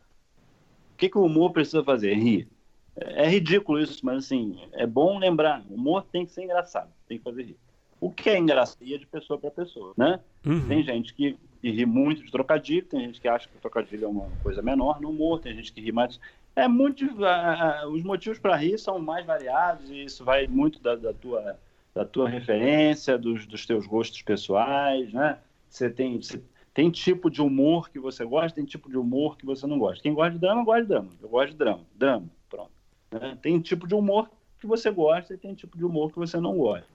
O 0.92 0.96
que, 0.96 1.08
que 1.08 1.18
o 1.18 1.24
humor 1.24 1.52
precisa 1.52 1.82
fazer? 1.82 2.14
Rir. 2.14 2.48
É, 2.96 3.24
é 3.24 3.28
ridículo 3.28 3.78
isso, 3.80 4.04
mas, 4.04 4.24
assim, 4.24 4.58
é 4.72 4.86
bom 4.86 5.18
lembrar, 5.18 5.62
o 5.68 5.74
humor 5.74 6.04
tem 6.10 6.26
que 6.26 6.32
ser 6.32 6.44
engraçado, 6.44 6.90
tem 7.08 7.18
que 7.18 7.24
fazer 7.24 7.42
rir. 7.42 7.56
O 8.00 8.10
que 8.10 8.30
é 8.30 8.38
engraçado 8.38 8.82
é 8.82 8.98
de 8.98 9.06
pessoa 9.06 9.38
para 9.38 9.50
pessoa, 9.50 9.92
né? 9.96 10.20
Uhum. 10.44 10.66
Tem 10.66 10.82
gente 10.82 11.14
que 11.14 11.38
e 11.62 11.70
ri 11.70 11.84
muito 11.84 12.24
de 12.24 12.30
trocadilho, 12.30 12.86
tem 12.86 13.00
gente 13.00 13.20
que 13.20 13.28
acha 13.28 13.48
que 13.48 13.58
trocadilho 13.58 14.04
é 14.04 14.08
uma 14.08 14.28
coisa 14.42 14.62
menor 14.62 15.00
no 15.00 15.10
humor, 15.10 15.40
tem 15.40 15.54
gente 15.54 15.72
que 15.72 15.80
ri 15.80 15.92
mais. 15.92 16.18
É 16.56 16.66
muito. 16.66 17.04
Uh, 17.04 17.88
os 17.90 18.02
motivos 18.02 18.38
para 18.38 18.56
rir 18.56 18.78
são 18.78 18.98
mais 18.98 19.24
variados 19.26 19.90
e 19.90 20.04
isso 20.04 20.24
vai 20.24 20.46
muito 20.46 20.80
da, 20.80 20.96
da, 20.96 21.12
tua, 21.12 21.58
da 21.94 22.04
tua 22.04 22.28
referência, 22.28 23.18
dos, 23.18 23.46
dos 23.46 23.66
teus 23.66 23.86
gostos 23.86 24.22
pessoais, 24.22 25.12
né? 25.12 25.38
Você 25.68 25.88
tem, 25.88 26.20
você 26.20 26.42
tem 26.72 26.90
tipo 26.90 27.30
de 27.30 27.42
humor 27.42 27.90
que 27.90 27.98
você 27.98 28.24
gosta, 28.24 28.56
tem 28.56 28.64
tipo 28.64 28.88
de 28.88 28.96
humor 28.96 29.36
que 29.36 29.44
você 29.44 29.66
não 29.66 29.78
gosta. 29.78 30.02
Quem 30.02 30.14
gosta 30.14 30.32
de 30.32 30.38
drama, 30.38 30.64
gosta 30.64 30.82
de 30.82 30.88
drama. 30.88 31.08
Eu 31.20 31.28
gosto 31.28 31.50
de 31.50 31.56
drama. 31.56 31.80
Drama, 31.94 32.26
pronto. 32.48 32.70
Né? 33.10 33.38
Tem 33.40 33.60
tipo 33.60 33.86
de 33.86 33.94
humor 33.94 34.30
que 34.58 34.66
você 34.66 34.90
gosta 34.90 35.34
e 35.34 35.38
tem 35.38 35.54
tipo 35.54 35.76
de 35.76 35.84
humor 35.84 36.10
que 36.10 36.18
você 36.18 36.38
não 36.38 36.56
gosta. 36.56 36.86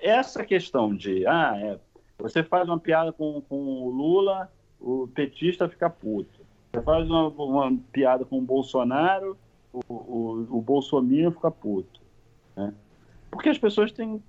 Essa 0.00 0.44
questão 0.44 0.94
de, 0.94 1.26
ah, 1.26 1.54
é, 1.56 1.78
você 2.20 2.42
faz 2.42 2.68
uma 2.68 2.78
piada 2.78 3.12
com, 3.12 3.40
com 3.48 3.56
o 3.56 3.90
Lula, 3.90 4.50
o 4.80 5.08
petista 5.08 5.68
fica 5.68 5.88
puto. 5.90 6.40
Você 6.72 6.82
faz 6.82 7.08
uma, 7.08 7.28
uma 7.28 7.78
piada 7.92 8.24
com 8.24 8.38
o 8.38 8.42
Bolsonaro, 8.42 9.36
o, 9.72 9.80
o, 9.88 10.58
o 10.58 10.62
Bolsonaro 10.62 11.32
fica 11.32 11.50
puto. 11.50 12.00
Né? 12.56 12.72
Porque 13.30 13.48
as 13.48 13.58
pessoas 13.58 13.92
têm. 13.92 14.22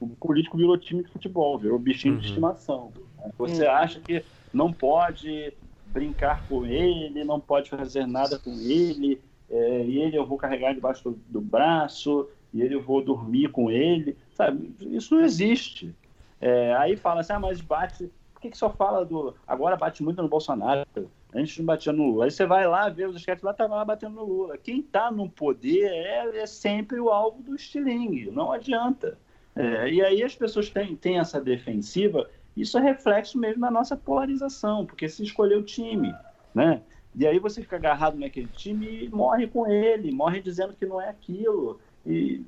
O 0.00 0.08
político 0.08 0.56
virou 0.56 0.76
time 0.78 1.02
de 1.02 1.10
futebol, 1.10 1.58
virou 1.58 1.78
bichinho 1.78 2.14
uhum. 2.14 2.20
de 2.20 2.26
estimação. 2.26 2.92
Né? 3.18 3.30
Você 3.38 3.64
uhum. 3.64 3.70
acha 3.70 4.00
que 4.00 4.24
não 4.52 4.72
pode 4.72 5.52
brincar 5.86 6.46
com 6.48 6.64
ele, 6.64 7.24
não 7.24 7.40
pode 7.40 7.70
fazer 7.70 8.06
nada 8.06 8.38
com 8.38 8.50
ele, 8.50 9.20
é, 9.48 9.84
e 9.84 9.98
ele 9.98 10.16
eu 10.16 10.26
vou 10.26 10.38
carregar 10.38 10.72
debaixo 10.72 11.10
do, 11.10 11.18
do 11.28 11.40
braço, 11.40 12.28
e 12.52 12.62
ele 12.62 12.74
eu 12.74 12.82
vou 12.82 13.02
dormir 13.02 13.48
com 13.48 13.70
ele. 13.70 14.16
Sabe? 14.34 14.72
Isso 14.80 15.14
não 15.14 15.22
existe. 15.22 15.94
É, 16.40 16.74
aí 16.74 16.96
fala 16.96 17.20
assim, 17.20 17.32
ah, 17.32 17.40
mas 17.40 17.60
bate. 17.60 18.10
Por 18.32 18.40
que, 18.40 18.50
que 18.50 18.56
só 18.56 18.70
fala 18.70 19.04
do. 19.04 19.34
Agora 19.46 19.76
bate 19.76 20.02
muito 20.02 20.22
no 20.22 20.28
Bolsonaro. 20.28 20.86
A 21.32 21.38
gente 21.38 21.58
não 21.58 21.66
batia 21.66 21.92
no 21.92 22.06
Lula. 22.06 22.24
Aí 22.24 22.30
você 22.30 22.46
vai 22.46 22.66
lá 22.66 22.88
ver 22.88 23.08
os 23.08 23.16
esquetes 23.16 23.44
lá, 23.44 23.52
tava 23.52 23.76
lá 23.76 23.84
batendo 23.84 24.16
no 24.16 24.24
Lula. 24.24 24.58
Quem 24.58 24.80
está 24.80 25.10
no 25.10 25.28
poder 25.28 25.84
é, 25.84 26.40
é, 26.40 26.46
sempre 26.46 26.98
o 26.98 27.10
alvo 27.10 27.42
do 27.42 27.54
estilingue. 27.54 28.30
Não 28.30 28.50
adianta. 28.50 29.18
É, 29.54 29.90
e 29.90 30.02
aí 30.02 30.22
as 30.22 30.34
pessoas 30.34 30.70
têm, 30.70 30.96
têm 30.96 31.18
essa 31.18 31.40
defensiva. 31.40 32.28
Isso 32.56 32.78
é 32.78 32.80
reflexo 32.80 33.38
mesmo 33.38 33.60
da 33.60 33.70
nossa 33.70 33.96
polarização, 33.96 34.84
porque 34.84 35.08
se 35.08 35.22
escolheu 35.22 35.60
o 35.60 35.64
time, 35.64 36.14
né? 36.54 36.82
E 37.14 37.26
aí 37.26 37.38
você 37.38 37.60
fica 37.62 37.76
agarrado 37.76 38.18
naquele 38.18 38.48
time 38.48 39.04
e 39.04 39.08
morre 39.08 39.46
com 39.46 39.66
ele, 39.66 40.12
morre 40.12 40.40
dizendo 40.40 40.74
que 40.74 40.86
não 40.86 41.00
é 41.00 41.08
aquilo. 41.08 41.80
E, 42.06 42.42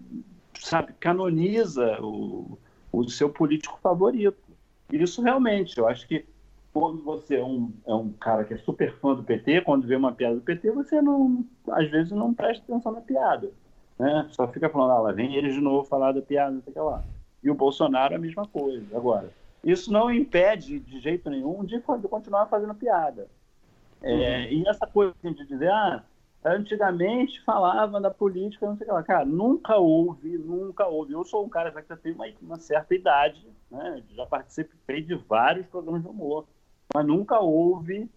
sabe, 0.59 0.93
canoniza 0.99 1.99
o, 2.01 2.59
o 2.93 3.09
seu 3.09 3.31
político 3.31 3.79
favorito. 3.83 4.37
Isso 4.93 5.23
realmente, 5.23 5.79
eu 5.79 5.89
acho 5.89 6.07
que 6.07 6.27
quando 6.73 7.03
você 7.03 7.37
é 7.37 7.45
um, 7.45 7.73
é 7.87 7.95
um 7.95 8.11
cara 8.13 8.45
que 8.45 8.55
é 8.55 8.59
super 8.59 8.95
fã 8.99 9.15
do 9.15 9.23
PT, 9.23 9.63
quando 9.63 9.87
vê 9.87 9.97
uma 9.97 10.13
piada 10.13 10.37
do 10.37 10.41
PT, 10.43 10.71
você 10.71 11.01
não, 11.01 11.45
às 11.71 11.91
vezes 11.91 12.13
não 12.13 12.33
presta 12.33 12.65
atenção 12.65 12.93
na 12.93 13.01
piada. 13.01 13.51
Né? 13.99 14.27
Só 14.31 14.49
fica 14.49 14.69
falando, 14.69 14.91
ah, 14.93 15.01
lá 15.01 15.13
vem 15.13 15.35
eles 15.35 15.55
de 15.55 15.61
novo 15.61 15.89
falar 15.89 16.13
da 16.13 16.23
piada, 16.23 16.53
não 16.53 16.63
sei 16.63 16.73
o 16.77 16.85
lá. 16.85 17.05
E 17.43 17.51
o 17.51 17.55
Bolsonaro 17.55 18.15
a 18.15 18.19
mesma 18.19 18.47
coisa. 18.47 18.97
Agora, 18.97 19.31
isso 19.65 19.93
não 19.93 20.11
impede 20.11 20.81
de 20.81 21.01
jeito 21.01 21.29
nenhum 21.29 21.65
de, 21.65 21.77
de 21.77 22.09
continuar 22.09 22.47
fazendo 22.47 22.75
piada. 22.75 23.29
É, 24.03 24.13
uhum. 24.13 24.53
E 24.53 24.69
essa 24.69 24.87
coisa 24.87 25.15
de 25.23 25.47
dizer, 25.47 25.71
ah, 25.71 26.03
Antigamente 26.45 27.41
falava 27.45 28.01
da 28.01 28.11
política, 28.11 28.67
não 28.67 28.77
sei 28.77 28.85
o 28.85 28.89
que 28.89 28.95
lá. 28.95 29.03
Cara, 29.03 29.25
nunca 29.25 29.77
houve, 29.77 30.37
nunca 30.39 30.87
houve. 30.87 31.13
Eu 31.13 31.25
sou 31.25 31.45
um 31.45 31.49
cara 31.49 31.71
já 31.71 31.81
que 31.83 31.97
tem 31.97 32.13
uma, 32.13 32.27
uma 32.41 32.59
certa 32.59 32.95
idade, 32.95 33.47
né? 33.71 34.03
Já 34.11 34.27
participei 34.27 35.03
de 35.03 35.15
vários 35.15 35.67
programas 35.67 36.03
de 36.03 36.09
humor, 36.09 36.47
mas 36.93 37.07
nunca 37.07 37.39
houve 37.39 38.11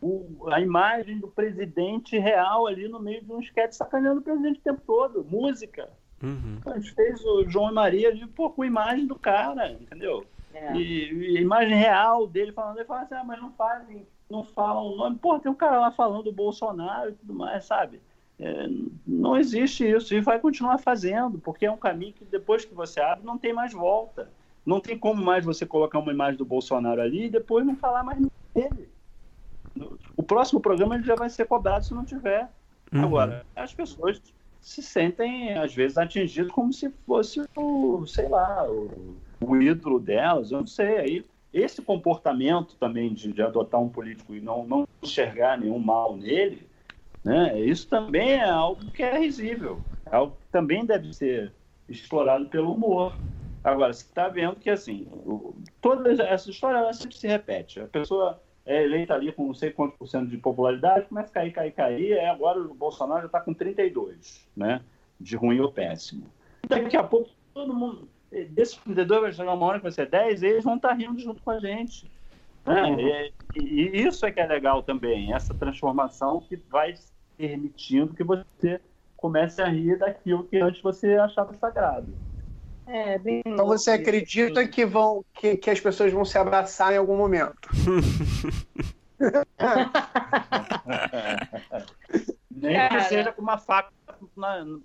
o, 0.00 0.48
a 0.48 0.60
imagem 0.60 1.18
do 1.18 1.28
presidente 1.28 2.18
real 2.18 2.66
ali 2.66 2.88
no 2.88 3.00
meio 3.00 3.22
de 3.22 3.32
um 3.32 3.40
esquete 3.40 3.76
sacaneando 3.76 4.20
o 4.20 4.24
presidente 4.24 4.58
o 4.58 4.62
tempo 4.62 4.82
todo. 4.86 5.24
Música. 5.24 5.88
Uhum. 6.22 6.60
A 6.66 6.78
gente 6.78 6.94
fez 6.94 7.24
o 7.24 7.48
João 7.48 7.70
e 7.70 7.74
Maria 7.74 8.08
ali, 8.08 8.26
pô, 8.26 8.50
com 8.50 8.62
a 8.62 8.66
imagem 8.66 9.06
do 9.06 9.16
cara, 9.16 9.72
entendeu? 9.72 10.24
É. 10.54 10.76
E, 10.76 11.32
e, 11.32 11.38
a 11.38 11.40
imagem 11.40 11.76
real 11.76 12.26
dele 12.26 12.52
falando, 12.52 12.76
ele 12.76 12.84
fala 12.86 13.02
assim, 13.02 13.14
ah, 13.14 13.24
mas 13.24 13.40
não 13.40 13.52
fazem 13.52 14.06
não 14.32 14.42
falam 14.42 14.86
o 14.86 14.96
nome. 14.96 15.18
Pô, 15.18 15.38
tem 15.38 15.52
um 15.52 15.54
cara 15.54 15.78
lá 15.78 15.90
falando 15.90 16.24
do 16.24 16.32
Bolsonaro 16.32 17.10
e 17.10 17.12
tudo 17.12 17.34
mais, 17.34 17.64
sabe? 17.66 18.00
É, 18.40 18.66
não 19.06 19.36
existe 19.36 19.88
isso 19.88 20.14
e 20.14 20.20
vai 20.20 20.40
continuar 20.40 20.78
fazendo, 20.78 21.38
porque 21.38 21.66
é 21.66 21.70
um 21.70 21.76
caminho 21.76 22.14
que 22.14 22.24
depois 22.24 22.64
que 22.64 22.74
você 22.74 22.98
abre 22.98 23.24
não 23.24 23.38
tem 23.38 23.52
mais 23.52 23.72
volta. 23.72 24.30
Não 24.64 24.80
tem 24.80 24.96
como 24.96 25.22
mais 25.22 25.44
você 25.44 25.66
colocar 25.66 25.98
uma 25.98 26.12
imagem 26.12 26.38
do 26.38 26.44
Bolsonaro 26.44 27.00
ali 27.00 27.26
e 27.26 27.30
depois 27.30 27.66
não 27.66 27.76
falar 27.76 28.02
mais 28.02 28.18
dele. 28.54 28.88
O 30.16 30.22
próximo 30.22 30.60
programa 30.60 30.94
ele 30.94 31.04
já 31.04 31.14
vai 31.14 31.28
ser 31.28 31.46
cobrado 31.46 31.84
se 31.84 31.94
não 31.94 32.04
tiver. 32.04 32.48
Uhum. 32.92 33.04
Agora, 33.04 33.44
as 33.54 33.74
pessoas 33.74 34.20
se 34.60 34.82
sentem, 34.82 35.54
às 35.58 35.74
vezes, 35.74 35.98
atingidas 35.98 36.52
como 36.52 36.72
se 36.72 36.88
fosse 37.04 37.42
o, 37.56 38.06
sei 38.06 38.28
lá, 38.28 38.64
o, 38.70 39.16
o 39.40 39.56
ídolo 39.60 39.98
delas, 39.98 40.52
eu 40.52 40.60
não 40.60 40.66
sei. 40.66 40.96
Aí, 40.98 41.24
esse 41.52 41.82
comportamento 41.82 42.76
também 42.76 43.12
de, 43.12 43.32
de 43.32 43.42
adotar 43.42 43.80
um 43.80 43.88
político 43.88 44.34
e 44.34 44.40
não, 44.40 44.66
não 44.66 44.88
enxergar 45.02 45.58
nenhum 45.58 45.78
mal 45.78 46.16
nele, 46.16 46.66
né? 47.24 47.60
Isso 47.60 47.88
também 47.88 48.32
é 48.32 48.44
algo 48.44 48.90
que 48.90 49.02
é 49.02 49.18
risível, 49.18 49.80
é 50.06 50.16
algo 50.16 50.36
que 50.36 50.50
também 50.50 50.84
deve 50.84 51.12
ser 51.12 51.52
explorado 51.88 52.46
pelo 52.46 52.72
humor. 52.72 53.14
Agora, 53.62 53.92
você 53.92 54.04
está 54.04 54.28
vendo 54.28 54.56
que, 54.56 54.70
assim, 54.70 55.06
toda 55.80 56.10
essa 56.24 56.50
história 56.50 56.78
ela 56.78 56.92
sempre 56.92 57.16
se 57.16 57.28
repete. 57.28 57.80
A 57.80 57.86
pessoa 57.86 58.42
é 58.66 58.82
eleita 58.82 59.14
ali 59.14 59.32
com 59.32 59.46
não 59.46 59.54
sei 59.54 59.70
quantos 59.70 59.96
por 59.96 60.08
cento 60.08 60.28
de 60.28 60.38
popularidade, 60.38 61.06
começa 61.06 61.30
a 61.30 61.32
cair, 61.32 61.52
cair, 61.52 61.72
cair, 61.72 62.12
é, 62.12 62.28
agora 62.28 62.60
o 62.60 62.74
Bolsonaro 62.74 63.20
já 63.20 63.26
está 63.26 63.40
com 63.40 63.54
32, 63.54 64.48
né? 64.56 64.80
De 65.20 65.36
ruim 65.36 65.60
ou 65.60 65.70
péssimo. 65.70 66.26
Daqui 66.68 66.96
a 66.96 67.04
pouco, 67.04 67.30
todo 67.54 67.74
mundo, 67.74 68.08
desses 68.50 68.76
32 68.76 69.20
vai 69.20 69.32
chegar 69.32 69.52
uma 69.52 69.66
hora 69.66 69.78
que 69.78 69.82
vai 69.82 69.92
ser 69.92 70.08
10, 70.08 70.42
eles 70.42 70.64
vão 70.64 70.76
estar 70.76 70.88
tá 70.88 70.94
rindo 70.94 71.18
junto 71.18 71.42
com 71.42 71.50
a 71.50 71.60
gente. 71.60 72.10
Né? 72.64 72.82
Uhum. 72.82 73.00
E, 73.00 73.32
e, 73.56 74.06
isso 74.06 74.24
é 74.24 74.30
que 74.30 74.40
é 74.40 74.46
legal 74.46 74.82
também, 74.82 75.34
essa 75.34 75.52
transformação 75.52 76.40
que 76.40 76.56
vai 76.70 76.94
permitindo 77.36 78.14
que 78.14 78.24
você 78.24 78.80
comece 79.16 79.60
a 79.60 79.66
rir 79.68 79.98
daquilo 79.98 80.44
que 80.44 80.58
antes 80.58 80.80
você 80.80 81.16
achava 81.16 81.54
sagrado. 81.54 82.12
É, 82.86 83.20
então 83.46 83.66
você 83.66 83.92
acredita 83.92 84.66
que, 84.66 84.84
vão, 84.84 85.24
que, 85.34 85.56
que 85.56 85.70
as 85.70 85.80
pessoas 85.80 86.12
vão 86.12 86.24
se 86.24 86.36
abraçar 86.36 86.92
em 86.92 86.96
algum 86.96 87.16
momento? 87.16 87.68
Nem 92.50 92.74
Cara. 92.74 92.88
que 92.96 93.04
seja 93.04 93.32
com 93.32 93.40
uma 93.42 93.56
faca 93.58 93.92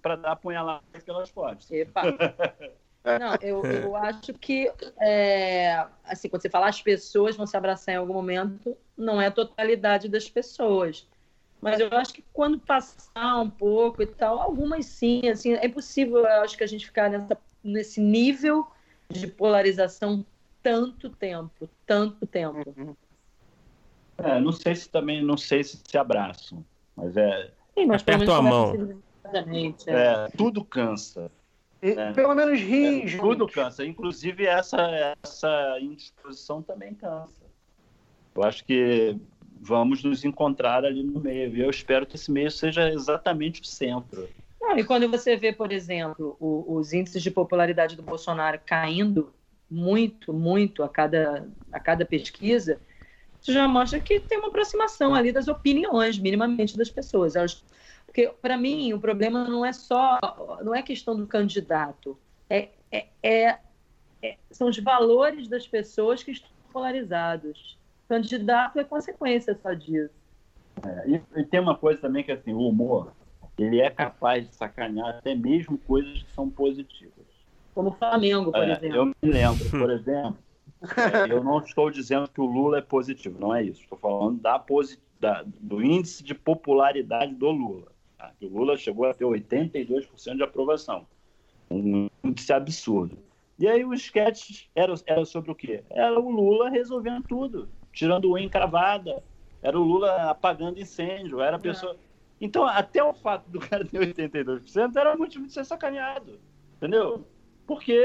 para 0.01 0.15
dar 0.15 0.31
apunhalada 0.33 0.83
pelas 1.05 1.31
costas. 1.31 1.71
Epa. 1.71 2.01
Não, 3.03 3.37
eu, 3.41 3.63
eu 3.65 3.95
acho 3.95 4.33
que, 4.33 4.71
é, 4.99 5.85
assim, 6.03 6.27
quando 6.27 6.41
você 6.41 6.49
fala 6.49 6.67
as 6.67 6.81
pessoas 6.81 7.37
vão 7.37 7.47
se 7.47 7.55
abraçar 7.55 7.95
em 7.95 7.97
algum 7.97 8.13
momento, 8.13 8.75
não 8.97 9.21
é 9.21 9.27
a 9.27 9.31
totalidade 9.31 10.09
das 10.09 10.29
pessoas. 10.29 11.07
Mas 11.61 11.79
eu 11.79 11.89
acho 11.91 12.13
que 12.13 12.23
quando 12.33 12.59
passar 12.59 13.39
um 13.39 13.49
pouco 13.49 14.01
e 14.01 14.05
tal, 14.05 14.39
algumas 14.39 14.85
sim, 14.85 15.27
assim, 15.29 15.53
é 15.53 15.65
impossível, 15.65 16.17
eu 16.17 16.43
acho 16.43 16.57
que 16.57 16.63
a 16.63 16.67
gente 16.67 16.85
ficar 16.85 17.09
nessa, 17.09 17.37
nesse 17.63 17.99
nível 17.99 18.67
de 19.09 19.25
polarização 19.27 20.25
tanto 20.61 21.09
tempo, 21.09 21.69
tanto 21.85 22.27
tempo. 22.27 22.73
Uhum. 22.77 22.95
É, 24.17 24.39
não 24.39 24.51
sei 24.51 24.75
se 24.75 24.89
também, 24.89 25.23
não 25.23 25.37
sei 25.37 25.63
se 25.63 25.79
se 25.87 25.97
abraçam, 25.97 26.63
mas 26.95 27.15
é. 27.15 27.51
Sim, 27.73 27.85
mas 27.85 28.01
Aperta 28.01 28.35
a 28.35 28.41
mão. 28.41 29.01
É. 29.87 29.91
é, 29.91 30.27
tudo 30.37 30.63
cansa. 30.63 31.31
É. 31.81 32.11
Pelo 32.13 32.33
menos 32.33 32.59
ri. 32.59 33.03
É, 33.03 33.17
tudo 33.17 33.47
cansa. 33.47 33.85
Inclusive 33.85 34.45
essa, 34.45 35.15
essa 35.23 35.77
indisposição 35.79 36.61
também 36.61 36.93
cansa. 36.93 37.45
Eu 38.35 38.43
acho 38.43 38.63
que 38.65 39.15
vamos 39.59 40.03
nos 40.03 40.23
encontrar 40.23 40.85
ali 40.85 41.03
no 41.03 41.19
meio. 41.19 41.55
E 41.55 41.61
eu 41.61 41.69
espero 41.69 42.05
que 42.05 42.15
esse 42.15 42.31
meio 42.31 42.51
seja 42.51 42.89
exatamente 42.89 43.61
o 43.61 43.65
centro. 43.65 44.27
Não, 44.59 44.77
e 44.77 44.83
quando 44.83 45.07
você 45.09 45.35
vê, 45.35 45.53
por 45.53 45.71
exemplo, 45.71 46.35
o, 46.39 46.75
os 46.75 46.93
índices 46.93 47.21
de 47.21 47.31
popularidade 47.31 47.95
do 47.95 48.01
Bolsonaro 48.01 48.59
caindo 48.65 49.33
muito, 49.69 50.33
muito 50.33 50.83
a 50.83 50.89
cada, 50.89 51.47
a 51.71 51.79
cada 51.79 52.05
pesquisa, 52.05 52.79
isso 53.41 53.53
já 53.53 53.67
mostra 53.67 53.99
que 53.99 54.19
tem 54.19 54.37
uma 54.37 54.47
aproximação 54.47 55.13
ali 55.13 55.31
das 55.31 55.47
opiniões, 55.47 56.17
minimamente, 56.17 56.77
das 56.77 56.89
pessoas. 56.89 57.35
Elas, 57.35 57.63
porque, 58.17 58.33
para 58.41 58.57
mim, 58.57 58.93
o 58.93 58.99
problema 58.99 59.47
não 59.47 59.63
é 59.63 59.71
só, 59.71 60.17
não 60.63 60.73
é 60.73 60.81
questão 60.81 61.15
do 61.15 61.27
candidato, 61.27 62.17
é, 62.49 62.69
é, 62.91 63.05
é, 63.21 63.59
é 64.23 64.37
são 64.49 64.69
os 64.69 64.79
valores 64.79 65.47
das 65.47 65.67
pessoas 65.67 66.23
que 66.23 66.31
estão 66.31 66.49
polarizados 66.73 67.77
candidato 68.09 68.79
é 68.79 68.83
consequência 68.83 69.53
só 69.61 69.73
disso. 69.73 70.15
É, 70.83 71.09
e, 71.09 71.21
e, 71.35 71.43
tem 71.43 71.59
uma 71.59 71.75
coisa 71.75 71.99
também 71.99 72.23
que 72.23 72.31
assim, 72.31 72.53
o 72.53 72.67
humor, 72.67 73.11
ele 73.57 73.81
é 73.81 73.89
capaz 73.89 74.47
de 74.47 74.55
sacanear 74.55 75.09
até 75.09 75.35
mesmo 75.35 75.77
coisas 75.77 76.23
que 76.23 76.31
são 76.31 76.49
positivas. 76.49 77.27
Como 77.75 77.89
o 77.89 77.93
Flamengo, 77.93 78.51
por 78.51 78.63
é, 78.63 78.71
exemplo. 78.71 78.95
Eu 78.95 79.05
me 79.05 79.13
lembro, 79.21 79.69
por 79.69 79.91
exemplo, 79.91 80.37
eu 81.29 81.43
não 81.43 81.59
estou 81.59 81.91
dizendo 81.91 82.27
que 82.29 82.41
o 82.41 82.45
Lula 82.45 82.79
é 82.79 82.81
positivo, 82.81 83.37
não 83.39 83.53
é 83.53 83.63
isso. 83.63 83.81
Estou 83.81 83.97
falando 83.97 84.39
da, 84.39 84.63
da 85.19 85.43
do 85.43 85.83
índice 85.83 86.23
de 86.23 86.33
popularidade 86.33 87.35
do 87.35 87.51
Lula. 87.51 87.96
Tá? 88.17 88.31
O 88.41 88.47
Lula 88.47 88.77
chegou 88.77 89.05
a 89.05 89.13
ter 89.13 89.25
82% 89.25 90.35
de 90.35 90.43
aprovação. 90.43 91.05
Um 91.69 92.09
índice 92.23 92.51
absurdo. 92.53 93.17
E 93.59 93.67
aí 93.67 93.83
os 93.83 94.01
sketches 94.01 94.69
eram, 94.75 94.95
eram 95.05 95.25
sobre 95.25 95.51
o 95.51 95.55
quê? 95.55 95.83
Era 95.89 96.19
o 96.19 96.29
Lula 96.29 96.69
resolvendo 96.69 97.23
tudo 97.23 97.67
tirando 97.97 98.29
o 98.29 98.37
encravada, 98.37 99.23
era 99.61 99.77
o 99.77 99.83
Lula 99.83 100.29
apagando 100.29 100.79
incêndio, 100.79 101.41
era 101.41 101.55
a 101.55 101.59
pessoa. 101.59 101.93
É. 101.93 101.97
Então, 102.39 102.63
até 102.63 103.03
o 103.03 103.11
fato 103.11 103.49
do 103.49 103.59
cara 103.59 103.83
ter 103.83 103.99
82% 103.99 104.95
era 104.95 105.17
motivo 105.17 105.47
de 105.47 105.53
ser 105.53 105.65
sacaneado, 105.65 106.39
entendeu? 106.75 107.25
Porque. 107.65 107.99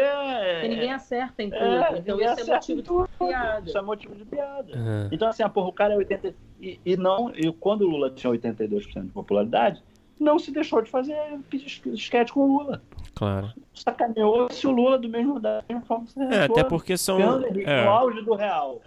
Porque 0.55 0.69
ninguém 0.69 0.93
acerta 0.93 1.43
em 1.43 1.51
tudo. 1.51 1.63
É, 1.63 1.99
então, 1.99 2.19
isso 2.19 2.41
é 2.41 2.55
motivo 2.55 2.83
de 2.83 3.19
piada. 3.19 3.69
Isso 3.69 3.79
é 3.79 3.83
motivo 3.83 4.15
de 4.15 4.25
piada. 4.25 4.77
Uhum. 4.77 5.09
Então, 5.13 5.29
assim, 5.29 5.43
a 5.43 5.49
porra, 5.51 5.69
o 5.69 5.73
cara 5.73 5.93
é 5.93 5.99
80%. 5.99 6.35
E, 6.59 6.81
e, 6.85 6.97
não, 6.97 7.31
e 7.37 7.53
quando 7.53 7.83
o 7.83 7.89
Lula 7.89 8.11
tinha 8.11 8.33
82% 8.33 9.03
de 9.03 9.11
popularidade, 9.11 9.83
não 10.19 10.39
se 10.39 10.51
deixou 10.51 10.83
de 10.83 10.91
fazer 10.91 11.17
esquete 11.87 12.33
com 12.33 12.41
o 12.41 12.59
Lula. 12.59 12.83
Claro. 13.15 13.53
Sacaneou-se 13.75 14.67
o 14.67 14.71
Lula 14.71 14.99
do 14.99 15.09
mesmo 15.09 15.39
da 15.39 15.65
mesma 15.69 15.85
forma 15.85 16.07
que 16.07 16.13
você 16.13 16.21
É, 16.21 16.45
até 16.45 16.65
porque 16.65 16.97
são. 16.97 17.21
é. 17.21 17.85
No 17.85 17.91
auge 17.91 18.23
do 18.23 18.35
real 18.35 18.81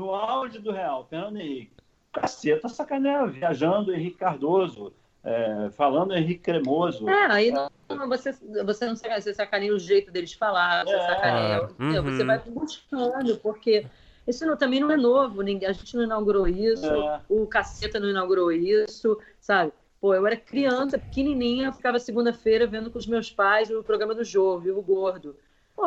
no 0.00 0.14
auge 0.14 0.58
do 0.58 0.72
Real, 0.72 1.06
Fernando 1.08 1.36
Henrique, 1.36 1.72
caceta 2.10 2.68
sacaneia, 2.68 3.26
viajando 3.26 3.94
Henrique 3.94 4.16
Cardoso, 4.16 4.94
é, 5.22 5.68
falando 5.76 6.14
Henrique 6.14 6.40
Cremoso. 6.40 7.06
É, 7.08 7.26
aí 7.30 7.52
não, 7.52 7.70
você, 8.08 8.32
você 8.64 8.86
não 8.86 8.96
sacaneia, 8.96 9.20
você 9.20 9.34
sacaneia 9.34 9.74
o 9.74 9.78
jeito 9.78 10.10
deles 10.10 10.32
falar, 10.32 10.84
você 10.84 10.94
é. 10.94 11.06
sacaneia, 11.06 11.68
uhum. 11.78 12.02
você 12.02 12.24
vai 12.24 12.38
buscando, 12.38 13.36
porque 13.36 13.86
isso 14.26 14.46
não, 14.46 14.56
também 14.56 14.80
não 14.80 14.90
é 14.90 14.96
novo, 14.96 15.42
ninguém, 15.42 15.68
a 15.68 15.72
gente 15.72 15.94
não 15.94 16.04
inaugurou 16.04 16.48
isso, 16.48 16.86
é. 16.86 17.20
o 17.28 17.46
Caceta 17.46 18.00
não 18.00 18.08
inaugurou 18.08 18.50
isso, 18.50 19.18
sabe? 19.38 19.70
Pô, 20.00 20.14
eu 20.14 20.26
era 20.26 20.36
criança, 20.36 20.98
pequenininha, 20.98 21.72
ficava 21.72 21.98
segunda-feira 21.98 22.66
vendo 22.66 22.90
com 22.90 22.98
os 22.98 23.06
meus 23.06 23.30
pais 23.30 23.70
o 23.70 23.82
programa 23.82 24.14
do 24.14 24.24
Jô, 24.24 24.58
Vivo 24.58 24.80
Gordo. 24.80 25.36
Pô, 25.76 25.86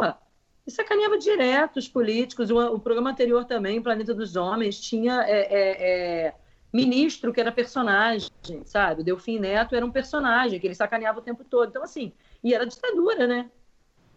e 0.65 0.71
sacaneava 0.71 1.17
direto 1.17 1.77
os 1.77 1.87
políticos. 1.87 2.51
O, 2.51 2.75
o, 2.75 2.79
programa 2.79 3.09
anterior 3.09 3.45
também, 3.45 3.81
Planeta 3.81 4.13
dos 4.13 4.35
Homens, 4.35 4.79
tinha 4.79 5.23
é, 5.23 5.39
é, 5.39 6.27
é, 6.27 6.35
ministro 6.71 7.33
que 7.33 7.41
era 7.41 7.51
personagem, 7.51 8.29
sabe? 8.65 9.01
O 9.01 9.03
Delfim 9.03 9.39
Neto 9.39 9.75
era 9.75 9.85
um 9.85 9.91
personagem 9.91 10.59
que 10.59 10.67
ele 10.67 10.75
sacaneava 10.75 11.19
o 11.19 11.23
tempo 11.23 11.43
todo. 11.43 11.69
Então, 11.69 11.83
assim, 11.83 12.13
e 12.43 12.53
era 12.53 12.65
ditadura, 12.65 13.27
né? 13.27 13.49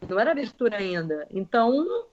Não 0.09 0.21
era 0.21 0.31
abertura 0.31 0.77
ainda. 0.77 1.27
Então, 1.31 2.07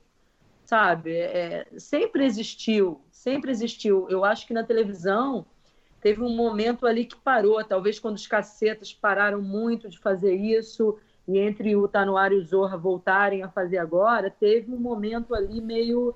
sabe, 0.64 1.16
é, 1.16 1.68
sempre 1.78 2.26
existiu, 2.26 3.02
sempre 3.12 3.52
existiu. 3.52 4.08
Eu 4.10 4.24
acho 4.24 4.48
que 4.48 4.54
na 4.54 4.64
televisão 4.64 5.46
teve 6.04 6.22
um 6.22 6.36
momento 6.36 6.86
ali 6.86 7.06
que 7.06 7.16
parou, 7.16 7.64
talvez 7.64 7.98
quando 7.98 8.18
os 8.18 8.28
cacetas 8.28 8.94
pararam 8.94 9.42
muito 9.42 9.88
de 9.88 9.98
fazer 9.98 10.36
isso 10.36 11.00
e 11.26 11.40
entre 11.40 11.74
o 11.78 11.88
Tanuário 11.88 12.38
e 12.38 12.42
o 12.42 12.46
Zorra 12.46 12.78
voltarem 12.78 13.42
a 13.42 13.50
fazer 13.50 13.78
agora, 13.78 14.30
teve 14.30 14.74
um 14.74 14.78
momento 14.78 15.34
ali 15.34 15.62
meio. 15.62 16.14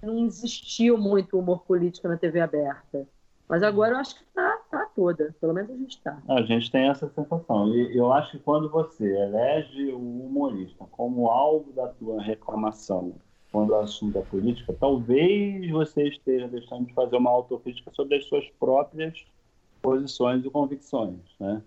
Não 0.00 0.24
existiu 0.24 0.96
muito 0.96 1.36
humor 1.36 1.64
político 1.64 2.06
na 2.06 2.16
TV 2.16 2.40
aberta. 2.40 3.04
Mas 3.48 3.64
agora 3.64 3.94
eu 3.94 3.98
acho 3.98 4.14
que 4.14 4.24
tá, 4.32 4.58
tá 4.70 4.88
toda. 4.94 5.34
Pelo 5.40 5.52
menos 5.52 5.70
a 5.72 5.76
gente 5.76 5.96
está. 5.96 6.22
A 6.28 6.42
gente 6.42 6.70
tem 6.70 6.88
essa 6.88 7.08
sensação. 7.08 7.74
E 7.74 7.96
eu 7.96 8.12
acho 8.12 8.30
que 8.30 8.38
quando 8.38 8.70
você 8.70 9.04
elege 9.04 9.90
o 9.90 9.98
humorista 9.98 10.84
como 10.92 11.26
alvo 11.26 11.72
da 11.72 11.88
tua 11.88 12.22
reclamação 12.22 13.16
quando 13.50 13.70
o 13.70 13.76
assunto 13.76 14.18
é 14.18 14.22
política, 14.22 14.74
talvez 14.78 15.70
você 15.70 16.08
esteja 16.08 16.48
deixando 16.48 16.86
de 16.86 16.94
fazer 16.94 17.16
uma 17.16 17.30
autocrítica 17.30 17.90
sobre 17.94 18.16
as 18.16 18.24
suas 18.26 18.46
próprias 18.58 19.24
posições 19.80 20.44
e 20.44 20.50
convicções, 20.50 21.20
né? 21.40 21.62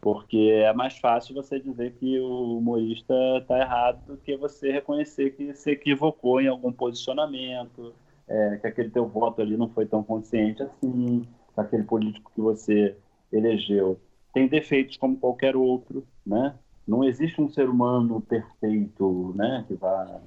Porque 0.00 0.50
é 0.52 0.72
mais 0.72 0.98
fácil 0.98 1.34
você 1.34 1.58
dizer 1.58 1.94
que 1.94 2.20
o 2.20 2.58
humorista 2.58 3.14
está 3.38 3.58
errado 3.58 4.04
do 4.06 4.16
que 4.18 4.36
você 4.36 4.70
reconhecer 4.70 5.34
que 5.34 5.54
se 5.54 5.70
equivocou 5.70 6.40
em 6.40 6.46
algum 6.46 6.70
posicionamento, 6.70 7.94
é, 8.28 8.58
que 8.58 8.66
aquele 8.66 8.90
teu 8.90 9.08
voto 9.08 9.40
ali 9.40 9.56
não 9.56 9.68
foi 9.70 9.86
tão 9.86 10.02
consciente 10.02 10.62
assim, 10.62 11.26
que 11.54 11.60
aquele 11.60 11.84
político 11.84 12.30
que 12.34 12.40
você 12.40 12.96
elegeu 13.32 13.98
tem 14.34 14.48
defeitos 14.48 14.96
como 14.96 15.16
qualquer 15.16 15.56
outro, 15.56 16.06
né? 16.26 16.54
Não 16.86 17.02
existe 17.02 17.40
um 17.40 17.48
ser 17.48 17.68
humano 17.68 18.20
perfeito, 18.20 19.32
né? 19.34 19.64
Que 19.66 19.74
vá. 19.74 20.20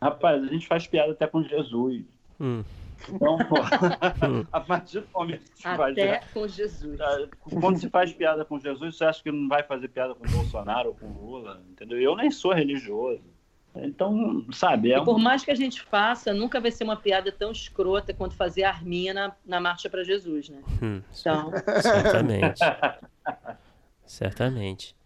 Rapaz, 0.00 0.42
a 0.42 0.46
gente 0.46 0.66
faz 0.66 0.86
piada 0.86 1.12
até 1.12 1.26
com 1.26 1.42
Jesus. 1.42 2.04
Hum. 2.40 2.62
Então, 3.08 3.38
pô, 3.38 3.56
a 4.52 4.60
partir 4.60 5.00
do 5.00 5.08
momento 5.14 5.50
que 5.50 5.58
se 5.58 5.68
Até 5.68 6.18
faz, 6.18 6.32
com 6.32 6.48
Jesus. 6.48 7.00
Ah, 7.00 7.28
quando 7.60 7.78
se 7.78 7.88
faz 7.88 8.12
piada 8.12 8.44
com 8.44 8.58
Jesus, 8.58 8.96
você 8.96 9.04
acha 9.04 9.22
que 9.22 9.30
não 9.30 9.48
vai 9.48 9.62
fazer 9.62 9.88
piada 9.88 10.14
com 10.14 10.26
Bolsonaro 10.26 10.88
ou 10.88 10.94
com 10.94 11.06
Lula? 11.06 11.62
Entendeu? 11.70 12.00
Eu 12.00 12.16
nem 12.16 12.30
sou 12.30 12.52
religioso. 12.52 13.22
Então, 13.76 14.44
sabe. 14.52 14.92
É 14.92 15.00
um... 15.00 15.04
por 15.04 15.18
mais 15.18 15.44
que 15.44 15.50
a 15.50 15.54
gente 15.54 15.82
faça, 15.82 16.34
nunca 16.34 16.60
vai 16.60 16.70
ser 16.70 16.84
uma 16.84 16.96
piada 16.96 17.30
tão 17.30 17.52
escrota 17.52 18.12
quanto 18.12 18.34
fazer 18.34 18.64
a 18.64 18.70
Arminha 18.70 19.14
na, 19.14 19.32
na 19.46 19.60
Marcha 19.60 19.88
para 19.88 20.02
Jesus, 20.02 20.48
né? 20.48 20.60
Hum, 20.82 21.00
então... 21.12 21.52
Certamente. 21.80 22.60
Certamente. 24.04 24.97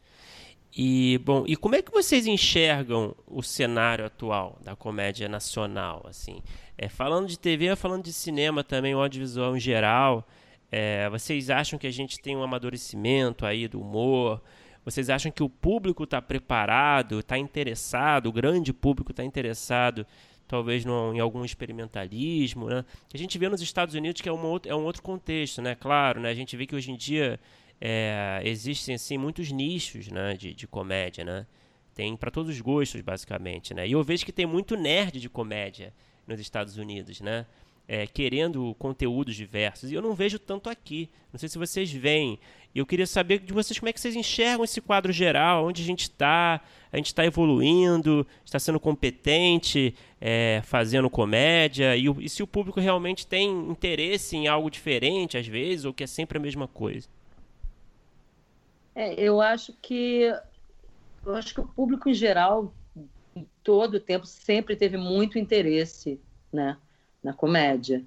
E, 0.74 1.19
bom, 1.19 1.44
e 1.47 1.55
como 1.55 1.74
é 1.74 1.82
que 1.82 1.93
vocês 1.93 2.27
enxergam 2.27 3.15
o 3.27 3.43
cenário 3.43 4.07
atual 4.07 4.59
da 4.65 4.74
comédia 4.74 5.28
nacional, 5.28 6.05
assim? 6.09 6.43
É, 6.78 6.89
falando 6.89 7.28
de 7.28 7.39
TV, 7.39 7.77
falando 7.77 8.05
de 8.05 8.12
cinema 8.12 8.65
também, 8.65 8.94
o 8.94 9.01
audiovisual 9.01 9.55
em 9.55 9.61
geral, 9.61 10.27
é, 10.70 11.11
vocês 11.11 11.51
acham 11.51 11.78
que 11.78 11.86
a 11.86 11.90
gente 11.90 12.19
tem 12.19 12.35
um 12.35 12.43
amadurecimento 12.43 13.44
aí 13.44 13.69
do 13.69 13.82
humor? 13.82 14.40
Vocês 14.82 15.11
acham 15.11 15.31
que 15.31 15.43
o 15.43 15.49
público 15.49 16.05
está 16.05 16.23
preparado, 16.23 17.20
está 17.20 17.36
interessado, 17.36 18.27
o 18.27 18.32
grande 18.32 18.73
público 18.73 19.11
está 19.11 19.23
interessado, 19.23 20.07
talvez 20.49 20.86
no, 20.86 21.12
em 21.15 21.20
algum 21.20 21.44
experimentalismo, 21.44 22.69
né? 22.69 22.82
A 23.12 23.19
gente 23.19 23.39
vê 23.39 23.49
nos 23.49 23.61
Estados 23.61 23.94
Unidos 23.94 24.23
que 24.23 24.28
é, 24.28 24.32
uma, 24.32 24.61
é 24.66 24.74
um 24.74 24.85
outro 24.85 25.03
contexto, 25.03 25.61
né? 25.61 25.74
Claro, 25.74 26.19
né? 26.19 26.31
A 26.31 26.35
gente 26.35 26.57
vê 26.57 26.66
que 26.66 26.74
hoje 26.74 26.90
em 26.90 26.97
dia 26.97 27.39
é, 27.84 28.40
existem 28.44 28.94
assim 28.94 29.18
muitos 29.18 29.50
nichos 29.50 30.06
né, 30.06 30.34
de, 30.34 30.54
de 30.54 30.68
comédia, 30.68 31.24
né? 31.24 31.44
Tem 31.92 32.16
para 32.16 32.30
todos 32.30 32.54
os 32.54 32.60
gostos, 32.60 33.00
basicamente, 33.00 33.74
né? 33.74 33.88
E 33.88 33.92
eu 33.92 34.04
vejo 34.04 34.24
que 34.24 34.30
tem 34.30 34.46
muito 34.46 34.76
nerd 34.76 35.18
de 35.18 35.28
comédia 35.28 35.92
nos 36.24 36.38
Estados 36.38 36.76
Unidos, 36.76 37.20
né? 37.20 37.44
É, 37.88 38.06
querendo 38.06 38.72
conteúdos 38.78 39.34
diversos. 39.34 39.90
E 39.90 39.94
eu 39.94 40.00
não 40.00 40.14
vejo 40.14 40.38
tanto 40.38 40.70
aqui. 40.70 41.10
Não 41.32 41.40
sei 41.40 41.48
se 41.48 41.59
vocês 41.59 41.90
veem. 41.92 42.38
E 42.72 42.78
eu 42.78 42.86
queria 42.86 43.06
saber 43.06 43.40
de 43.40 43.52
vocês 43.52 43.76
como 43.76 43.88
é 43.88 43.92
que 43.92 44.00
vocês 44.00 44.14
enxergam 44.14 44.62
esse 44.62 44.80
quadro 44.80 45.12
geral, 45.12 45.66
onde 45.66 45.82
a 45.82 45.84
gente 45.84 46.02
está, 46.02 46.60
a 46.92 46.96
gente 46.96 47.06
está 47.06 47.26
evoluindo, 47.26 48.24
está 48.44 48.60
sendo 48.60 48.78
competente, 48.78 49.92
é, 50.20 50.62
fazendo 50.64 51.10
comédia, 51.10 51.96
e, 51.96 52.06
e 52.20 52.28
se 52.28 52.44
o 52.44 52.46
público 52.46 52.78
realmente 52.78 53.26
tem 53.26 53.50
interesse 53.68 54.36
em 54.36 54.46
algo 54.46 54.70
diferente, 54.70 55.36
às 55.36 55.48
vezes, 55.48 55.84
ou 55.84 55.92
que 55.92 56.04
é 56.04 56.06
sempre 56.06 56.38
a 56.38 56.40
mesma 56.40 56.68
coisa. 56.68 57.09
É, 58.94 59.14
eu 59.14 59.40
acho 59.40 59.73
que 59.81 60.32
eu 61.24 61.35
acho 61.35 61.55
que 61.55 61.60
o 61.60 61.69
público 61.69 62.09
em 62.09 62.14
geral, 62.14 62.74
todo 63.62 63.94
o 63.94 64.01
tempo, 64.01 64.27
sempre 64.27 64.77
teve 64.77 64.97
muito 64.97 65.39
interesse, 65.39 66.20
né, 66.52 66.77
na 67.23 67.32
comédia. 67.32 68.05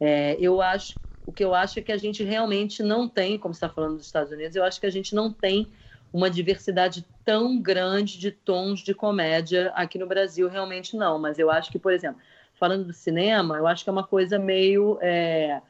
É, 0.00 0.36
eu 0.40 0.60
acho 0.60 0.98
o 1.26 1.32
que 1.32 1.44
eu 1.44 1.54
acho 1.54 1.80
é 1.80 1.82
que 1.82 1.90
a 1.90 1.96
gente 1.96 2.22
realmente 2.22 2.84
não 2.84 3.08
tem, 3.08 3.36
como 3.36 3.52
está 3.52 3.68
falando 3.68 3.96
dos 3.96 4.06
Estados 4.06 4.30
Unidos, 4.32 4.54
eu 4.54 4.62
acho 4.62 4.78
que 4.80 4.86
a 4.86 4.90
gente 4.90 5.12
não 5.12 5.32
tem 5.32 5.72
uma 6.12 6.30
diversidade 6.30 7.04
tão 7.24 7.60
grande 7.60 8.16
de 8.16 8.30
tons 8.30 8.78
de 8.80 8.94
comédia 8.94 9.72
aqui 9.74 9.98
no 9.98 10.06
Brasil, 10.06 10.48
realmente 10.48 10.96
não. 10.96 11.18
Mas 11.18 11.38
eu 11.38 11.50
acho 11.50 11.70
que, 11.70 11.80
por 11.80 11.92
exemplo, 11.92 12.20
falando 12.54 12.86
do 12.86 12.92
cinema, 12.92 13.56
eu 13.56 13.66
acho 13.66 13.82
que 13.82 13.90
é 13.90 13.92
uma 13.92 14.06
coisa 14.06 14.38
meio 14.38 14.98
é, 15.02 15.60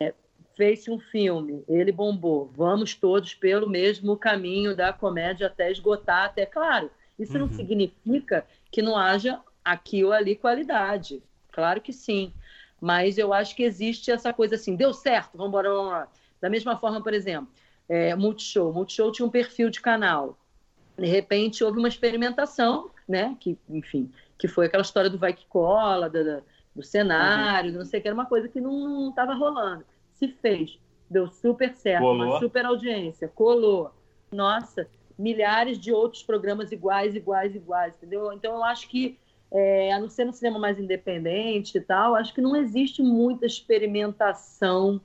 é, 0.00 0.14
fez 0.56 0.88
um 0.88 0.98
filme, 0.98 1.64
ele 1.68 1.92
bombou, 1.92 2.50
vamos 2.54 2.94
todos 2.94 3.34
pelo 3.34 3.68
mesmo 3.68 4.16
caminho 4.16 4.74
da 4.74 4.92
comédia 4.92 5.46
até 5.46 5.70
esgotar, 5.70 6.26
até 6.26 6.46
claro. 6.46 6.90
Isso 7.18 7.34
uhum. 7.34 7.40
não 7.40 7.48
significa 7.48 8.46
que 8.70 8.82
não 8.82 8.96
haja 8.96 9.40
aqui 9.64 10.04
ou 10.04 10.12
ali 10.12 10.34
qualidade. 10.34 11.22
Claro 11.52 11.80
que 11.80 11.92
sim. 11.92 12.32
Mas 12.80 13.18
eu 13.18 13.32
acho 13.32 13.54
que 13.54 13.62
existe 13.62 14.10
essa 14.10 14.32
coisa 14.32 14.56
assim, 14.56 14.76
deu 14.76 14.92
certo, 14.92 15.30
vamos 15.34 15.48
embora, 15.48 15.68
vamos 15.68 15.86
embora. 15.86 16.08
Da 16.40 16.50
mesma 16.50 16.76
forma, 16.76 17.02
por 17.02 17.14
exemplo, 17.14 17.48
é, 17.88 18.14
Multishow. 18.14 18.72
Multishow 18.72 19.12
tinha 19.12 19.26
um 19.26 19.30
perfil 19.30 19.70
de 19.70 19.80
canal. 19.80 20.38
De 20.98 21.06
repente 21.06 21.64
houve 21.64 21.78
uma 21.78 21.88
experimentação, 21.88 22.90
né? 23.08 23.36
Que, 23.40 23.58
enfim, 23.68 24.12
que 24.38 24.46
foi 24.46 24.66
aquela 24.66 24.82
história 24.82 25.08
do 25.08 25.18
vai 25.18 25.32
que 25.32 25.46
cola, 25.46 26.10
do, 26.10 26.42
do 26.74 26.82
cenário, 26.82 27.72
uhum. 27.72 27.78
não 27.78 27.84
sei 27.84 28.00
o 28.00 28.02
que, 28.02 28.08
era 28.08 28.14
uma 28.14 28.26
coisa 28.26 28.48
que 28.48 28.60
não 28.60 29.10
estava 29.10 29.34
rolando 29.34 29.84
se 30.14 30.28
fez, 30.28 30.78
deu 31.10 31.28
super 31.28 31.74
certo, 31.74 32.02
colou. 32.02 32.26
uma 32.26 32.38
super 32.38 32.64
audiência, 32.64 33.28
colou. 33.28 33.92
Nossa, 34.32 34.88
milhares 35.18 35.78
de 35.78 35.92
outros 35.92 36.22
programas 36.22 36.72
iguais, 36.72 37.14
iguais, 37.14 37.54
iguais, 37.54 37.94
entendeu? 37.96 38.32
Então 38.32 38.54
eu 38.54 38.64
acho 38.64 38.88
que, 38.88 39.18
é, 39.52 39.92
a 39.92 40.00
não 40.00 40.08
ser 40.08 40.24
no 40.24 40.32
cinema 40.32 40.58
mais 40.58 40.78
independente 40.78 41.78
e 41.78 41.80
tal, 41.80 42.14
acho 42.14 42.34
que 42.34 42.40
não 42.40 42.56
existe 42.56 43.02
muita 43.02 43.46
experimentação 43.46 45.00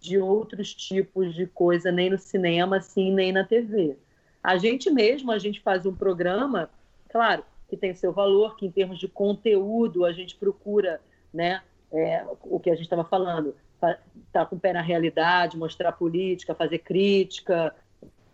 de 0.00 0.18
outros 0.18 0.72
tipos 0.74 1.34
de 1.34 1.46
coisa, 1.46 1.90
nem 1.90 2.10
no 2.10 2.18
cinema, 2.18 2.76
assim, 2.76 3.12
nem 3.12 3.32
na 3.32 3.44
TV. 3.44 3.96
A 4.42 4.56
gente 4.56 4.90
mesmo, 4.90 5.32
a 5.32 5.38
gente 5.38 5.60
faz 5.60 5.84
um 5.84 5.94
programa, 5.94 6.70
claro, 7.08 7.44
que 7.68 7.76
tem 7.76 7.94
seu 7.94 8.12
valor, 8.12 8.56
que 8.56 8.66
em 8.66 8.70
termos 8.70 8.98
de 8.98 9.08
conteúdo 9.08 10.04
a 10.04 10.12
gente 10.12 10.36
procura, 10.36 11.00
né, 11.34 11.62
é, 11.92 12.24
o 12.42 12.60
que 12.60 12.70
a 12.70 12.74
gente 12.74 12.84
estava 12.84 13.04
falando, 13.04 13.54
estar 13.78 14.00
tá 14.32 14.46
com 14.46 14.56
o 14.56 14.60
pé 14.60 14.72
na 14.72 14.82
realidade, 14.82 15.56
mostrar 15.56 15.92
política, 15.92 16.54
fazer 16.54 16.78
crítica, 16.78 17.74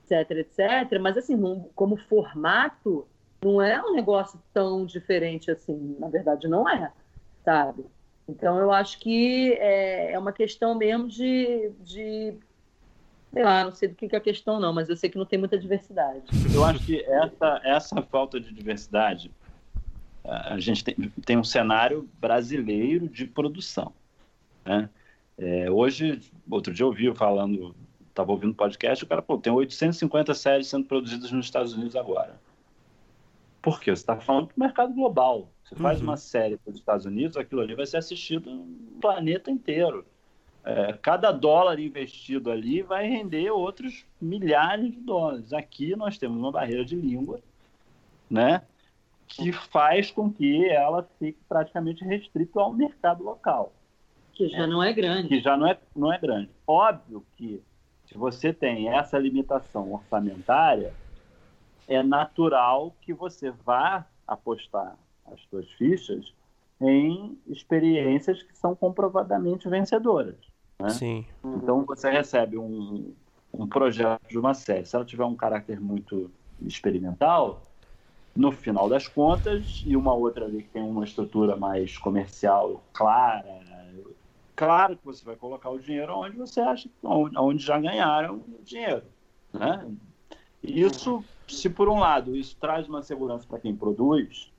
etc, 0.03 0.31
etc. 0.39 1.01
Mas, 1.01 1.17
assim, 1.17 1.37
como 1.75 1.97
formato, 1.97 3.07
não 3.43 3.61
é 3.61 3.83
um 3.83 3.93
negócio 3.93 4.41
tão 4.53 4.87
diferente 4.87 5.51
assim. 5.51 5.97
Na 5.99 6.09
verdade, 6.09 6.49
não 6.49 6.69
é, 6.69 6.91
sabe? 7.45 7.85
Então, 8.29 8.59
eu 8.59 8.73
acho 8.73 8.99
que 8.99 9.53
é, 9.55 10.13
é 10.13 10.19
uma 10.19 10.33
questão 10.33 10.75
mesmo 10.75 11.07
de, 11.07 11.71
de 11.81 12.35
sei 13.35 13.43
lá, 13.43 13.65
não 13.65 13.73
sei 13.73 13.89
do 13.89 13.95
que 13.97 14.09
é 14.15 14.17
a 14.17 14.21
questão 14.21 14.61
não, 14.61 14.73
mas 14.73 14.89
eu 14.89 14.97
sei 14.97 15.11
que 15.11 15.19
não 15.19 15.27
tem 15.27 15.39
muita 15.39 15.59
diversidade. 15.59 16.23
Eu 16.55 16.65
acho 16.65 16.87
que 16.87 17.03
essa, 17.03 17.61
essa 17.65 18.03
falta 18.03 18.41
de 18.41 18.53
diversidade, 18.55 19.31
a 20.25 20.59
gente 20.59 20.85
tem, 20.85 20.95
tem 21.27 21.37
um 21.37 21.45
cenário 21.45 22.09
brasileiro 22.19 23.09
de 23.09 23.27
produção, 23.27 23.93
né? 24.65 24.89
É, 25.37 25.71
hoje, 25.71 26.21
outro 26.49 26.73
dia 26.73 26.85
eu 26.85 26.89
ouvi 26.89 27.13
falando, 27.15 27.75
estava 28.09 28.31
ouvindo 28.31 28.55
podcast, 28.55 29.05
o 29.05 29.07
cara, 29.07 29.21
pô, 29.21 29.37
tem 29.37 29.53
850 29.53 30.33
séries 30.35 30.69
sendo 30.69 30.87
produzidas 30.87 31.33
nos 31.33 31.47
Estados 31.47 31.73
Unidos 31.73 31.97
agora. 31.97 32.41
Por 33.61 33.81
quê? 33.81 33.91
Você 33.91 34.03
está 34.03 34.17
falando 34.21 34.49
do 34.49 34.55
mercado 34.57 34.93
global. 34.93 35.49
Você 35.65 35.75
faz 35.75 35.99
uhum. 35.99 36.05
uma 36.05 36.17
série 36.17 36.57
para 36.59 36.71
os 36.71 36.77
Estados 36.77 37.07
Unidos, 37.07 37.37
aquilo 37.37 37.63
ali 37.63 37.75
vai 37.75 37.87
ser 37.87 37.97
assistido 37.97 38.51
no 38.51 39.01
planeta 39.01 39.51
inteiro. 39.51 40.07
É, 40.65 40.95
cada 40.95 41.31
dólar 41.31 41.79
investido 41.79 42.51
ali 42.51 42.81
vai 42.81 43.07
render 43.07 43.51
outros 43.51 44.07
milhares 44.21 44.93
de 44.93 45.01
dólares. 45.01 45.53
Aqui 45.53 45.95
nós 45.95 46.17
temos 46.17 46.39
uma 46.39 46.51
barreira 46.51 46.85
de 46.85 46.97
língua, 46.97 47.41
né? 48.31 48.63
Que 49.27 49.53
faz 49.53 50.11
com 50.11 50.33
que 50.33 50.67
ela 50.69 51.07
fique 51.19 51.39
praticamente 51.47 52.03
restrita 52.03 52.61
ao 52.61 52.73
mercado 52.73 53.23
local. 53.23 53.74
Que 54.35 54.49
já 54.49 54.67
não 54.67 54.83
é 54.83 54.93
grande. 54.93 55.29
Que 55.29 55.41
já 55.41 55.57
não 55.57 55.67
é, 55.67 55.79
não 55.95 56.13
é 56.13 56.19
grande. 56.19 56.51
Óbvio 56.67 57.25
que 57.37 57.63
se 58.07 58.19
você 58.19 58.53
tem 58.53 58.89
essa 58.89 59.19
limitação 59.19 59.93
orçamentária, 59.93 60.93
é 61.89 62.03
natural 62.03 62.95
que 63.01 63.13
você 63.13 63.51
vá 63.51 64.07
apostar 64.27 64.97
as 65.27 65.41
suas 65.49 65.71
fichas 65.73 66.33
em 66.81 67.39
experiências 67.47 68.43
que 68.43 68.57
são 68.57 68.75
comprovadamente 68.75 69.69
vencedoras. 69.69 70.37
Né? 70.79 70.89
Sim. 70.91 71.27
Então 71.45 71.85
você 71.85 72.11
recebe 72.11 72.59
um, 72.59 73.13
um 73.53 73.67
projeto 73.67 74.21
de 74.29 74.39
uma 74.39 74.55
série. 74.55 74.85
Se 74.85 74.97
ela 74.97 75.05
tiver 75.05 75.25
um 75.25 75.37
caráter 75.37 75.81
muito 75.81 76.31
experimental, 76.63 77.63
no 78.35 78.51
final 78.51 78.89
das 78.89 79.07
contas, 79.07 79.83
e 79.87 79.97
uma 79.97 80.13
outra 80.13 80.45
ali 80.45 80.63
que 80.63 80.71
tem 80.71 80.83
uma 80.83 81.05
estrutura 81.05 81.57
mais 81.57 81.97
comercial 81.97 82.83
clara, 82.93 83.61
Claro 84.57 84.97
que 84.97 85.05
você 85.05 85.25
vai 85.25 85.37
colocar 85.37 85.71
o 85.71 85.79
dinheiro 85.79 86.17
onde 86.17 86.37
você 86.37 86.61
acha, 86.61 86.89
onde, 87.03 87.37
onde 87.37 87.63
já 87.63 87.79
ganharam 87.79 88.37
o 88.37 88.63
dinheiro. 88.63 89.03
Né? 89.53 89.91
Isso, 90.63 91.25
se 91.49 91.69
por 91.69 91.89
um 91.89 91.99
lado 91.99 92.37
isso 92.37 92.57
traz 92.61 92.89
uma 92.89 93.03
segurança 93.03 93.47
para 93.47 93.59
quem 93.59 93.75
produz, 93.75 94.53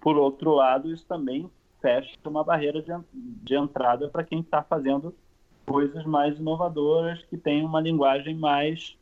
por 0.00 0.16
outro 0.16 0.54
lado 0.54 0.90
isso 0.92 1.04
também 1.06 1.50
fecha 1.80 2.16
uma 2.24 2.44
barreira 2.44 2.80
de, 2.80 2.92
de 3.12 3.54
entrada 3.54 4.08
para 4.08 4.22
quem 4.22 4.40
está 4.40 4.62
fazendo 4.62 5.14
coisas 5.66 6.04
mais 6.04 6.38
inovadoras, 6.38 7.22
que 7.24 7.36
tem 7.36 7.64
uma 7.64 7.80
linguagem 7.80 8.34
mais 8.34 8.96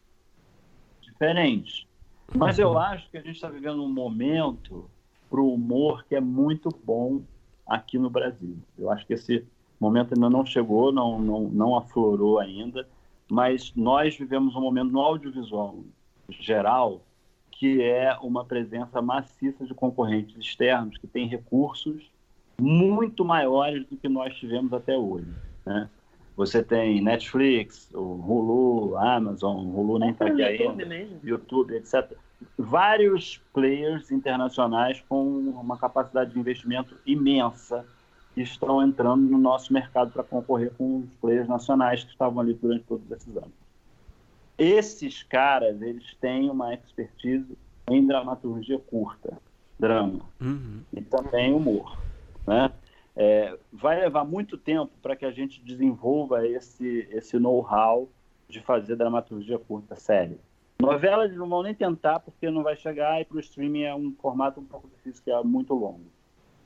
diferente. 1.01 1.89
Mas 2.35 2.59
eu 2.59 2.79
acho 2.79 3.11
que 3.11 3.17
a 3.17 3.23
gente 3.23 3.37
está 3.37 3.49
vivendo 3.49 3.83
um 3.83 3.93
momento 3.93 4.89
para 5.31 5.41
o 5.41 5.55
humor 5.55 6.05
que 6.05 6.15
é 6.15 6.21
muito 6.21 6.69
bom 6.85 7.23
aqui 7.67 7.99
no 7.99 8.11
Brasil. 8.11 8.57
Eu 8.79 8.91
acho 8.91 9.07
que 9.07 9.15
esse 9.15 9.47
o 9.81 9.85
momento 9.85 10.15
ainda 10.15 10.29
não 10.29 10.45
chegou, 10.45 10.93
não, 10.93 11.21
não, 11.21 11.41
não 11.43 11.77
aflorou 11.77 12.39
ainda. 12.39 12.87
mas 13.31 13.73
nós 13.77 14.17
vivemos 14.17 14.57
um 14.57 14.61
momento 14.61 14.91
no 14.91 15.01
audiovisual 15.01 15.77
geral 16.29 17.01
que 17.51 17.83
é 17.83 18.17
uma 18.23 18.45
presença 18.45 19.03
maciça 19.03 19.67
de 19.67 19.75
concorrentes 19.75 20.37
externos 20.37 20.97
que 20.97 21.09
têm 21.09 21.27
recursos 21.27 22.09
muito 22.61 23.25
maiores 23.25 23.85
do 23.87 23.97
que 23.97 24.09
nós 24.09 24.35
tivemos 24.37 24.73
até 24.73 24.97
hoje. 24.97 25.27
Né? 25.67 25.89
Você 26.37 26.63
tem 26.63 27.03
Netflix, 27.03 27.91
o 27.93 27.99
Hulu, 27.99 28.97
Amazon, 28.97 29.67
Hulu 29.67 29.99
nem 29.99 30.11
está 30.11 30.27
aqui 30.27 30.41
ainda, 30.41 30.85
YouTube, 31.25 31.75
etc. 31.75 32.13
Vários 32.57 33.39
players 33.53 34.13
internacionais 34.13 35.03
com 35.09 35.25
uma 35.27 35.77
capacidade 35.77 36.33
de 36.33 36.39
investimento 36.39 36.95
imensa 37.05 37.85
que 38.39 38.43
estão 38.45 38.81
entrando 38.81 39.29
no 39.29 39.37
nosso 39.37 39.73
mercado 39.73 40.13
para 40.13 40.23
concorrer 40.23 40.73
com 40.79 41.01
os 41.01 41.11
players 41.21 41.49
nacionais 41.49 42.05
que 42.05 42.11
estavam 42.11 42.41
ali 42.41 42.55
durante 42.55 42.85
todos 42.85 43.11
esses 43.11 43.37
anos. 43.37 43.51
Esses 44.57 45.25
caras, 45.25 45.83
eles 45.83 46.15
têm 46.21 46.49
uma 46.49 46.73
expertise 46.73 47.59
em 47.91 48.07
dramaturgia 48.07 48.79
curta, 48.79 49.37
drama, 49.77 50.21
uhum. 50.41 50.83
e 50.93 51.01
também 51.01 51.53
humor. 51.53 51.99
Né? 52.47 52.71
É, 53.17 53.59
vai 53.73 54.01
levar 54.01 54.25
muito 54.25 54.57
tempo 54.57 54.93
para 55.03 55.17
que 55.17 55.25
a 55.25 55.33
gente 55.33 55.61
desenvolva 55.65 56.47
esse, 56.47 57.09
esse 57.11 57.41
know-how 57.41 58.09
de 58.49 58.61
fazer 58.61 58.95
dramaturgia 58.95 59.59
curta, 59.59 59.97
série. 59.97 60.39
Novela 60.81 61.25
eles 61.25 61.37
não 61.37 61.49
vão 61.49 61.65
nem 61.65 61.75
tentar, 61.75 62.21
porque 62.21 62.49
não 62.51 62.63
vai 62.63 62.77
chegar, 62.77 63.21
e 63.21 63.25
para 63.25 63.37
o 63.37 63.41
streaming 63.41 63.83
é 63.83 63.95
um 63.95 64.15
formato 64.23 64.61
um 64.61 64.65
pouco 64.65 64.89
difícil, 64.89 65.25
que 65.25 65.31
é 65.31 65.43
muito 65.43 65.75
longo. 65.75 66.07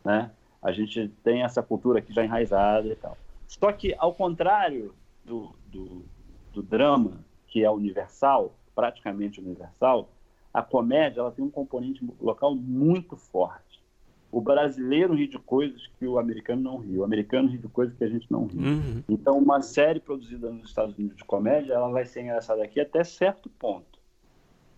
Né? 0.05 0.31
A 0.63 0.71
gente 0.71 1.09
tem 1.25 1.43
essa 1.43 1.63
cultura 1.63 1.99
aqui 1.99 2.13
já 2.13 2.25
enraizada 2.25 2.87
e 2.87 2.95
tal. 2.95 3.19
Só 3.49 3.73
que, 3.73 3.95
ao 3.99 4.15
contrário 4.15 4.95
do, 5.25 5.55
do, 5.67 6.05
do 6.53 6.63
drama, 6.63 7.25
que 7.49 7.65
é 7.65 7.71
universal, 7.71 8.55
praticamente 8.75 9.41
universal, 9.41 10.09
a 10.55 10.63
comédia 10.63 11.21
ela 11.21 11.31
tem 11.31 11.45
um 11.45 11.51
componente 11.51 12.07
local 12.21 12.55
muito 12.55 13.17
forte. 13.17 13.83
O 14.31 14.41
brasileiro 14.41 15.15
ri 15.15 15.27
de 15.27 15.39
coisas 15.39 15.87
que 15.99 16.07
o 16.07 16.19
americano 16.19 16.63
não 16.63 16.79
ri, 16.79 16.97
o 16.97 17.05
americano 17.05 17.49
ri 17.49 17.59
de 17.59 17.69
coisas 17.69 17.95
que 17.95 18.05
a 18.05 18.09
gente 18.09 18.31
não 18.31 18.47
ri. 18.47 18.59
Uhum. 18.59 19.03
Então, 19.09 19.37
uma 19.37 19.61
série 19.61 20.01
produzida 20.01 20.51
nos 20.51 20.69
Estados 20.69 20.97
Unidos 20.97 21.19
de 21.19 21.25
comédia, 21.25 21.75
ela 21.75 21.91
vai 21.91 22.07
ser 22.07 22.23
engraçada 22.23 22.63
aqui 22.63 22.81
até 22.81 23.05
certo 23.05 23.51
ponto 23.51 23.92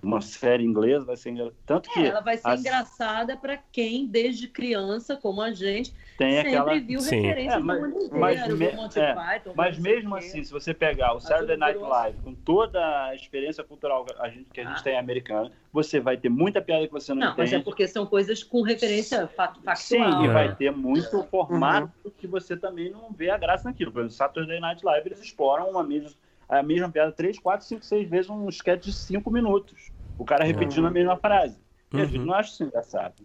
uma 0.05 0.21
série 0.21 0.65
inglesa 0.65 1.05
vai 1.05 1.17
ser 1.17 1.31
engraçada. 1.31 1.57
Tanto 1.67 1.91
que 1.91 2.01
é, 2.01 2.07
ela 2.07 2.21
vai 2.21 2.37
ser 2.37 2.49
as... 2.49 2.61
engraçada 2.61 3.37
para 3.37 3.57
quem, 3.57 4.07
desde 4.07 4.49
criança, 4.49 5.17
como 5.17 5.41
a 5.41 5.53
gente, 5.53 5.95
tem 6.17 6.33
sempre 6.33 6.57
aquela... 6.57 6.81
viu 6.81 7.01
Sim. 7.01 7.21
referência 7.21 7.57
é, 7.57 7.59
mas, 7.59 7.81
do 7.81 7.89
mundo 7.89 8.19
mas, 8.19 8.41
inteiro, 8.41 8.57
me... 8.57 8.73
Monty 8.73 9.01
é, 9.01 9.15
Python. 9.15 9.53
Mas 9.57 9.79
mesmo 9.79 10.17
assim, 10.17 10.45
se 10.45 10.53
você 10.53 10.73
pegar 10.73 11.15
o 11.15 11.21
Saturday 11.21 11.57
Night 11.57 11.79
Live, 11.79 12.19
com 12.23 12.35
toda 12.35 13.07
a 13.07 13.15
experiência 13.15 13.65
cultural 13.65 14.05
que 14.05 14.15
a 14.19 14.29
gente, 14.29 14.47
que 14.53 14.61
a 14.61 14.65
gente 14.65 14.79
ah. 14.79 14.83
tem 14.83 14.99
americana, 14.99 15.51
você 15.73 15.99
vai 15.99 16.17
ter 16.17 16.29
muita 16.29 16.63
piada 16.63 16.87
que 16.87 16.93
você 16.93 17.13
não, 17.13 17.21
não 17.21 17.33
entende. 17.33 17.51
Não, 17.51 17.59
mas 17.59 17.61
é 17.61 17.65
porque 17.65 17.89
são 17.89 18.07
coisas 18.07 18.43
com 18.43 18.63
referência 18.63 19.27
factual. 19.29 19.77
Sim, 19.77 20.25
e 20.25 20.29
vai 20.29 20.55
ter 20.55 20.71
muito 20.71 21.21
é. 21.21 21.23
formato 21.25 21.91
uhum. 22.05 22.13
que 22.17 22.27
você 22.27 22.57
também 22.57 22.91
não 22.91 23.11
vê 23.11 23.31
a 23.31 23.39
graça 23.39 23.69
naquilo. 23.69 23.91
Por 23.91 24.01
exemplo, 24.01 24.15
Saturday 24.15 24.61
Night 24.61 24.85
Live, 24.85 25.09
eles 25.09 25.21
exploram 25.21 25.71
uma 25.71 25.83
mesma 25.83 26.11
a 26.49 26.63
mesma 26.63 26.91
piada 26.91 27.13
três, 27.13 27.39
quatro, 27.39 27.67
cinco, 27.67 27.85
seis 27.85 28.09
vezes 28.09 28.31
um 28.31 28.49
sketch 28.49 28.85
de 28.85 28.93
cinco 28.93 29.31
minutos. 29.31 29.91
O 30.19 30.25
cara 30.25 30.45
repetindo 30.45 30.85
uhum. 30.85 30.91
a 30.91 30.93
mesma 30.93 31.17
frase. 31.17 31.59
E 31.93 31.97
uhum. 31.97 32.03
a 32.03 32.05
gente 32.07 32.19
uhum. 32.19 32.27
não 32.27 32.35
acha 32.35 32.51
isso 32.51 32.65
engraçado. 32.65 33.23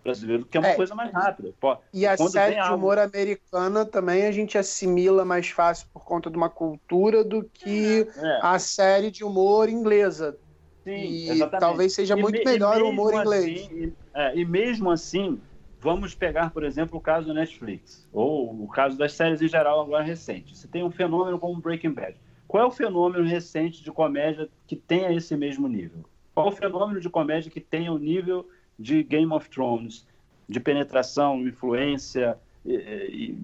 O 0.00 0.02
brasileiro 0.02 0.46
quer 0.46 0.60
uma 0.60 0.68
é, 0.68 0.74
coisa 0.74 0.94
mais 0.94 1.12
rápida. 1.12 1.52
Pô, 1.60 1.76
e 1.92 2.06
a 2.06 2.16
série 2.16 2.54
de 2.54 2.72
humor 2.72 2.98
algo... 2.98 3.14
americana 3.14 3.84
também 3.84 4.26
a 4.26 4.32
gente 4.32 4.56
assimila 4.56 5.24
mais 5.24 5.50
fácil 5.50 5.86
por 5.92 6.04
conta 6.04 6.30
de 6.30 6.36
uma 6.36 6.48
cultura 6.48 7.22
do 7.22 7.44
que 7.44 8.08
é. 8.16 8.38
a 8.42 8.58
série 8.58 9.10
de 9.10 9.22
humor 9.22 9.68
inglesa. 9.68 10.38
Sim, 10.82 10.92
e 10.92 11.28
exatamente. 11.28 11.60
talvez 11.60 11.92
seja 11.92 12.16
e 12.16 12.20
muito 12.20 12.38
me, 12.38 12.44
melhor 12.44 12.80
o 12.80 12.88
humor 12.88 13.14
assim, 13.14 13.20
inglês. 13.20 13.70
E, 13.70 13.92
é, 14.14 14.36
e 14.38 14.44
mesmo 14.46 14.90
assim, 14.90 15.38
vamos 15.78 16.14
pegar, 16.14 16.50
por 16.50 16.64
exemplo, 16.64 16.98
o 16.98 17.00
caso 17.00 17.26
do 17.26 17.34
Netflix, 17.34 18.08
ou 18.10 18.64
o 18.64 18.68
caso 18.68 18.96
das 18.96 19.12
séries 19.12 19.42
em 19.42 19.48
geral 19.48 19.82
agora 19.82 20.02
recentes. 20.02 20.58
Você 20.58 20.66
tem 20.66 20.82
um 20.82 20.90
fenômeno 20.90 21.38
como 21.38 21.60
Breaking 21.60 21.92
Bad. 21.92 22.16
Qual 22.48 22.62
é 22.62 22.66
o 22.66 22.70
fenômeno 22.70 23.24
recente 23.24 23.84
de 23.84 23.92
comédia 23.92 24.48
que 24.66 24.74
tenha 24.74 25.12
esse 25.12 25.36
mesmo 25.36 25.68
nível? 25.68 26.04
Qual 26.34 26.48
o 26.48 26.52
fenômeno 26.52 27.00
de 27.00 27.10
comédia 27.10 27.50
que 27.50 27.60
tenha 27.60 27.92
o 27.92 27.98
nível 27.98 28.48
de 28.78 29.02
Game 29.02 29.32
of 29.32 29.48
Thrones, 29.50 30.06
de 30.48 30.60
penetração, 30.60 31.40
influência 31.46 32.38
e, 32.64 33.36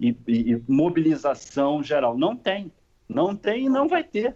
e, 0.00 0.16
e, 0.26 0.52
e 0.52 0.62
mobilização 0.68 1.82
geral? 1.82 2.16
Não 2.16 2.36
tem. 2.36 2.70
Não 3.08 3.34
tem 3.34 3.66
e 3.66 3.68
não 3.68 3.88
vai 3.88 4.04
ter. 4.04 4.34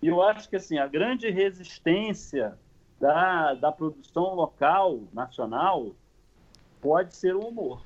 E 0.00 0.08
eu 0.08 0.22
acho 0.22 0.48
que 0.48 0.56
assim, 0.56 0.78
a 0.78 0.86
grande 0.86 1.28
resistência 1.30 2.56
da, 3.00 3.54
da 3.54 3.72
produção 3.72 4.34
local, 4.34 5.00
nacional, 5.12 5.94
pode 6.80 7.14
ser 7.14 7.34
o 7.34 7.40
humor. 7.40 7.82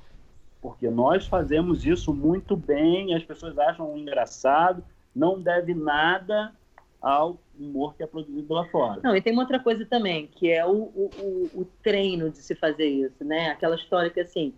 Porque 0.61 0.89
nós 0.89 1.27
fazemos 1.27 1.85
isso 1.85 2.15
muito 2.15 2.57
bem, 2.57 3.15
as 3.15 3.25
pessoas 3.25 3.59
acham 3.59 3.97
engraçado, 3.97 4.85
não 5.15 5.41
deve 5.41 5.75
nada 5.75 6.53
ao 7.01 7.37
humor 7.59 7.95
que 7.95 8.03
é 8.03 8.07
produzido 8.07 8.53
lá 8.53 8.65
fora. 8.67 9.01
Não, 9.03 9.17
e 9.17 9.21
tem 9.21 9.33
uma 9.33 9.43
outra 9.43 9.59
coisa 9.59 9.85
também, 9.85 10.27
que 10.27 10.51
é 10.51 10.65
o, 10.65 10.71
o, 10.73 11.51
o, 11.55 11.65
treino 11.83 12.31
de 12.31 12.39
se 12.39 12.55
fazer 12.55 12.87
isso, 12.87 13.25
né? 13.25 13.51
Aquela 13.51 13.77
história 13.77 14.11
que, 14.11 14.21
assim, 14.21 14.53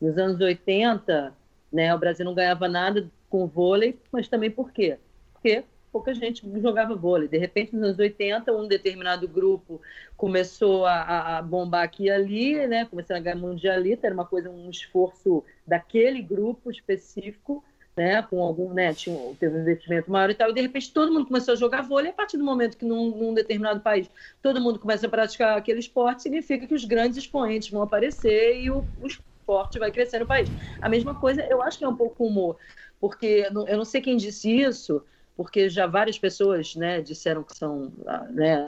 nos 0.00 0.16
anos 0.16 0.40
80, 0.40 1.34
né, 1.72 1.94
o 1.94 1.98
Brasil 1.98 2.24
não 2.24 2.34
ganhava 2.34 2.68
nada 2.68 3.10
com 3.28 3.46
vôlei, 3.46 3.98
mas 4.10 4.28
também 4.28 4.50
por 4.50 4.72
quê? 4.72 4.98
Porque 5.32 5.64
pouca 5.92 6.14
gente 6.14 6.42
jogava 6.60 6.94
vôlei. 6.94 7.28
De 7.28 7.38
repente, 7.38 7.74
nos 7.74 7.84
anos 7.84 7.98
80, 7.98 8.52
um 8.52 8.68
determinado 8.68 9.26
grupo 9.26 9.80
começou 10.16 10.86
a, 10.86 11.38
a 11.38 11.42
bombar 11.42 11.82
aqui 11.82 12.04
e 12.04 12.10
ali, 12.10 12.66
né? 12.66 12.84
Começou 12.84 13.16
a 13.16 13.20
ganhar 13.20 13.36
mundialita, 13.36 14.06
era 14.06 14.14
uma 14.14 14.24
coisa, 14.24 14.50
um 14.50 14.70
esforço 14.70 15.44
daquele 15.66 16.22
grupo 16.22 16.70
específico, 16.70 17.64
né, 17.98 18.22
com 18.22 18.40
algum, 18.40 18.72
né, 18.72 18.94
tinha, 18.94 19.18
teve 19.40 19.56
um 19.56 19.60
investimento 19.60 20.08
maior 20.08 20.30
e 20.30 20.34
tal, 20.34 20.50
e 20.50 20.54
de 20.54 20.60
repente 20.60 20.92
todo 20.92 21.12
mundo 21.12 21.26
começou 21.26 21.52
a 21.52 21.56
jogar 21.56 21.82
vôlei, 21.82 22.10
a 22.12 22.14
partir 22.14 22.36
do 22.36 22.44
momento 22.44 22.76
que 22.76 22.84
num, 22.84 23.10
num, 23.10 23.34
determinado 23.34 23.80
país 23.80 24.08
todo 24.40 24.60
mundo 24.60 24.78
começa 24.78 25.06
a 25.08 25.10
praticar 25.10 25.58
aquele 25.58 25.80
esporte, 25.80 26.22
significa 26.22 26.64
que 26.64 26.74
os 26.74 26.84
grandes 26.84 27.18
expoentes 27.18 27.70
vão 27.70 27.82
aparecer 27.82 28.60
e 28.60 28.70
o, 28.70 28.86
o 28.96 29.06
esporte 29.08 29.80
vai 29.80 29.90
crescer 29.90 30.20
no 30.20 30.26
país. 30.26 30.48
A 30.80 30.88
mesma 30.88 31.12
coisa, 31.12 31.42
eu 31.50 31.60
acho 31.60 31.76
que 31.76 31.84
é 31.84 31.88
um 31.88 31.96
pouco 31.96 32.24
humor, 32.24 32.56
porque 33.00 33.48
eu 33.66 33.76
não 33.76 33.84
sei 33.84 34.00
quem 34.00 34.16
disse 34.16 34.48
isso, 34.48 35.04
porque 35.36 35.68
já 35.68 35.86
várias 35.86 36.18
pessoas 36.18 36.76
né, 36.76 37.00
disseram 37.00 37.42
que 37.42 37.56
são, 37.56 37.92
né, 38.30 38.66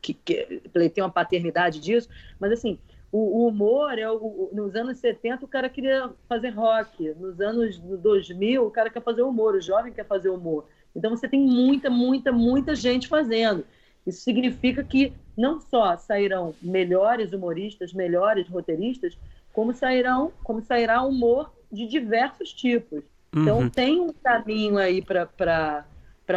que, 0.00 0.14
que 0.14 0.62
tem 0.94 1.04
uma 1.04 1.10
paternidade 1.10 1.78
disso, 1.78 2.08
mas 2.38 2.52
assim, 2.52 2.78
o, 3.12 3.42
o 3.42 3.48
humor 3.48 3.98
é 3.98 4.10
o, 4.10 4.50
nos 4.52 4.74
anos 4.74 4.98
70 4.98 5.44
o 5.44 5.48
cara 5.48 5.68
queria 5.68 6.10
fazer 6.28 6.50
rock, 6.50 7.12
nos 7.18 7.40
anos 7.40 7.78
2000 7.78 8.64
o 8.64 8.70
cara 8.70 8.90
quer 8.90 9.02
fazer 9.02 9.22
humor, 9.22 9.54
o 9.54 9.60
jovem 9.60 9.92
quer 9.92 10.06
fazer 10.06 10.28
humor. 10.28 10.66
Então 10.94 11.10
você 11.10 11.28
tem 11.28 11.40
muita, 11.40 11.90
muita, 11.90 12.32
muita 12.32 12.74
gente 12.74 13.08
fazendo. 13.08 13.64
Isso 14.06 14.22
significa 14.22 14.82
que 14.82 15.12
não 15.36 15.60
só 15.60 15.96
sairão 15.96 16.54
melhores 16.62 17.32
humoristas, 17.32 17.92
melhores 17.92 18.48
roteiristas, 18.48 19.18
como 19.52 19.72
sairão, 19.72 20.32
como 20.42 20.62
sairá 20.62 21.02
humor 21.02 21.52
de 21.70 21.86
diversos 21.86 22.52
tipos. 22.52 23.04
Então 23.32 23.60
uhum. 23.60 23.70
tem 23.70 24.00
um 24.00 24.12
caminho 24.12 24.78
aí 24.78 25.02
para 25.02 25.84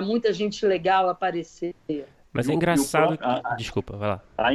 muita 0.01 0.33
gente 0.33 0.65
legal 0.65 1.09
aparecer. 1.09 1.75
Mas 2.31 2.49
é 2.49 2.53
engraçado. 2.53 3.17
Desculpa, 3.57 3.95
vai 3.95 4.09
lá. 4.09 4.21
A, 4.37 4.51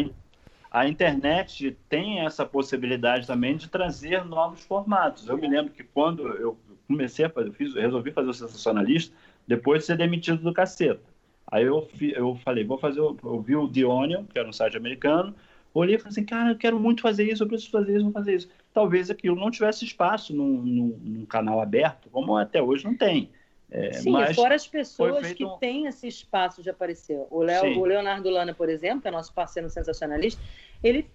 a 0.70 0.86
internet 0.86 1.76
tem 1.88 2.20
essa 2.20 2.44
possibilidade 2.44 3.26
também 3.26 3.56
de 3.56 3.68
trazer 3.68 4.24
novos 4.24 4.62
formatos. 4.64 5.28
Eu 5.28 5.38
me 5.38 5.48
lembro 5.48 5.72
que 5.72 5.82
quando 5.82 6.26
eu 6.28 6.58
comecei 6.86 7.24
a 7.24 7.30
fazer, 7.30 7.52
fiz, 7.52 7.74
resolvi 7.74 8.10
fazer 8.10 8.28
o 8.28 8.34
sensacionalista, 8.34 9.14
depois 9.46 9.80
de 9.80 9.86
ser 9.86 9.96
demitido 9.96 10.42
do 10.42 10.52
caceta. 10.52 11.00
Aí 11.50 11.64
eu, 11.64 11.88
eu 12.14 12.34
falei, 12.36 12.64
vou 12.64 12.78
fazer, 12.78 13.00
eu 13.00 13.40
vi 13.40 13.56
o 13.56 13.68
The 13.68 13.84
Onion, 13.84 14.24
que 14.24 14.38
era 14.38 14.48
um 14.48 14.52
site 14.52 14.76
americano, 14.76 15.34
olhei 15.72 15.96
e 15.96 15.98
falei 15.98 16.10
assim, 16.10 16.24
cara, 16.24 16.50
eu 16.50 16.58
quero 16.58 16.78
muito 16.78 17.00
fazer 17.00 17.30
isso, 17.30 17.42
eu 17.42 17.48
preciso 17.48 17.70
fazer 17.70 17.94
isso, 17.94 18.04
vou 18.04 18.12
fazer 18.12 18.34
isso. 18.34 18.50
Talvez 18.72 19.10
aquilo 19.10 19.36
não 19.36 19.50
tivesse 19.50 19.84
espaço 19.84 20.34
num, 20.34 20.62
num, 20.62 21.00
num 21.02 21.26
canal 21.26 21.60
aberto, 21.60 22.10
como 22.10 22.36
até 22.36 22.62
hoje 22.62 22.84
não 22.84 22.94
tem. 22.94 23.30
É, 23.70 23.92
Sim, 23.92 24.12
fora 24.34 24.54
as 24.54 24.66
pessoas 24.66 25.32
que 25.32 25.44
um... 25.44 25.58
têm 25.58 25.86
esse 25.86 26.08
espaço 26.08 26.62
de 26.62 26.70
aparecer. 26.70 27.26
O, 27.30 27.42
Leo, 27.42 27.78
o 27.78 27.84
Leonardo 27.84 28.30
Lana, 28.30 28.54
por 28.54 28.68
exemplo, 28.68 29.02
que 29.02 29.08
é 29.08 29.10
nosso 29.10 29.32
parceiro 29.32 29.68
sensacionalista, 29.68 30.40
ele, 30.82 31.06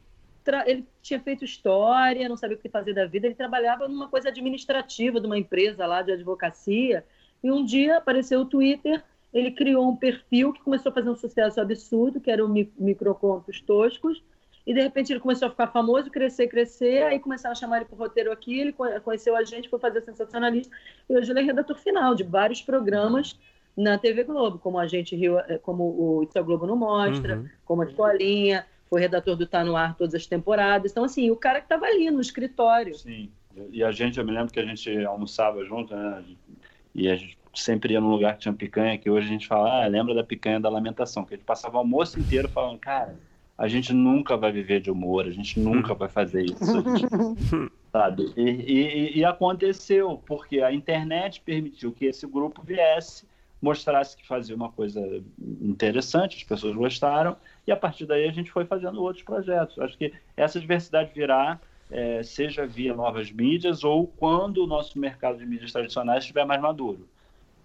tra... 0.43 0.69
ele 0.69 0.85
tinha 1.01 1.19
feito 1.19 1.43
história, 1.43 2.30
não 2.30 2.38
sabia 2.38 2.55
o 2.55 2.59
que 2.59 2.69
fazer 2.69 2.93
da 2.93 3.05
vida, 3.05 3.25
ele 3.25 3.35
trabalhava 3.35 3.88
numa 3.88 4.07
coisa 4.07 4.30
administrativa 4.30 5.19
de 5.19 5.25
uma 5.25 5.38
empresa 5.38 5.85
lá 5.88 6.03
de 6.03 6.11
advocacia, 6.11 7.03
e 7.43 7.51
um 7.51 7.65
dia 7.65 7.97
apareceu 7.97 8.41
o 8.41 8.45
Twitter, 8.45 9.03
ele 9.34 9.51
criou 9.51 9.89
um 9.89 9.95
perfil 9.95 10.53
que 10.53 10.61
começou 10.61 10.91
a 10.91 10.93
fazer 10.93 11.09
um 11.09 11.15
sucesso 11.15 11.59
absurdo, 11.59 12.21
que 12.21 12.30
era 12.30 12.45
o 12.45 12.47
Microcontos 12.47 13.59
Toscos, 13.61 14.21
e 14.65 14.73
de 14.73 14.81
repente 14.81 15.11
ele 15.11 15.19
começou 15.19 15.48
a 15.48 15.52
ficar 15.52 15.68
famoso, 15.68 16.10
crescer, 16.10 16.48
crescer, 16.48 17.03
aí 17.03 17.19
começaram 17.19 17.52
a 17.52 17.56
chamar 17.56 17.77
ele 17.77 17.85
para 17.85 17.95
o 17.95 17.98
roteiro 17.98 18.31
aqui, 18.31 18.60
ele 18.60 18.73
conheceu 18.73 19.35
a 19.35 19.44
gente, 19.44 19.69
foi 19.69 19.80
fazer 19.80 20.02
Sensacionalista, 20.02 20.76
e 21.10 21.18
hoje 21.18 21.31
ele 21.31 21.40
é 21.41 21.44
redator 21.44 21.77
final 21.77 22.15
de 22.15 22.23
vários 22.23 22.61
programas 22.61 23.38
na 23.76 23.98
TV 23.98 24.23
Globo, 24.23 24.60
como 24.60 24.80
a 24.80 24.88
gente 24.88 25.15
Rio, 25.15 25.40
eh, 25.40 25.57
como 25.57 25.84
o 25.84 26.23
Isso 26.23 26.38
a 26.38 26.41
Globo 26.41 26.68
não 26.68 26.76
mostra, 26.76 27.38
uhum. 27.38 27.49
como 27.65 27.81
a 27.81 27.85
Escolinha, 27.85 28.65
foi 28.90 29.02
redator 29.02 29.35
do 29.35 29.48
Tá 29.48 29.64
No 29.64 29.76
Ar 29.76 29.98
todas 29.98 30.14
as 30.14 30.27
temporadas. 30.27 30.91
Então, 30.91 31.03
assim, 31.03 31.31
o 31.31 31.35
cara 31.35 31.60
que 31.60 31.65
estava 31.65 31.88
ali 31.88 32.11
no 32.11 32.22
escritório. 32.22 32.94
Sim, 32.94 33.31
e 33.72 33.84
a 33.84 33.91
gente, 33.91 34.19
eu 34.19 34.26
me 34.26 34.31
lembro 34.31 34.53
que 34.53 34.60
a 34.60 34.65
gente 34.65 35.03
almoçava 35.06 35.65
junto, 35.65 35.95
né? 35.95 36.23
E 36.94 37.10
a 37.10 37.15
gente 37.15 37.38
sempre 37.56 37.94
ia 37.94 38.02
num 38.02 38.11
lugar 38.11 38.34
que 38.34 38.41
tinha 38.41 38.53
picanha, 38.53 38.98
que 38.98 39.10
hoje 39.10 39.27
a 39.27 39.30
gente 39.31 39.48
fala, 39.48 39.84
ah, 39.84 39.88
lembra 39.88 40.14
da 40.14 40.23
picanha 40.23 40.60
da 40.60 40.69
lamentação, 40.69 41.26
que 41.26 41.34
a 41.34 41.38
gente 41.38 41.45
passava 41.45 41.76
o 41.76 41.80
almoço 41.80 42.19
inteiro 42.19 42.48
falando, 42.49 42.80
cara, 42.80 43.15
a 43.57 43.67
gente 43.67 43.93
nunca 43.93 44.35
vai 44.35 44.51
viver 44.51 44.81
de 44.81 44.89
humor, 44.89 45.25
a 45.25 45.31
gente 45.31 45.59
nunca 45.59 45.93
vai 45.93 46.09
fazer 46.09 46.43
isso, 46.43 46.81
gente, 46.97 47.71
sabe? 47.91 48.34
E, 48.35 48.41
e, 48.43 49.19
e, 49.19 49.25
aconteceu, 49.25 50.21
porque 50.25 50.61
a 50.61 50.71
internet 50.71 51.41
permitiu 51.41 51.91
que 51.91 52.05
esse 52.05 52.25
grupo 52.25 52.63
viesse, 52.63 53.25
mostrasse 53.61 54.17
que 54.17 54.27
fazia 54.27 54.55
uma 54.55 54.71
coisa 54.71 54.99
interessante, 55.61 56.35
as 56.35 56.43
pessoas 56.43 56.75
gostaram, 56.75 57.38
e 57.65 57.71
a 57.71 57.77
partir 57.77 58.05
daí 58.05 58.27
a 58.27 58.31
gente 58.31 58.51
foi 58.51 58.65
fazendo 58.65 59.01
outros 59.01 59.23
projetos. 59.23 59.80
Acho 59.80 59.97
que 59.97 60.11
essa 60.35 60.59
diversidade 60.59 61.11
virá, 61.13 61.59
é, 61.89 62.23
seja 62.23 62.65
via 62.65 62.93
novas 62.93 63.31
mídias 63.31 63.84
ou 63.84 64.07
quando 64.07 64.63
o 64.63 64.67
nosso 64.67 64.99
mercado 64.99 65.38
de 65.38 65.45
mídias 65.45 65.71
tradicionais 65.71 66.23
estiver 66.23 66.45
mais 66.45 66.61
maduro. 66.61 67.07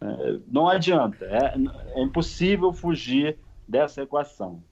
É, 0.00 0.38
não 0.46 0.68
adianta, 0.68 1.24
é, 1.24 1.54
é, 1.96 2.02
impossível 2.02 2.72
fugir 2.72 3.36
dessa 3.66 4.02
equação. 4.02 4.62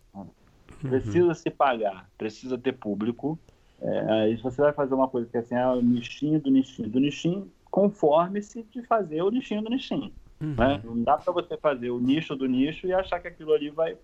Precisa 0.88 1.28
uhum. 1.28 1.34
se 1.34 1.50
pagar, 1.50 2.08
precisa 2.16 2.58
ter 2.58 2.72
público. 2.72 3.38
É, 3.80 4.12
aí 4.22 4.36
você 4.36 4.60
vai 4.62 4.72
fazer 4.72 4.94
uma 4.94 5.08
coisa 5.08 5.28
que 5.28 5.36
é 5.36 5.40
assim, 5.40 5.54
é 5.54 5.66
o 5.66 5.82
nichinho 5.82 6.40
do 6.40 6.50
nichinho 6.50 6.88
do 6.88 7.00
nichinho, 7.00 7.50
conforme-se 7.70 8.62
de 8.62 8.82
fazer 8.82 9.22
o 9.22 9.30
nichinho 9.30 9.62
do 9.62 9.70
nichinho. 9.70 10.12
Uhum. 10.40 10.54
Né? 10.54 10.80
Não 10.84 11.02
dá 11.02 11.16
para 11.16 11.32
você 11.32 11.56
fazer 11.56 11.90
o 11.90 12.00
nicho 12.00 12.34
do 12.34 12.46
nicho 12.46 12.86
e 12.86 12.92
achar 12.92 13.20
que 13.20 13.28
aquilo 13.28 13.52
ali 13.52 13.70
vai, 13.70 13.96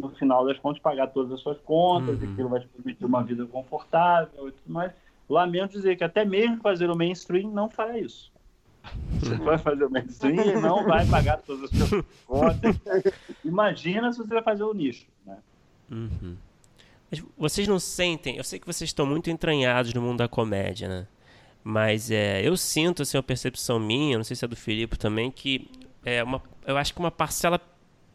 no 0.00 0.10
final 0.10 0.44
das 0.44 0.58
contas, 0.58 0.80
pagar 0.82 1.08
todas 1.08 1.32
as 1.32 1.40
suas 1.40 1.58
contas, 1.60 2.20
uhum. 2.20 2.28
e 2.28 2.32
aquilo 2.32 2.48
vai 2.48 2.60
te 2.60 2.68
permitir 2.68 3.04
uma 3.04 3.22
vida 3.22 3.46
confortável 3.46 4.48
e 4.48 4.52
tudo 4.52 4.72
mais. 4.72 4.92
Lamento 5.28 5.72
dizer 5.72 5.96
que 5.96 6.04
até 6.04 6.24
mesmo 6.24 6.58
fazer 6.58 6.90
o 6.90 6.96
mainstream 6.96 7.50
não 7.50 7.68
fará 7.68 7.98
isso. 7.98 8.32
Você 9.20 9.36
vai 9.36 9.58
fazer 9.58 9.84
o 9.84 9.90
mainstream 9.90 10.44
e 10.44 10.60
não 10.60 10.84
vai 10.84 11.06
pagar 11.06 11.38
todas 11.38 11.64
as 11.64 11.88
suas 11.88 12.04
contas. 12.26 12.76
Imagina 13.44 14.12
se 14.12 14.18
você 14.18 14.34
vai 14.34 14.42
fazer 14.42 14.64
o 14.64 14.74
nicho. 14.74 15.06
Né? 15.24 15.38
Uhum. 15.92 16.36
Mas 17.10 17.22
vocês 17.36 17.68
não 17.68 17.78
sentem, 17.78 18.38
eu 18.38 18.44
sei 18.44 18.58
que 18.58 18.66
vocês 18.66 18.88
estão 18.88 19.04
muito 19.04 19.30
entranhados 19.30 19.92
no 19.92 20.00
mundo 20.00 20.18
da 20.18 20.28
comédia, 20.28 20.88
né? 20.88 21.06
Mas 21.62 22.10
é, 22.10 22.40
eu 22.42 22.56
sinto, 22.56 23.02
assim, 23.02 23.16
uma 23.16 23.22
percepção 23.22 23.78
minha, 23.78 24.16
não 24.16 24.24
sei 24.24 24.34
se 24.34 24.44
é 24.44 24.48
do 24.48 24.56
Filipe 24.56 24.98
também, 24.98 25.30
que 25.30 25.68
é 26.04 26.24
uma, 26.24 26.42
eu 26.66 26.76
acho 26.76 26.92
que 26.92 26.98
uma 26.98 27.10
parcela 27.10 27.60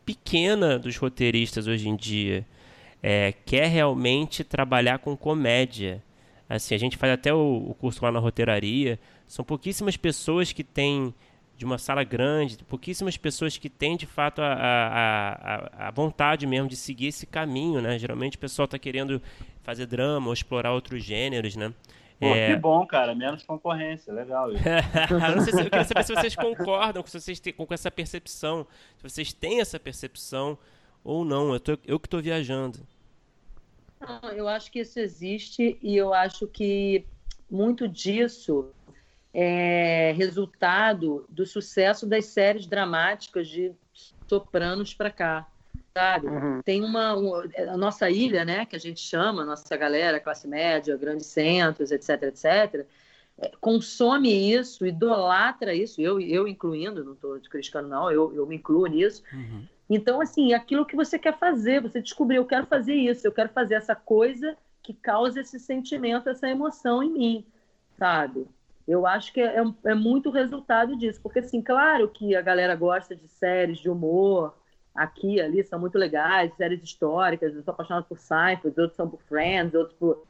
pequena 0.06 0.80
dos 0.80 0.98
roteiristas 0.98 1.68
hoje 1.68 1.88
em 1.88 1.96
dia 1.96 2.46
é, 3.02 3.34
quer 3.46 3.68
realmente 3.68 4.44
trabalhar 4.44 5.00
com 5.00 5.16
comédia. 5.16 6.04
Assim, 6.50 6.74
a 6.74 6.78
gente 6.78 6.98
faz 6.98 7.14
até 7.14 7.34
o, 7.34 7.68
o 7.70 7.74
curso 7.76 8.04
lá 8.04 8.12
na 8.12 8.20
roteiraria, 8.20 9.00
são 9.28 9.46
pouquíssimas 9.46 9.96
pessoas 9.96 10.52
que 10.52 10.64
têm 10.64 11.14
de 11.58 11.66
uma 11.66 11.80
sala 11.80 12.04
grande, 12.04 12.58
pouquíssimas 12.66 13.18
pessoas 13.18 13.58
que 13.58 13.68
têm 13.68 13.98
de 13.98 14.06
fato 14.06 14.42
a, 14.42 14.54
a, 14.54 15.88
a, 15.88 15.92
vontade 15.92 16.46
mesmo 16.46 16.70
de 16.70 16.76
seguir 16.76 17.08
esse 17.08 17.26
caminho, 17.26 17.82
né? 17.82 17.98
Geralmente 17.98 18.38
o 18.38 18.40
pessoal 18.40 18.66
está 18.66 18.78
querendo 18.78 19.20
fazer 19.64 19.88
drama 19.88 20.28
ou 20.28 20.34
explorar 20.34 20.72
outros 20.72 21.04
gêneros, 21.04 21.56
né? 21.56 21.74
Pô, 22.20 22.28
é... 22.28 22.54
Que 22.54 22.56
bom, 22.60 22.86
cara, 22.86 23.16
menos 23.16 23.42
concorrência, 23.42 24.14
legal 24.14 24.52
isso. 24.52 24.64
não 25.36 25.42
sei 25.42 25.54
se, 25.54 25.60
eu 25.62 25.70
queria 25.70 25.84
saber 25.84 26.04
se 26.04 26.16
vocês 26.16 26.36
concordam, 26.36 27.04
se 27.08 27.20
vocês 27.20 27.40
têm, 27.40 27.54
com 27.54 27.68
essa 27.72 27.90
percepção, 27.90 28.68
se 28.96 29.04
vocês 29.04 29.34
têm 29.34 29.60
essa 29.60 29.80
percepção 29.80 30.60
ou 31.04 31.26
não. 31.26 31.54
Eu, 31.54 31.60
tô, 31.60 31.72
eu 31.86 32.00
que 32.00 32.06
estou 32.06 32.22
viajando. 32.22 32.80
Não, 34.00 34.30
eu 34.32 34.48
acho 34.48 34.72
que 34.72 34.80
isso 34.80 35.00
existe 35.00 35.78
e 35.82 35.98
eu 35.98 36.14
acho 36.14 36.46
que 36.46 37.04
muito 37.50 37.88
disso 37.88 38.70
é, 39.40 40.16
resultado 40.18 41.24
do 41.30 41.46
sucesso 41.46 42.08
das 42.08 42.26
séries 42.26 42.66
dramáticas 42.66 43.48
de 43.48 43.72
Sopranos 44.28 44.96
para 44.96 45.12
cá, 45.12 45.48
sabe? 45.94 46.26
Uhum. 46.26 46.62
Tem 46.64 46.84
uma, 46.84 47.14
a 47.70 47.78
nossa 47.78 48.10
ilha, 48.10 48.44
né, 48.44 48.66
que 48.66 48.76
a 48.76 48.80
gente 48.80 49.00
chama, 49.00 49.46
nossa 49.46 49.78
galera, 49.78 50.20
classe 50.20 50.48
média, 50.48 50.98
grandes 50.98 51.28
centros, 51.28 51.92
etc, 51.92 52.24
etc, 52.24 52.88
é, 53.38 53.52
consome 53.62 54.52
isso, 54.52 54.88
idolatra 54.88 55.72
isso, 55.72 56.02
eu, 56.02 56.20
eu 56.20 56.48
incluindo, 56.48 57.06
não 57.06 57.14
estou 57.14 57.40
criticando 57.42 57.88
não, 57.88 58.10
eu, 58.10 58.34
eu 58.34 58.48
me 58.48 58.56
incluo 58.56 58.88
nisso. 58.88 59.22
Uhum. 59.32 59.68
Então, 59.88 60.20
assim, 60.20 60.54
aquilo 60.54 60.84
que 60.84 60.96
você 60.96 61.20
quer 61.20 61.38
fazer, 61.38 61.80
você 61.80 62.02
descobriu, 62.02 62.42
eu 62.42 62.48
quero 62.48 62.66
fazer 62.66 62.96
isso, 62.96 63.28
eu 63.28 63.32
quero 63.32 63.50
fazer 63.50 63.76
essa 63.76 63.96
coisa 63.96 64.58
que 64.82 64.96
causa 64.96 65.42
esse 65.42 65.60
sentimento, 65.60 66.28
essa 66.28 66.50
emoção 66.50 67.04
em 67.04 67.12
mim, 67.12 67.46
sabe? 68.00 68.48
Eu 68.88 69.06
acho 69.06 69.34
que 69.34 69.42
é, 69.42 69.62
é, 69.84 69.94
muito 69.94 70.30
resultado 70.30 70.96
disso, 70.96 71.20
porque, 71.22 71.40
assim, 71.40 71.62
claro 71.62 72.08
que 72.08 72.36
a 72.36 72.42
galera 72.42 72.74
gosta 72.76 73.16
de 73.16 73.28
séries 73.28 73.80
de 73.80 73.90
humor, 73.90 74.56
aqui 74.96 75.42
ali 75.42 75.62
são 75.64 75.78
muito 75.78 75.98
legais, 75.98 76.56
séries 76.56 76.82
históricas, 76.82 77.54
eu 77.54 77.64
sou 77.64 77.74
apaixonado 77.74 78.06
por 78.06 78.18
Seinfeld, 78.18 78.80
outros 78.80 78.96
são 78.96 79.10
por 79.10 79.20
Friends, 79.24 79.74
outros 79.74 79.98
por, 79.98 80.24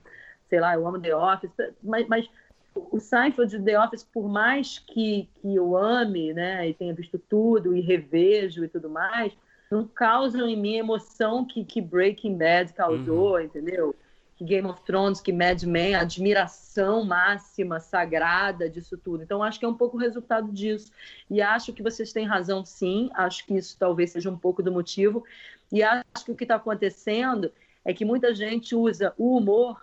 sei 0.49 0.59
lá, 0.59 0.73
eu 0.73 0.87
amo 0.87 0.99
The 0.99 1.15
Office, 1.15 1.51
mas, 1.83 2.07
mas 2.07 2.29
o 2.73 2.99
Seinfeld 2.99 3.55
e 3.55 3.61
The 3.61 3.79
Office, 3.79 4.03
por 4.03 4.27
mais 4.27 4.79
que, 4.79 5.29
que 5.35 5.55
eu 5.55 5.77
ame, 5.77 6.33
né, 6.33 6.67
e 6.67 6.73
tenha 6.73 6.95
visto 6.95 7.19
tudo 7.19 7.75
e 7.75 7.81
revejo 7.81 8.63
e 8.63 8.67
tudo 8.67 8.89
mais, 8.89 9.31
não 9.69 9.85
causam 9.85 10.47
em 10.47 10.59
mim 10.59 10.75
a 10.75 10.79
emoção 10.79 11.45
que, 11.45 11.63
que 11.63 11.81
Breaking 11.81 12.37
Bad 12.37 12.73
causou, 12.73 13.33
uhum. 13.33 13.41
entendeu? 13.41 13.95
Que 14.37 14.45
Game 14.45 14.67
of 14.67 14.81
Thrones, 14.83 15.19
que 15.19 15.33
Mad 15.33 15.63
Men, 15.63 15.95
a 15.95 16.01
admiração 16.01 17.03
máxima, 17.03 17.79
sagrada 17.79 18.69
disso 18.69 18.95
tudo. 18.95 19.23
Então, 19.23 19.41
acho 19.41 19.59
que 19.59 19.65
é 19.65 19.67
um 19.67 19.73
pouco 19.73 19.97
o 19.97 19.99
resultado 19.99 20.51
disso. 20.51 20.91
E 21.29 21.41
acho 21.41 21.73
que 21.73 21.81
vocês 21.81 22.13
têm 22.13 22.25
razão, 22.25 22.63
sim. 22.63 23.09
Acho 23.15 23.45
que 23.45 23.55
isso 23.55 23.75
talvez 23.79 24.11
seja 24.11 24.29
um 24.29 24.37
pouco 24.37 24.61
do 24.61 24.71
motivo. 24.71 25.25
E 25.71 25.81
acho 25.81 26.23
que 26.23 26.31
o 26.31 26.35
que 26.35 26.43
está 26.43 26.55
acontecendo 26.55 27.51
é 27.83 27.93
que 27.93 28.05
muita 28.05 28.33
gente 28.35 28.75
usa 28.75 29.11
o 29.17 29.35
humor, 29.35 29.81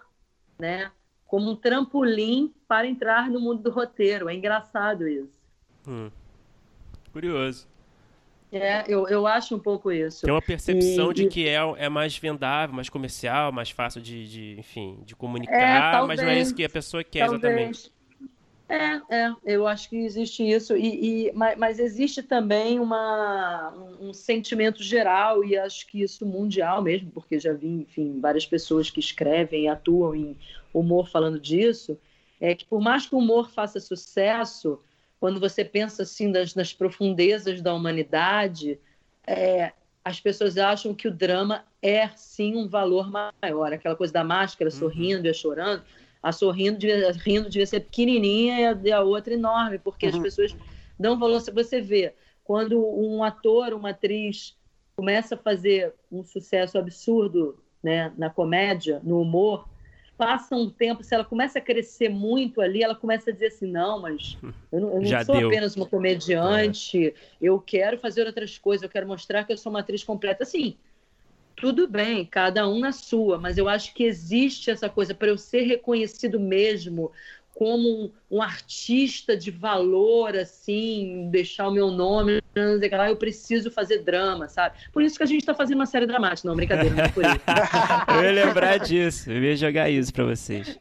né, 0.56 0.90
como 1.26 1.50
um 1.50 1.56
trampolim 1.56 2.54
para 2.68 2.86
entrar 2.86 3.28
no 3.28 3.40
mundo 3.40 3.62
do 3.62 3.70
roteiro. 3.70 4.28
É 4.28 4.34
engraçado 4.34 5.08
isso. 5.08 5.42
Hum. 5.86 6.10
Curioso. 7.12 7.73
É, 8.54 8.84
eu, 8.86 9.08
eu 9.08 9.26
acho 9.26 9.56
um 9.56 9.58
pouco 9.58 9.90
isso. 9.90 10.24
Tem 10.24 10.32
uma 10.32 10.40
percepção 10.40 11.10
e, 11.10 11.14
de 11.14 11.26
que 11.26 11.48
é, 11.48 11.56
é 11.76 11.88
mais 11.88 12.16
vendável, 12.16 12.74
mais 12.74 12.88
comercial, 12.88 13.50
mais 13.50 13.70
fácil 13.70 14.00
de, 14.00 14.28
de 14.28 14.60
enfim, 14.60 15.00
de 15.04 15.16
comunicar, 15.16 15.88
é, 15.88 15.90
talvez, 15.90 16.20
mas 16.20 16.24
não 16.24 16.32
é 16.32 16.40
isso 16.40 16.54
que 16.54 16.64
a 16.64 16.68
pessoa 16.68 17.02
quer 17.02 17.26
talvez. 17.26 17.42
exatamente. 17.42 17.92
É, 18.68 19.00
é, 19.10 19.34
eu 19.44 19.66
acho 19.66 19.90
que 19.90 19.96
existe 19.96 20.48
isso, 20.48 20.76
e, 20.76 21.26
e 21.26 21.32
mas, 21.34 21.58
mas, 21.58 21.78
existe 21.78 22.22
também 22.22 22.78
uma, 22.78 23.74
um, 23.76 24.08
um, 24.08 24.12
sentimento 24.14 24.82
geral, 24.82 25.44
e 25.44 25.58
acho 25.58 25.86
que 25.86 26.00
isso 26.00 26.24
mundial 26.24 26.80
mesmo, 26.80 27.10
porque 27.10 27.38
já 27.38 27.52
vi, 27.52 27.82
enfim, 27.82 28.20
várias 28.20 28.46
pessoas 28.46 28.88
que 28.88 29.00
escrevem 29.00 29.64
e 29.64 29.68
atuam 29.68 30.14
em 30.14 30.36
humor 30.72 31.08
falando 31.08 31.38
disso, 31.38 31.98
é 32.40 32.54
que 32.54 32.64
por 32.64 32.80
mais 32.80 33.06
que 33.06 33.14
o 33.14 33.18
humor 33.18 33.50
faça 33.50 33.80
sucesso, 33.80 34.80
quando 35.20 35.40
você 35.40 35.64
pensa 35.64 36.02
assim 36.02 36.30
das, 36.30 36.52
das 36.52 36.72
profundezas 36.72 37.62
da 37.62 37.74
humanidade, 37.74 38.78
é, 39.26 39.72
as 40.04 40.20
pessoas 40.20 40.58
acham 40.58 40.94
que 40.94 41.08
o 41.08 41.10
drama 41.10 41.64
é 41.80 42.08
sim 42.14 42.56
um 42.56 42.68
valor 42.68 43.10
maior. 43.10 43.72
Aquela 43.72 43.96
coisa 43.96 44.12
da 44.12 44.22
máscara 44.22 44.70
uhum. 44.70 44.78
sorrindo 44.78 45.26
e 45.26 45.34
chorando. 45.34 45.82
A 46.22 46.30
sorrindo 46.30 46.78
devia, 46.78 47.10
rindo 47.12 47.48
devia 47.48 47.66
ser 47.66 47.80
pequenininha 47.80 48.60
e 48.60 48.66
a, 48.66 48.80
e 48.84 48.92
a 48.92 49.00
outra 49.00 49.34
enorme, 49.34 49.78
porque 49.78 50.06
uhum. 50.06 50.16
as 50.16 50.18
pessoas 50.18 50.56
dão 50.98 51.18
valor. 51.18 51.40
Se 51.40 51.50
você 51.50 51.80
vê, 51.80 52.14
quando 52.42 52.78
um 52.78 53.24
ator, 53.24 53.72
uma 53.72 53.90
atriz 53.90 54.56
começa 54.94 55.34
a 55.34 55.38
fazer 55.38 55.92
um 56.12 56.22
sucesso 56.22 56.78
absurdo 56.78 57.58
né, 57.82 58.12
na 58.16 58.30
comédia, 58.30 59.00
no 59.02 59.20
humor, 59.20 59.68
passa 60.16 60.54
um 60.54 60.70
tempo, 60.70 61.02
se 61.02 61.14
ela 61.14 61.24
começa 61.24 61.58
a 61.58 61.62
crescer 61.62 62.08
muito 62.08 62.60
ali, 62.60 62.82
ela 62.82 62.94
começa 62.94 63.30
a 63.30 63.32
dizer 63.32 63.46
assim: 63.46 63.66
não, 63.66 64.00
mas 64.00 64.36
eu 64.72 64.80
não, 64.80 64.88
eu 64.94 65.02
não 65.02 65.24
sou 65.24 65.36
deu. 65.36 65.48
apenas 65.48 65.76
uma 65.76 65.86
comediante, 65.86 67.08
é. 67.08 67.14
eu 67.40 67.60
quero 67.60 67.98
fazer 67.98 68.26
outras 68.26 68.58
coisas, 68.58 68.82
eu 68.82 68.88
quero 68.88 69.06
mostrar 69.06 69.44
que 69.44 69.52
eu 69.52 69.56
sou 69.56 69.70
uma 69.70 69.80
atriz 69.80 70.04
completa. 70.04 70.44
Assim, 70.44 70.76
tudo 71.56 71.88
bem, 71.88 72.24
cada 72.24 72.68
um 72.68 72.80
na 72.80 72.92
sua, 72.92 73.38
mas 73.38 73.58
eu 73.58 73.68
acho 73.68 73.94
que 73.94 74.04
existe 74.04 74.70
essa 74.70 74.88
coisa 74.88 75.14
para 75.14 75.28
eu 75.28 75.38
ser 75.38 75.62
reconhecido 75.62 76.38
mesmo 76.38 77.12
como 77.54 77.88
um, 77.88 78.12
um, 78.30 78.42
artista 78.42 79.36
de 79.36 79.50
valor, 79.50 80.36
assim, 80.36 81.28
deixar 81.30 81.68
o 81.68 81.70
meu 81.70 81.90
nome, 81.90 82.42
eu 82.54 83.16
preciso 83.16 83.70
fazer 83.70 83.98
drama, 83.98 84.48
sabe? 84.48 84.76
Por 84.92 85.02
isso 85.02 85.16
que 85.16 85.22
a 85.22 85.26
gente 85.26 85.40
está 85.40 85.54
fazendo 85.54 85.76
uma 85.76 85.86
série 85.86 86.06
dramática, 86.06 86.48
não, 86.48 86.56
brincadeira, 86.56 86.94
não 86.94 87.04
é 87.04 87.08
por 87.08 87.24
isso. 87.24 87.40
eu 88.18 88.24
ia 88.24 88.44
lembrar 88.44 88.78
disso, 88.78 89.30
eu 89.30 89.42
ia 89.42 89.56
jogar 89.56 89.88
isso 89.88 90.12
para 90.12 90.24
vocês. 90.24 90.78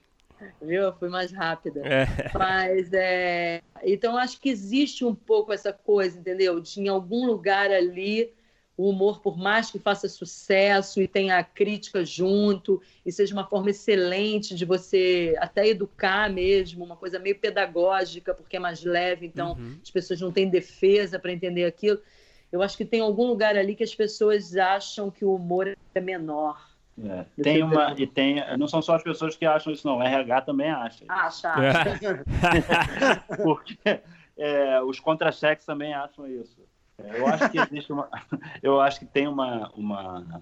Viu? 0.62 0.82
Eu 0.82 0.94
fui 0.94 1.10
mais 1.10 1.32
rápida. 1.32 1.82
É. 1.86 2.08
Mas, 2.34 2.92
é... 2.94 3.62
Então, 3.84 4.18
acho 4.18 4.40
que 4.40 4.50
existe 4.50 5.06
um 5.06 5.14
pouco 5.14 5.52
essa 5.52 5.74
coisa, 5.74 6.18
entendeu? 6.18 6.60
De 6.60 6.80
em 6.80 6.88
algum 6.88 7.26
lugar 7.26 7.70
ali, 7.70 8.32
o 8.76 8.90
humor, 8.90 9.22
por 9.22 9.38
mais 9.38 9.70
que 9.70 9.78
faça 9.78 10.10
sucesso 10.10 11.02
e 11.02 11.08
tenha 11.08 11.38
a 11.38 11.44
crítica 11.44 12.04
junto, 12.04 12.82
e 13.06 13.12
seja 13.12 13.34
uma 13.34 13.46
forma 13.46 13.70
excelente 13.70 14.56
de 14.56 14.66
você 14.66 15.36
até 15.40 15.68
educar 15.68 16.30
mesmo, 16.30 16.84
uma 16.84 16.96
coisa 16.96 17.20
meio 17.20 17.38
pedagógica, 17.38 18.34
porque 18.34 18.58
é 18.58 18.60
mais 18.60 18.84
leve, 18.84 19.28
então 19.28 19.54
uhum. 19.54 19.78
as 19.82 19.92
pessoas 19.92 20.20
não 20.20 20.32
têm 20.32 20.50
defesa 20.50 21.20
para 21.20 21.32
entender 21.32 21.66
aquilo. 21.66 22.00
Eu 22.52 22.62
acho 22.62 22.78
que 22.78 22.86
tem 22.86 23.02
algum 23.02 23.28
lugar 23.28 23.56
ali 23.56 23.76
que 23.76 23.84
as 23.84 23.94
pessoas 23.94 24.56
acham 24.56 25.10
que 25.10 25.26
o 25.26 25.36
humor 25.36 25.76
é 25.94 26.02
menor. 26.02 26.74
É. 27.04 27.26
Tem 27.42 27.64
uma 27.64 27.96
e 27.98 28.06
tem, 28.06 28.36
não 28.58 28.68
são 28.68 28.82
só 28.82 28.96
as 28.96 29.04
pessoas 29.04 29.36
que 29.36 29.46
acham 29.46 29.74
isso, 29.74 29.88
não. 29.88 29.98
O 29.98 30.04
RH 30.04 30.42
também 30.42 30.70
acha. 30.70 31.04
Acha. 31.08 31.50
acha. 31.50 32.24
Porque 33.42 33.78
é, 34.38 34.82
os 34.84 35.00
contra-cheques 35.00 35.66
também 35.66 35.94
acham 35.94 36.28
isso. 36.28 36.62
Eu 37.04 37.28
acho 37.28 37.50
que 37.50 37.60
existe 37.60 37.92
uma, 37.92 38.10
eu 38.62 38.80
acho 38.80 39.00
que 39.00 39.06
tem 39.06 39.28
uma, 39.28 39.70
uma. 39.76 40.42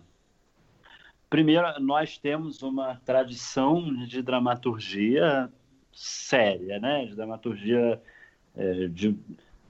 Primeiro, 1.29 1.79
nós 1.79 2.17
temos 2.17 2.61
uma 2.61 3.01
tradição 3.05 3.93
de 4.05 4.21
dramaturgia 4.21 5.51
séria, 5.93 6.79
né? 6.79 7.05
De 7.05 7.15
dramaturgia 7.15 8.01
é, 8.55 8.88
de 8.88 9.17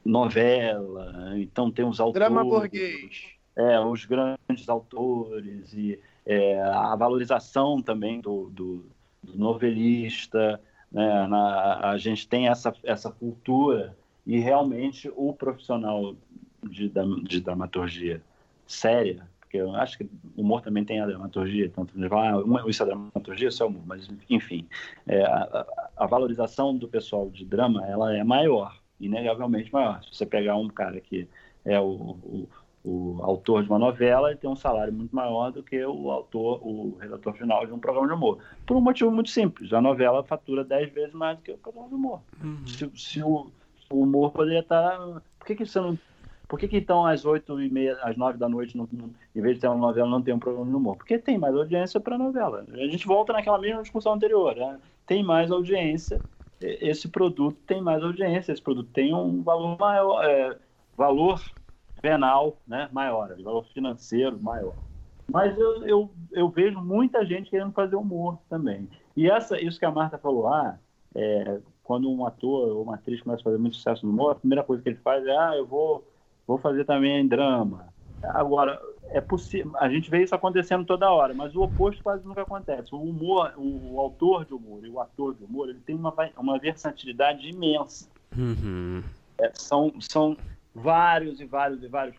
novela. 0.04 1.34
Então 1.38 1.72
tem 1.72 1.86
os 1.86 2.00
autores. 2.00 2.28
Drama 2.28 2.44
burguês. 2.44 3.32
É, 3.56 3.80
os 3.80 4.06
grandes 4.06 4.68
autores 4.68 5.74
e 5.74 6.00
é, 6.26 6.62
a 6.62 6.96
valorização 6.96 7.82
também 7.82 8.22
do, 8.22 8.50
do, 8.50 8.86
do 9.22 9.38
novelista, 9.38 10.60
né? 10.92 11.28
Na, 11.28 11.92
a 11.92 11.98
gente 11.98 12.28
tem 12.28 12.48
essa, 12.48 12.74
essa 12.84 13.12
cultura 13.12 13.96
e 14.26 14.40
realmente 14.40 15.12
o 15.16 15.34
profissional 15.34 16.16
de, 16.64 16.92
de 17.24 17.42
dramaturgia 17.42 18.22
séria, 18.66 19.28
porque 19.40 19.58
eu 19.58 19.76
acho 19.76 19.98
que 19.98 20.04
o 20.04 20.42
humor 20.42 20.62
também 20.62 20.86
tem 20.86 21.02
a 21.02 21.06
dramaturgia, 21.06 21.70
tanto 21.70 21.94
ah, 22.14 22.70
isso 22.70 22.84
é 22.84 22.86
dramaturgia, 22.86 23.50
isso 23.50 23.64
é 23.64 23.66
humor, 23.66 23.84
mas 23.86 24.10
enfim, 24.30 24.68
é, 25.08 25.24
a, 25.24 25.66
a, 25.98 26.06
valorização 26.06 26.78
do 26.78 26.88
pessoal 26.88 27.30
de 27.30 27.46
drama 27.46 27.86
ela 27.88 28.16
é 28.16 28.24
maior, 28.24 28.78
inegavelmente 29.00 29.72
maior. 29.74 30.02
Se 30.04 30.16
você 30.16 30.26
pegar 30.26 30.56
um 30.56 30.70
cara 30.70 31.02
que 31.02 31.28
é 31.66 31.80
o, 31.80 32.18
o 32.24 32.50
o 32.84 33.20
autor 33.22 33.64
de 33.64 33.70
uma 33.70 33.78
novela 33.78 34.30
ele 34.30 34.40
tem 34.40 34.50
um 34.50 34.56
salário 34.56 34.92
muito 34.92 35.16
maior 35.16 35.52
do 35.52 35.62
que 35.62 35.84
o 35.86 36.10
autor, 36.10 36.60
o 36.66 36.98
redator 37.00 37.34
final 37.34 37.66
de 37.66 37.74
um 37.74 37.80
programa 37.80 38.08
de 38.08 38.14
humor. 38.14 38.40
Por 38.66 38.76
um 38.76 38.82
motivo 38.82 39.12
muito 39.12 39.30
simples. 39.30 39.72
A 39.72 39.82
novela 39.82 40.24
fatura 40.24 40.64
10 40.64 40.92
vezes 40.92 41.14
mais 41.14 41.38
do 41.38 41.44
que 41.44 41.52
o 41.52 41.58
programa 41.58 41.90
de 41.90 41.96
humor. 41.96 42.22
Uhum. 42.44 42.66
Se, 42.66 42.92
se 42.96 43.22
o, 43.22 43.52
o, 43.90 44.02
humor 44.02 44.32
poderia 44.32 44.62
estar. 44.62 44.98
Por 45.38 45.46
que, 45.46 45.56
que 45.56 45.66
você 45.66 45.80
não. 45.80 45.98
Por 46.52 46.60
que, 46.60 46.68
que 46.68 46.76
então 46.80 47.06
às 47.06 47.24
8 47.24 47.62
e 47.62 47.70
meia, 47.70 47.98
às 48.02 48.18
9 48.18 48.38
da 48.38 48.50
noite, 48.50 48.78
em 48.78 49.42
vez 49.42 49.56
de 49.56 49.62
ter 49.62 49.70
uma 49.70 49.78
novela, 49.78 50.10
não 50.10 50.22
tem 50.22 50.34
um 50.34 50.40
programa 50.40 50.70
de 50.70 50.76
humor? 50.76 50.98
Porque 50.98 51.18
tem 51.18 51.38
mais 51.38 51.56
audiência 51.56 51.98
para 51.98 52.18
novela. 52.18 52.66
A 52.74 52.88
gente 52.88 53.08
volta 53.08 53.32
naquela 53.32 53.58
mesma 53.58 53.82
discussão 53.82 54.12
anterior. 54.12 54.54
Né? 54.54 54.78
Tem 55.08 55.24
mais 55.24 55.50
audiência, 55.50 56.20
esse 56.60 57.08
produto 57.08 57.58
tem 57.66 57.82
mais 57.82 58.04
audiência, 58.04 58.52
esse 58.52 58.62
produto 58.62 58.90
tem 58.92 59.16
um 59.16 59.42
valor 59.42 59.78
maior. 59.80 60.26
É, 60.26 60.58
valor 60.98 61.42
penal 62.02 62.58
né, 62.68 62.90
maior, 62.92 63.34
valor 63.42 63.64
financeiro 63.74 64.38
maior. 64.38 64.76
Mas 65.32 65.58
eu, 65.58 65.88
eu, 65.88 66.12
eu, 66.34 66.50
vejo 66.50 66.82
muita 66.82 67.26
gente 67.26 67.50
querendo 67.50 67.72
fazer 67.72 67.96
humor 67.96 68.38
também. 68.50 68.90
E 69.16 69.32
essa, 69.32 69.58
isso 69.58 69.80
que 69.80 69.86
a 69.86 69.92
Marta 69.92 70.18
falou, 70.18 70.50
ah, 70.50 70.78
é, 71.16 71.62
quando 71.82 72.12
um 72.12 72.26
ator 72.26 72.76
ou 72.76 72.84
uma 72.84 72.96
atriz 72.96 73.22
começa 73.22 73.40
a 73.40 73.46
fazer 73.46 73.58
muito 73.58 73.78
sucesso 73.78 74.06
no 74.06 74.12
humor, 74.12 74.34
a 74.34 74.36
primeira 74.36 74.66
coisa 74.66 74.84
que 74.84 74.90
ele 74.90 74.98
faz 74.98 75.26
é, 75.26 75.38
ah, 75.38 75.56
eu 75.56 75.66
vou, 75.66 76.06
vou 76.52 76.58
fazer 76.58 76.86
também 76.86 77.22
em 77.22 77.28
drama. 77.28 77.88
Agora, 78.24 78.80
é 79.10 79.22
possível, 79.22 79.72
a 79.78 79.90
gente 79.90 80.10
vê 80.10 80.24
isso 80.24 80.36
acontecendo 80.36 80.86
toda 80.86 81.12
hora, 81.12 81.34
mas 81.34 81.56
o 81.56 81.62
oposto 81.62 82.04
quase 82.04 82.26
nunca 82.26 82.42
acontece. 82.42 82.94
O 82.94 83.02
humor, 83.02 83.54
o, 83.58 83.94
o 83.94 84.00
autor 84.00 84.46
de 84.46 84.54
humor 84.54 84.86
e 84.86 84.90
o 84.90 85.00
ator 85.00 85.34
de 85.36 85.44
humor, 85.44 85.70
ele 85.70 85.80
tem 85.80 85.96
uma, 85.96 86.14
uma 86.38 86.60
versatilidade 86.60 87.50
imensa. 87.50 88.10
Uhum. 88.38 89.04
É, 89.38 89.52
são, 89.54 89.94
são 90.00 90.38
vários 90.74 91.40
e 91.40 91.46
vários 91.46 91.84
e 91.84 91.88
vários 91.88 92.16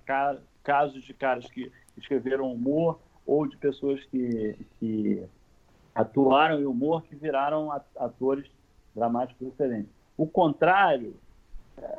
casos 0.62 1.04
de 1.04 1.14
caras 1.14 1.46
que 1.46 1.70
escreveram 1.96 2.52
humor 2.52 2.98
ou 3.26 3.46
de 3.46 3.56
pessoas 3.56 4.02
que, 4.06 4.56
que 4.78 5.22
atuaram 5.94 6.60
em 6.60 6.66
humor 6.66 7.02
que 7.02 7.14
viraram 7.14 7.70
atores 7.96 8.46
dramáticos 8.94 9.46
diferentes. 9.46 9.90
O 10.16 10.26
contrário 10.26 11.14
é, 11.78 11.98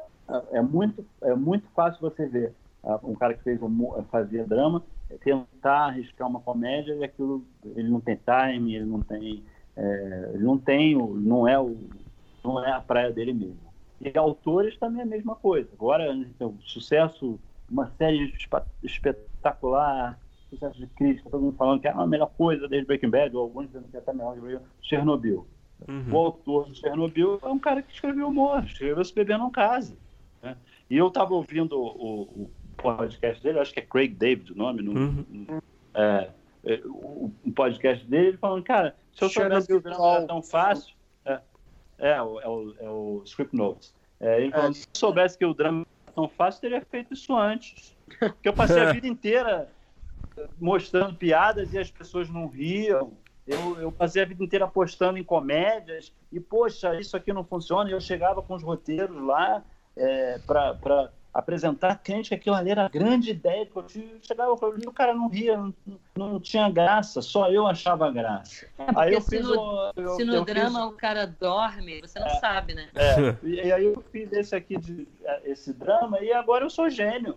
é 0.51 0.61
muito 0.61 1.05
é 1.21 1.35
muito 1.35 1.67
fácil 1.75 2.01
você 2.01 2.25
ver 2.25 2.53
ah, 2.83 2.99
um 3.03 3.15
cara 3.15 3.33
que 3.33 3.43
fez 3.43 3.61
humor, 3.61 4.03
fazia 4.11 4.45
drama 4.45 4.83
é 5.09 5.17
tentar 5.17 5.87
arriscar 5.87 6.27
uma 6.27 6.39
comédia 6.39 6.93
e 6.93 7.03
aquilo 7.03 7.45
ele 7.75 7.89
não 7.89 7.99
tem 7.99 8.17
time, 8.17 8.75
ele 8.75 8.85
não 8.85 9.01
tem 9.01 9.43
é, 9.75 10.31
ele 10.33 10.43
não 10.43 10.57
tem 10.57 10.95
não 10.95 11.47
é 11.47 11.59
o 11.59 11.77
não 12.43 12.63
é 12.63 12.71
a 12.71 12.81
praia 12.81 13.11
dele 13.11 13.33
mesmo. 13.33 13.73
E 14.01 14.17
autores 14.17 14.77
também 14.77 14.99
é 14.99 15.03
a 15.03 15.07
mesma 15.07 15.35
coisa. 15.35 15.69
Agora, 15.73 16.13
então, 16.13 16.57
sucesso, 16.61 17.39
uma 17.69 17.89
série 17.97 18.33
espetacular, 18.83 20.19
sucesso 20.49 20.77
de 20.77 20.87
crítica, 20.87 21.29
todo 21.29 21.41
mundo 21.41 21.55
falando 21.55 21.79
que 21.79 21.87
é 21.87 21.91
a 21.91 22.05
melhor 22.05 22.29
coisa 22.37 22.67
desde 22.67 22.85
Breaking 22.85 23.09
Bad, 23.09 23.35
ou 23.35 23.43
alguns 23.43 23.67
dizendo 23.67 23.87
que 23.89 23.95
é 23.95 23.99
até 23.99 24.11
melhor 24.11 24.35
que 24.35 24.59
Chernobyl. 24.81 25.47
Uhum. 25.87 26.13
O 26.13 26.17
autor 26.17 26.69
de 26.69 26.79
Chernobyl 26.79 27.39
é 27.41 27.47
um 27.47 27.59
cara 27.59 27.81
que 27.81 27.93
escreveu 27.93 28.27
humor, 28.27 28.63
escreveu 28.65 29.03
Se 29.03 29.15
Beber 29.15 29.37
Não 29.37 29.49
Case. 29.49 29.97
Né? 30.43 30.57
E 30.89 30.97
eu 30.97 31.07
estava 31.07 31.33
ouvindo 31.33 31.79
o, 31.79 32.21
o, 32.23 32.51
podcast 32.75 33.41
dele, 33.41 33.59
acho 33.59 33.73
que 33.73 33.79
é 33.79 33.83
Craig 33.83 34.13
David 34.13 34.51
o 34.51 34.55
nome, 34.55 34.81
no, 34.81 34.91
uhum. 34.91 35.25
no, 35.29 35.63
é, 35.93 36.29
é, 36.65 36.81
o, 36.85 37.31
o, 37.45 37.51
podcast 37.53 38.05
dele, 38.05 38.37
falando, 38.37 38.61
cara, 38.63 38.95
se 39.13 39.23
eu 39.23 39.29
soubesse 39.29 39.67
que 39.67 39.73
o 39.73 39.81
drama 39.81 40.15
era 40.15 40.27
tão 40.27 40.43
fácil, 40.43 40.93
é, 41.25 41.39
é 41.97 42.21
o, 42.21 42.41
é 42.41 42.47
o, 42.47 42.75
é 42.79 42.89
o 42.89 43.21
Script 43.25 43.55
Notes. 43.55 43.95
É, 44.19 44.41
ele 44.41 44.53
é. 44.53 44.73
se 44.73 44.85
eu 44.85 44.89
soubesse 44.93 45.37
que 45.37 45.45
o 45.45 45.53
drama 45.53 45.85
é 46.07 46.11
tão 46.11 46.27
fácil, 46.27 46.61
teria 46.61 46.81
feito 46.81 47.13
isso 47.13 47.35
antes. 47.35 47.95
Porque 48.19 48.49
eu 48.49 48.53
passei 48.53 48.81
a 48.81 48.91
vida 48.93 49.07
inteira 49.07 49.69
mostrando 50.59 51.15
piadas 51.15 51.73
e 51.73 51.79
as 51.79 51.89
pessoas 51.89 52.29
não 52.29 52.47
riam. 52.47 53.13
Eu, 53.45 53.79
eu 53.79 53.91
passei 53.91 54.21
a 54.21 54.25
vida 54.25 54.43
inteira 54.43 54.65
apostando 54.65 55.17
em 55.17 55.23
comédias 55.23 56.13
e, 56.31 56.39
poxa, 56.39 56.99
isso 56.99 57.15
aqui 57.15 57.31
não 57.31 57.43
funciona. 57.43 57.89
E 57.89 57.93
eu 57.93 58.01
chegava 58.01 58.41
com 58.41 58.55
os 58.55 58.63
roteiros 58.63 59.21
lá 59.21 59.63
é, 59.95 60.39
para 60.39 61.09
apresentar 61.33 61.95
crente 61.95 62.29
que 62.29 62.35
aquilo 62.35 62.55
ali 62.55 62.69
era 62.69 62.85
a 62.85 62.89
grande 62.89 63.31
ideia 63.31 63.65
que 63.65 63.75
eu 63.75 63.83
tive. 63.83 64.19
Chegava 64.21 64.51
e 64.51 64.87
o 64.87 64.91
cara 64.91 65.13
não 65.13 65.27
ria, 65.27 65.57
não, 65.57 65.73
não, 66.15 66.39
tinha 66.39 66.69
graça, 66.69 67.21
só 67.21 67.49
eu 67.49 67.65
achava 67.65 68.11
graça. 68.11 68.67
É, 68.77 68.85
aí 68.95 69.13
eu 69.13 69.21
se 69.21 69.37
fiz 69.37 69.47
no, 69.47 69.91
eu, 69.95 70.09
se 70.09 70.23
no 70.23 70.35
eu 70.35 70.45
drama 70.45 70.83
fiz... 70.83 70.89
o 70.89 70.97
cara 70.97 71.25
dorme, 71.25 72.01
você 72.01 72.19
não 72.19 72.27
é, 72.27 72.39
sabe, 72.39 72.75
né? 72.75 72.89
É, 72.93 73.35
e, 73.43 73.55
e, 73.55 73.71
aí 73.71 73.85
eu 73.85 74.03
fiz 74.11 74.31
esse 74.31 74.55
aqui, 74.55 74.77
de, 74.77 75.07
esse 75.43 75.73
drama, 75.73 76.19
e 76.21 76.31
agora 76.31 76.65
eu 76.65 76.69
sou 76.69 76.89
gênio. 76.89 77.35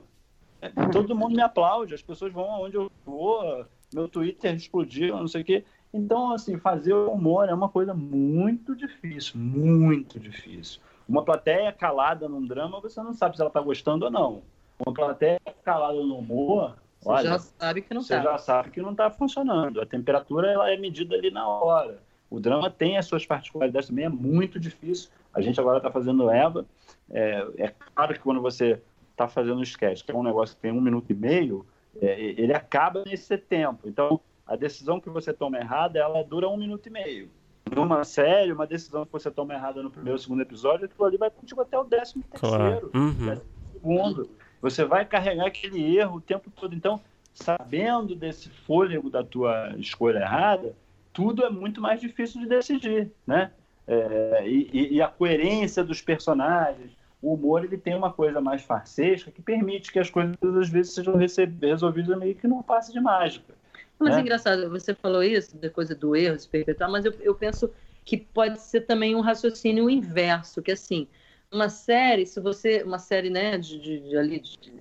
É, 0.61 0.69
todo 0.91 1.16
mundo 1.16 1.35
me 1.35 1.43
aplaude, 1.43 1.95
as 1.95 2.03
pessoas 2.03 2.33
vão 2.33 2.51
aonde 2.51 2.77
eu 2.77 2.91
vou, 3.05 3.66
meu 3.95 4.09
Twitter 4.09 4.55
explodiu, 4.55 5.16
não 5.16 5.28
sei 5.28 5.43
o 5.43 5.45
quê. 5.45 5.65
Então, 5.93 6.33
assim, 6.33 6.59
fazer 6.59 6.93
humor 6.93 7.49
é 7.49 7.55
uma 7.55 7.70
coisa 7.70 7.95
muito 7.95 8.77
difícil, 8.77 9.39
muito 9.39 10.20
difícil. 10.20 10.81
Uma 11.09 11.24
plateia 11.24 11.73
calada 11.73 12.28
num 12.28 12.45
drama, 12.45 12.81
você 12.81 13.01
não 13.03 13.12
sabe 13.12 13.37
se 13.37 13.43
ela 13.43 13.49
está 13.49 13.61
gostando 13.61 14.07
ou 14.07 14.11
não. 14.11 14.43
Uma 14.85 14.93
plateia 14.93 15.41
calada 15.65 15.95
no 15.95 16.19
humor, 16.19 16.77
você 17.01 17.09
olha, 17.09 17.28
já 17.28 17.39
sabe 17.39 17.83
que 17.83 17.95
não 17.95 18.03
Você 18.03 18.16
tá. 18.16 18.23
já 18.23 18.39
sabe 18.39 18.70
que 18.70 18.83
não 18.83 18.91
está 18.91 19.11
funcionando. 19.11 19.81
A 19.81 19.87
temperatura 19.87 20.51
ela 20.51 20.70
é 20.70 20.77
medida 20.77 21.15
ali 21.15 21.31
na 21.31 21.47
hora. 21.47 22.03
O 22.28 22.41
drama 22.41 22.69
tem 22.69 22.99
as 22.99 23.07
suas 23.07 23.24
particularidades 23.24 23.89
também, 23.89 24.05
é 24.05 24.09
muito 24.09 24.59
difícil. 24.59 25.11
A 25.33 25.41
gente 25.41 25.61
agora 25.61 25.78
está 25.78 25.91
fazendo 25.91 26.28
Eva. 26.28 26.66
É, 27.11 27.47
é, 27.59 27.74
claro 27.95 28.15
que 28.15 28.20
quando 28.20 28.41
você 28.41 28.83
está 29.12 29.28
fazendo 29.28 29.59
um 29.59 29.62
sketch, 29.62 30.03
que 30.03 30.11
é 30.11 30.15
um 30.15 30.24
negócio 30.24 30.57
que 30.57 30.62
tem 30.62 30.73
um 30.73 30.81
minuto 30.81 31.11
e 31.11 31.15
meio, 31.15 31.65
é, 32.01 32.20
ele 32.20 32.53
acaba 32.53 33.05
nesse 33.05 33.39
tempo. 33.39 33.89
Então, 33.89 34.20
a 34.45 34.57
decisão 34.57 35.01
que 35.01 35.09
você 35.09 35.33
toma 35.33 35.59
errada, 35.59 35.99
ela 35.99 36.24
dura 36.24 36.49
um 36.49 36.57
minuto 36.57 36.87
e 36.87 36.91
meio 36.91 37.31
numa 37.74 38.05
série, 38.05 38.52
uma 38.52 38.66
decisão 38.66 39.05
que 39.05 39.12
você 39.12 39.30
toma 39.30 39.55
errada 39.55 39.82
no 39.82 39.90
primeiro 39.90 40.14
ou 40.14 40.18
segundo 40.18 40.43
episódio, 40.43 40.86
aquilo 40.86 41.05
ali 41.05 41.16
vai 41.16 41.30
contigo 41.30 41.60
até 41.60 41.78
o 41.78 41.84
décimo 41.84 42.22
terceiro, 42.30 42.90
uhum. 42.94 43.26
décimo 43.26 43.47
segundo. 43.72 44.30
Você 44.62 44.84
vai 44.84 45.05
carregar 45.05 45.47
aquele 45.47 45.97
erro 45.97 46.16
o 46.16 46.20
tempo 46.20 46.51
todo. 46.51 46.74
Então, 46.74 47.01
sabendo 47.34 48.14
desse 48.14 48.48
fôlego 48.48 49.10
da 49.10 49.22
tua 49.22 49.74
escolha 49.78 50.18
errada, 50.18 50.74
tudo 51.12 51.44
é 51.44 51.51
muito 51.51 51.80
mais 51.80 52.01
difícil 52.01 52.40
de 52.40 52.48
decidir, 52.48 53.10
né? 53.26 53.51
É, 53.86 54.43
e, 54.47 54.97
e, 54.97 55.02
a 55.02 55.06
coerência 55.06 55.84
dos 55.84 56.01
personagens, 56.01 56.90
o 57.22 57.34
humor 57.34 57.64
ele 57.64 57.78
tem 57.78 57.94
uma 57.94 58.12
coisa 58.12 58.40
mais 58.40 58.62
farsesca 58.62 59.30
que 59.30 59.40
permite 59.40 59.93
que 59.93 59.98
as 59.98 60.10
coisas 60.10 60.36
às 60.43 60.68
vezes 60.68 60.93
sejam 60.93 61.14
resolvidas 61.14 62.18
meio 62.18 62.34
que 62.34 62.48
num 62.48 62.62
passe 62.62 62.93
de 62.93 63.01
mágica. 63.01 63.55
Mas 63.98 64.16
é 64.16 64.20
engraçado, 64.20 64.68
você 64.68 64.94
falou 64.94 65.23
isso, 65.23 65.56
da 65.56 65.70
coisa 65.70 65.94
do 65.94 66.14
erro, 66.14 66.39
se 66.39 66.48
perpetuar, 66.48 66.90
mas 66.90 67.05
eu, 67.05 67.12
eu 67.20 67.35
penso 67.35 67.73
que 68.05 68.16
pode 68.16 68.60
ser 68.60 68.82
também 68.82 69.14
um 69.14 69.20
raciocínio 69.20 69.89
inverso, 69.89 70.62
que 70.62 70.73
assim, 70.73 71.09
uma 71.51 71.68
série, 71.68 72.27
se 72.27 72.40
você, 72.40 72.82
uma 72.82 72.98
série, 72.98 73.31
né, 73.31 73.56
de, 73.56 73.81
de, 73.81 74.01
de 74.01 74.16
ali, 74.16 74.40
de, 74.40 74.73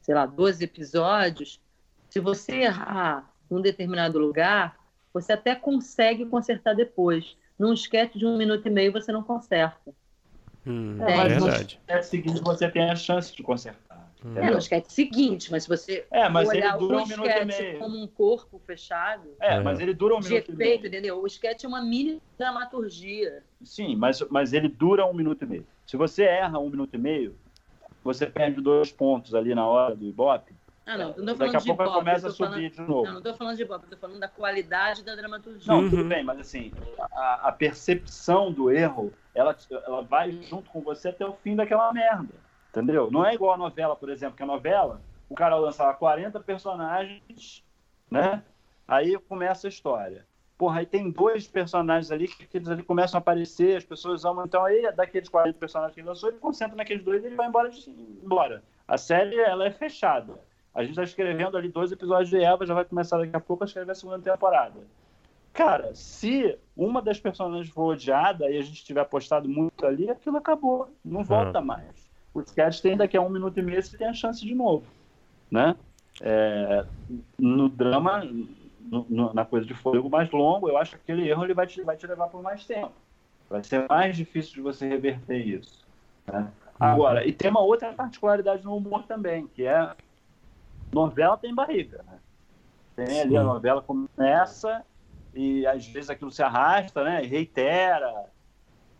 sei 0.00 0.14
lá, 0.14 0.26
12 0.26 0.64
episódios, 0.64 1.60
se 2.10 2.20
você 2.20 2.52
errar 2.62 3.32
num 3.50 3.60
determinado 3.60 4.18
lugar, 4.18 4.76
você 5.12 5.32
até 5.32 5.54
consegue 5.54 6.26
consertar 6.26 6.74
depois. 6.74 7.36
Num 7.58 7.72
esquete 7.72 8.18
de 8.18 8.26
um 8.26 8.36
minuto 8.36 8.66
e 8.66 8.70
meio, 8.70 8.92
você 8.92 9.12
não 9.12 9.22
conserta. 9.22 9.94
Hum, 10.66 11.00
é, 11.02 11.26
é 11.26 11.28
verdade. 11.28 11.80
No 11.88 12.02
seguinte, 12.02 12.40
você 12.42 12.68
tem 12.68 12.90
a 12.90 12.96
chance 12.96 13.34
de 13.34 13.42
consertar. 13.42 13.93
Hum. 14.24 14.38
É, 14.38 14.50
no 14.50 14.56
esquete 14.56 14.90
seguinte, 14.90 15.50
mas 15.50 15.64
se 15.64 15.68
você 15.68 16.06
é, 16.10 16.28
mas 16.30 16.48
olhar 16.48 16.70
ele 16.70 16.78
dura 16.78 16.96
o 16.96 17.02
um 17.02 17.06
minuto 17.06 17.28
e 17.28 17.44
meio. 17.44 17.78
como 17.78 18.02
um 18.02 18.06
corpo 18.06 18.58
fechado... 18.66 19.28
É, 19.38 19.60
mas 19.60 19.80
ele 19.80 19.92
dura 19.92 20.16
um 20.16 20.20
de 20.20 20.30
minuto 20.30 20.50
efeito, 20.50 20.54
e 20.54 20.56
meio. 20.56 20.86
entendeu? 20.86 21.20
O 21.20 21.26
esquete 21.26 21.66
é 21.66 21.68
uma 21.68 21.82
mini 21.82 22.22
dramaturgia. 22.38 23.44
Sim, 23.62 23.94
mas, 23.96 24.22
mas 24.30 24.54
ele 24.54 24.68
dura 24.68 25.04
um 25.04 25.12
minuto 25.12 25.42
e 25.42 25.46
meio. 25.46 25.66
Se 25.86 25.98
você 25.98 26.24
erra 26.24 26.58
um 26.58 26.70
minuto 26.70 26.94
e 26.94 26.98
meio, 26.98 27.36
você 28.02 28.26
perde 28.26 28.62
dois 28.62 28.90
pontos 28.90 29.34
ali 29.34 29.54
na 29.54 29.66
hora 29.66 29.94
do 29.94 30.06
Ibope. 30.06 30.54
Ah, 30.86 30.98
não, 30.98 31.16
não 31.16 31.34
Daqui 31.36 31.56
a 31.56 31.58
de 31.58 31.66
pouco 31.66 31.82
Ibope, 31.82 31.98
começa 31.98 32.28
a 32.28 32.30
subir 32.30 32.48
falando... 32.48 32.70
de 32.70 32.80
novo. 32.80 33.04
Não, 33.04 33.14
não 33.14 33.22
tô 33.22 33.34
falando 33.34 33.56
de 33.56 33.62
Ibope, 33.62 33.84
eu 33.84 33.90
tô 33.90 33.96
falando 33.96 34.20
da 34.20 34.28
qualidade 34.28 35.02
da 35.02 35.14
dramaturgia. 35.14 35.72
Não, 35.72 35.80
Uhum. 35.80 35.90
tudo 35.90 36.04
bem, 36.04 36.22
mas 36.22 36.38
assim, 36.40 36.72
a, 37.12 37.48
a 37.48 37.52
percepção 37.52 38.52
do 38.52 38.70
erro, 38.70 39.12
ela, 39.34 39.56
ela 39.70 40.02
vai 40.02 40.30
junto 40.30 40.70
com 40.70 40.80
você 40.82 41.08
até 41.08 41.26
o 41.26 41.32
fim 41.34 41.56
daquela 41.56 41.92
merda. 41.92 42.43
Entendeu? 42.74 43.08
Não 43.08 43.24
é 43.24 43.34
igual 43.34 43.54
a 43.54 43.56
novela, 43.56 43.94
por 43.94 44.10
exemplo, 44.10 44.36
que 44.36 44.42
a 44.42 44.46
novela, 44.46 45.00
o 45.28 45.34
cara 45.34 45.54
lançava 45.54 45.94
40 45.94 46.40
personagens, 46.40 47.64
né? 48.10 48.42
Aí 48.86 49.16
começa 49.28 49.68
a 49.68 49.70
história. 49.70 50.26
Porra, 50.58 50.80
aí 50.80 50.86
tem 50.86 51.08
dois 51.08 51.46
personagens 51.46 52.10
ali 52.10 52.26
que 52.26 52.56
eles 52.56 52.68
ali 52.68 52.82
começam 52.82 53.18
a 53.18 53.20
aparecer, 53.20 53.76
as 53.76 53.84
pessoas 53.84 54.24
amam. 54.24 54.44
Então 54.44 54.64
aí, 54.64 54.90
daqueles 54.92 55.28
40 55.28 55.56
personagens 55.56 55.94
que 55.94 56.00
ele 56.00 56.08
lançou, 56.08 56.28
ele 56.30 56.38
concentra 56.38 56.76
naqueles 56.76 57.04
dois 57.04 57.22
e 57.22 57.26
ele 57.26 57.36
vai 57.36 57.46
embora, 57.46 57.70
de, 57.70 57.90
embora. 58.22 58.62
A 58.88 58.98
série, 58.98 59.38
ela 59.38 59.66
é 59.66 59.70
fechada. 59.70 60.40
A 60.74 60.82
gente 60.82 60.90
está 60.90 61.04
escrevendo 61.04 61.56
ali 61.56 61.68
dois 61.68 61.92
episódios 61.92 62.28
de 62.28 62.42
Eva, 62.42 62.66
já 62.66 62.74
vai 62.74 62.84
começar 62.84 63.18
daqui 63.18 63.36
a 63.36 63.40
pouco 63.40 63.62
a 63.62 63.66
escrever 63.66 63.92
a 63.92 63.94
segunda 63.94 64.18
temporada. 64.18 64.80
Cara, 65.52 65.94
se 65.94 66.58
uma 66.76 67.00
das 67.00 67.20
personagens 67.20 67.68
for 67.72 67.92
odiada 67.92 68.50
e 68.50 68.58
a 68.58 68.62
gente 68.62 68.84
tiver 68.84 69.00
apostado 69.00 69.48
muito 69.48 69.86
ali, 69.86 70.10
aquilo 70.10 70.36
acabou. 70.36 70.88
Não 71.04 71.22
volta 71.22 71.60
mais. 71.60 72.03
O 72.34 72.40
sketch 72.40 72.80
tem 72.80 72.96
daqui 72.96 73.16
a 73.16 73.20
um 73.20 73.30
minuto 73.30 73.58
e 73.58 73.62
meio, 73.62 73.82
você 73.82 73.96
tem 73.96 74.08
a 74.08 74.12
chance 74.12 74.44
de 74.44 74.54
novo. 74.54 74.84
Né? 75.50 75.76
É, 76.20 76.84
no 77.38 77.68
drama, 77.68 78.24
no, 78.80 79.06
no, 79.08 79.32
na 79.32 79.44
coisa 79.44 79.64
de 79.64 79.72
fôlego 79.72 80.10
mais 80.10 80.30
longo, 80.30 80.68
eu 80.68 80.76
acho 80.76 80.92
que 80.92 80.96
aquele 80.96 81.28
erro 81.28 81.44
ele 81.44 81.54
vai, 81.54 81.66
te, 81.66 81.80
vai 81.82 81.96
te 81.96 82.06
levar 82.06 82.28
por 82.28 82.42
mais 82.42 82.66
tempo. 82.66 82.92
Vai 83.48 83.62
ser 83.62 83.86
mais 83.88 84.16
difícil 84.16 84.54
de 84.54 84.60
você 84.60 84.88
reverter 84.88 85.38
isso. 85.38 85.86
Né? 86.26 86.50
Agora, 86.78 87.26
e 87.26 87.32
tem 87.32 87.50
uma 87.50 87.60
outra 87.60 87.92
particularidade 87.92 88.64
no 88.64 88.76
humor 88.76 89.04
também, 89.04 89.46
que 89.46 89.64
é 89.64 89.94
novela 90.92 91.36
tem 91.36 91.54
barriga. 91.54 92.04
Né? 92.04 92.18
Tem 92.96 93.20
ali 93.20 93.36
a 93.36 93.42
novela 93.44 93.82
começa 93.82 94.84
e 95.34 95.66
às 95.66 95.86
vezes 95.86 96.10
aquilo 96.10 96.30
se 96.30 96.42
arrasta, 96.42 97.02
né? 97.02 97.24
E 97.24 97.26
reitera. 97.26 98.26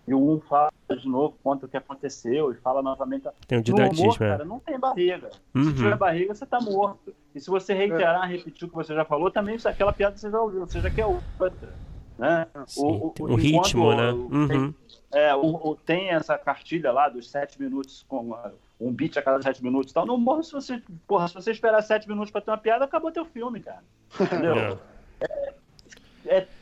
E 0.06 0.12
o 0.12 0.35
um 0.35 0.40
fala 0.40 0.73
de 0.93 1.09
novo, 1.09 1.39
conta 1.43 1.65
o 1.65 1.69
que 1.69 1.77
aconteceu 1.77 2.52
e 2.52 2.56
fala 2.56 2.82
novamente. 2.82 3.27
Tem 3.47 3.59
um 3.59 3.62
No 3.66 3.74
humor, 3.74 3.90
didatismo, 3.90 4.24
é. 4.24 4.28
cara, 4.28 4.44
não 4.44 4.61
tem 4.61 4.78
barriga. 4.78 5.31
Uhum. 5.55 5.65
Se 5.65 5.74
tiver 5.74 5.97
barriga, 5.97 6.35
você 6.35 6.44
tá 6.44 6.61
morto. 6.61 7.15
E 7.35 7.40
se 7.40 7.48
você 7.48 7.73
reiterar, 7.73 8.28
repetir 8.28 8.66
o 8.66 8.70
que 8.70 8.74
você 8.77 8.94
já 8.94 9.05
falou, 9.05 9.31
também 9.31 9.55
isso- 9.56 9.69
aquela 9.69 9.93
piada 9.93 10.16
você 10.16 10.31
já 10.31 10.40
ouviu, 10.40 10.61
você 10.61 10.81
já 10.81 10.90
quer 10.90 11.06
outra. 11.06 11.74
Né? 12.19 12.47
Sim, 12.66 12.82
tem 13.15 13.27
um 13.27 13.31
enquanto 13.31 13.36
ritmo, 13.40 13.94
né? 13.97 14.12
o- 14.12 14.28
Uhum. 14.32 14.47
Tem, 14.48 14.74
é, 15.15 15.35
o, 15.35 15.70
o- 15.70 15.74
tem 15.77 16.11
essa 16.11 16.36
cartilha 16.39 16.93
lá 16.93 17.09
dos 17.09 17.28
sete 17.31 17.61
minutos 17.61 18.05
com 18.06 18.31
uh, 18.31 18.52
um 18.78 18.93
beat 18.93 19.16
a 19.16 19.23
cada 19.23 19.43
sete 19.43 19.62
minutos 19.65 19.90
e 19.90 19.94
tal. 19.94 20.06
No 20.06 20.15
humor, 20.15 20.44
se 20.44 20.52
você, 20.52 20.81
porra, 21.09 21.27
se 21.28 21.35
você 21.35 21.51
esperar 21.51 21.82
sete 21.82 22.06
minutos 22.09 22.31
pra 22.31 22.40
ter 22.40 22.51
uma 22.51 22.59
piada, 22.59 22.85
acabou 22.85 23.11
teu 23.11 23.24
filme, 23.24 23.59
cara. 23.61 23.82
Entendeu? 24.20 24.55
É. 24.55 24.78
é 25.24 25.55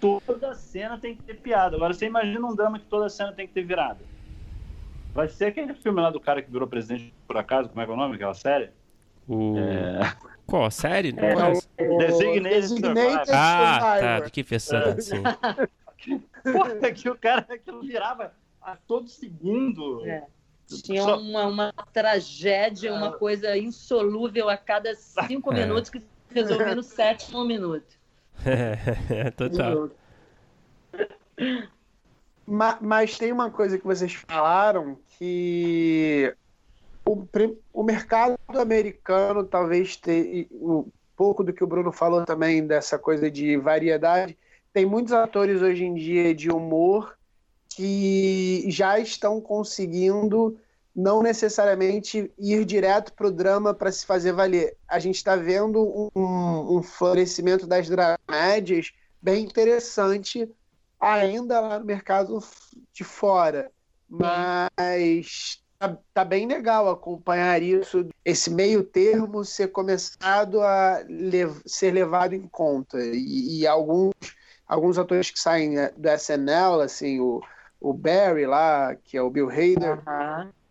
toda 0.00 0.54
cena 0.54 0.98
tem 0.98 1.14
que 1.16 1.22
ter 1.22 1.34
piada. 1.34 1.76
Agora 1.76 1.92
você 1.94 2.06
imagina 2.06 2.46
um 2.46 2.54
drama 2.54 2.78
que 2.78 2.86
toda 2.86 3.08
cena 3.08 3.32
tem 3.32 3.46
que 3.46 3.52
ter 3.54 3.64
virada. 3.64 4.00
Vai 5.14 5.28
ser 5.28 5.46
aquele 5.46 5.74
filme 5.74 6.00
lá 6.00 6.10
do 6.10 6.18
cara 6.20 6.40
que 6.42 6.50
virou 6.50 6.66
presidente 6.66 7.12
por 7.26 7.36
acaso, 7.36 7.68
como 7.68 7.80
é 7.80 7.84
que 7.84 7.90
é 7.90 7.94
o 7.94 7.96
nome 7.96 8.12
daquela 8.12 8.34
série? 8.34 8.70
O... 9.28 9.56
É... 9.58 10.16
Qual? 10.46 10.70
Série? 10.70 11.12
Não 11.12 11.22
É, 11.22 11.34
o- 11.88 11.98
Designated 11.98 12.60
Designated 12.60 13.30
Ah, 13.32 13.78
tá. 13.78 13.98
Survivor. 14.00 14.30
Que 14.30 14.44
pensando 14.44 14.88
assim. 14.88 15.22
Porra, 16.52 16.92
que 16.92 17.08
o 17.08 17.14
cara 17.16 17.46
aquilo 17.48 17.80
virava 17.82 18.32
a 18.60 18.74
todo 18.76 19.08
segundo. 19.08 20.04
É. 20.06 20.24
Tinha 20.82 21.02
Só- 21.02 21.18
uma, 21.18 21.46
uma 21.46 21.72
tragédia, 21.92 22.92
uma 22.92 23.12
coisa 23.12 23.56
insolúvel 23.56 24.48
a 24.48 24.56
cada 24.56 24.94
cinco 24.94 25.52
É. 25.52 25.60
minutos 25.64 25.90
que 25.90 26.00
se 26.00 26.06
resolvia 26.34 26.74
no 26.74 26.82
sétimo 26.82 27.44
minuto. 27.44 27.96
Total. 29.36 29.90
Ma- 32.46 32.78
Mas 32.80 33.16
tem 33.16 33.32
uma 33.32 33.50
coisa 33.50 33.78
que 33.78 33.84
vocês 33.84 34.12
falaram 34.14 34.98
que 35.18 36.34
o, 37.06 37.24
o 37.72 37.82
mercado 37.82 38.36
americano 38.48 39.44
talvez 39.44 39.96
tenha 39.96 40.46
um 40.52 40.90
pouco 41.16 41.44
do 41.44 41.52
que 41.52 41.62
o 41.62 41.66
Bruno 41.66 41.92
falou 41.92 42.24
também 42.24 42.66
dessa 42.66 42.98
coisa 42.98 43.30
de 43.30 43.56
variedade. 43.56 44.36
Tem 44.72 44.84
muitos 44.84 45.12
atores 45.12 45.62
hoje 45.62 45.84
em 45.84 45.94
dia 45.94 46.34
de 46.34 46.50
humor 46.50 47.16
que 47.74 48.64
já 48.70 48.98
estão 48.98 49.40
conseguindo 49.40 50.58
não 50.94 51.22
necessariamente 51.22 52.30
ir 52.38 52.64
direto 52.64 53.12
para 53.14 53.26
o 53.26 53.30
drama 53.30 53.72
para 53.72 53.90
se 53.90 54.04
fazer 54.04 54.32
valer. 54.32 54.76
A 54.86 54.98
gente 54.98 55.16
está 55.16 55.36
vendo 55.36 56.10
um, 56.14 56.78
um 56.78 56.82
florescimento 56.82 57.66
das 57.66 57.88
dramédias 57.88 58.92
bem 59.20 59.44
interessante 59.44 60.48
ainda 61.00 61.60
lá 61.60 61.78
no 61.78 61.84
mercado 61.84 62.38
de 62.92 63.04
fora. 63.04 63.70
Mas 64.08 65.62
tá, 65.78 65.98
tá 66.12 66.24
bem 66.24 66.46
legal 66.46 66.88
acompanhar 66.90 67.62
isso, 67.62 68.06
esse 68.24 68.50
meio 68.50 68.84
termo 68.84 69.44
ser 69.44 69.68
começado 69.68 70.60
a 70.60 71.02
lev- 71.08 71.62
ser 71.66 71.92
levado 71.92 72.34
em 72.34 72.46
conta. 72.46 72.98
E, 73.02 73.60
e 73.60 73.66
alguns, 73.66 74.14
alguns 74.66 74.98
atores 74.98 75.30
que 75.30 75.40
saem 75.40 75.70
né, 75.70 75.90
do 75.96 76.08
SNL, 76.08 76.82
assim, 76.82 77.18
o, 77.20 77.40
o 77.82 77.92
Barry 77.92 78.46
lá, 78.46 78.94
que 78.94 79.16
é 79.16 79.22
o 79.22 79.28
Bill 79.30 79.50
Hader, 79.50 80.02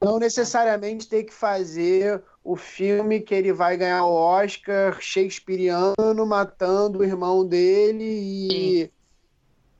não 0.01 0.17
necessariamente 0.17 1.07
tem 1.07 1.25
que 1.25 1.33
fazer 1.33 2.23
o 2.43 2.55
filme 2.55 3.19
que 3.19 3.35
ele 3.35 3.53
vai 3.53 3.77
ganhar 3.77 4.03
o 4.05 4.13
Oscar 4.13 4.97
shakespeariano 4.99 6.25
matando 6.25 6.99
o 6.99 7.03
irmão 7.03 7.45
dele 7.45 8.03
e 8.03 8.91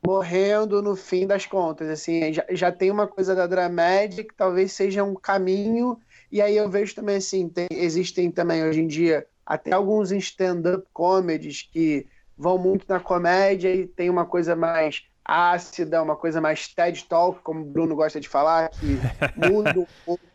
morrendo 0.06 0.82
no 0.82 0.96
fim 0.96 1.26
das 1.26 1.46
contas. 1.46 1.90
Assim, 1.90 2.34
já, 2.34 2.46
já 2.52 2.72
tem 2.72 2.92
uma 2.92 3.08
coisa 3.08 3.34
da 3.34 3.48
dramédia 3.48 4.24
que 4.24 4.36
talvez 4.36 4.74
seja 4.74 5.04
um 5.04 5.16
caminho. 5.16 5.98
E 6.32 6.42
aí 6.42 6.58
eu 6.58 6.70
vejo 6.70 6.94
também 6.94 7.16
assim, 7.16 7.48
tem- 7.50 7.68
existem 7.72 8.30
também 8.30 8.64
hoje 8.64 8.82
em 8.82 8.88
dia 8.88 9.26
até 9.46 9.72
alguns 9.72 10.12
stand-up 10.12 10.86
comedies 10.94 11.64
que 11.72 12.06
vão 12.38 12.58
muito 12.58 12.86
na 12.88 13.00
comédia 13.00 13.74
e 13.74 13.88
tem 13.88 14.10
uma 14.10 14.26
coisa 14.26 14.56
mais 14.56 15.02
ácida, 15.26 16.02
uma 16.02 16.16
coisa 16.16 16.42
mais 16.42 16.68
TED 16.68 17.06
Talk, 17.06 17.42
como 17.42 17.62
o 17.62 17.66
Bruno 17.66 17.96
gosta 17.96 18.20
de 18.20 18.28
falar, 18.28 18.70
que 18.70 18.98
muda 19.36 19.80
um 19.80 19.88
pouco 20.06 20.32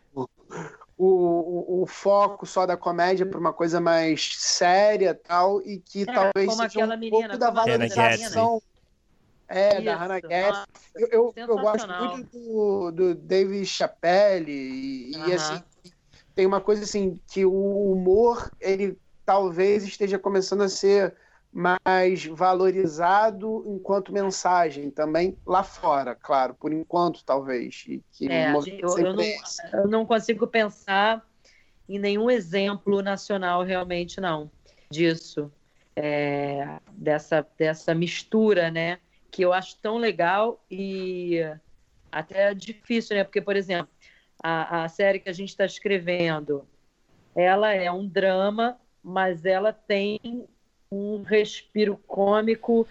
o, 0.97 1.07
o, 1.07 1.83
o 1.83 1.87
foco 1.87 2.47
só 2.47 2.65
da 2.65 2.77
comédia 2.77 3.27
para 3.27 3.39
uma 3.39 3.53
coisa 3.53 3.81
mais 3.81 4.35
séria 4.37 5.15
tal, 5.15 5.61
e 5.63 5.79
que 5.79 6.03
É, 6.03 6.05
talvez 6.13 6.55
seja 6.55 6.85
um 6.85 6.97
menina, 6.97 7.29
pouco 7.29 7.39
da 7.39 7.51
Hannah 7.51 7.67
valorização. 7.67 8.63
É, 9.49 9.81
da 9.81 9.93
Isso, 9.93 9.99
Hannah 9.99 10.21
Gadsby. 10.21 10.51
nossa, 10.51 10.67
Eu, 10.97 11.09
eu, 11.09 11.35
eu 11.37 11.59
gosto 11.59 11.89
muito 11.89 12.29
do, 12.33 12.91
do 12.91 13.15
Dave 13.15 13.65
Chappelle 13.65 14.51
e, 14.51 15.13
e, 15.13 15.33
assim 15.33 15.63
tem 16.37 16.47
uma 16.47 16.61
coisa 16.61 16.85
assim 16.85 17.19
que 17.27 17.47
o 17.47 17.93
humor 17.93 18.51
ele 18.61 18.99
talvez 19.25 19.85
esteja 19.85 20.19
começando 20.19 20.63
a 20.63 20.69
ser 20.69 21.17
mais 21.57 22.27
valorizado 22.27 23.65
enquanto 23.67 24.13
mensagem 24.13 24.91
também 24.91 25.39
lá 25.47 25.63
fora, 25.63 26.15
claro, 26.15 26.55
por 26.55 26.71
enquanto 26.71 27.25
talvez. 27.25 27.85
E 27.89 28.03
que 28.13 28.29
É, 28.29 28.53
eu- 28.53 28.99
eu 28.99 29.15
não-. 29.15 29.25
Eu 29.73 29.89
não 29.89 30.05
consigo 30.05 30.47
pensar 30.47 31.27
em 31.89 31.99
nenhum 31.99 32.31
exemplo 32.31 33.01
nacional 33.01 33.63
realmente 33.63 34.21
não 34.21 34.51
disso 34.91 35.51
é, 35.97 36.79
dessa 36.93 37.47
dessa 37.57 37.95
mistura, 37.95 38.71
né? 38.71 38.99
Que 39.31 39.43
eu 39.43 39.53
acho 39.53 39.79
tão 39.81 39.97
legal 39.97 40.63
e 40.71 41.41
até 42.13 42.53
difícil, 42.53 43.17
né? 43.17 43.25
Porque, 43.25 43.41
por 43.41 43.57
exemplo, 43.57 43.91
a, 44.43 44.85
a 44.85 44.89
série 44.89 45.21
que 45.21 45.31
a 45.31 45.33
gente 45.33 45.49
está 45.49 45.65
escrevendo, 45.65 46.69
ela 47.35 47.73
é 47.73 47.91
um 47.91 48.07
drama, 48.07 48.79
mas 49.03 49.45
ela 49.45 49.73
tem 49.73 50.47
um 50.91 51.23
respiro 51.23 51.97
cômico 52.07 52.87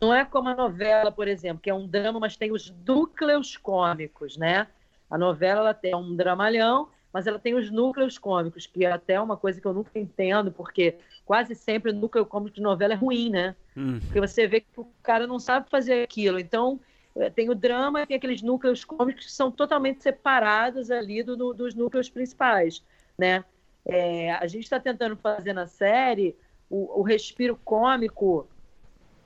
não 0.00 0.12
é 0.12 0.24
como 0.24 0.48
a 0.48 0.54
novela, 0.54 1.10
por 1.10 1.26
exemplo, 1.26 1.60
que 1.62 1.70
é 1.70 1.74
um 1.74 1.86
drama, 1.86 2.20
mas 2.20 2.36
tem 2.36 2.52
os 2.52 2.70
núcleos 2.86 3.56
cômicos, 3.56 4.36
né? 4.36 4.66
A 5.08 5.16
novela 5.16 5.60
ela 5.60 5.74
tem 5.74 5.94
um 5.94 6.14
dramalhão, 6.14 6.88
mas 7.12 7.26
ela 7.26 7.38
tem 7.38 7.54
os 7.54 7.70
núcleos 7.70 8.18
cômicos, 8.18 8.66
que 8.66 8.84
é 8.84 8.92
até 8.92 9.20
uma 9.20 9.36
coisa 9.36 9.60
que 9.60 9.66
eu 9.66 9.72
nunca 9.72 9.98
entendo, 9.98 10.52
porque 10.52 10.96
quase 11.24 11.54
sempre 11.54 11.90
o 11.90 11.94
núcleo 11.94 12.26
cômico 12.26 12.54
de 12.54 12.62
novela 12.62 12.92
é 12.92 12.96
ruim, 12.96 13.30
né? 13.30 13.56
Hum. 13.76 13.98
Porque 14.00 14.20
você 14.20 14.46
vê 14.46 14.60
que 14.60 14.68
o 14.76 14.86
cara 15.02 15.26
não 15.26 15.38
sabe 15.38 15.68
fazer 15.70 16.02
aquilo. 16.02 16.38
Então, 16.38 16.78
eh, 17.16 17.30
tem 17.30 17.48
o 17.48 17.54
drama 17.54 18.02
e 18.02 18.06
tem 18.06 18.16
aqueles 18.16 18.42
núcleos 18.42 18.84
cômicos 18.84 19.24
que 19.24 19.32
são 19.32 19.50
totalmente 19.50 20.02
separados 20.02 20.90
ali 20.90 21.22
do, 21.22 21.36
do, 21.36 21.54
dos 21.54 21.74
núcleos 21.74 22.10
principais, 22.10 22.84
né? 23.18 23.44
É, 23.84 24.32
a 24.32 24.46
gente 24.46 24.64
está 24.64 24.78
tentando 24.78 25.16
fazer 25.16 25.54
na 25.54 25.66
série 25.66 26.36
o, 26.70 27.00
o 27.00 27.02
respiro 27.02 27.56
cômico 27.56 28.48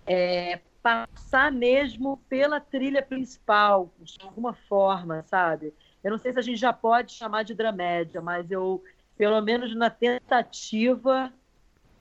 é, 0.06 0.60
passar 0.82 1.52
mesmo 1.52 2.16
pela 2.28 2.60
trilha 2.60 3.02
principal, 3.02 3.92
de 4.00 4.16
alguma 4.22 4.54
forma, 4.54 5.22
sabe? 5.22 5.72
Eu 6.02 6.10
não 6.10 6.18
sei 6.18 6.32
se 6.32 6.38
a 6.38 6.42
gente 6.42 6.58
já 6.58 6.72
pode 6.72 7.12
chamar 7.12 7.42
de 7.44 7.54
dramédia, 7.54 8.20
mas 8.20 8.50
eu, 8.50 8.82
pelo 9.16 9.40
menos 9.40 9.74
na 9.76 9.88
tentativa, 9.88 11.32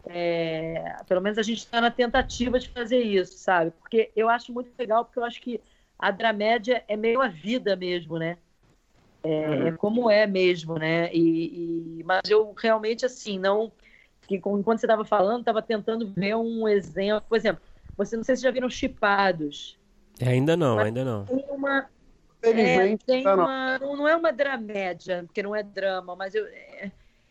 é, 0.05 0.97
pelo 1.07 1.21
menos 1.21 1.37
a 1.37 1.43
gente 1.43 1.59
está 1.59 1.79
na 1.79 1.91
tentativa 1.91 2.59
de 2.59 2.69
fazer 2.69 3.01
isso, 3.01 3.37
sabe? 3.37 3.71
Porque 3.71 4.11
eu 4.15 4.27
acho 4.27 4.51
muito 4.51 4.71
legal, 4.77 5.05
porque 5.05 5.19
eu 5.19 5.23
acho 5.23 5.41
que 5.41 5.61
a 5.97 6.11
dramédia 6.11 6.83
é 6.87 6.97
meio 6.97 7.21
a 7.21 7.27
vida 7.27 7.75
mesmo, 7.75 8.17
né? 8.17 8.37
É, 9.23 9.49
uhum. 9.49 9.67
é 9.67 9.71
como 9.77 10.11
é 10.11 10.27
mesmo, 10.27 10.77
né? 10.77 11.09
E, 11.13 11.99
e, 11.99 12.03
mas 12.03 12.29
eu 12.29 12.53
realmente, 12.53 13.05
assim, 13.05 13.39
não. 13.39 13.71
Que, 14.39 14.49
enquanto 14.49 14.79
você 14.79 14.85
estava 14.85 15.05
falando, 15.05 15.39
estava 15.39 15.61
tentando 15.61 16.07
ver 16.07 16.35
um 16.35 16.67
exemplo. 16.67 17.23
Por 17.27 17.37
exemplo, 17.37 17.61
você 17.97 18.15
não 18.15 18.23
sei 18.23 18.35
se 18.35 18.43
já 18.43 18.51
viram 18.51 18.69
Chipados. 18.69 19.77
É, 20.19 20.29
ainda 20.29 20.55
não, 20.55 20.77
ainda 20.79 21.03
não. 21.03 21.25
Tem 21.25 21.45
uma. 21.49 21.89
É, 22.41 22.97
tem 22.97 23.25
uma, 23.25 23.79
não. 23.79 23.95
não 23.95 24.07
é 24.07 24.15
uma 24.15 24.33
dramédia, 24.33 25.23
porque 25.25 25.41
não 25.41 25.55
é 25.55 25.63
drama, 25.63 26.13
mas 26.13 26.35
eu, 26.35 26.45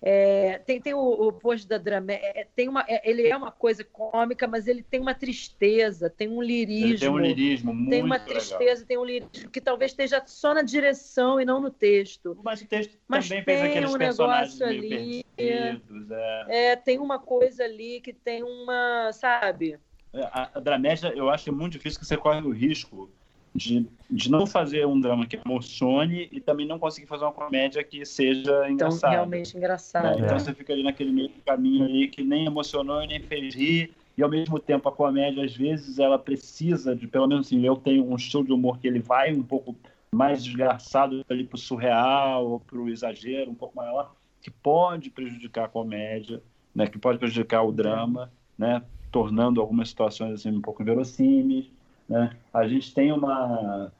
é, 0.05 0.47
é, 0.55 0.59
tem, 0.59 0.81
tem 0.81 0.95
o, 0.95 0.99
o 0.99 1.33
post 1.33 1.67
da 1.69 1.79
drama, 1.79 2.13
é, 2.13 2.47
tem 2.57 2.69
uma, 2.69 2.85
é, 2.89 3.09
ele 3.09 3.27
é 3.29 3.37
uma 3.37 3.53
coisa 3.53 3.85
cômica, 3.85 4.49
mas 4.49 4.67
ele 4.67 4.83
tem 4.83 5.01
uma 5.01 5.15
tristeza, 5.15 6.11
tem 6.11 6.29
um 6.29 6.43
lirismo. 6.43 6.89
Ele 6.89 6.99
tem 6.99 7.09
um 7.09 7.19
lirismo 7.19 7.73
muito 7.73 7.91
Tem 7.91 8.03
uma 8.03 8.19
tristeza, 8.19 8.59
legal. 8.59 8.87
tem 8.87 8.99
um 8.99 9.05
lirismo 9.05 9.51
que 9.51 9.61
talvez 9.61 9.93
esteja 9.93 10.21
só 10.27 10.53
na 10.53 10.63
direção 10.63 11.41
e 11.41 11.45
não 11.45 11.61
no 11.61 11.71
texto. 11.71 12.37
Mas 12.43 12.61
o 12.61 12.67
texto 12.67 12.99
mas 13.07 13.29
também 13.29 13.45
fez 13.45 13.63
aqueles 13.63 13.95
um 13.95 13.99
personagens 13.99 14.61
ali, 14.61 15.25
perdidos. 15.37 16.11
É. 16.11 16.73
é. 16.73 16.77
tem 16.77 16.99
uma 16.99 17.21
coisa 17.21 17.63
ali 17.63 18.01
que 18.01 18.13
tem 18.13 18.43
uma, 18.43 19.13
sabe? 19.13 19.79
É, 20.13 20.23
a, 20.25 20.51
a 20.55 20.61
dramédia, 20.61 21.13
eu 21.15 21.31
acho 21.31 21.53
muito 21.53 21.75
difícil 21.75 22.01
que 22.01 22.07
você 22.07 22.17
corre 22.17 22.41
o 22.41 22.51
risco 22.51 23.09
de, 23.55 23.87
de 24.11 24.31
não 24.31 24.47
fazer 24.47 24.87
um 24.87 24.99
drama 24.99 25.27
que 25.27 25.39
emocione 25.45 26.29
e 26.33 26.41
também 26.41 26.67
não 26.67 26.79
conseguir 26.79 27.07
fazer 27.07 27.25
uma 27.25 27.33
comédia 27.33 27.85
que 27.85 28.05
seja 28.07 28.69
engraçada. 28.71 28.97
Então, 28.97 29.11
realmente 29.11 29.57
engraçada. 29.57 30.17
Né? 30.17 30.23
Então 30.25 30.39
você 30.39 30.55
fica 30.55 30.73
ali 30.73 30.83
naquele 30.83 31.13
meio 31.13 31.31
caminho 31.45 31.85
ali 31.85 32.09
que 32.09 32.23
nem 32.23 32.47
emocionou 32.47 33.03
e 33.03 33.07
nem 33.07 33.21
fez 33.21 33.55
rir. 33.55 33.93
E 34.17 34.23
ao 34.23 34.29
mesmo 34.29 34.59
tempo 34.59 34.89
a 34.89 34.93
comédia, 34.93 35.45
às 35.45 35.57
vezes, 35.57 35.99
ela 35.99 36.19
precisa 36.19 36.95
de, 36.95 37.07
pelo 37.07 37.27
menos 37.27 37.47
assim, 37.47 37.65
eu 37.65 37.77
tenho 37.77 38.05
um 38.05 38.15
estilo 38.15 38.45
de 38.45 38.53
humor 38.53 38.79
que 38.79 38.87
ele 38.87 39.01
vai 39.01 39.33
um 39.33 39.43
pouco 39.43 39.75
mais 40.15 40.45
desgraçado 40.45 41.25
ali 41.31 41.45
pro 41.45 41.57
surreal 41.57 42.47
ou 42.47 42.61
pro 42.61 42.89
exagero 42.91 43.51
um 43.51 43.55
pouco 43.55 43.75
maior, 43.75 44.15
que 44.43 44.51
pode 44.51 45.09
prejudicar 45.09 45.65
a 45.65 45.69
comédia, 45.69 46.43
né? 46.75 46.87
Que 46.87 46.99
pode 46.99 47.19
prejudicar 47.19 47.63
o 47.63 47.73
drama, 47.73 48.31
né? 48.59 48.83
Tornando 49.11 49.61
algumas 49.61 49.89
situações 49.89 50.35
assim 50.35 50.51
um 50.51 50.61
pouco 50.61 50.83
inverossímeis. 50.83 51.71
Né? 52.09 52.37
A 52.53 52.67
gente 52.67 52.93
tem 52.95 53.13
uma. 53.13 53.93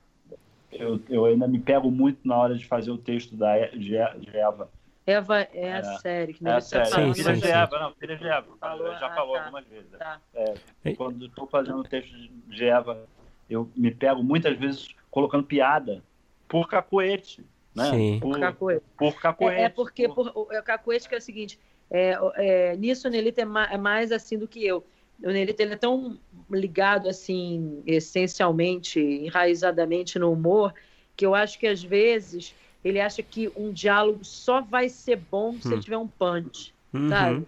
Eu, 0.71 1.01
eu 1.09 1.25
ainda 1.27 1.47
me 1.47 1.59
pego 1.59 1.91
muito 1.91 2.27
na 2.27 2.37
hora 2.37 2.55
de 2.55 2.67
fazer 2.67 2.91
o 2.91 2.99
texto 2.99 3.37
da, 3.37 3.67
de, 3.69 3.91
de 4.21 4.37
Eva. 4.37 4.71
Eva 5.07 5.41
é, 5.41 5.49
é 5.55 5.73
a 5.73 5.83
série 5.99 6.33
que 6.33 6.47
é 6.47 6.53
a 6.53 6.61
série. 6.61 6.87
Sim, 6.87 7.15
filha 7.15 7.37
de 7.37 7.49
Eva, 7.49 7.79
não, 7.79 7.93
filha 7.95 8.17
de 8.17 8.27
Eva. 8.27 8.47
Falou, 8.59 8.93
já 8.93 9.07
ah, 9.07 9.15
falou 9.15 9.35
tá, 9.35 9.45
algumas 9.45 9.67
vezes. 9.67 9.91
Tá. 9.99 10.21
É, 10.35 10.95
quando 10.95 11.27
estou 11.27 11.47
fazendo 11.47 11.79
o 11.79 11.85
texto 11.85 12.15
de 12.47 12.65
Eva, 12.65 13.07
eu 13.51 13.69
me 13.77 13.91
pego 13.91 14.23
muitas 14.23 14.57
vezes 14.57 14.95
colocando 15.11 15.45
piada 15.45 16.03
por 16.49 16.69
cacoete. 16.69 17.45
Né? 17.75 17.91
Sim. 17.91 18.21
Por, 18.21 18.39
cacoete. 18.39 18.85
Por 18.97 19.21
cacoete. 19.21 19.61
É, 19.61 19.65
é 19.65 19.69
porque 19.69 20.09
por, 20.09 20.29
o 20.29 20.47
cacoete 20.63 21.09
que 21.09 21.15
é 21.15 21.19
o 21.19 21.23
seguinte, 21.23 21.59
é, 21.91 22.17
é, 22.37 22.77
nisso 22.77 23.09
o 23.09 23.11
Nelita 23.11 23.43
é 23.43 23.75
é 23.75 23.79
mais 23.79 24.13
assim 24.13 24.39
do 24.39 24.47
que 24.47 24.65
eu 24.65 24.85
o 25.23 25.31
Nelito 25.31 25.61
ele 25.61 25.75
é 25.75 25.77
tão 25.77 26.19
ligado 26.51 27.09
assim 27.09 27.83
essencialmente, 27.87 29.01
enraizadamente 29.01 30.19
no 30.19 30.33
humor, 30.33 30.75
que 31.17 31.25
eu 31.25 31.35
acho 31.35 31.59
que 31.59 31.67
às 31.67 31.83
vezes 31.83 32.55
ele 32.85 33.01
acha 33.01 33.23
que 33.23 33.51
um 33.57 33.73
diálogo 33.73 34.25
só 34.25 34.61
vai 34.61 34.89
ser 34.89 35.17
bom 35.17 35.55
se 35.61 35.73
hum. 35.73 35.81
tiver 35.81 35.97
um 35.97 36.09
punch, 36.09 36.75
uhum. 36.93 37.09
sabe? 37.09 37.47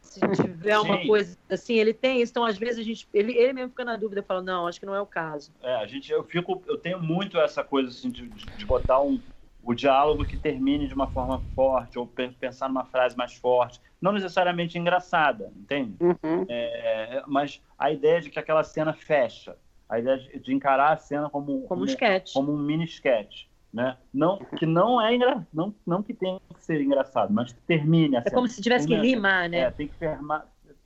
Se 0.00 0.20
tiver 0.20 0.78
Sim. 0.78 0.84
uma 0.84 1.06
coisa 1.06 1.38
assim, 1.48 1.74
ele 1.74 1.94
tem 1.94 2.20
isso. 2.20 2.32
Então, 2.32 2.44
às 2.44 2.58
vezes, 2.58 2.78
a 2.78 2.82
gente, 2.82 3.08
ele, 3.14 3.32
ele 3.32 3.54
mesmo 3.54 3.70
fica 3.70 3.84
na 3.84 3.96
dúvida, 3.96 4.22
fala, 4.22 4.42
não, 4.42 4.66
acho 4.66 4.78
que 4.78 4.84
não 4.84 4.94
é 4.94 5.00
o 5.00 5.06
caso. 5.06 5.50
É, 5.62 5.76
a 5.76 5.86
gente, 5.86 6.12
eu 6.12 6.22
fico, 6.22 6.62
eu 6.66 6.76
tenho 6.76 7.00
muito 7.00 7.38
essa 7.38 7.64
coisa 7.64 7.88
assim, 7.88 8.10
de, 8.10 8.28
de 8.28 8.66
botar 8.66 9.00
um, 9.00 9.18
o 9.64 9.74
diálogo 9.74 10.24
que 10.24 10.36
termine 10.36 10.88
de 10.88 10.94
uma 10.94 11.06
forma 11.06 11.40
forte, 11.54 11.98
ou 11.98 12.06
pensar 12.06 12.68
numa 12.68 12.84
frase 12.84 13.16
mais 13.16 13.34
forte, 13.34 13.80
não 14.00 14.12
necessariamente 14.12 14.78
engraçada, 14.78 15.52
entende? 15.56 15.96
Uhum. 16.00 16.44
É, 16.48 17.22
mas 17.26 17.62
a 17.78 17.90
ideia 17.90 18.20
de 18.20 18.30
que 18.30 18.38
aquela 18.38 18.64
cena 18.64 18.92
fecha, 18.92 19.56
a 19.88 19.98
ideia 19.98 20.18
de, 20.18 20.38
de 20.40 20.54
encarar 20.54 20.92
a 20.92 20.96
cena 20.96 21.30
como, 21.30 21.46
como, 21.46 21.68
como, 21.68 21.82
um 21.82 21.84
sketch. 21.84 22.32
como 22.32 22.52
um 22.52 22.58
mini 22.58 22.84
sketch. 22.84 23.44
Né? 23.72 23.96
Não, 24.12 24.38
que 24.58 24.66
não 24.66 25.00
é 25.00 25.14
engra... 25.14 25.46
não, 25.50 25.74
não 25.86 26.02
que 26.02 26.12
tenha 26.12 26.38
que 26.54 26.62
ser 26.62 26.82
engraçado, 26.82 27.32
mas 27.32 27.54
que 27.54 27.60
termine 27.60 28.16
a 28.16 28.18
é 28.18 28.22
cena. 28.22 28.34
É 28.34 28.34
como 28.34 28.46
se 28.46 28.60
tivesse 28.60 28.86
que 28.86 28.94
rimar, 28.94 29.48
né? 29.48 29.60
É, 29.60 29.70
tem 29.70 29.88
que 29.88 29.94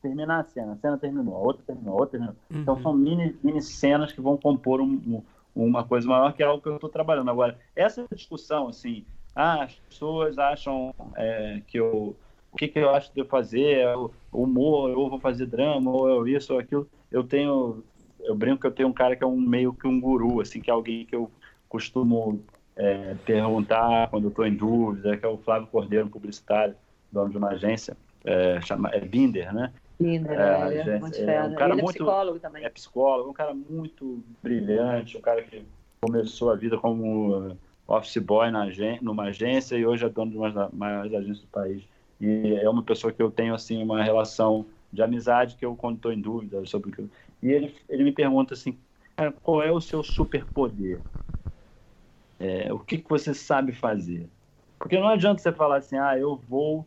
terminar 0.00 0.40
a 0.40 0.44
cena. 0.44 0.74
A 0.74 0.76
cena 0.76 0.96
terminou, 0.96 1.34
a 1.34 1.38
outra 1.38 1.64
terminou, 1.66 1.94
a 1.94 2.00
outra 2.00 2.10
terminou. 2.12 2.36
Uhum. 2.48 2.60
Então 2.60 2.80
são 2.82 2.94
mini, 2.94 3.36
mini 3.42 3.60
cenas 3.60 4.12
que 4.12 4.20
vão 4.20 4.36
compor 4.36 4.80
um, 4.80 4.92
um 5.04 5.22
uma 5.56 5.82
coisa 5.84 6.06
maior, 6.06 6.32
que 6.34 6.42
é 6.42 6.46
algo 6.46 6.62
que 6.62 6.68
eu 6.68 6.74
estou 6.74 6.90
trabalhando. 6.90 7.30
Agora, 7.30 7.58
essa 7.74 8.06
discussão, 8.14 8.68
assim, 8.68 9.06
ah, 9.34 9.64
as 9.64 9.74
pessoas 9.74 10.38
acham 10.38 10.94
é, 11.16 11.62
que 11.66 11.78
eu. 11.78 12.14
O 12.52 12.56
que, 12.56 12.68
que 12.68 12.78
eu 12.78 12.90
acho 12.90 13.12
de 13.12 13.20
eu 13.20 13.26
fazer? 13.26 13.78
É 13.78 13.96
o 13.96 14.10
humor, 14.32 14.96
ou 14.96 15.10
vou 15.10 15.18
fazer 15.18 15.46
drama, 15.46 15.90
ou 15.90 16.26
isso 16.28 16.52
ou 16.54 16.60
aquilo. 16.60 16.88
Eu 17.10 17.24
tenho. 17.24 17.82
Eu 18.20 18.34
brinco 18.34 18.60
que 18.60 18.66
eu 18.66 18.72
tenho 18.72 18.88
um 18.88 18.92
cara 18.92 19.14
que 19.14 19.24
é 19.24 19.26
um 19.26 19.36
meio 19.36 19.72
que 19.72 19.86
um 19.86 20.00
guru, 20.00 20.40
assim, 20.40 20.60
que 20.60 20.70
é 20.70 20.72
alguém 20.72 21.04
que 21.04 21.14
eu 21.14 21.30
costumo 21.68 22.42
é, 22.74 23.14
perguntar 23.24 24.08
quando 24.08 24.24
eu 24.24 24.30
estou 24.30 24.46
em 24.46 24.54
dúvida, 24.54 25.16
que 25.16 25.24
é 25.24 25.28
o 25.28 25.38
Flávio 25.38 25.68
Cordeiro, 25.68 26.08
publicitário, 26.08 26.74
dono 27.10 27.30
de 27.30 27.38
uma 27.38 27.50
agência, 27.50 27.96
é, 28.24 28.60
chama, 28.60 28.90
é 28.90 29.00
Binder, 29.00 29.54
né? 29.54 29.72
É, 29.98 30.98
muito 31.00 31.20
é 31.20 31.42
um 31.42 31.54
cara 31.54 31.72
ele 31.72 31.80
é 31.80 31.82
muito, 31.82 31.86
é 31.86 31.92
psicólogo 31.92 32.38
também. 32.38 32.64
É 32.64 32.68
psicólogo, 32.68 33.30
um 33.30 33.32
cara 33.32 33.54
muito 33.54 34.22
brilhante, 34.42 35.16
um 35.16 35.20
cara 35.20 35.42
que 35.42 35.64
começou 36.00 36.50
a 36.50 36.56
vida 36.56 36.78
como 36.78 37.56
office 37.88 38.18
boy 38.18 38.50
na, 38.50 38.66
numa 39.00 39.24
agência 39.24 39.76
e 39.76 39.86
hoje 39.86 40.04
é 40.04 40.08
dono 40.08 40.30
de 40.30 40.36
uma 40.36 40.50
das 40.50 40.72
maiores 40.72 41.14
agências 41.14 41.40
do 41.40 41.46
país. 41.48 41.88
E 42.20 42.54
é 42.60 42.68
uma 42.68 42.82
pessoa 42.82 43.12
que 43.12 43.22
eu 43.22 43.30
tenho 43.30 43.54
assim 43.54 43.82
uma 43.82 44.02
relação 44.02 44.66
de 44.92 45.02
amizade 45.02 45.56
que 45.56 45.64
eu 45.64 45.74
quando 45.76 45.96
estou 45.96 46.12
em 46.12 46.20
dúvida 46.20 46.64
sobre 46.66 46.90
o 46.90 46.92
que 46.92 47.02
e 47.42 47.52
ele 47.52 47.74
ele 47.88 48.04
me 48.04 48.12
pergunta 48.12 48.54
assim, 48.54 48.78
qual 49.42 49.62
é 49.62 49.70
o 49.70 49.80
seu 49.80 50.02
superpoder? 50.02 51.02
É, 52.38 52.72
o 52.72 52.78
que, 52.78 52.98
que 52.98 53.08
você 53.08 53.32
sabe 53.34 53.72
fazer? 53.72 54.28
Porque 54.78 54.98
não 54.98 55.08
adianta 55.08 55.40
você 55.42 55.52
falar 55.52 55.78
assim, 55.78 55.96
ah, 55.96 56.18
eu 56.18 56.36
vou 56.36 56.86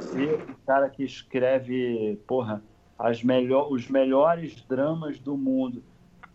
ser 0.00 0.34
o 0.34 0.56
cara 0.66 0.88
que 0.90 1.02
escreve, 1.02 2.18
porra, 2.26 2.62
as 2.98 3.22
melhor, 3.22 3.72
os 3.72 3.88
melhores 3.88 4.62
dramas 4.66 5.18
do 5.18 5.36
mundo. 5.36 5.82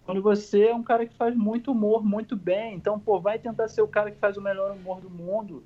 Quando 0.05 0.22
você 0.22 0.67
é 0.67 0.76
um 0.76 0.84
cara 0.84 1.05
que 1.05 1.15
faz 1.15 1.35
muito 1.35 1.72
humor, 1.72 2.03
muito 2.03 2.35
bem, 2.35 2.76
então, 2.76 2.99
pô, 2.99 3.19
vai 3.19 3.39
tentar 3.39 3.67
ser 3.67 3.81
o 3.81 3.88
cara 3.88 4.11
que 4.11 4.19
faz 4.19 4.38
o 4.38 4.41
melhor 4.41 4.72
humor 4.72 5.01
do 5.01 5.09
mundo. 5.09 5.63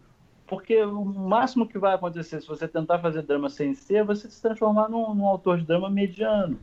Porque 0.48 0.82
o 0.84 1.06
máximo 1.06 1.68
que 1.68 1.78
vai 1.78 1.94
acontecer 1.94 2.42
se 2.42 2.48
você 2.48 2.68
tentar 2.68 3.00
fazer 3.00 3.22
drama 3.22 3.50
sem 3.50 3.74
ser, 3.76 3.98
é 3.98 4.04
você 4.04 4.30
se 4.30 4.42
transformar 4.42 4.90
num, 4.90 5.14
num 5.14 5.28
autor 5.28 5.60
de 5.60 5.66
drama 5.66 5.90
mediano. 5.90 6.60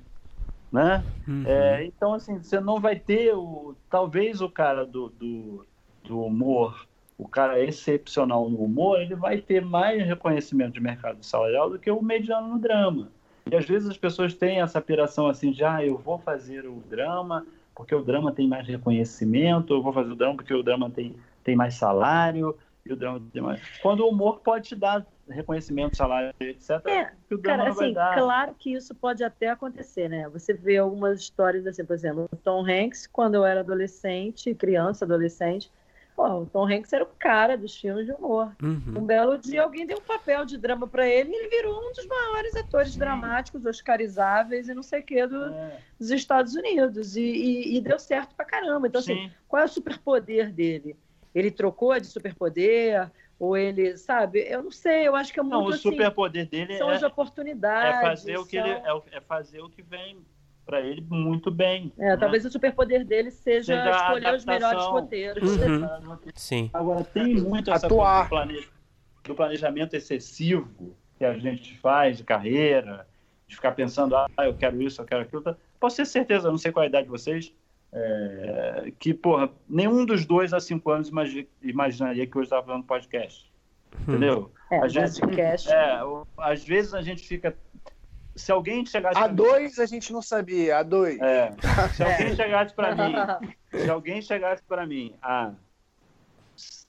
Né? 0.72 1.05
Uhum. 1.28 1.44
É, 1.47 1.84
então, 1.84 2.12
assim, 2.12 2.43
você 2.43 2.59
não 2.59 2.80
vai 2.80 2.98
ter 2.98 3.34
o. 3.34 3.76
Talvez 3.88 4.40
o 4.40 4.51
cara 4.51 4.84
do, 4.84 5.09
do, 5.10 5.66
do 6.02 6.20
humor 6.20 6.86
o 7.18 7.26
cara 7.26 7.59
é 7.59 7.64
excepcional 7.64 8.48
no 8.48 8.59
humor, 8.62 9.01
ele 9.01 9.14
vai 9.14 9.38
ter 9.38 9.64
mais 9.64 10.06
reconhecimento 10.06 10.74
de 10.74 10.80
mercado 10.80 11.24
salarial 11.24 11.70
do 11.70 11.78
que 11.78 11.90
o 11.90 12.02
mediano 12.02 12.48
no 12.48 12.59
drama. 12.59 13.10
E 13.51 13.56
às 13.56 13.64
vezes 13.64 13.88
as 13.88 13.97
pessoas 13.97 14.34
têm 14.34 14.60
essa 14.60 14.80
piração 14.80 15.28
assim 15.28 15.51
de, 15.51 15.64
ah, 15.64 15.84
eu 15.84 15.97
vou 15.97 16.18
fazer 16.18 16.66
o 16.66 16.82
drama 16.88 17.47
porque 17.74 17.94
o 17.94 18.02
drama 18.02 18.32
tem 18.32 18.48
mais 18.48 18.66
reconhecimento, 18.66 19.74
eu 19.74 19.82
vou 19.82 19.93
fazer 19.93 20.10
o 20.10 20.16
drama 20.16 20.36
porque 20.36 20.55
o 20.55 20.62
drama 20.62 20.90
tem, 20.90 21.14
tem 21.44 21.55
mais 21.55 21.74
salário, 21.74 22.56
e 22.86 22.93
o 22.93 22.97
drama 22.97 23.20
tem 23.30 23.43
mais... 23.43 23.60
Quando 23.82 24.01
o 24.01 24.09
humor 24.09 24.40
pode 24.40 24.68
te 24.68 24.74
dar 24.74 25.06
reconhecimento, 25.28 25.97
salário, 25.97 26.32
etc. 26.40 26.70
É, 26.86 27.10
cara, 27.43 27.68
assim, 27.68 27.93
claro 27.93 28.55
que 28.59 28.72
isso 28.72 28.94
pode 28.94 29.22
até 29.22 29.51
acontecer, 29.51 30.09
né? 30.09 30.28
Você 30.30 30.55
vê 30.55 30.78
algumas 30.78 31.20
histórias 31.20 31.66
assim, 31.66 31.84
por 31.84 31.94
exemplo, 31.94 32.28
o 32.32 32.36
Tom 32.36 32.64
Hanks, 32.64 33.06
quando 33.06 33.34
eu 33.34 33.44
era 33.44 33.60
adolescente, 33.60 34.55
criança, 34.55 35.05
adolescente, 35.05 35.70
Pô, 36.16 36.26
o 36.40 36.47
Tom 36.47 36.66
Hanks 36.66 36.90
era 36.94 37.05
o 37.05 37.09
cara 37.18 37.59
dos 37.59 37.76
filmes 37.76 38.06
de 38.06 38.12
humor. 38.12 38.51
Uhum. 38.62 38.94
Um 38.97 39.05
belo 39.05 39.36
dia 39.36 39.62
alguém 39.62 39.86
deu 39.86 39.98
um 39.98 40.01
papel 40.01 40.47
de 40.47 40.56
drama 40.56 40.88
para 40.88 41.06
ele 41.06 41.30
e 41.30 41.34
ele 41.34 41.48
virou 41.48 41.78
um 41.78 41.93
dos 41.93 42.06
maiores 42.06 42.56
atores 42.56 42.97
dramáticos, 42.97 43.66
oscarizáveis 43.66 44.66
e 44.66 44.72
não 44.72 44.82
sei 44.82 45.01
o 45.01 45.02
que 45.02 45.26
do, 45.26 45.44
é. 45.44 45.78
dos 46.01 46.10
Estados 46.10 46.55
Unidos. 46.55 47.16
E, 47.18 47.20
e, 47.20 47.76
e, 47.76 47.80
deu 47.82 47.98
certo 47.98 48.34
pra 48.34 48.47
caramba. 48.47 48.88
Então, 48.88 48.98
assim, 48.98 49.14
Sim. 49.14 49.24
assim, 49.26 49.34
qual 49.47 49.60
é 49.60 49.66
o 49.66 49.68
superpoder 49.68 50.51
dele? 50.51 50.97
Ele 51.34 51.51
trocou 51.51 52.01
de 52.01 52.06
superpoder? 52.06 53.10
Ou 53.38 53.55
ele, 53.55 53.98
sabe? 53.98 54.40
Eu 54.48 54.62
não 54.62 54.70
sei, 54.70 55.06
eu 55.06 55.14
acho 55.14 55.30
que 55.30 55.38
é 55.38 55.43
muito 55.43 55.55
Não, 55.55 55.66
o 55.66 55.68
assim, 55.68 55.82
superpoder 55.82 56.48
dele 56.48 56.78
são 56.78 56.90
é, 56.90 56.94
as 56.94 57.02
oportunidades. 57.02 57.98
É 57.98 58.01
fazer, 58.01 58.38
o 58.38 58.47
que 58.47 58.56
são... 58.56 58.66
ele, 58.66 58.78
é, 58.78 59.18
é 59.18 59.20
fazer 59.20 59.60
o 59.60 59.68
que 59.68 59.82
vem 59.82 60.24
para 60.66 60.80
ele 60.80 61.01
muito 61.09 61.51
bem. 61.51 61.93
É, 61.97 62.09
né? 62.09 62.16
talvez 62.16 62.44
o 62.44 62.51
superpoder 62.51 63.06
dele 63.06 63.30
seja, 63.30 63.76
seja 63.76 63.90
escolher 63.90 64.34
os 64.34 64.44
melhores 64.44 64.84
roteiros. 64.84 65.56
Uhum. 65.56 66.18
Sim. 66.34 66.70
Agora, 66.74 67.05
tem 67.05 67.36
muito 67.36 67.70
essa 67.70 67.86
Atuar. 67.86 68.28
coisa 68.28 68.47
do, 68.52 68.64
do 69.22 69.34
planejamento 69.34 69.94
excessivo 69.94 70.68
que 71.16 71.24
a 71.24 71.38
gente 71.38 71.78
faz 71.78 72.18
de 72.18 72.24
carreira, 72.24 73.06
de 73.47 73.55
ficar 73.55 73.72
pensando, 73.72 74.16
ah, 74.16 74.28
eu 74.40 74.55
quero 74.55 74.82
isso, 74.82 75.01
eu 75.01 75.06
quero 75.06 75.22
aquilo. 75.22 75.56
Posso 75.78 75.97
ter 75.97 76.05
certeza, 76.05 76.51
não 76.51 76.59
sei 76.59 76.72
qual 76.72 76.82
é 76.82 76.86
a 76.86 76.88
idade 76.88 77.05
de 77.05 77.10
vocês, 77.10 77.55
é, 77.93 78.93
que, 78.98 79.14
porra, 79.14 79.48
nenhum 79.68 80.05
dos 80.05 80.26
dois 80.26 80.52
há 80.52 80.60
cinco 80.60 80.90
anos 80.90 81.10
imaginaria 81.62 82.26
que 82.26 82.36
hoje 82.36 82.47
estava 82.47 82.66
falando 82.66 82.84
podcast. 82.84 83.51
Hum. 84.01 84.02
Entendeu? 84.09 84.52
É, 84.70 84.78
a 84.80 84.88
gente, 84.88 85.20
podcast. 85.20 85.70
É, 85.70 86.01
às 86.38 86.64
vezes 86.64 86.93
a 86.93 87.01
gente 87.01 87.26
fica 87.26 87.56
se 88.37 88.53
alguém 88.53 88.85
chegasse. 88.85 89.19
A 89.19 89.27
dois 89.27 89.79
a 89.79 89.87
gente 89.87 90.13
não 90.13 90.21
sabia, 90.21 90.79
a 90.79 90.83
dois. 90.83 91.19
É. 91.21 91.53
Se 91.95 92.03
alguém 92.03 92.27
é. 92.27 92.37
chegasse 92.37 92.75
para 92.75 92.95
mim, 92.95 93.15
se 93.73 93.91
alguém 93.91 94.23
chegasse 94.23 94.63
para 94.63 94.87
mim 94.87 95.15
há 95.23 95.53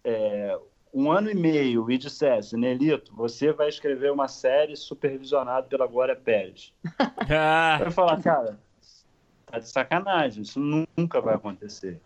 é, 0.03 0.59
um 0.93 1.09
ano 1.09 1.31
e 1.31 1.35
meio 1.35 1.89
e 1.89 1.97
dissesse, 1.97 2.57
Nelito, 2.57 3.13
você 3.15 3.53
vai 3.53 3.69
escrever 3.69 4.11
uma 4.11 4.27
série 4.27 4.75
supervisionada 4.75 5.67
pela 5.67 5.87
Glória 5.87 6.15
Pérez. 6.15 6.73
Ah. 7.29 7.77
Eu 7.79 7.85
ia 7.85 7.91
falar, 7.91 8.21
cara, 8.21 8.59
tá 9.45 9.59
de 9.59 9.69
sacanagem, 9.69 10.43
isso 10.43 10.59
nunca 10.59 11.21
vai 11.21 11.35
acontecer, 11.35 11.99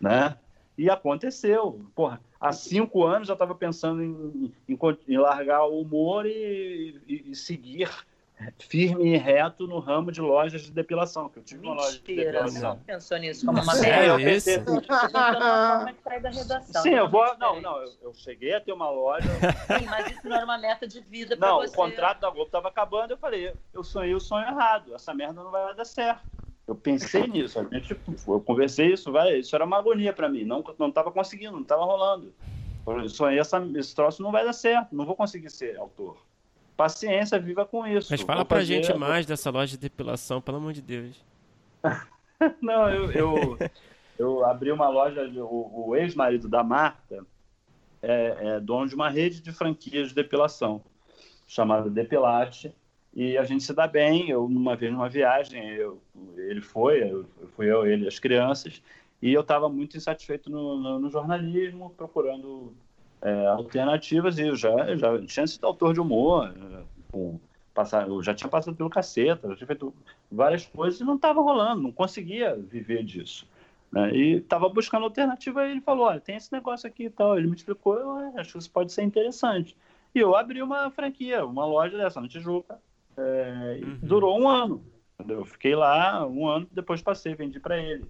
né? 0.00 0.36
E 0.76 0.90
aconteceu. 0.90 1.86
Porra, 1.94 2.20
há 2.40 2.52
cinco 2.52 3.04
anos 3.04 3.28
eu 3.28 3.32
estava 3.34 3.54
pensando 3.54 4.02
em, 4.02 4.52
em, 4.68 4.78
em, 5.08 5.18
largar 5.18 5.64
o 5.64 5.80
humor 5.80 6.26
e, 6.26 7.00
e, 7.06 7.30
e 7.30 7.34
seguir 7.34 7.88
firme 8.58 9.14
e 9.14 9.16
reto 9.16 9.66
no 9.66 9.78
ramo 9.78 10.12
de 10.12 10.20
lojas 10.20 10.62
de 10.62 10.70
depilação, 10.70 11.28
que 11.28 11.38
eu 11.38 11.42
tive 11.42 11.60
Mentira, 11.60 11.74
uma 11.74 11.82
loja 11.82 11.98
de 11.98 12.14
depilação. 12.14 12.76
Você 12.76 12.84
pensou 12.84 13.18
nisso 13.18 13.46
como 13.46 13.62
uma 13.62 13.86
é, 13.86 14.10
eu 14.10 14.16
pensei... 14.16 14.62
Sim, 16.82 16.90
eu 16.90 17.08
vou... 17.08 17.26
Não, 17.38 17.60
não, 17.60 17.78
eu, 17.82 17.92
eu, 18.02 18.14
cheguei 18.14 18.54
a 18.54 18.60
ter 18.60 18.72
uma 18.72 18.90
loja... 18.90 19.26
Sim, 19.78 19.86
mas 19.86 20.10
isso 20.10 20.28
não 20.28 20.36
era 20.36 20.44
uma 20.44 20.58
meta 20.58 20.86
de 20.86 21.00
vida 21.00 21.36
para 21.36 21.54
você. 21.54 21.66
Não, 21.66 21.72
o 21.72 21.76
contrato 21.76 22.20
da 22.20 22.30
Globo 22.30 22.46
estava 22.46 22.68
acabando, 22.68 23.12
eu 23.12 23.18
falei, 23.18 23.52
eu 23.72 23.82
sonhei 23.82 24.14
o 24.14 24.20
sonho 24.20 24.46
errado, 24.46 24.94
essa 24.94 25.14
merda 25.14 25.42
não 25.42 25.50
vai 25.50 25.74
dar 25.74 25.84
certo. 25.84 26.22
Eu 26.66 26.74
pensei 26.74 27.26
nisso, 27.28 27.60
a 27.60 27.62
gente, 27.62 27.96
eu 28.26 28.40
conversei 28.40 28.92
isso, 28.92 29.12
vai, 29.12 29.38
isso 29.38 29.54
era 29.54 29.64
uma 29.64 29.78
agonia 29.78 30.12
para 30.12 30.28
mim, 30.28 30.44
não 30.44 30.64
não 30.78 30.88
estava 30.88 31.12
conseguindo, 31.12 31.52
não 31.52 31.62
estava 31.62 31.84
rolando. 31.84 32.34
Eu 32.86 33.08
sonhei, 33.08 33.38
essa, 33.38 33.64
esse 33.76 33.94
troço 33.94 34.22
não 34.22 34.32
vai 34.32 34.44
dar 34.44 34.52
certo, 34.52 34.94
não 34.94 35.06
vou 35.06 35.14
conseguir 35.14 35.48
ser 35.50 35.76
autor 35.78 36.25
paciência, 36.76 37.38
viva 37.38 37.64
com 37.64 37.86
isso. 37.86 38.08
Mas 38.10 38.20
fala 38.20 38.44
pra 38.44 38.62
gente 38.62 38.92
mais 38.94 39.24
dessa 39.26 39.50
loja 39.50 39.72
de 39.72 39.78
depilação, 39.78 40.40
pelo 40.40 40.58
amor 40.58 40.72
de 40.72 40.82
Deus. 40.82 41.24
Não, 42.60 42.88
eu, 42.90 43.10
eu, 43.12 43.58
eu, 44.18 44.44
abri 44.44 44.70
uma 44.70 44.88
loja, 44.88 45.22
o, 45.42 45.88
o 45.88 45.96
ex-marido 45.96 46.48
da 46.48 46.62
Marta 46.62 47.24
é, 48.02 48.36
é, 48.40 48.60
dono 48.60 48.88
de 48.88 48.94
uma 48.94 49.08
rede 49.08 49.40
de 49.40 49.52
franquias 49.52 50.08
de 50.08 50.14
depilação, 50.14 50.82
chamada 51.46 51.88
Depilate, 51.88 52.74
e 53.14 53.38
a 53.38 53.44
gente 53.44 53.64
se 53.64 53.72
dá 53.72 53.86
bem. 53.86 54.28
Eu, 54.28 54.44
uma 54.44 54.76
vez 54.76 54.92
numa 54.92 55.08
viagem, 55.08 55.66
eu, 55.70 56.00
ele 56.36 56.60
foi, 56.60 57.02
eu, 57.10 57.26
fui 57.56 57.72
eu, 57.72 57.86
ele, 57.86 58.06
as 58.06 58.18
crianças, 58.18 58.82
e 59.22 59.32
eu 59.32 59.40
estava 59.40 59.68
muito 59.68 59.96
insatisfeito 59.96 60.50
no, 60.50 60.78
no, 60.78 60.98
no 60.98 61.10
jornalismo, 61.10 61.94
procurando 61.96 62.74
é, 63.26 63.46
alternativas 63.48 64.38
e 64.38 64.42
eu 64.42 64.54
já, 64.54 64.94
já 64.94 65.20
tinha 65.26 65.46
sido 65.48 65.66
autor 65.66 65.92
de 65.92 66.00
humor, 66.00 66.54
é, 66.56 66.82
com, 67.10 67.40
passar, 67.74 68.06
eu 68.06 68.22
já 68.22 68.32
tinha 68.32 68.48
passado 68.48 68.76
pelo 68.76 68.88
caceta, 68.88 69.48
já 69.48 69.56
tinha 69.56 69.66
feito 69.66 69.92
várias 70.30 70.64
coisas 70.66 71.00
e 71.00 71.04
não 71.04 71.16
estava 71.16 71.40
rolando, 71.40 71.82
não 71.82 71.90
conseguia 71.90 72.54
viver 72.54 73.02
disso. 73.02 73.44
Né? 73.90 74.14
E 74.14 74.36
estava 74.36 74.68
buscando 74.68 75.04
alternativa 75.04 75.66
e 75.66 75.72
ele 75.72 75.80
falou, 75.80 76.06
olha, 76.06 76.20
tem 76.20 76.36
esse 76.36 76.52
negócio 76.52 76.86
aqui 76.86 77.04
e 77.04 77.10
tal. 77.10 77.36
Ele 77.36 77.48
me 77.48 77.56
explicou, 77.56 77.98
eu 77.98 78.38
acho 78.38 78.52
que 78.52 78.58
isso 78.58 78.70
pode 78.70 78.92
ser 78.92 79.02
interessante. 79.02 79.76
E 80.14 80.20
eu 80.20 80.36
abri 80.36 80.62
uma 80.62 80.88
franquia, 80.90 81.44
uma 81.44 81.66
loja 81.66 81.98
dessa 81.98 82.20
na 82.20 82.28
Tijuca, 82.28 82.78
é, 83.16 83.80
uhum. 83.82 83.98
durou 84.02 84.40
um 84.40 84.48
ano. 84.48 84.84
Eu 85.28 85.44
fiquei 85.44 85.74
lá 85.74 86.24
um 86.26 86.46
ano, 86.46 86.68
depois 86.70 87.02
passei, 87.02 87.34
vendi 87.34 87.58
para 87.58 87.76
ele. 87.76 88.04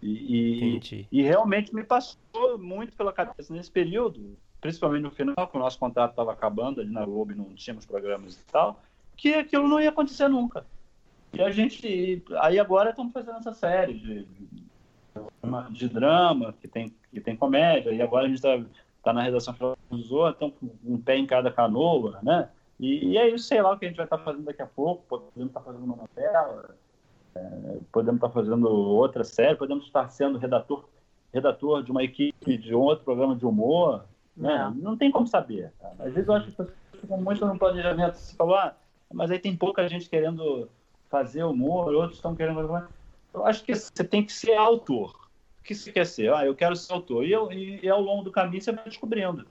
E, 0.00 0.78
e, 0.78 1.08
e, 1.10 1.22
realmente 1.22 1.74
me 1.74 1.82
passou 1.82 2.58
muito 2.58 2.94
pela 2.94 3.10
cabeça 3.10 3.54
nesse 3.54 3.70
período, 3.70 4.36
principalmente 4.64 5.02
no 5.02 5.10
final, 5.10 5.46
que 5.46 5.56
o 5.58 5.60
nosso 5.60 5.78
contrato 5.78 6.12
estava 6.12 6.32
acabando 6.32 6.80
ali 6.80 6.90
na 6.90 7.04
Globo, 7.04 7.34
não 7.36 7.54
tínhamos 7.54 7.84
programas 7.84 8.34
e 8.34 8.44
tal, 8.50 8.80
que 9.14 9.34
aquilo 9.34 9.68
não 9.68 9.78
ia 9.78 9.90
acontecer 9.90 10.26
nunca. 10.26 10.64
E 11.34 11.42
a 11.42 11.50
gente, 11.50 12.24
aí 12.38 12.58
agora 12.58 12.88
estamos 12.88 13.12
fazendo 13.12 13.36
essa 13.36 13.52
série 13.52 13.92
de, 13.92 14.26
de 15.70 15.88
drama, 15.90 16.54
que 16.62 16.66
tem, 16.66 16.94
que 17.12 17.20
tem 17.20 17.36
comédia, 17.36 17.90
e 17.90 18.00
agora 18.00 18.24
a 18.24 18.26
gente 18.26 18.36
está 18.36 18.58
tá 19.02 19.12
na 19.12 19.20
redação 19.20 19.52
Filosofia, 19.52 20.30
estão 20.30 20.50
com 20.50 20.70
um 20.82 20.98
pé 20.98 21.18
em 21.18 21.26
cada 21.26 21.52
canoa, 21.52 22.18
né? 22.22 22.48
E, 22.80 23.08
e 23.08 23.18
é 23.18 23.28
isso, 23.28 23.44
sei 23.44 23.60
lá 23.60 23.70
o 23.70 23.78
que 23.78 23.84
a 23.84 23.88
gente 23.88 23.98
vai 23.98 24.06
estar 24.06 24.16
tá 24.16 24.24
fazendo 24.24 24.46
daqui 24.46 24.62
a 24.62 24.66
pouco, 24.66 25.04
podemos 25.06 25.48
estar 25.48 25.60
tá 25.60 25.66
fazendo 25.66 25.84
uma 25.84 25.96
novela, 25.96 26.74
é, 27.34 27.78
podemos 27.92 28.16
estar 28.16 28.30
fazendo 28.30 28.66
outra 28.66 29.24
série, 29.24 29.58
podemos 29.58 29.84
estar 29.84 30.08
sendo 30.08 30.38
redator, 30.38 30.88
redator 31.34 31.82
de 31.82 31.90
uma 31.90 32.02
equipe 32.02 32.56
de 32.56 32.74
um 32.74 32.80
outro 32.80 33.04
programa 33.04 33.36
de 33.36 33.44
humor. 33.44 34.06
Né? 34.36 34.56
Não. 34.58 34.74
Não 34.74 34.96
tem 34.96 35.10
como 35.10 35.26
saber. 35.26 35.72
Cara. 35.80 35.94
Às 36.00 36.14
vezes 36.14 36.28
eu 36.28 36.34
acho 36.34 36.44
que 36.44 36.50
as 36.50 36.56
pessoas 36.56 37.00
ficam 37.00 37.20
muito 37.20 37.46
no 37.46 37.58
planejamento. 37.58 38.14
Você 38.14 38.36
falou, 38.36 38.56
ah, 38.56 38.74
mas 39.12 39.30
aí 39.30 39.38
tem 39.38 39.56
pouca 39.56 39.88
gente 39.88 40.08
querendo 40.08 40.68
fazer 41.08 41.44
humor, 41.44 41.94
outros 41.94 42.16
estão 42.16 42.34
querendo. 42.34 42.88
Eu 43.32 43.46
acho 43.46 43.64
que 43.64 43.74
você 43.74 44.04
tem 44.04 44.24
que 44.24 44.32
ser 44.32 44.54
autor. 44.54 45.10
O 45.60 45.64
que 45.64 45.74
você 45.74 45.92
quer 45.92 46.06
ser? 46.06 46.32
Ah, 46.32 46.44
eu 46.44 46.54
quero 46.54 46.76
ser 46.76 46.92
autor. 46.92 47.24
E, 47.24 47.32
eu, 47.32 47.50
e, 47.52 47.80
e 47.82 47.88
ao 47.88 48.00
longo 48.00 48.24
do 48.24 48.32
caminho 48.32 48.62
você 48.62 48.72
vai 48.72 48.84
descobrindo. 48.84 49.46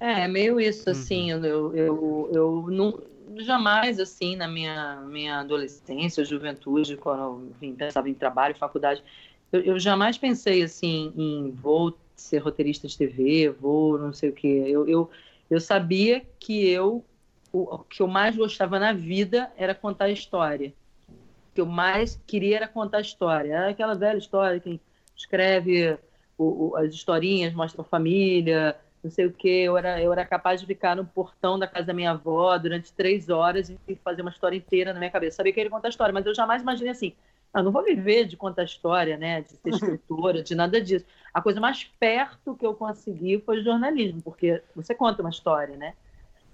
É, 0.00 0.22
é 0.22 0.28
meio 0.28 0.60
isso, 0.60 0.88
assim, 0.88 1.32
uhum. 1.32 1.44
eu, 1.44 1.74
eu, 1.74 2.30
eu 2.32 2.66
não, 2.70 3.02
jamais, 3.36 3.98
assim, 3.98 4.36
na 4.36 4.46
minha, 4.46 5.00
minha 5.02 5.40
adolescência, 5.40 6.24
juventude, 6.24 6.96
quando 6.96 7.52
eu 7.60 7.74
pensava 7.74 8.08
em 8.08 8.14
trabalho, 8.14 8.54
faculdade, 8.54 9.02
eu, 9.50 9.60
eu, 9.60 9.78
jamais 9.78 10.16
pensei, 10.16 10.62
assim, 10.62 11.12
em 11.16 11.50
vou 11.50 11.96
ser 12.20 12.38
roteirista 12.38 12.86
de 12.86 12.96
TV, 12.96 13.50
vou 13.50 13.98
não 13.98 14.12
sei 14.12 14.30
o 14.30 14.32
quê. 14.32 14.64
Eu, 14.66 14.88
eu, 14.88 15.10
eu 15.50 15.60
sabia 15.60 16.24
que 16.38 16.68
eu, 16.68 17.04
o 17.52 17.78
que 17.78 18.02
eu 18.02 18.08
mais 18.08 18.36
gostava 18.36 18.78
na 18.78 18.92
vida 18.92 19.50
era 19.56 19.74
contar 19.74 20.10
história. 20.10 20.72
O 21.08 21.54
que 21.54 21.60
eu 21.60 21.66
mais 21.66 22.20
queria 22.26 22.56
era 22.56 22.68
contar 22.68 23.00
história. 23.00 23.52
Era 23.52 23.70
aquela 23.70 23.94
velha 23.94 24.18
história, 24.18 24.60
quem 24.60 24.80
escreve 25.16 25.98
o, 26.36 26.70
o, 26.70 26.76
as 26.76 26.92
historinhas, 26.92 27.54
mostra 27.54 27.82
a 27.82 27.84
família, 27.84 28.76
não 29.02 29.10
sei 29.10 29.26
o 29.26 29.32
que, 29.32 29.48
eu 29.48 29.76
era, 29.76 30.02
eu 30.02 30.12
era 30.12 30.24
capaz 30.24 30.60
de 30.60 30.66
ficar 30.66 30.96
no 30.96 31.04
portão 31.04 31.58
da 31.58 31.66
casa 31.66 31.86
da 31.86 31.94
minha 31.94 32.10
avó 32.10 32.56
durante 32.58 32.92
três 32.92 33.28
horas 33.28 33.70
e 33.70 33.96
fazer 33.96 34.22
uma 34.22 34.30
história 34.30 34.56
inteira 34.56 34.92
na 34.92 34.98
minha 34.98 35.10
cabeça. 35.10 35.36
Sabia 35.36 35.52
que 35.52 35.60
ele 35.60 35.70
contar 35.70 35.88
história, 35.88 36.12
mas 36.12 36.26
eu 36.26 36.34
jamais 36.34 36.62
imaginei 36.62 36.90
assim, 36.90 37.14
ah, 37.52 37.62
não 37.62 37.72
vou 37.72 37.82
viver 37.82 38.24
de 38.26 38.36
contar 38.36 38.64
história, 38.64 39.16
né, 39.16 39.42
de 39.42 39.50
ser 39.50 39.70
escritora, 39.70 40.42
de 40.42 40.54
nada 40.54 40.80
disso. 40.80 41.04
A 41.32 41.40
coisa 41.40 41.60
mais 41.60 41.84
perto 41.84 42.54
que 42.54 42.66
eu 42.66 42.74
consegui 42.74 43.40
foi 43.40 43.62
jornalismo, 43.62 44.20
porque 44.22 44.62
você 44.74 44.94
conta 44.94 45.22
uma 45.22 45.30
história, 45.30 45.76
né? 45.76 45.94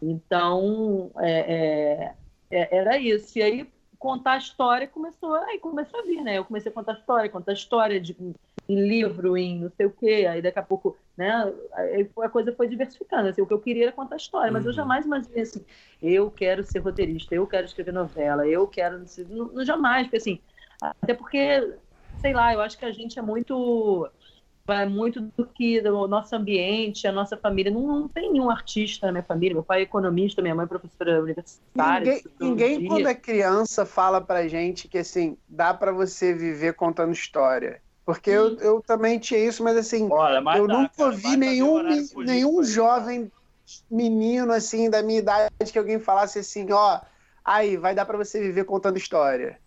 Então, 0.00 1.10
é, 1.18 2.14
é, 2.50 2.58
é 2.58 2.76
era 2.76 2.98
isso. 2.98 3.38
E 3.38 3.42
aí, 3.42 3.70
contar 3.98 4.32
a 4.32 4.38
história 4.38 4.86
começou, 4.86 5.34
aí 5.34 5.58
começou 5.58 6.00
a 6.00 6.02
vir, 6.02 6.22
né? 6.22 6.38
Eu 6.38 6.44
comecei 6.44 6.70
a 6.70 6.74
contar 6.74 6.94
história, 6.94 7.30
contar 7.30 7.52
história 7.52 8.00
de 8.00 8.16
em 8.68 8.88
livro, 8.88 9.36
em 9.36 9.60
não 9.60 9.70
sei 9.70 9.86
o 9.86 9.90
quê, 9.90 10.26
aí 10.28 10.40
daqui 10.40 10.58
a 10.58 10.62
pouco, 10.62 10.96
né, 11.16 11.52
a 12.22 12.28
coisa 12.28 12.52
foi 12.52 12.66
diversificando, 12.66 13.28
assim, 13.28 13.42
o 13.42 13.46
que 13.46 13.52
eu 13.52 13.60
queria 13.60 13.84
era 13.84 13.92
contar 13.92 14.16
história, 14.16 14.50
mas 14.50 14.64
uhum. 14.64 14.70
eu 14.70 14.74
jamais 14.74 15.04
imaginei 15.04 15.42
assim, 15.42 15.64
eu 16.02 16.30
quero 16.30 16.64
ser 16.64 16.78
roteirista, 16.78 17.34
eu 17.34 17.46
quero 17.46 17.66
escrever 17.66 17.92
novela, 17.92 18.46
eu 18.46 18.66
quero, 18.66 19.04
não, 19.28 19.46
não 19.46 19.64
jamais, 19.64 20.06
porque 20.06 20.16
assim, 20.16 20.40
até 21.02 21.14
porque, 21.14 21.76
sei 22.20 22.32
lá, 22.32 22.52
eu 22.52 22.60
acho 22.60 22.78
que 22.78 22.84
a 22.84 22.92
gente 22.92 23.18
é 23.18 23.22
muito 23.22 24.08
vai 24.66 24.86
muito 24.88 25.20
do 25.36 25.46
que 25.46 25.80
do 25.80 26.08
nosso 26.08 26.34
ambiente, 26.34 27.06
a 27.06 27.12
nossa 27.12 27.36
família. 27.36 27.70
Não, 27.70 27.86
não 27.86 28.08
tem 28.08 28.32
nenhum 28.32 28.50
artista 28.50 29.06
na 29.06 29.12
minha 29.12 29.24
família. 29.24 29.54
Meu 29.54 29.62
pai 29.62 29.80
é 29.80 29.82
economista, 29.82 30.40
minha 30.40 30.54
mãe 30.54 30.64
é 30.64 30.68
professora 30.68 31.22
universitária. 31.22 32.20
Ninguém, 32.40 32.78
ninguém 32.78 32.86
quando 32.88 33.06
é 33.06 33.14
criança, 33.14 33.84
fala 33.84 34.20
pra 34.20 34.48
gente 34.48 34.88
que 34.88 34.98
assim, 34.98 35.36
dá 35.46 35.74
para 35.74 35.92
você 35.92 36.32
viver 36.32 36.74
contando 36.74 37.12
história. 37.12 37.82
Porque 38.06 38.30
eu, 38.30 38.58
eu 38.58 38.82
também 38.82 39.18
tinha 39.18 39.40
isso, 39.40 39.62
mas 39.62 39.76
assim, 39.76 40.08
Olha, 40.10 40.40
mas 40.40 40.58
eu 40.58 40.66
dá, 40.66 40.78
nunca 40.78 40.94
cara, 40.96 41.10
vi 41.10 41.36
nenhum, 41.36 41.82
nenhum 42.16 42.62
jovem 42.62 43.30
menino 43.90 44.52
assim 44.52 44.90
da 44.90 45.02
minha 45.02 45.18
idade 45.18 45.50
que 45.72 45.78
alguém 45.78 45.98
falasse 45.98 46.38
assim, 46.38 46.70
ó, 46.70 47.00
aí 47.42 47.78
vai 47.78 47.94
dar 47.94 48.04
para 48.04 48.18
você 48.18 48.40
viver 48.40 48.64
contando 48.64 48.98
história. 48.98 49.58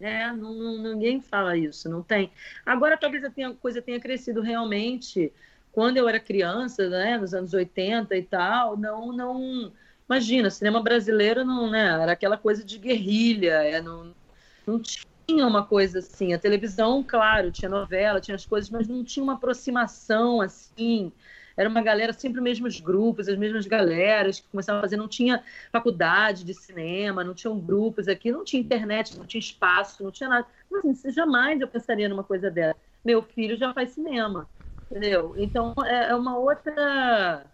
É, 0.00 0.30
não, 0.32 0.82
ninguém 0.82 1.20
fala 1.20 1.56
isso, 1.56 1.88
não 1.88 2.02
tem. 2.02 2.30
Agora 2.64 2.98
talvez 2.98 3.24
a 3.24 3.54
coisa 3.54 3.80
tenha 3.80 3.98
crescido 4.00 4.42
realmente. 4.42 5.32
Quando 5.72 5.96
eu 5.96 6.08
era 6.08 6.20
criança, 6.20 6.88
né, 6.88 7.18
nos 7.18 7.34
anos 7.34 7.52
80 7.54 8.16
e 8.16 8.22
tal, 8.22 8.76
não, 8.76 9.12
não. 9.12 9.72
Imagina, 10.08 10.50
cinema 10.50 10.82
brasileiro 10.82 11.44
não, 11.44 11.70
né, 11.70 11.86
era 12.02 12.12
aquela 12.12 12.36
coisa 12.38 12.64
de 12.64 12.78
guerrilha, 12.78 13.54
é, 13.64 13.80
não, 13.80 14.14
não 14.66 14.80
tinha 14.80 15.46
uma 15.46 15.66
coisa 15.66 15.98
assim. 15.98 16.32
A 16.32 16.38
televisão, 16.38 17.02
claro, 17.02 17.50
tinha 17.50 17.68
novela, 17.68 18.20
tinha 18.20 18.36
as 18.36 18.46
coisas, 18.46 18.70
mas 18.70 18.86
não 18.88 19.02
tinha 19.04 19.22
uma 19.24 19.34
aproximação 19.34 20.40
assim 20.40 21.12
era 21.56 21.68
uma 21.68 21.82
galera, 21.82 22.12
sempre 22.12 22.38
os 22.38 22.44
mesmos 22.44 22.80
grupos, 22.80 23.28
as 23.28 23.38
mesmas 23.38 23.66
galeras 23.66 24.40
que 24.40 24.48
começavam 24.48 24.80
a 24.80 24.82
fazer. 24.82 24.96
Não 24.96 25.08
tinha 25.08 25.42
faculdade 25.72 26.44
de 26.44 26.52
cinema, 26.52 27.24
não 27.24 27.32
tinham 27.32 27.58
grupos 27.58 28.08
aqui, 28.08 28.30
não 28.30 28.44
tinha 28.44 28.60
internet, 28.60 29.16
não 29.16 29.24
tinha 29.24 29.40
espaço, 29.40 30.04
não 30.04 30.10
tinha 30.10 30.28
nada. 30.28 30.46
Mas, 30.70 30.84
assim, 30.84 31.10
jamais 31.10 31.60
eu 31.60 31.68
pensaria 31.68 32.08
numa 32.08 32.22
coisa 32.22 32.50
dessa. 32.50 32.78
Meu 33.02 33.22
filho 33.22 33.56
já 33.56 33.72
faz 33.72 33.90
cinema, 33.90 34.46
entendeu? 34.90 35.34
Então 35.38 35.72
é, 35.84 36.10
é 36.10 36.14
uma 36.14 36.36
outra. 36.36 37.46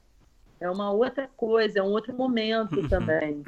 É 0.59 0.71
uma 0.71 0.93
outra 0.93 1.29
coisa, 1.37 1.81
é 1.81 1.83
um 1.83 1.91
outro 1.91 2.15
momento 2.15 2.89
também. 2.89 3.45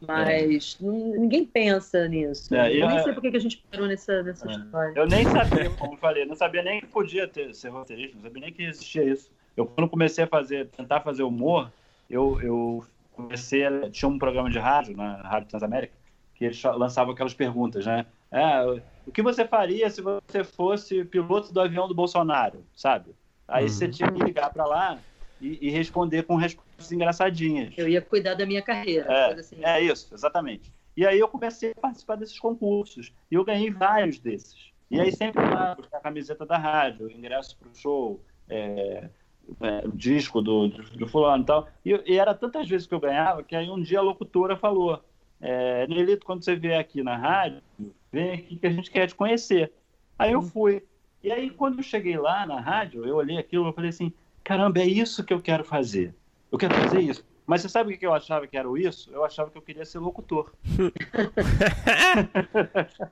Mas 0.00 0.78
é. 0.80 0.84
ninguém 0.84 1.44
pensa 1.44 2.06
nisso. 2.06 2.54
É, 2.54 2.76
eu 2.76 2.88
nem 2.88 3.02
sei 3.02 3.12
por 3.12 3.20
que 3.20 3.36
a 3.36 3.40
gente 3.40 3.64
parou 3.70 3.86
nessa, 3.86 4.22
nessa 4.22 4.48
é. 4.48 4.52
história. 4.52 4.92
Eu 4.96 5.06
nem 5.06 5.24
sabia, 5.24 5.70
como 5.70 5.94
eu 5.94 5.98
falei, 5.98 6.24
não 6.24 6.36
sabia 6.36 6.62
nem 6.62 6.80
que 6.80 6.86
podia 6.86 7.26
ter, 7.26 7.52
ser 7.54 7.68
roteirista, 7.70 8.16
não 8.16 8.22
sabia 8.22 8.42
nem 8.42 8.52
que 8.52 8.62
existia 8.64 9.04
isso. 9.04 9.30
Eu, 9.58 9.66
quando 9.66 9.90
comecei 9.90 10.22
a 10.22 10.26
fazer, 10.28 10.68
tentar 10.68 11.00
fazer 11.00 11.24
humor, 11.24 11.72
eu, 12.08 12.40
eu 12.40 12.84
comecei 13.12 13.66
a, 13.66 13.90
tinha 13.90 14.08
um 14.08 14.16
programa 14.16 14.48
de 14.48 14.58
rádio 14.58 14.96
na 14.96 15.16
Rádio 15.16 15.48
Transamérica 15.48 15.92
que 16.32 16.44
eles 16.44 16.62
lançavam 16.62 17.12
aquelas 17.12 17.34
perguntas, 17.34 17.84
né? 17.84 18.06
É, 18.30 18.80
o 19.04 19.10
que 19.10 19.20
você 19.20 19.44
faria 19.44 19.90
se 19.90 20.00
você 20.00 20.44
fosse 20.44 21.04
piloto 21.04 21.52
do 21.52 21.60
avião 21.60 21.88
do 21.88 21.94
Bolsonaro, 21.94 22.64
sabe? 22.76 23.16
Aí 23.48 23.64
uhum. 23.64 23.68
você 23.68 23.88
tinha 23.88 24.12
que 24.12 24.22
ligar 24.22 24.52
para 24.52 24.64
lá 24.64 24.98
e, 25.40 25.66
e, 25.66 25.70
responder 25.70 26.22
com 26.22 26.36
respostas 26.36 26.92
engraçadinhas. 26.92 27.74
Eu 27.76 27.88
ia 27.88 28.00
cuidar 28.00 28.34
da 28.34 28.46
minha 28.46 28.62
carreira. 28.62 29.12
É, 29.12 29.32
assim. 29.32 29.56
é 29.64 29.80
isso, 29.80 30.14
exatamente. 30.14 30.72
E 30.96 31.04
aí 31.04 31.18
eu 31.18 31.26
comecei 31.26 31.72
a 31.72 31.80
participar 31.80 32.16
desses 32.16 32.38
concursos 32.38 33.12
e 33.28 33.34
eu 33.34 33.44
ganhei 33.44 33.72
vários 33.72 34.20
desses. 34.20 34.70
E 34.88 35.00
aí 35.00 35.10
sempre 35.10 35.42
lá, 35.42 35.74
buscar 35.74 35.98
a 35.98 36.00
camiseta 36.00 36.46
da 36.46 36.56
rádio, 36.56 37.10
ingresso 37.10 37.56
para 37.58 37.68
o 37.68 37.74
show, 37.74 38.22
é, 38.48 39.08
é, 39.60 39.86
o 39.86 39.92
disco 39.92 40.42
do, 40.42 40.68
do, 40.68 40.82
do, 40.82 41.08
fulano 41.08 41.42
e 41.42 41.46
tal. 41.46 41.68
E, 41.84 42.02
e, 42.06 42.18
era 42.18 42.34
tantas 42.34 42.68
vezes 42.68 42.86
que 42.86 42.94
eu 42.94 43.00
ganhava 43.00 43.42
que 43.42 43.56
aí 43.56 43.68
um 43.70 43.80
dia 43.80 43.98
a 43.98 44.02
locutora 44.02 44.56
falou: 44.56 45.02
é, 45.40 45.86
Nelito, 45.86 46.26
quando 46.26 46.44
você 46.44 46.54
vier 46.56 46.78
aqui 46.78 47.02
na 47.02 47.16
rádio, 47.16 47.62
vem 48.12 48.32
aqui 48.32 48.56
que 48.56 48.66
a 48.66 48.70
gente 48.70 48.90
quer 48.90 49.06
te 49.06 49.14
conhecer. 49.14 49.72
Aí 50.18 50.32
eu 50.32 50.42
fui. 50.42 50.82
E 51.22 51.32
aí, 51.32 51.50
quando 51.50 51.78
eu 51.78 51.82
cheguei 51.82 52.16
lá 52.16 52.46
na 52.46 52.60
rádio, 52.60 53.04
eu 53.04 53.16
olhei 53.16 53.38
aquilo 53.38 53.68
e 53.68 53.72
falei 53.72 53.90
assim: 53.90 54.12
caramba, 54.44 54.80
é 54.80 54.86
isso 54.86 55.24
que 55.24 55.32
eu 55.32 55.40
quero 55.40 55.64
fazer. 55.64 56.14
Eu 56.50 56.58
quero 56.58 56.74
fazer 56.74 57.00
isso. 57.00 57.24
Mas 57.46 57.62
você 57.62 57.68
sabe 57.68 57.94
o 57.94 57.98
que 57.98 58.04
eu 58.04 58.12
achava 58.12 58.46
que 58.46 58.58
era 58.58 58.68
isso? 58.78 59.10
Eu 59.10 59.24
achava 59.24 59.50
que 59.50 59.56
eu 59.56 59.62
queria 59.62 59.84
ser 59.84 59.98
locutor. 59.98 60.52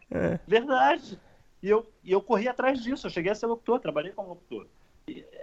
Verdade. 0.46 1.18
E 1.62 1.70
eu, 1.70 1.86
e 2.04 2.12
eu 2.12 2.20
corri 2.20 2.46
atrás 2.46 2.82
disso. 2.82 3.06
Eu 3.06 3.10
cheguei 3.10 3.32
a 3.32 3.34
ser 3.34 3.46
locutor, 3.46 3.80
trabalhei 3.80 4.12
como 4.12 4.28
locutor 4.28 4.66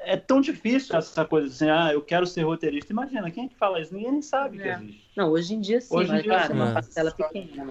é 0.05 0.17
tão 0.17 0.41
difícil 0.41 0.95
essa 0.95 1.25
coisa 1.25 1.47
assim, 1.47 1.69
ah, 1.69 1.93
eu 1.93 2.01
quero 2.01 2.27
ser 2.27 2.43
roteirista. 2.43 2.91
Imagina, 2.91 3.31
quem 3.31 3.45
é 3.45 3.47
que 3.47 3.55
fala 3.55 3.79
isso? 3.79 3.93
Ninguém 3.93 4.11
nem 4.11 4.21
sabe 4.21 4.61
é. 4.61 4.61
que 4.61 4.83
existe. 4.83 5.11
Não, 5.15 5.29
hoje 5.29 5.53
em 5.53 5.61
dia 5.61 5.81
sim, 5.81 5.95
hoje 5.95 6.11
mas 6.11 6.23
dia, 6.23 6.31
claro, 6.31 6.47
sim. 6.47 6.53
uma 6.53 6.73
parcela 6.73 7.11
pequena. 7.11 7.67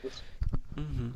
Uhum. 0.77 1.13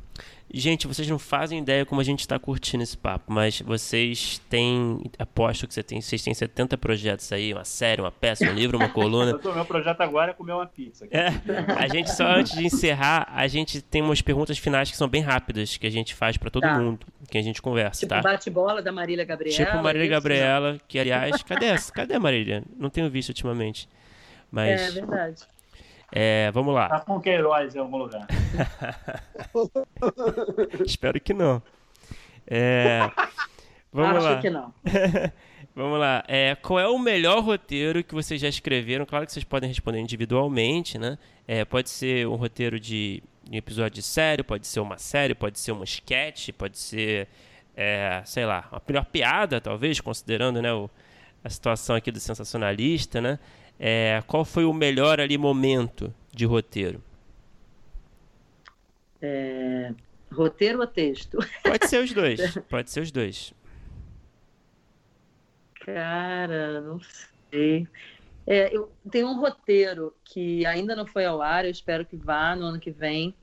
Gente, 0.52 0.86
vocês 0.86 1.09
não 1.09 1.18
fazem 1.18 1.59
ideia 1.59 1.85
como 1.85 2.01
a 2.01 2.05
gente 2.05 2.20
está 2.20 2.39
curtindo 2.39 2.82
esse 2.82 2.97
papo, 2.97 3.32
mas 3.32 3.60
vocês 3.60 4.40
têm, 4.48 5.02
aposto 5.18 5.66
que 5.66 5.74
você 5.74 5.82
tem, 5.82 6.01
vocês 6.01 6.23
têm 6.23 6.32
70 6.32 6.78
projetos 6.78 7.32
aí, 7.32 7.52
uma 7.52 7.64
série, 7.64 8.01
uma 8.01 8.12
peça, 8.12 8.44
um 8.44 8.55
livro, 8.55 8.77
uma 8.77 8.89
coluna. 8.89 9.36
O 9.47 9.55
meu 9.55 9.64
projeto 9.64 10.01
agora 10.01 10.32
é 10.32 10.35
comer 10.35 10.52
uma 10.52 10.66
pizza. 10.66 11.06
É, 11.10 11.28
a 11.77 11.89
gente 11.89 12.10
só 12.10 12.27
antes 12.27 12.52
de 12.52 12.64
encerrar, 12.64 13.28
a 13.32 13.47
gente 13.48 13.81
tem 13.81 14.02
umas 14.02 14.20
perguntas 14.20 14.59
finais 14.59 14.90
que 14.90 14.97
são 14.97 15.09
bem 15.09 15.23
rápidas, 15.23 15.77
que 15.77 15.86
a 15.86 15.90
gente 15.90 16.14
faz 16.14 16.36
para 16.36 16.51
todo 16.51 16.62
tá. 16.62 16.78
mundo, 16.78 17.06
que 17.31 17.39
a 17.39 17.43
gente 17.43 17.62
conversa, 17.62 18.01
tipo 18.01 18.14
tá? 18.14 18.20
bate-bola 18.20 18.82
da 18.82 18.93
Marília 18.93 19.24
Gabriela. 19.24 19.56
Tipo 19.56 19.82
Marília 19.82 20.09
Gabriela, 20.09 20.78
que 20.86 20.98
aliás, 20.98 21.43
cadê 21.43 21.66
essa? 21.66 21.93
Cadê 21.93 22.14
a 22.14 22.20
Marília? 22.20 22.62
Não 22.77 22.90
tenho 22.90 23.09
visto 23.09 23.31
ultimamente. 23.31 23.89
Mas... 24.51 24.81
É 24.81 24.90
verdade. 24.90 25.55
É, 26.12 26.50
vamos 26.52 26.74
lá. 26.74 26.88
Tá 26.88 27.00
com 27.00 27.20
Queiroz 27.20 27.74
em 27.74 27.78
algum 27.78 27.96
lugar. 27.96 28.26
Espero 30.84 31.20
que 31.20 31.34
não. 31.34 31.62
É, 32.46 33.10
vamos 33.92 34.16
Acho 34.16 34.26
lá. 34.26 34.40
que 34.40 34.50
não. 34.50 34.72
vamos 35.74 35.98
lá. 35.98 36.24
É, 36.28 36.54
qual 36.54 36.78
é 36.78 36.88
o 36.88 36.98
melhor 36.98 37.42
roteiro 37.42 38.04
que 38.04 38.14
vocês 38.14 38.40
já 38.40 38.48
escreveram? 38.48 39.04
Claro 39.04 39.26
que 39.26 39.32
vocês 39.32 39.44
podem 39.44 39.68
responder 39.68 39.98
individualmente, 39.98 40.96
né? 40.96 41.18
É, 41.46 41.64
pode 41.64 41.90
ser 41.90 42.26
um 42.28 42.36
roteiro 42.36 42.78
de 42.78 43.22
um 43.50 43.56
episódio 43.56 43.96
de 43.96 44.02
série, 44.02 44.42
pode 44.42 44.66
ser 44.66 44.80
uma 44.80 44.98
série, 44.98 45.34
pode 45.34 45.58
ser 45.58 45.72
um 45.72 45.82
sketch, 45.84 46.50
pode 46.50 46.78
ser, 46.78 47.28
é, 47.76 48.22
sei 48.24 48.44
lá, 48.44 48.68
uma 48.70 48.82
melhor 48.86 49.04
piada, 49.04 49.60
talvez, 49.60 50.00
considerando 50.00 50.60
né, 50.60 50.72
o, 50.72 50.90
a 51.44 51.48
situação 51.48 51.94
aqui 51.94 52.10
do 52.10 52.18
sensacionalista, 52.20 53.20
né? 53.20 53.38
É, 53.78 54.23
qual 54.27 54.44
foi 54.44 54.65
o 54.65 54.73
melhor 54.73 55.20
ali 55.20 55.36
momento 55.36 56.12
de 56.32 56.44
roteiro? 56.44 57.03
É, 59.20 59.93
roteiro 60.32 60.81
ou 60.81 60.86
texto? 60.86 61.39
Pode 61.62 61.89
ser 61.89 62.03
os 62.03 62.12
dois. 62.12 62.57
Pode 62.69 62.90
ser 62.90 63.01
os 63.01 63.11
dois. 63.11 63.53
Cara, 65.74 66.81
não 66.81 67.01
sei. 67.51 67.86
É, 68.47 68.74
eu 68.74 68.90
tenho 69.11 69.28
um 69.28 69.40
roteiro 69.40 70.15
que 70.24 70.65
ainda 70.66 70.94
não 70.94 71.07
foi 71.07 71.24
ao 71.24 71.43
ar, 71.43 71.65
eu 71.65 71.70
espero 71.70 72.07
que 72.07 72.16
vá 72.16 72.55
no 72.55 72.66
ano 72.66 72.78
que 72.78 72.90
vem, 72.90 73.35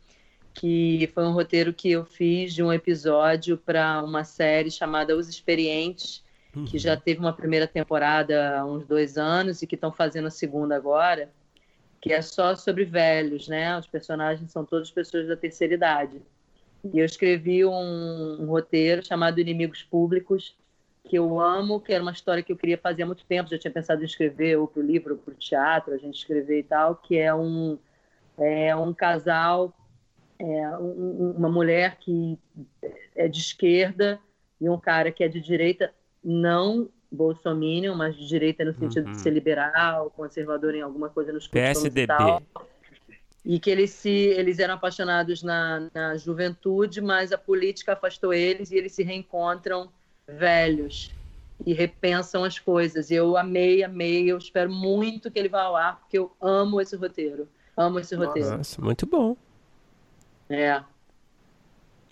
que 0.54 1.10
foi 1.14 1.26
um 1.26 1.34
roteiro 1.34 1.74
que 1.74 1.92
eu 1.92 2.06
fiz 2.06 2.54
de 2.54 2.64
um 2.64 2.72
episódio 2.72 3.58
para 3.58 4.02
uma 4.02 4.24
série 4.24 4.72
chamada 4.72 5.16
Os 5.16 5.28
Experientes, 5.28 6.23
uhum. 6.56 6.66
que 6.66 6.78
já 6.78 6.96
teve 6.96 7.20
uma 7.20 7.34
primeira 7.34 7.68
temporada 7.68 8.60
há 8.60 8.66
uns 8.66 8.86
dois 8.86 9.18
anos 9.18 9.62
e 9.62 9.68
que 9.68 9.76
estão 9.76 9.92
fazendo 9.92 10.28
a 10.28 10.32
segunda 10.32 10.76
agora, 10.76 11.30
que 12.02 12.12
é 12.12 12.22
só 12.22 12.56
sobre 12.56 12.86
velhos, 12.86 13.48
né? 13.48 13.78
Os 13.78 13.88
personagens 13.88 14.52
são 14.52 14.66
todas 14.66 14.92
pessoas 14.92 15.28
da 15.28 15.38
terceira 15.38 15.74
idade. 15.74 16.22
E 16.94 17.00
eu 17.00 17.06
escrevi 17.06 17.64
um, 17.66 18.42
um 18.42 18.46
roteiro 18.46 19.06
chamado 19.06 19.40
Inimigos 19.40 19.84
Públicos, 19.84 20.56
que 21.06 21.18
eu 21.18 21.40
amo, 21.40 21.80
que 21.80 21.94
era 21.94 22.02
uma 22.02 22.12
história 22.12 22.44
que 22.44 22.52
eu 22.52 22.58
queria 22.58 22.78
fazer 22.78 23.04
há 23.04 23.06
muito 23.06 23.26
tempo, 23.26 23.50
já 23.50 23.58
tinha 23.58 23.72
pensado 23.72 24.02
em 24.02 24.06
escrever 24.06 24.58
ou 24.58 24.68
para 24.68 24.82
o 24.82 24.86
livro, 24.86 25.14
ou 25.14 25.20
para 25.20 25.34
o 25.34 25.38
teatro, 25.38 25.94
a 25.94 25.98
gente 25.98 26.16
escrever 26.16 26.60
e 26.60 26.64
tal, 26.64 26.96
que 26.96 27.18
é 27.18 27.34
um, 27.34 27.78
é 28.38 28.76
um 28.76 28.94
casal, 28.94 29.74
é, 30.40 30.78
um, 30.78 31.36
uma 31.38 31.50
mulher 31.50 31.98
que 32.00 32.38
é 33.16 33.28
de 33.28 33.40
esquerda 33.40 34.20
e 34.60 34.70
um 34.70 34.80
cara 34.80 35.12
que 35.12 35.24
é 35.24 35.28
de 35.28 35.40
direita, 35.40 35.94
não 36.24 36.90
bolsominion, 37.12 37.96
mas 37.96 38.16
de 38.16 38.28
direita 38.28 38.66
no 38.66 38.74
sentido 38.74 39.06
uhum. 39.06 39.12
de 39.12 39.20
ser 39.20 39.32
liberal, 39.32 40.12
conservador 40.16 40.74
em 40.74 40.82
alguma 40.82 41.10
coisa 41.10 41.32
nos 41.32 41.48
PSDB. 41.48 42.12
e. 42.12 42.74
E 43.46 43.60
que 43.60 43.70
eles 43.70 43.92
se 43.92 44.10
eles 44.10 44.58
eram 44.58 44.76
apaixonados 44.76 45.44
na, 45.44 45.90
na 45.94 46.16
juventude, 46.16 47.02
mas 47.02 47.34
a 47.34 47.38
política 47.38 47.92
afastou 47.92 48.34
eles 48.34 48.72
e 48.72 48.78
eles 48.78 48.94
se 48.94 49.04
reencontram 49.04 49.90
velhos 50.26 51.12
e 51.66 51.74
repensam 51.74 52.44
as 52.44 52.58
coisas. 52.58 53.12
Eu 53.12 53.36
amei, 53.36 53.84
amei, 53.84 54.32
eu 54.32 54.38
espero 54.38 54.72
muito 54.72 55.30
que 55.30 55.38
ele 55.38 55.50
vá 55.50 55.64
ao 55.64 55.76
ar, 55.76 56.00
porque 56.00 56.18
eu 56.18 56.32
amo 56.42 56.80
esse 56.80 56.96
roteiro. 56.96 57.48
Amo 57.76 58.00
esse 58.00 58.16
roteiro. 58.16 58.58
Nossa, 58.58 58.82
muito 58.82 59.06
bom. 59.06 59.36
É. 60.50 60.82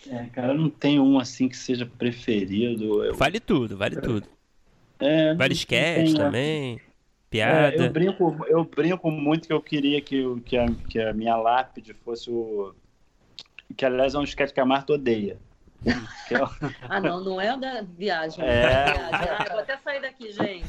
É, 0.09 0.25
cara, 0.25 0.49
eu 0.49 0.57
não 0.57 0.69
tenho 0.69 1.03
um 1.03 1.19
assim 1.19 1.47
que 1.47 1.57
seja 1.57 1.85
preferido. 1.85 3.03
Eu... 3.03 3.13
Vale 3.13 3.39
tudo, 3.39 3.77
vale 3.77 3.97
tudo. 3.97 4.27
É, 4.99 5.33
vale 5.33 5.53
sketch 5.53 6.13
também. 6.13 6.79
Piada. 7.29 7.75
É, 7.75 7.87
eu, 7.87 7.91
brinco, 7.91 8.45
eu 8.47 8.63
brinco 8.65 9.09
muito 9.09 9.47
que 9.47 9.53
eu 9.53 9.61
queria 9.61 10.01
que, 10.01 10.23
que, 10.41 10.57
a, 10.57 10.65
que 10.89 10.99
a 10.99 11.13
minha 11.13 11.35
lápide 11.35 11.93
fosse 11.93 12.29
o. 12.29 12.73
Que 13.75 13.85
aliás 13.85 14.13
é 14.13 14.19
um 14.19 14.23
sketch 14.23 14.51
que 14.51 14.59
a 14.59 14.65
Marta 14.65 14.93
odeia. 14.93 15.39
ah, 16.87 16.99
não, 16.99 17.23
não 17.23 17.41
é 17.41 17.53
o 17.55 17.57
da 17.57 17.81
viagem. 17.81 18.43
É. 18.45 18.61
é 18.61 18.93
viagem. 18.93 19.29
Ah, 19.29 19.45
vou 19.49 19.59
até 19.59 19.77
sair 19.77 20.01
daqui, 20.01 20.31
gente. 20.31 20.67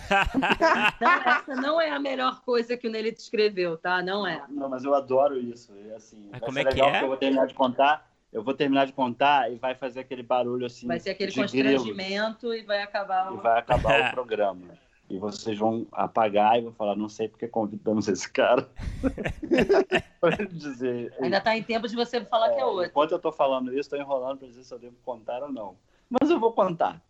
Não, 1.01 1.11
essa 1.11 1.55
não 1.57 1.81
é 1.81 1.91
a 1.91 1.99
melhor 1.99 2.41
coisa 2.43 2.77
que 2.77 2.89
o 2.89 2.91
Nelito 2.91 3.21
escreveu, 3.21 3.77
tá? 3.77 4.03
Não 4.03 4.27
é. 4.27 4.43
Não, 4.49 4.69
mas 4.69 4.85
eu 4.85 4.95
adoro 4.95 5.39
isso. 5.39 5.73
E, 5.77 5.93
assim, 5.93 6.29
mas 6.31 6.41
como 6.41 6.59
é 6.59 6.65
que 6.65 6.81
é? 6.81 7.03
eu 7.03 7.09
vou 7.09 7.17
terminar 7.17 7.47
de 7.47 7.55
contar. 7.55 8.12
Eu 8.33 8.43
vou 8.43 8.55
terminar 8.55 8.87
de 8.87 8.93
contar 8.93 9.53
e 9.53 9.57
vai 9.57 9.75
fazer 9.75 10.01
aquele 10.01 10.23
barulho 10.23 10.65
assim. 10.65 10.87
Vai 10.87 10.99
ser 10.99 11.11
aquele 11.11 11.33
constrangimento 11.33 12.49
grilo. 12.49 12.55
e 12.55 12.63
vai 12.63 12.83
acabar 12.83 13.31
o... 13.31 13.37
E 13.37 13.41
vai 13.43 13.59
acabar 13.59 14.09
o 14.09 14.11
programa. 14.15 14.69
E 15.11 15.19
vocês 15.19 15.59
vão 15.59 15.87
apagar 15.93 16.59
e 16.59 16.63
vão 16.63 16.73
falar, 16.73 16.97
não 16.97 17.11
sei 17.11 17.29
porque 17.29 17.47
convidamos 17.47 18.09
esse 18.09 18.31
cara. 18.33 18.67
dizer. 20.51 21.15
Ainda 21.21 21.37
está 21.37 21.55
em 21.55 21.63
tempo 21.63 21.87
de 21.87 21.95
você 21.95 22.25
falar 22.25 22.53
é, 22.53 22.55
que 22.55 22.61
é 22.61 22.65
outro. 22.65 22.87
Enquanto 22.87 23.11
eu 23.11 23.17
estou 23.19 23.31
falando 23.31 23.71
isso, 23.71 23.81
estou 23.81 23.99
enrolando 23.99 24.39
para 24.39 24.49
dizer 24.49 24.65
se 24.65 24.73
eu 24.73 24.79
devo 24.79 24.97
contar 25.05 25.43
ou 25.43 25.53
não. 25.53 25.77
Mas 26.09 26.31
eu 26.31 26.41
vou 26.41 26.53
contar. 26.53 27.03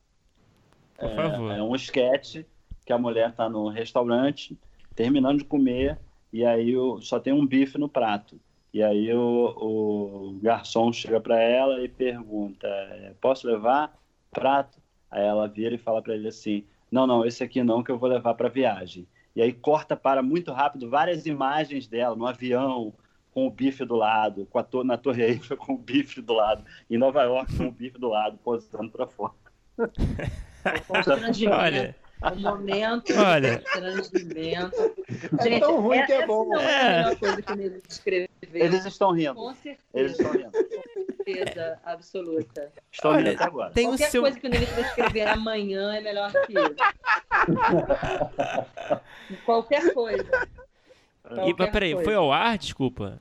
Por 0.96 1.08
é, 1.08 1.14
favor. 1.14 1.52
É 1.52 1.62
um 1.62 1.76
esquete 1.76 2.44
que 2.84 2.92
a 2.92 2.98
mulher 2.98 3.30
está 3.30 3.48
no 3.48 3.68
restaurante, 3.68 4.58
terminando 4.96 5.38
de 5.38 5.44
comer, 5.44 6.00
e 6.32 6.44
aí 6.44 6.74
só 7.02 7.20
tem 7.20 7.32
um 7.32 7.46
bife 7.46 7.78
no 7.78 7.88
prato. 7.88 8.40
E 8.72 8.82
aí 8.82 9.12
o, 9.12 9.54
o 9.56 10.38
garçom 10.42 10.92
chega 10.92 11.20
para 11.20 11.40
ela 11.40 11.82
e 11.84 11.88
pergunta: 11.88 12.66
é, 12.66 13.14
Posso 13.20 13.46
levar 13.46 13.98
prato? 14.30 14.80
Aí 15.10 15.22
ela 15.22 15.46
vira 15.46 15.74
e 15.74 15.78
fala 15.78 16.00
para 16.00 16.14
ele 16.14 16.28
assim: 16.28 16.64
não, 16.90 17.06
não, 17.06 17.24
esse 17.24 17.44
aqui 17.44 17.62
não, 17.62 17.82
que 17.82 17.90
eu 17.90 17.98
vou 17.98 18.08
levar 18.08 18.34
para 18.34 18.48
viagem. 18.48 19.06
E 19.34 19.42
aí 19.42 19.52
corta 19.52 19.96
para 19.96 20.22
muito 20.22 20.52
rápido 20.52 20.90
várias 20.90 21.26
imagens 21.26 21.86
dela 21.86 22.14
no 22.14 22.26
avião, 22.26 22.92
com 23.32 23.46
o 23.46 23.50
bife 23.50 23.84
do 23.84 23.96
lado, 23.96 24.46
to 24.70 24.84
na 24.84 24.98
Torre 24.98 25.22
Eiffel 25.22 25.56
com 25.56 25.74
o 25.74 25.78
bife 25.78 26.20
do 26.20 26.34
lado, 26.34 26.64
em 26.90 26.98
Nova 26.98 27.22
York 27.22 27.56
com 27.56 27.66
o 27.66 27.72
bife 27.72 27.98
do 27.98 28.08
lado, 28.08 28.38
posando 28.38 28.90
para 28.90 29.06
fora. 29.06 29.32
Olha, 31.50 31.96
o 32.30 32.40
momento 32.40 33.12
Olha. 33.16 33.58
constrangimento. 33.58 34.94
É 35.38 35.42
Gente, 35.44 35.60
tão 35.60 35.80
ruim 35.80 36.04
que 36.06 36.12
é 36.12 36.26
bom. 36.26 36.48
Não 36.48 36.60
é 36.60 36.80
a 36.80 36.96
melhor 36.96 37.16
coisa 37.16 37.42
que 37.42 37.52
ele 37.52 37.82
escreveu. 37.88 38.28
Eles 38.52 38.84
estão 38.84 39.12
rindo. 39.12 39.34
Com 39.34 39.54
certeza. 39.54 39.82
Eles 39.94 40.12
estão 40.12 40.32
rindo. 40.32 40.50
Com 40.52 41.24
certeza 41.24 41.80
absoluta. 41.84 42.72
Estão 42.90 43.10
Olha, 43.12 43.30
rindo 43.30 43.34
até 43.34 43.44
agora. 43.44 43.72
Tem 43.72 43.86
Qualquer 43.86 44.10
seu... 44.10 44.22
coisa 44.22 44.38
que 44.38 44.46
o 44.46 44.50
vai 44.50 44.82
escrever 44.82 45.28
amanhã 45.28 45.94
é 45.94 46.00
melhor 46.00 46.32
que 46.32 46.56
ele. 46.56 46.76
Qualquer 49.44 49.94
coisa. 49.94 50.24
Qualquer 51.22 51.48
e, 51.48 51.54
mas 51.58 51.70
peraí, 51.70 51.92
coisa. 51.92 52.04
foi 52.04 52.14
ao 52.14 52.32
ar, 52.32 52.58
desculpa? 52.58 53.18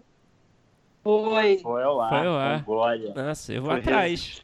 Foi. 1.03 1.57
Foi 1.59 1.83
ao 1.83 2.01
ar. 2.01 2.09
Foi 2.09 2.27
ao 2.27 2.35
ar. 2.35 2.63
Glória. 2.63 3.13
Nossa, 3.13 3.53
eu 3.53 3.61
vou 3.61 3.71
foi 3.71 3.79
atrás. 3.79 4.41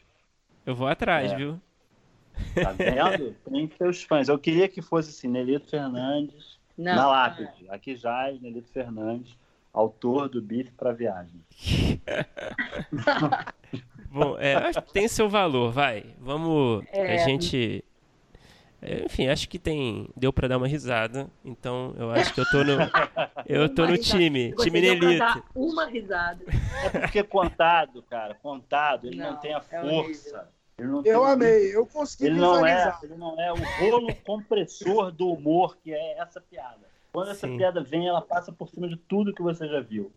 Eu 0.66 0.74
vou 0.74 0.88
atrás, 0.88 1.32
é. 1.32 1.36
viu? 1.36 1.60
Tá 2.54 2.72
vendo? 2.72 3.34
Tem 3.50 3.70
seus 3.76 4.02
fãs. 4.02 4.28
Eu 4.28 4.38
queria 4.38 4.68
que 4.68 4.82
fosse 4.82 5.10
assim, 5.10 5.28
Nelito 5.28 5.68
Fernandes 5.68 6.58
não, 6.76 6.94
na 6.94 7.08
lápide. 7.08 7.66
Aqui 7.68 7.96
já 7.96 8.28
é 8.28 8.38
Nelito 8.40 8.70
Fernandes, 8.70 9.36
autor 9.72 10.28
do 10.28 10.40
bife 10.40 10.70
para 10.72 10.92
viagem. 10.92 11.40
Bom, 14.10 14.38
é, 14.38 14.54
acho 14.54 14.80
que 14.82 14.92
tem 14.92 15.06
seu 15.06 15.28
valor, 15.28 15.70
vai. 15.70 16.14
Vamos. 16.18 16.84
É. 16.92 17.14
A 17.14 17.18
gente. 17.26 17.84
É, 18.80 19.04
enfim, 19.04 19.26
acho 19.26 19.48
que 19.48 19.58
tem. 19.58 20.08
Deu 20.16 20.32
para 20.32 20.48
dar 20.48 20.56
uma 20.56 20.68
risada. 20.68 21.28
Então, 21.44 21.94
eu 21.98 22.10
acho 22.12 22.32
que 22.32 22.40
eu 22.40 22.48
tô 22.50 22.64
no. 22.64 22.78
Eu 23.46 23.74
tô 23.74 23.86
no 23.86 23.96
time. 23.96 24.54
time 24.56 24.80
Nelito. 24.80 25.44
Uma 25.54 25.86
risada. 25.86 26.44
É 26.84 27.00
porque 27.00 27.22
contado, 27.22 28.02
cara, 28.02 28.34
contado, 28.34 29.06
ele 29.06 29.16
não, 29.16 29.32
não 29.32 29.40
tem 29.40 29.54
a 29.54 29.62
é 29.70 29.80
eu 31.04 31.24
amei, 31.24 31.74
eu 31.74 31.84
consegui 31.84 32.26
ele 32.26 32.38
não 32.38 32.64
é 32.64 32.96
Ele 33.02 33.16
não 33.16 33.40
é 33.40 33.52
o 33.52 33.56
rolo 33.80 34.14
compressor 34.24 35.10
do 35.10 35.28
humor 35.28 35.76
que 35.76 35.92
é 35.92 36.18
essa 36.18 36.40
piada. 36.40 36.86
Quando 37.12 37.30
essa 37.30 37.48
Sim. 37.48 37.56
piada 37.56 37.82
vem, 37.82 38.06
ela 38.06 38.20
passa 38.20 38.52
por 38.52 38.68
cima 38.68 38.88
de 38.88 38.96
tudo 38.96 39.34
que 39.34 39.42
você 39.42 39.66
já 39.66 39.80
viu. 39.80 40.12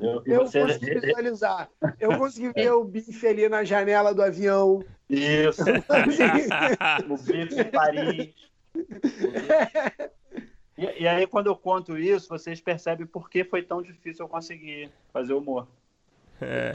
Eu, 0.00 0.22
eu 0.26 0.40
você... 0.40 0.60
consegui 0.60 0.98
visualizar. 1.00 1.70
Eu 1.98 2.18
consegui 2.18 2.52
ver 2.52 2.72
o 2.72 2.84
bife 2.84 3.26
ali 3.26 3.48
na 3.48 3.64
janela 3.64 4.12
do 4.12 4.22
avião. 4.22 4.84
Isso. 5.08 5.62
o 7.08 7.16
bife 7.16 7.54
de 7.54 7.64
Paris. 7.64 8.34
E, 10.76 11.02
e, 11.02 11.08
aí, 11.08 11.26
quando 11.26 11.46
eu 11.46 11.56
conto 11.56 11.96
isso, 11.96 12.28
vocês 12.28 12.60
percebem 12.60 13.06
por 13.06 13.30
que 13.30 13.44
foi 13.44 13.62
tão 13.62 13.80
difícil 13.80 14.24
eu 14.24 14.28
conseguir 14.28 14.90
fazer 15.12 15.32
humor. 15.32 15.68
É. 16.40 16.72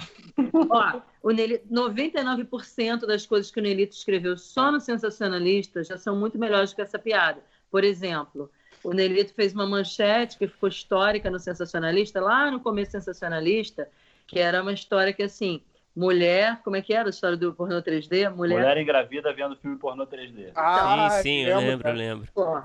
Ó, 0.69 1.01
o 1.21 1.31
Nelito, 1.31 1.67
99% 1.71 3.05
das 3.05 3.25
coisas 3.25 3.51
que 3.51 3.59
o 3.59 3.63
Nelito 3.63 3.95
escreveu 3.95 4.37
só 4.37 4.71
no 4.71 4.79
Sensacionalista 4.79 5.83
já 5.83 5.97
são 5.97 6.15
muito 6.15 6.37
melhores 6.37 6.73
que 6.73 6.81
essa 6.81 6.97
piada. 6.97 7.41
Por 7.69 7.83
exemplo, 7.83 8.49
o 8.83 8.93
Nelito 8.93 9.33
fez 9.33 9.53
uma 9.53 9.67
manchete 9.67 10.37
que 10.37 10.47
ficou 10.47 10.69
histórica 10.69 11.29
no 11.29 11.39
Sensacionalista, 11.39 12.21
lá 12.21 12.49
no 12.49 12.59
começo 12.59 12.91
Sensacionalista, 12.91 13.89
que 14.25 14.39
era 14.39 14.61
uma 14.61 14.73
história 14.73 15.11
que, 15.11 15.23
assim, 15.23 15.61
mulher, 15.95 16.61
como 16.63 16.75
é 16.75 16.81
que 16.81 16.93
era 16.93 17.09
a 17.09 17.11
história 17.11 17.35
do 17.35 17.53
pornô 17.53 17.81
3D? 17.81 18.33
Mulher, 18.33 18.59
mulher 18.59 18.77
engravida 18.77 19.33
vendo 19.33 19.55
filme 19.57 19.77
pornô 19.77 20.07
3D. 20.07 20.51
Ah, 20.55 21.09
sim, 21.17 21.23
sim, 21.23 21.41
eu 21.41 21.59
lembro, 21.59 21.87
eu 21.87 21.93
lembro. 21.93 22.29
Pô, 22.33 22.61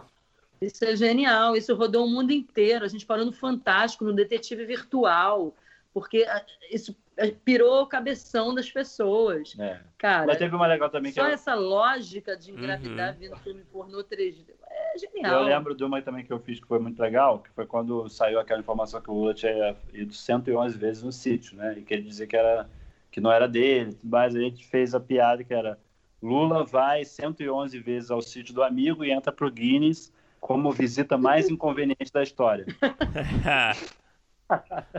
isso 0.61 0.85
é 0.85 0.95
genial, 0.95 1.57
isso 1.57 1.75
rodou 1.75 2.07
o 2.07 2.09
mundo 2.09 2.31
inteiro. 2.33 2.85
A 2.85 2.89
gente 2.89 3.05
parou 3.05 3.27
no 3.27 3.33
Fantástico, 3.33 4.05
no 4.05 4.13
Detetive 4.13 4.65
Virtual, 4.65 5.55
porque 5.95 6.27
ah, 6.29 6.45
isso 6.71 6.95
ah, 7.17 7.23
pirou 7.45 7.83
o 7.83 7.87
cabeção 7.87 8.53
das 8.53 8.69
pessoas. 8.71 9.55
É. 9.59 9.81
Cara, 9.97 10.27
Mas 10.27 10.39
teve 10.39 10.55
uma 10.55 10.67
legal 10.67 10.91
também 10.91 11.13
só 11.13 11.25
que 11.25 11.31
essa 11.33 11.55
lógica 11.55 12.37
de 12.37 12.51
engravidar 12.51 13.13
uhum. 13.13 13.21
vendo 13.21 13.37
filme 13.39 13.63
pornô 13.73 14.03
3D 14.03 14.45
é 14.69 14.99
genial. 14.99 15.43
Eu 15.43 15.47
lembro 15.47 15.75
de 15.75 15.85
uma 15.85 16.03
também 16.03 16.25
que 16.25 16.33
eu 16.33 16.41
fiz 16.41 16.59
que 16.59 16.67
foi 16.67 16.81
muito 16.81 17.01
legal, 17.01 17.39
que 17.39 17.51
foi 17.51 17.65
quando 17.65 18.09
saiu 18.09 18.41
aquela 18.41 18.61
informação 18.61 19.01
que 19.01 19.09
o 19.11 19.15
Lula 19.15 19.33
tinha 19.33 19.77
ido 19.93 20.13
111 20.13 20.77
vezes 20.77 21.03
no 21.05 21.13
sítio, 21.13 21.57
né? 21.57 21.79
E 21.79 21.83
que 21.83 21.95
ele 21.95 22.03
dizia 22.03 22.27
que, 22.27 22.37
era, 22.37 22.69
que 23.13 23.21
não 23.21 23.31
era 23.31 23.47
dele, 23.47 23.97
mas 24.03 24.35
a 24.35 24.41
gente 24.41 24.67
fez 24.67 24.95
a 24.95 25.01
piada 25.01 25.45
que 25.45 25.55
era 25.55 25.79
Lula 26.21 26.65
vai 26.65 27.05
111 27.05 27.79
vezes 27.79 28.11
ao 28.11 28.21
sítio 28.21 28.53
do 28.53 28.65
amigo 28.65 29.05
e 29.05 29.13
entra 29.13 29.31
pro 29.31 29.51
Guinness 29.51 30.13
como 30.41 30.73
visita 30.73 31.17
mais 31.17 31.49
inconveniente 31.49 32.13
da 32.13 32.23
história. 32.23 32.67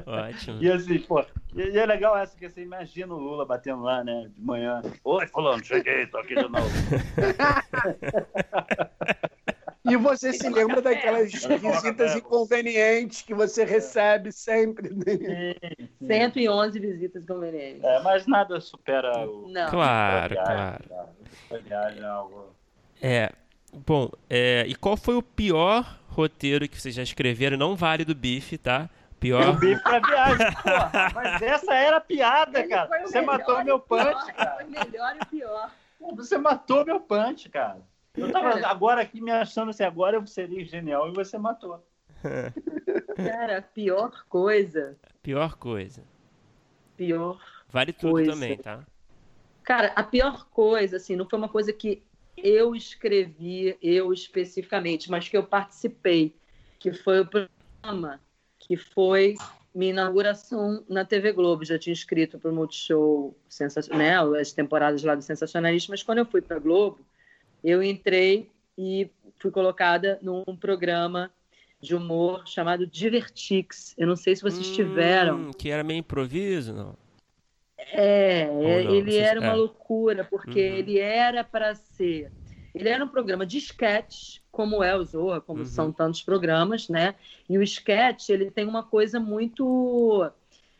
Ótimo. 0.05 0.61
E 0.61 0.72
assim, 0.72 0.99
pô, 0.99 1.23
e 1.53 1.77
é 1.77 1.85
legal 1.85 2.17
essa 2.17 2.35
que 2.35 2.49
você 2.49 2.61
imagina 2.61 3.13
o 3.13 3.19
Lula 3.19 3.45
batendo 3.45 3.84
lá, 3.84 4.03
né, 4.03 4.30
de 4.34 4.41
manhã. 4.41 4.81
Oi, 5.03 5.27
fulano, 5.27 5.63
cheguei, 5.63 6.07
tô 6.07 6.17
aqui 6.17 6.35
de 6.35 6.47
novo. 6.47 6.69
E 9.88 9.95
você 9.97 10.34
se 10.34 10.49
lembra 10.49 10.81
daquelas 10.81 11.31
visitas 11.31 12.15
inconvenientes 12.15 13.22
que 13.22 13.35
você 13.35 13.63
recebe 13.63 14.31
sempre. 14.31 14.89
Né? 14.89 15.55
111 16.01 16.80
visitas 16.80 17.23
inconvenientes. 17.23 17.84
É, 17.84 18.01
mas 18.01 18.26
nada 18.26 18.59
supera 18.59 19.27
o. 19.27 19.47
Não. 19.47 19.69
Claro, 19.69 20.35
claro. 20.35 20.84
Viagem, 21.63 22.01
é 22.01 22.05
algo. 22.05 22.55
É. 23.01 23.31
Bom, 23.85 24.09
é, 24.30 24.65
e 24.67 24.73
qual 24.73 24.97
foi 24.97 25.15
o 25.15 25.22
pior 25.22 25.99
roteiro 26.07 26.67
que 26.67 26.81
vocês 26.81 26.95
já 26.95 27.03
escreveram? 27.03 27.57
Não 27.57 27.76
vale 27.76 28.03
do 28.03 28.15
bife, 28.15 28.57
tá? 28.57 28.89
Pior. 29.20 29.50
O 29.50 29.54
bife 29.54 29.82
pra 29.82 30.00
viagem, 30.00 30.52
porra. 30.62 31.12
Mas 31.14 31.42
essa 31.42 31.74
era 31.74 31.98
a 31.98 32.02
piada, 32.02 32.60
Ele 32.60 32.70
cara. 32.70 33.02
Você 33.02 33.22
matou 33.22 33.64
meu 33.64 33.80
punch, 33.80 34.34
cara. 34.34 34.56
Foi 34.56 34.66
melhor 34.66 35.18
e 35.22 35.26
pior. 35.26 35.72
Você 36.16 36.38
matou 36.38 36.86
meu 36.86 37.00
punch, 37.00 37.50
cara. 37.50 37.82
Eu 38.16 38.32
tava 38.32 38.66
agora 38.66 39.02
aqui 39.02 39.20
me 39.20 39.32
achando 39.32 39.72
assim, 39.72 39.84
agora 39.84 40.16
eu 40.16 40.26
seria 40.26 40.64
genial 40.64 41.10
e 41.10 41.14
você 41.14 41.38
matou. 41.38 41.84
Cara, 43.16 43.62
pior 43.62 44.26
coisa. 44.28 44.98
Pior 45.22 45.56
coisa. 45.58 46.04
Pior. 46.96 47.40
Vale 47.70 47.94
tudo 47.94 48.12
coisa. 48.12 48.32
também, 48.32 48.58
tá? 48.58 48.86
Cara, 49.64 49.92
a 49.96 50.04
pior 50.04 50.48
coisa, 50.50 50.98
assim, 50.98 51.16
não 51.16 51.28
foi 51.28 51.38
uma 51.38 51.50
coisa 51.50 51.74
que 51.74 52.04
eu 52.38 52.76
escrevi, 52.76 53.78
eu 53.82 54.14
especificamente, 54.14 55.10
mas 55.10 55.28
que 55.28 55.36
eu 55.36 55.44
participei, 55.44 56.36
que 56.80 56.94
foi 56.94 57.22
o 57.22 57.26
programa, 57.26 58.22
que 58.68 58.76
foi 58.76 59.36
minha 59.74 59.92
inauguração 59.92 60.84
na 60.90 61.06
TV 61.06 61.32
Globo. 61.32 61.66
Já 61.66 61.78
tinha 61.78 61.94
escrito 61.94 62.40
para 62.40 62.50
o 62.50 62.56
Multishow, 62.56 63.36
né, 63.92 64.16
as 64.40 64.52
temporadas 64.52 65.04
lá 65.04 65.16
do 65.16 65.22
Sensacionalista, 65.22 65.92
mas 65.92 66.02
quando 66.02 66.20
eu 66.20 66.26
fui 66.26 66.42
para 66.42 66.60
Globo, 66.60 67.00
eu 67.64 67.84
entrei 67.84 68.50
e 68.78 69.10
fui 69.38 69.52
colocada 69.52 70.18
num 70.22 70.44
programa 70.60 71.32
de 71.82 71.96
humor 71.96 72.48
chamado 72.48 72.88
Divertix. 72.88 73.94
Eu 73.98 74.08
não 74.08 74.16
sei 74.16 74.36
se 74.36 74.42
vocês 74.42 74.70
hum, 74.70 74.74
tiveram. 74.74 75.52
Que 75.52 75.70
era 75.70 75.84
meio 75.84 76.00
improviso, 76.00 76.74
não? 76.74 76.98
É, 77.92 78.48
não, 78.48 78.64
ele 78.64 79.12
vocês... 79.12 79.24
era 79.24 79.40
uma 79.40 79.52
é. 79.52 79.56
loucura, 79.56 80.24
porque 80.24 80.70
uhum. 80.70 80.76
ele 80.76 80.98
era 80.98 81.44
para 81.44 81.76
ser. 81.76 82.32
Ele 82.76 82.89
era 82.89 83.03
um 83.03 83.07
programa 83.07 83.45
de 83.45 83.57
sketch, 83.57 84.39
como 84.52 84.84
é 84.84 84.93
o 84.93 85.03
Zorra, 85.03 85.39
como 85.39 85.60
uhum. 85.61 85.65
são 85.65 85.93
tantos 85.93 86.22
programas, 86.22 86.89
né? 86.89 87.15
E 87.49 87.57
o 87.57 87.64
sketch, 87.64 88.30
ele 88.30 88.52
tem 88.52 88.68
uma 88.68 88.84
coisa 88.84 89.18
muito 89.18 90.30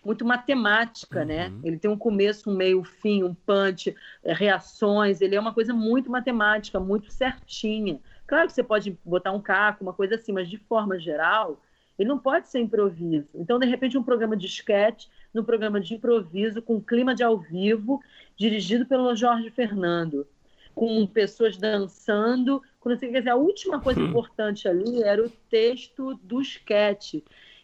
muito 0.04 0.24
matemática, 0.24 1.26
né? 1.26 1.48
uhum. 1.48 1.54
né? 1.54 1.60
Ele 1.64 1.80
tem 1.80 1.90
um 1.90 1.98
começo, 1.98 2.52
um 2.52 2.56
meio, 2.56 2.82
um 2.82 2.84
fim, 2.84 3.24
um 3.24 3.34
punch, 3.34 3.96
é, 4.24 4.34
reações. 4.34 5.20
Ele 5.20 5.36
é 5.36 5.40
uma 5.40 5.54
coisa 5.54 5.74
muito 5.74 6.12
matemática, 6.12 6.80
muito 6.80 7.10
certinha. 7.12 8.00
Claro 8.28 8.48
que 8.48 8.54
você 8.54 8.62
pode 8.62 8.96
botar 9.04 9.32
um 9.32 9.42
caco, 9.42 9.84
uma 9.84 9.94
coisa 9.94 10.16
assim, 10.16 10.32
mas 10.32 10.48
de 10.50 10.58
forma 10.58 11.00
geral, 11.00 11.60
ele 11.98 12.10
não 12.10 12.20
pode 12.20 12.50
ser 12.50 12.60
improviso. 12.60 13.30
Então, 13.34 13.58
de 13.58 13.66
repente, 13.66 13.98
um 13.98 14.04
programa 14.04 14.36
de 14.36 14.46
sketch, 14.46 15.08
no 15.34 15.44
programa 15.44 15.80
de 15.80 15.96
improviso, 15.96 16.62
com 16.62 16.80
clima 16.80 17.16
de 17.16 17.24
ao 17.24 17.40
vivo, 17.40 18.04
dirigido 18.38 18.86
pelo 18.86 19.16
Jorge 19.16 19.50
Fernando, 19.50 20.28
com 20.76 21.08
pessoas 21.08 21.58
dançando. 21.58 22.62
Quando 22.80 23.00
você 23.00 23.08
quer 23.08 23.20
dizer, 23.20 23.32
a 23.32 23.36
última 23.36 23.80
coisa 23.80 24.00
hum. 24.00 24.08
importante 24.08 24.68
ali 24.68 25.02
era 25.02 25.26
o 25.26 25.30
texto 25.50 26.14
do 26.22 26.42
sketch. 26.42 27.16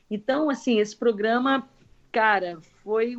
Então, 0.10 0.50
assim, 0.50 0.80
esse 0.80 0.96
programa 0.96 1.68
cara, 2.12 2.60
foi, 2.84 3.16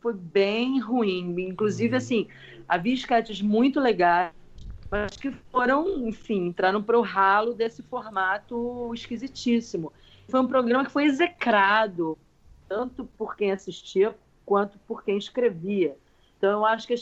foi 0.00 0.14
bem 0.14 0.78
ruim. 0.80 1.34
Inclusive, 1.48 1.92
uhum. 1.92 1.98
assim, 1.98 2.28
havia 2.68 2.94
sketches 2.94 3.42
muito 3.42 3.80
legais, 3.80 4.32
mas 4.90 5.16
que 5.16 5.30
foram, 5.50 6.06
enfim, 6.06 6.46
entraram 6.46 6.82
para 6.82 6.98
o 6.98 7.02
ralo 7.02 7.54
desse 7.54 7.82
formato 7.82 8.92
esquisitíssimo. 8.94 9.92
Foi 10.28 10.40
um 10.40 10.46
programa 10.46 10.84
que 10.84 10.92
foi 10.92 11.04
execrado, 11.04 12.16
tanto 12.68 13.04
por 13.18 13.36
quem 13.36 13.50
assistia 13.50 14.14
quanto 14.46 14.78
por 14.86 15.02
quem 15.02 15.18
escrevia. 15.18 15.96
Então, 16.44 16.58
eu 16.58 16.66
acho 16.66 16.86
que 16.86 16.94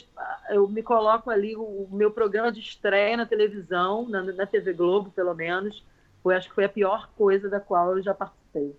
eu 0.50 0.68
me 0.68 0.84
coloco 0.84 1.28
ali, 1.28 1.56
o 1.56 1.88
meu 1.90 2.12
programa 2.12 2.52
de 2.52 2.60
estreia 2.60 3.16
na 3.16 3.26
televisão, 3.26 4.08
na, 4.08 4.22
na 4.22 4.46
TV 4.46 4.72
Globo, 4.72 5.10
pelo 5.10 5.34
menos, 5.34 5.84
foi, 6.22 6.36
acho 6.36 6.48
que 6.48 6.54
foi 6.54 6.62
a 6.62 6.68
pior 6.68 7.10
coisa 7.16 7.48
da 7.48 7.58
qual 7.58 7.96
eu 7.96 8.02
já 8.04 8.14
participei. 8.14 8.72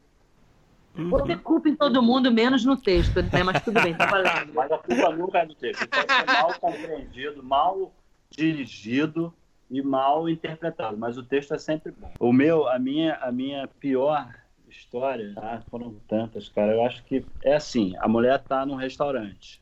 Uhum. 0.98 1.10
Você 1.10 1.36
culpa 1.36 1.68
em 1.68 1.76
todo 1.76 2.02
mundo, 2.02 2.32
menos 2.32 2.64
no 2.64 2.78
texto, 2.78 3.22
né? 3.22 3.44
Mas 3.44 3.62
tudo 3.62 3.82
bem, 3.82 3.94
tá 3.94 4.06
valendo. 4.06 4.54
Mas 4.56 4.72
a 4.72 4.78
culpa 4.78 5.10
nunca 5.10 5.40
é 5.40 5.46
do 5.48 5.54
texto. 5.54 5.86
Pode 5.86 6.14
ser 6.14 6.26
mal 6.28 6.58
compreendido, 6.58 7.44
mal 7.44 7.94
dirigido 8.32 9.34
e 9.70 9.82
mal 9.82 10.30
interpretado. 10.30 10.96
Mas 10.96 11.18
o 11.18 11.24
texto 11.24 11.54
é 11.54 11.58
sempre 11.58 11.92
bom. 11.92 12.10
O 12.22 12.32
meu, 12.32 12.70
a 12.70 12.80
minha, 12.80 13.16
a 13.16 13.34
minha 13.34 13.68
pior 13.68 14.34
história, 14.70 15.34
ah, 15.36 15.62
foram 15.70 15.94
tantas, 16.08 16.48
cara. 16.48 16.72
Eu 16.72 16.86
acho 16.86 17.04
que 17.04 17.26
é 17.44 17.56
assim: 17.56 17.98
a 18.00 18.08
mulher 18.08 18.42
tá 18.42 18.66
num 18.66 18.76
restaurante. 18.76 19.62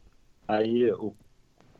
Aí 0.51 0.91
o 0.91 1.15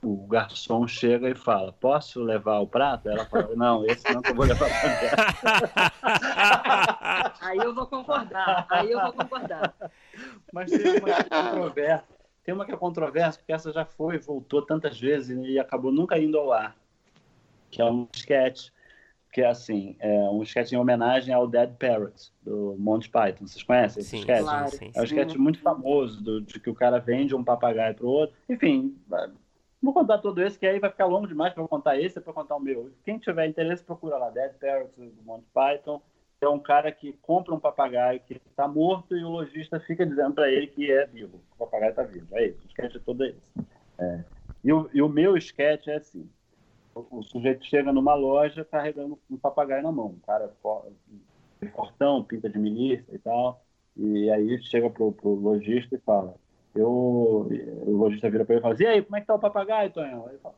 o 0.04 0.26
garçom 0.26 0.88
chega 0.88 1.30
e 1.30 1.36
fala: 1.36 1.72
Posso 1.74 2.22
levar 2.22 2.60
o 2.60 2.68
prato? 2.68 3.08
Ela 3.10 3.26
fala: 3.26 3.56
Não, 3.56 3.86
esse 3.86 4.12
não 4.12 4.22
que 4.22 4.32
eu 4.32 4.36
vou 4.36 4.46
levar 4.46 4.68
para 4.68 5.92
Aí 7.42 7.58
eu 7.58 7.74
vou 7.74 7.86
concordar. 7.86 8.66
Aí 8.70 8.92
eu 8.92 9.00
vou 9.00 9.14
concordar. 9.14 9.74
Mas 10.52 10.72
tem 10.72 10.98
uma 10.98 11.06
que 11.06 11.22
é 11.22 11.24
controversa. 11.24 12.08
Tem 12.44 12.54
uma 12.56 12.66
que 12.66 12.72
é 12.72 12.78
controversa, 12.78 13.38
porque 13.38 13.54
essa 13.54 13.72
já 13.72 13.86
foi, 13.86 14.18
voltou 14.18 14.64
tantas 14.64 15.00
vezes 15.00 15.38
e 15.46 15.60
acabou 15.60 15.92
nunca 15.92 16.18
indo 16.18 16.40
ao 16.40 16.52
ar. 16.52 16.76
Que 17.70 17.82
é 17.82 17.86
um 17.86 18.08
sketch, 18.14 18.70
que 19.32 19.42
é 19.42 19.48
assim, 19.48 19.96
é 20.00 20.10
um 20.30 20.44
sketch 20.44 20.74
em 20.74 20.78
homenagem 20.78 21.34
ao 21.34 21.48
Dead 21.48 21.74
Parrot, 21.78 22.32
do 22.42 22.76
Monty 22.78 23.10
Python. 23.10 23.48
Vocês 23.48 23.64
conhecem 23.64 24.02
esse 24.02 24.18
sketch? 24.18 24.42
Claro. 24.42 24.70
Sim, 24.70 24.78
sim. 24.78 24.92
É 24.94 25.02
um 25.02 25.04
sketch 25.04 25.36
muito 25.36 25.60
famoso, 25.60 26.22
do, 26.22 26.42
de 26.42 26.60
que 26.60 26.70
o 26.70 26.76
cara 26.76 27.00
vende 27.00 27.34
um 27.34 27.44
papagaio 27.44 27.96
para 27.96 28.06
o 28.06 28.10
outro. 28.10 28.36
Enfim, 28.50 28.96
Vou 29.82 29.94
contar 29.94 30.20
todo 30.20 30.40
esse, 30.44 30.60
que 30.60 30.68
aí 30.68 30.80
vai 30.80 30.92
ficar 30.92 31.06
longo 31.06 31.28
demais 31.28 31.54
para 31.54 31.68
contar 31.68 32.00
esse, 32.00 32.20
é 32.20 32.22
para 32.22 32.34
contar 32.34 32.56
o 32.56 32.60
meu. 32.60 32.92
Quem 33.04 33.18
tiver 33.18 33.48
interesse, 33.48 33.84
procura 33.84 34.16
lá, 34.16 34.30
Dead 34.30 34.54
Parrots 34.60 34.96
do 34.96 35.24
Monty 35.24 35.48
Python. 35.52 36.00
É 36.40 36.48
um 36.48 36.60
cara 36.60 36.92
que 36.92 37.14
compra 37.14 37.54
um 37.54 37.60
papagaio 37.60 38.20
que 38.20 38.34
está 38.34 38.68
morto 38.68 39.16
e 39.16 39.24
o 39.24 39.30
lojista 39.30 39.80
fica 39.80 40.06
dizendo 40.06 40.34
para 40.34 40.52
ele 40.52 40.68
que 40.68 40.92
é 40.92 41.06
vivo, 41.06 41.40
o 41.54 41.66
papagaio 41.66 41.92
está 41.92 42.04
vivo. 42.04 42.28
É 42.32 42.48
isso, 42.48 42.60
o 42.64 42.68
sketch 42.68 42.96
é 42.96 43.00
todo 43.00 43.24
esse. 43.26 43.40
É. 44.00 44.24
E, 44.64 44.74
o, 44.74 44.90
e 44.92 45.02
o 45.02 45.10
meu 45.10 45.38
sketch 45.38 45.88
é 45.88 45.96
assim: 45.96 46.28
o, 46.94 47.24
sujeito 47.24 47.66
chega 47.66 47.92
numa 47.92 48.14
loja 48.14 48.66
carregando 48.66 49.18
um 49.30 49.38
papagaio 49.38 49.84
na 49.84 49.92
mão. 49.92 50.08
Um 50.08 50.20
cara 50.20 50.52
fortão, 51.74 52.24
pinta 52.24 52.50
de 52.50 52.60
milícia 52.60 53.14
e 53.14 53.20
tal. 53.20 53.64
E 53.96 54.30
aí 54.30 54.62
chega 54.64 54.90
pro, 54.90 55.12
pro 55.12 55.34
lojista 55.34 55.96
e 55.96 56.00
fala: 56.00 56.36
eu, 56.76 56.90
o 56.90 57.98
lojista 57.98 58.30
vira 58.30 58.46
para 58.46 58.56
ele 58.56 58.62
e 58.62 58.64
fala 58.64 58.74
assim, 58.74 58.84
e 58.84 58.88
aí, 58.88 59.02
como 59.02 59.18
é 59.18 59.22
que 59.22 59.28
tá 59.28 59.36
o 59.36 59.40
papagaio, 59.40 59.92
Tonhão? 59.92 60.28
Ele 60.30 60.40
fala, 60.40 60.56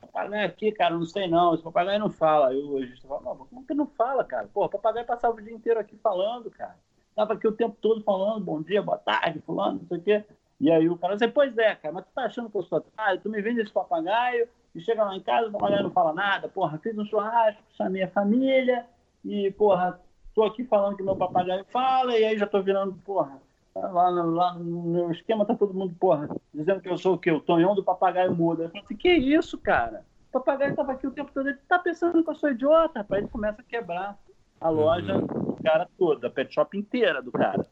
papagaio 0.00 0.46
aqui, 0.46 0.72
cara, 0.72 0.94
não 0.94 1.06
sei 1.06 1.26
não, 1.26 1.54
esse 1.54 1.62
papagaio 1.62 1.98
não 1.98 2.10
fala. 2.10 2.48
Aí 2.48 2.56
o 2.56 2.72
lojista 2.72 3.08
fala, 3.08 3.22
não, 3.22 3.36
como 3.36 3.66
que 3.66 3.74
não 3.74 3.86
fala, 3.86 4.24
cara? 4.24 4.48
Pô, 4.52 4.68
papagaio 4.68 5.06
passava 5.06 5.34
o 5.34 5.42
dia 5.42 5.54
inteiro 5.54 5.80
aqui 5.80 5.96
falando, 5.96 6.50
cara. 6.50 6.76
Tava 7.14 7.34
aqui 7.34 7.46
o 7.46 7.52
tempo 7.52 7.76
todo 7.80 8.02
falando, 8.02 8.44
bom 8.44 8.60
dia, 8.60 8.82
boa 8.82 8.98
tarde, 8.98 9.40
fulano, 9.40 9.78
não 9.80 9.86
sei 9.86 9.98
o 9.98 10.02
quê. 10.02 10.24
E 10.60 10.70
aí 10.70 10.88
o 10.88 10.98
cara 10.98 11.16
diz, 11.16 11.30
pois 11.32 11.56
é, 11.58 11.74
cara, 11.74 11.94
mas 11.94 12.04
tu 12.04 12.12
tá 12.12 12.24
achando 12.24 12.50
que 12.50 12.56
eu 12.56 12.62
sou 12.62 12.78
otário? 12.78 13.20
Tu 13.20 13.30
me 13.30 13.40
vende 13.40 13.60
esse 13.60 13.72
papagaio 13.72 14.48
e 14.74 14.80
chega 14.80 15.04
lá 15.04 15.16
em 15.16 15.20
casa, 15.20 15.48
o 15.48 15.52
papagaio 15.52 15.84
não 15.84 15.90
fala 15.90 16.12
nada, 16.12 16.48
porra, 16.48 16.78
fiz 16.78 16.96
um 16.98 17.04
churrasco, 17.04 17.62
chamei 17.76 18.02
a 18.02 18.10
família 18.10 18.84
e, 19.24 19.50
porra, 19.52 20.00
tô 20.34 20.42
aqui 20.42 20.64
falando 20.64 20.96
que 20.96 21.02
meu 21.02 21.16
papagaio 21.16 21.64
fala 21.66 22.18
e 22.18 22.24
aí 22.24 22.36
já 22.36 22.46
tô 22.46 22.62
virando, 22.62 22.94
porra, 23.04 23.40
Lá, 23.74 24.08
lá, 24.08 24.54
no 24.54 24.82
meu 24.82 25.10
esquema 25.10 25.44
tá 25.44 25.52
todo 25.54 25.74
mundo, 25.74 25.96
porra, 25.98 26.28
dizendo 26.54 26.80
que 26.80 26.88
eu 26.88 26.96
sou 26.96 27.14
o 27.14 27.18
quê? 27.18 27.32
O 27.32 27.40
Tonhão 27.40 27.74
do 27.74 27.82
papagaio 27.82 28.32
muda. 28.32 28.64
Eu 28.64 28.68
falei 28.68 28.84
assim, 28.84 28.96
que 28.96 29.12
isso, 29.12 29.58
cara? 29.58 30.04
O 30.28 30.32
papagaio 30.32 30.76
tava 30.76 30.92
aqui 30.92 31.08
o 31.08 31.10
tempo 31.10 31.32
todo, 31.34 31.48
ele 31.48 31.58
tá 31.68 31.80
pensando 31.80 32.22
que 32.22 32.30
eu 32.30 32.34
sou 32.36 32.50
idiota, 32.50 33.00
rapaz. 33.00 33.22
Ele 33.22 33.30
começa 33.30 33.60
a 33.60 33.64
quebrar 33.64 34.16
a 34.60 34.68
loja 34.68 35.16
uhum. 35.16 35.26
do 35.26 35.62
cara 35.62 35.88
toda, 35.98 36.28
a 36.28 36.30
pet 36.30 36.54
shop 36.54 36.78
inteira 36.78 37.20
do 37.20 37.32
cara. 37.32 37.66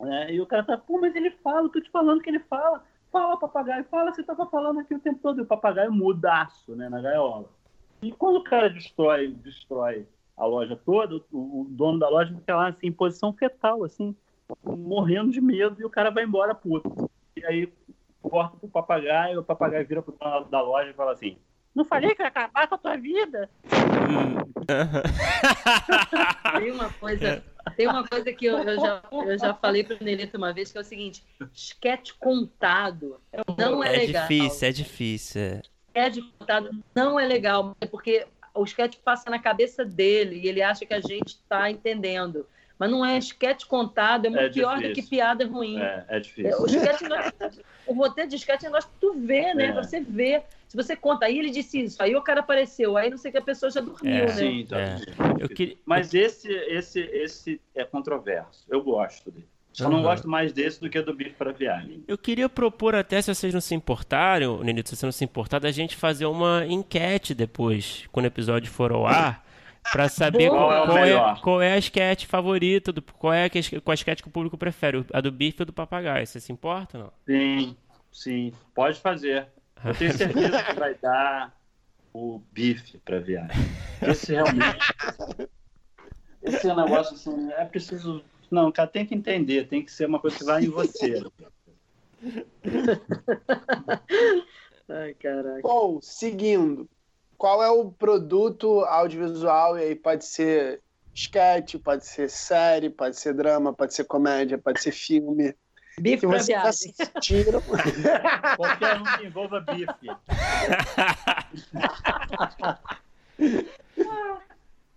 É, 0.00 0.32
e 0.32 0.40
o 0.40 0.46
cara 0.46 0.62
tá, 0.62 0.78
pô, 0.78 1.00
mas 1.00 1.14
ele 1.16 1.32
fala, 1.32 1.68
tô 1.68 1.80
te 1.80 1.90
falando 1.90 2.22
que 2.22 2.30
ele 2.30 2.40
fala. 2.40 2.84
Fala, 3.10 3.38
papagaio, 3.38 3.84
fala, 3.84 4.12
você 4.12 4.22
tava 4.22 4.46
falando 4.46 4.80
aqui 4.80 4.94
o 4.94 5.00
tempo 5.00 5.20
todo. 5.22 5.38
E 5.38 5.42
o 5.42 5.46
papagaio 5.46 5.92
mudaço, 5.92 6.74
né, 6.76 6.88
na 6.88 7.00
gaiola. 7.00 7.46
E 8.02 8.12
quando 8.12 8.36
o 8.36 8.44
cara 8.44 8.68
destrói, 8.68 9.28
destrói 9.28 10.06
a 10.36 10.44
loja 10.44 10.76
toda, 10.76 11.16
o, 11.32 11.62
o 11.62 11.66
dono 11.70 11.98
da 11.98 12.08
loja 12.08 12.34
fica 12.34 12.54
lá 12.54 12.68
assim, 12.68 12.86
em 12.86 12.92
posição 12.92 13.32
fetal, 13.32 13.82
assim 13.82 14.14
morrendo 14.64 15.30
de 15.30 15.40
medo 15.40 15.80
e 15.80 15.84
o 15.84 15.90
cara 15.90 16.10
vai 16.10 16.24
embora 16.24 16.54
puto. 16.54 17.10
E 17.36 17.44
aí 17.44 17.72
corta 18.22 18.56
pro 18.56 18.68
papagaio, 18.68 19.40
o 19.40 19.44
papagaio 19.44 19.86
vira 19.86 20.02
pro 20.02 20.16
dono 20.18 20.46
da 20.46 20.60
loja 20.60 20.90
e 20.90 20.94
fala 20.94 21.12
assim: 21.12 21.38
Não 21.74 21.84
falei 21.84 22.14
que 22.14 22.22
ia 22.22 22.28
acabar 22.28 22.66
com 22.66 22.74
a 22.74 22.78
tua 22.78 22.96
vida? 22.96 23.50
tem 26.58 26.72
uma 26.72 26.92
coisa. 26.94 27.42
Tem 27.76 27.86
uma 27.86 28.06
coisa 28.06 28.32
que 28.32 28.46
eu, 28.46 28.58
eu 28.58 28.80
já, 28.80 29.02
eu 29.12 29.38
já 29.38 29.54
falei 29.54 29.84
pro 29.84 30.02
Nelito 30.02 30.36
uma 30.36 30.52
vez, 30.52 30.70
que 30.72 30.78
é 30.78 30.80
o 30.80 30.84
seguinte: 30.84 31.22
esquete 31.54 32.14
contado 32.14 33.20
não 33.58 33.82
é, 33.82 33.88
é 33.88 33.98
legal. 33.98 34.24
É 34.24 34.28
difícil, 34.28 34.68
é 34.68 34.72
difícil. 34.72 35.60
Esquete 35.88 36.22
contado 36.38 36.70
não 36.94 37.18
é 37.18 37.26
legal, 37.26 37.76
porque 37.90 38.26
o 38.54 38.64
esquete 38.64 38.98
passa 39.04 39.30
na 39.30 39.38
cabeça 39.38 39.84
dele 39.84 40.40
e 40.42 40.48
ele 40.48 40.62
acha 40.62 40.84
que 40.84 40.94
a 40.94 41.00
gente 41.00 41.28
está 41.28 41.70
entendendo. 41.70 42.46
Mas 42.78 42.90
não 42.90 43.04
é 43.04 43.18
esquete 43.18 43.66
contado, 43.66 44.26
é 44.26 44.30
muito 44.30 44.44
é 44.44 44.48
pior 44.50 44.80
do 44.80 44.92
que 44.92 45.02
piada 45.02 45.44
ruim. 45.44 45.80
É, 45.80 46.04
é 46.08 46.20
difícil. 46.20 46.60
O, 46.60 46.66
esquete, 46.66 47.04
o 47.86 47.92
roteiro 47.92 48.30
de 48.30 48.36
esquete 48.36 48.66
é 48.66 48.68
um 48.68 48.72
negócio 48.72 48.90
que 48.90 49.00
tu 49.00 49.14
vê, 49.14 49.52
né? 49.52 49.66
É. 49.66 49.72
Você 49.72 50.00
vê. 50.00 50.42
Se 50.68 50.76
você 50.76 50.94
conta, 50.94 51.24
aí 51.24 51.38
ele 51.38 51.50
disse 51.50 51.80
isso, 51.80 52.02
aí 52.02 52.14
o 52.14 52.20
cara 52.20 52.40
apareceu, 52.40 52.96
aí 52.98 53.08
não 53.08 53.16
sei 53.16 53.32
que 53.32 53.38
a 53.38 53.42
pessoa 53.42 53.70
já 53.70 53.80
dormiu, 53.80 54.12
é, 54.12 54.26
né? 54.26 54.28
Sim, 54.28 54.66
tá. 54.68 54.78
É. 54.78 54.98
Eu 55.40 55.48
queria... 55.48 55.76
Mas 55.86 56.12
esse, 56.12 56.52
esse, 56.52 57.00
esse 57.00 57.60
é 57.74 57.84
controverso. 57.84 58.64
Eu 58.68 58.82
gosto 58.82 59.30
dele. 59.30 59.48
Só 59.72 59.84
uhum. 59.84 59.92
não 59.92 60.02
gosto 60.02 60.28
mais 60.28 60.52
desse 60.52 60.80
do 60.80 60.90
que 60.90 61.00
do 61.00 61.14
bife 61.14 61.30
para 61.30 61.52
viagem. 61.52 62.02
Eu 62.06 62.18
queria 62.18 62.48
propor 62.48 62.94
até, 62.94 63.22
se 63.22 63.34
vocês 63.34 63.54
não 63.54 63.60
se 63.60 63.74
importarem, 63.74 64.48
Nenito, 64.62 64.90
se 64.90 64.96
você 64.96 65.06
não 65.06 65.12
se 65.12 65.24
importar, 65.24 65.58
da 65.58 65.70
gente 65.70 65.96
fazer 65.96 66.26
uma 66.26 66.66
enquete 66.66 67.32
depois, 67.32 68.04
quando 68.12 68.24
o 68.24 68.28
episódio 68.28 68.70
for 68.70 68.92
ao 68.92 69.06
ar, 69.06 69.46
para 69.90 70.08
saber 70.08 70.50
qual, 70.50 70.72
é 70.72 70.86
qual, 70.86 70.98
é, 70.98 71.40
qual, 71.40 71.62
é, 71.62 71.72
a 71.74 71.78
sketch 71.78 72.26
favorita, 72.26 72.92
do, 72.92 73.00
qual 73.00 73.32
é 73.32 73.44
a, 73.46 73.50
qual 73.80 73.92
a 73.92 73.94
sketch 73.94 74.20
que 74.20 74.28
o 74.28 74.32
público 74.32 74.58
prefere, 74.58 75.04
a 75.12 75.20
do 75.20 75.32
bife 75.32 75.62
ou 75.62 75.66
do 75.66 75.72
papagaio. 75.72 76.26
Você 76.26 76.40
se 76.40 76.52
importa 76.52 76.98
ou 76.98 77.04
não? 77.04 77.12
Sim, 77.24 77.76
sim, 78.12 78.52
pode 78.74 79.00
fazer. 79.00 79.46
Eu 79.84 79.94
tenho 79.94 80.16
certeza 80.16 80.62
que 80.62 80.72
vai 80.74 80.94
dar 80.94 81.54
o 82.12 82.40
bife 82.52 82.98
para 82.98 83.20
viagem. 83.20 83.56
Esse 84.02 84.32
realmente. 84.32 84.94
Esse 86.42 86.68
é 86.68 86.72
um 86.72 86.76
negócio 86.76 87.14
assim, 87.14 87.52
é 87.52 87.64
preciso. 87.64 88.22
Não, 88.50 88.72
cara, 88.72 88.88
tem 88.88 89.04
que 89.04 89.14
entender, 89.14 89.68
tem 89.68 89.84
que 89.84 89.92
ser 89.92 90.06
uma 90.06 90.18
coisa 90.18 90.38
que 90.38 90.44
vai 90.44 90.64
em 90.64 90.68
você. 90.68 91.22
Ai, 94.88 95.14
caraca. 95.14 95.60
Bom, 95.62 96.00
seguindo 96.00 96.88
qual 97.36 97.62
é 97.62 97.70
o 97.70 97.90
produto 97.90 98.80
audiovisual, 98.80 99.78
e 99.78 99.82
aí 99.82 99.94
pode 99.94 100.24
ser 100.24 100.80
sketch, 101.14 101.76
pode 101.76 102.06
ser 102.06 102.30
série, 102.30 102.90
pode 102.90 103.18
ser 103.18 103.34
drama, 103.34 103.72
pode 103.72 103.94
ser 103.94 104.04
comédia, 104.04 104.58
pode 104.58 104.80
ser 104.80 104.92
filme. 104.92 105.54
Bife 106.00 106.20
que 106.20 106.26
você 106.26 106.54
assistiram. 106.54 107.62
Qualquer 108.56 109.00
um 109.00 109.04
que 109.04 109.26
envolva 109.26 109.60
bife. 109.60 110.10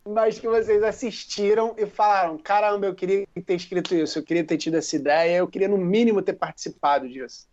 mas 0.07 0.39
que 0.39 0.47
vocês 0.47 0.83
assistiram 0.83 1.75
e 1.77 1.85
falaram: 1.85 2.37
caramba, 2.37 2.85
eu 2.85 2.95
queria 2.95 3.25
ter 3.45 3.55
escrito 3.55 3.95
isso, 3.95 4.19
eu 4.19 4.23
queria 4.23 4.43
ter 4.43 4.57
tido 4.57 4.77
essa 4.77 4.95
ideia, 4.95 5.37
eu 5.37 5.47
queria 5.47 5.67
no 5.67 5.77
mínimo 5.77 6.21
ter 6.21 6.33
participado 6.33 7.07
disso. 7.07 7.47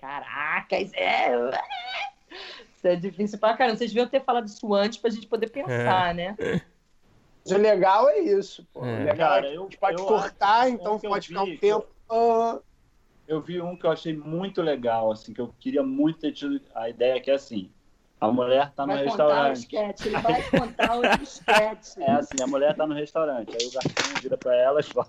Caraca, 0.00 0.78
isso 0.78 0.94
é. 0.96 1.50
Isso 2.76 2.86
é 2.86 2.96
difícil 2.96 3.38
pra 3.38 3.56
caramba. 3.56 3.78
Vocês 3.78 3.90
deviam 3.90 4.06
ter 4.06 4.22
falado 4.22 4.46
isso 4.46 4.74
antes 4.74 4.98
pra 4.98 5.10
gente 5.10 5.26
poder 5.26 5.48
pensar, 5.48 6.10
é. 6.10 6.14
né? 6.14 6.36
Mas 7.44 7.52
o 7.52 7.58
legal 7.58 8.08
é 8.08 8.18
isso, 8.18 8.66
pô. 8.72 8.84
É. 8.84 9.00
O 9.00 9.04
legal 9.04 9.16
Cara, 9.16 9.46
é 9.46 9.50
que 9.50 9.56
a 9.56 9.60
gente 9.60 9.76
pode 9.78 10.02
cortar, 10.02 10.70
então 10.70 10.98
pode 10.98 11.28
ficar 11.28 11.42
um 11.42 11.56
tempo. 11.56 11.86
Eu, 12.10 12.62
eu 13.26 13.40
vi 13.40 13.60
um 13.60 13.76
que 13.76 13.86
eu 13.86 13.90
achei 13.90 14.16
muito 14.16 14.62
legal, 14.62 15.10
assim, 15.12 15.32
que 15.32 15.40
eu 15.40 15.54
queria 15.58 15.82
muito 15.82 16.20
ter 16.20 16.32
tido 16.32 16.60
a 16.74 16.88
ideia 16.88 17.20
que 17.20 17.30
é 17.30 17.34
assim. 17.34 17.70
A 18.20 18.32
mulher 18.32 18.72
tá 18.72 18.86
vai 18.86 18.96
no 18.96 19.04
restaurante. 19.04 19.56
Sketch, 19.56 20.06
ele 20.06 20.18
vai 20.18 20.42
contar 20.48 20.96
o 20.96 21.04
sketch. 21.22 21.98
É 21.98 22.10
assim, 22.12 22.42
a 22.42 22.46
mulher 22.46 22.74
tá 22.74 22.86
no 22.86 22.94
restaurante. 22.94 23.50
Aí 23.50 23.66
o 23.66 23.72
garçom 23.72 24.20
vira 24.22 24.38
pra 24.38 24.56
ela 24.56 24.80
e 24.80 24.82
fala. 24.82 25.06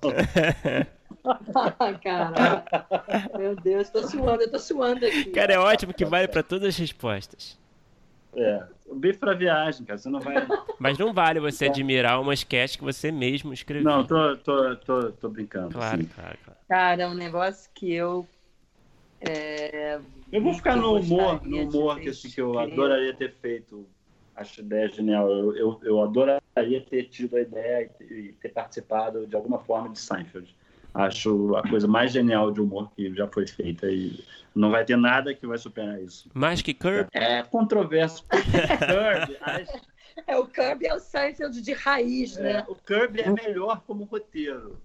Cara, 2.03 2.65
meu 3.38 3.55
Deus, 3.55 3.89
tô 3.89 4.05
suando, 4.07 4.43
eu 4.43 4.51
tô 4.51 4.59
suando 4.59 5.05
aqui. 5.05 5.31
Cara, 5.31 5.53
é 5.53 5.59
ótimo 5.59 5.93
que 5.93 6.03
vale 6.03 6.27
pra 6.27 6.43
todas 6.43 6.67
as 6.69 6.77
respostas. 6.77 7.57
É, 8.35 8.67
o 8.87 8.95
bife 8.95 9.19
pra 9.19 9.33
viagem, 9.33 9.85
cara, 9.85 9.97
você 9.97 10.09
não 10.09 10.19
vai. 10.19 10.35
Mas 10.77 10.97
não 10.97 11.13
vale 11.13 11.39
você 11.39 11.65
é. 11.65 11.69
admirar 11.69 12.19
uma 12.19 12.33
sketch 12.33 12.77
que 12.77 12.83
você 12.83 13.11
mesmo 13.11 13.53
escreveu. 13.53 13.89
Não, 13.89 14.05
tô, 14.05 14.35
tô, 14.37 14.75
tô, 14.77 15.11
tô 15.11 15.29
brincando. 15.29 15.73
Claro, 15.73 16.01
assim. 16.01 16.09
claro, 16.13 16.37
claro. 16.43 16.59
Cara, 16.67 17.03
é 17.03 17.07
um 17.07 17.13
negócio 17.13 17.69
que 17.73 17.93
eu. 17.93 18.27
É, 19.21 19.99
eu 20.31 20.41
vou 20.41 20.53
ficar 20.53 20.75
no 20.75 20.95
humor, 20.95 21.45
no 21.45 21.63
humor 21.63 21.99
que, 21.99 22.09
assim, 22.09 22.29
que 22.29 22.41
eu 22.41 22.59
adoraria 22.59 23.13
ter 23.13 23.33
feito. 23.41 23.87
Acho 24.35 24.59
a 24.59 24.63
ideia 24.63 24.89
genial. 24.89 25.29
Eu, 25.29 25.55
eu, 25.55 25.79
eu 25.83 26.03
adoraria 26.03 26.81
ter 26.89 27.03
tido 27.03 27.37
a 27.37 27.41
ideia 27.41 27.89
e 28.01 28.33
ter 28.41 28.49
participado 28.49 29.25
de 29.25 29.35
alguma 29.35 29.59
forma 29.59 29.89
de 29.89 29.97
Seinfeld. 29.97 30.53
Acho 30.95 31.55
a 31.57 31.67
coisa 31.67 31.88
mais 31.88 32.13
genial 32.13 32.51
de 32.51 32.61
humor 32.61 32.89
que 32.95 33.13
já 33.13 33.27
foi 33.27 33.45
feita 33.45 33.88
e 33.91 34.23
não 34.55 34.72
vai 34.72 34.85
ter 34.85 34.95
nada 34.95 35.34
que 35.34 35.45
vai 35.45 35.57
superar 35.57 36.01
isso. 36.01 36.30
Mais 36.34 36.61
que 36.61 36.73
Kirby? 36.73 37.09
É 37.11 37.43
controverso. 37.43 38.26
Kirby, 38.31 39.38
É, 40.26 40.38
o 40.38 40.47
Kirby 40.47 40.88
é 40.88 40.95
o 40.95 40.99
Seinfeld 40.99 41.61
de 41.61 41.73
raiz, 41.73 42.38
né? 42.38 42.59
É, 42.59 42.65
o 42.72 42.76
Kirby 42.76 43.19
é 43.19 43.30
melhor 43.30 43.81
como 43.85 44.05
roteiro. 44.05 44.80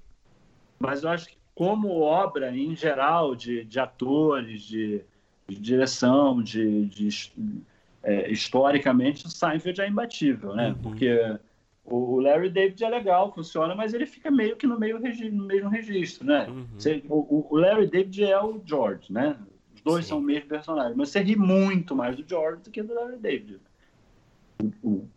Mas 0.81 1.05
eu 1.05 1.11
acho 1.11 1.29
que 1.29 1.37
como 1.55 2.01
obra, 2.01 2.51
em 2.57 2.75
geral, 2.75 3.37
de, 3.37 3.65
de 3.65 3.79
atores, 3.79 4.63
de, 4.63 5.03
de 5.47 5.61
direção, 5.61 6.43
de, 6.43 6.87
de 6.87 7.09
é, 8.03 8.31
historicamente, 8.31 9.27
o 9.27 9.31
Seinfeld 9.31 9.81
é 9.81 9.87
imbatível, 9.87 10.57
né? 10.57 10.69
Uhum. 10.69 10.75
Porque 10.75 11.39
o 11.91 12.21
Larry 12.21 12.49
David 12.49 12.85
é 12.85 12.89
legal, 12.89 13.35
funciona, 13.35 13.75
mas 13.75 13.93
ele 13.93 14.07
fica 14.07 14.31
meio 14.31 14.57
que 14.57 14.67
no, 14.67 14.79
meio 14.79 15.01
no 15.33 15.45
mesmo 15.45 15.69
registro, 15.69 16.25
né? 16.25 16.47
Uhum. 16.49 16.67
Você, 16.79 17.03
o, 17.09 17.47
o, 17.51 17.57
Larry 17.57 17.89
David 17.89 18.25
é 18.25 18.41
o 18.41 18.63
George, 18.65 19.13
né? 19.13 19.37
Os 19.75 19.83
dois 19.83 20.05
Sim. 20.05 20.11
são 20.11 20.19
o 20.19 20.23
mesmo 20.23 20.49
personagem, 20.49 20.97
mas 20.97 21.09
você 21.09 21.21
ri 21.21 21.35
muito 21.35 21.97
mais 21.97 22.17
do 22.17 22.25
George 22.27 22.63
do 22.63 22.71
que 22.71 22.83
do 22.83 22.95
Larry 22.95 23.17
David. 23.17 23.61
O, 24.63 24.89
o 24.89 25.09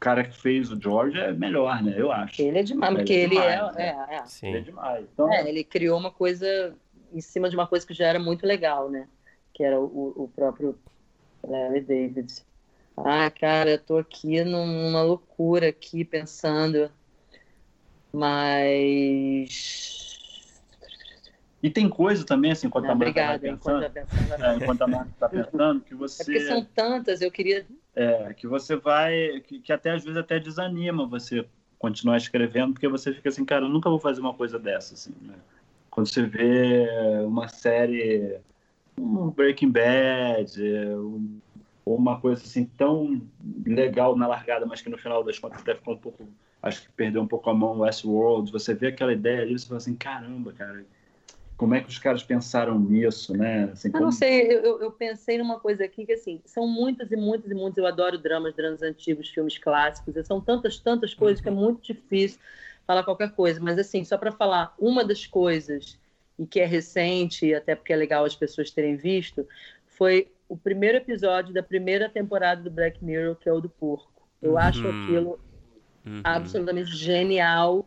cara 0.00 0.24
que 0.24 0.40
fez 0.40 0.72
o 0.72 0.80
George 0.80 1.18
é 1.20 1.32
melhor, 1.32 1.82
né? 1.82 1.94
Eu 1.96 2.10
acho. 2.10 2.40
Ele 2.40 2.58
é 2.58 2.62
demais, 2.62 2.94
porque 2.94 3.12
ele, 3.12 3.36
é, 3.36 3.56
demais, 3.56 3.76
é, 3.76 3.78
né? 3.78 4.06
é, 4.08 4.14
é. 4.14 4.24
Sim. 4.24 4.48
Ele 4.48 4.58
é 4.58 4.60
demais. 4.62 5.06
Então... 5.12 5.32
É, 5.32 5.46
ele 5.46 5.62
criou 5.62 5.98
uma 5.98 6.10
coisa 6.10 6.74
em 7.12 7.20
cima 7.20 7.50
de 7.50 7.56
uma 7.56 7.66
coisa 7.66 7.86
que 7.86 7.92
já 7.92 8.06
era 8.06 8.18
muito 8.18 8.46
legal, 8.46 8.88
né? 8.88 9.06
Que 9.52 9.62
era 9.62 9.78
o, 9.78 10.14
o 10.16 10.28
próprio 10.34 10.78
Larry 11.46 11.82
David. 11.82 12.42
Ah, 12.96 13.30
cara, 13.30 13.70
eu 13.70 13.78
tô 13.78 13.98
aqui 13.98 14.44
numa 14.44 15.02
loucura 15.02 15.68
aqui 15.68 16.04
pensando, 16.04 16.90
mas 18.12 19.82
e 21.62 21.70
tem 21.70 21.88
coisa 21.88 22.26
também, 22.26 22.50
assim, 22.50 22.66
enquanto 22.66 22.86
Não, 22.86 22.92
a 22.92 22.94
Marta 22.96 23.20
está 23.20 23.38
pensando, 23.38 23.84
enquanto, 23.84 24.42
é, 24.42 24.56
enquanto 24.56 24.82
a 24.82 24.86
Marta 24.88 25.10
está 25.12 25.28
pensando, 25.28 25.80
que 25.80 25.94
você... 25.94 26.22
É 26.22 26.24
porque 26.24 26.40
são 26.40 26.64
tantas, 26.64 27.22
eu 27.22 27.30
queria... 27.30 27.64
É, 27.94 28.34
que 28.34 28.48
você 28.48 28.74
vai, 28.74 29.40
que, 29.46 29.60
que, 29.60 29.72
até 29.72 29.92
às 29.92 30.02
vezes 30.02 30.18
até 30.18 30.40
desanima 30.40 31.06
você 31.06 31.46
continuar 31.78 32.16
escrevendo, 32.16 32.72
porque 32.72 32.88
você 32.88 33.12
fica 33.12 33.28
assim, 33.28 33.44
cara, 33.44 33.66
eu 33.66 33.68
nunca 33.68 33.88
vou 33.88 34.00
fazer 34.00 34.20
uma 34.20 34.34
coisa 34.34 34.58
dessa, 34.58 34.94
assim, 34.94 35.14
né? 35.20 35.34
Quando 35.88 36.08
você 36.08 36.22
vê 36.22 36.88
uma 37.26 37.48
série, 37.48 38.40
um 38.98 39.30
Breaking 39.30 39.70
Bad, 39.70 40.60
um 40.96 41.38
uma 41.84 42.20
coisa 42.20 42.42
assim 42.42 42.64
tão 42.64 43.20
legal 43.66 44.16
na 44.16 44.26
largada, 44.26 44.66
mas 44.66 44.80
que 44.80 44.88
no 44.88 44.98
final 44.98 45.24
das 45.24 45.38
contas 45.38 45.60
até 45.60 45.74
ficou 45.74 45.94
um 45.94 45.98
pouco, 45.98 46.28
acho 46.62 46.82
que 46.82 46.92
perdeu 46.92 47.22
um 47.22 47.26
pouco 47.26 47.50
a 47.50 47.54
mão 47.54 47.80
Westworld, 47.80 48.52
você 48.52 48.74
vê 48.74 48.88
aquela 48.88 49.12
ideia 49.12 49.42
ali, 49.42 49.58
você 49.58 49.66
fala 49.66 49.78
assim, 49.78 49.94
caramba, 49.94 50.52
cara, 50.52 50.84
como 51.56 51.74
é 51.74 51.80
que 51.80 51.88
os 51.88 51.98
caras 51.98 52.22
pensaram 52.22 52.78
nisso, 52.78 53.36
né? 53.36 53.70
Assim, 53.72 53.90
como... 53.90 54.02
Eu 54.02 54.06
não 54.06 54.12
sei, 54.12 54.52
eu, 54.52 54.80
eu, 54.80 54.90
pensei 54.90 55.38
numa 55.38 55.60
coisa 55.60 55.84
aqui 55.84 56.06
que, 56.06 56.12
assim, 56.12 56.40
são 56.44 56.66
muitas 56.66 57.10
e 57.10 57.16
muitas 57.16 57.50
e 57.50 57.54
muitas, 57.54 57.78
eu 57.78 57.86
adoro 57.86 58.18
dramas, 58.18 58.54
dramas 58.54 58.82
antigos, 58.82 59.28
filmes 59.28 59.58
clássicos, 59.58 60.26
são 60.26 60.40
tantas, 60.40 60.78
tantas 60.78 61.14
coisas 61.14 61.40
que 61.40 61.48
é 61.48 61.52
muito 61.52 61.82
difícil 61.82 62.38
falar 62.86 63.04
qualquer 63.04 63.32
coisa, 63.32 63.60
mas, 63.60 63.78
assim, 63.78 64.04
só 64.04 64.18
para 64.18 64.32
falar 64.32 64.74
uma 64.78 65.04
das 65.04 65.26
coisas, 65.26 65.98
e 66.38 66.46
que 66.46 66.58
é 66.58 66.66
recente, 66.66 67.54
até 67.54 67.74
porque 67.74 67.92
é 67.92 67.96
legal 67.96 68.24
as 68.24 68.34
pessoas 68.34 68.70
terem 68.70 68.96
visto, 68.96 69.46
foi 69.86 70.28
o 70.52 70.56
primeiro 70.58 70.98
episódio 70.98 71.54
da 71.54 71.62
primeira 71.62 72.10
temporada 72.10 72.62
do 72.62 72.70
Black 72.70 73.02
Mirror, 73.02 73.36
que 73.36 73.48
é 73.48 73.52
o 73.54 73.58
do 73.58 73.70
porco. 73.70 74.28
Eu 74.42 74.52
uhum. 74.52 74.58
acho 74.58 74.86
aquilo 74.86 75.40
uhum. 76.04 76.20
absolutamente 76.22 76.94
genial, 76.94 77.86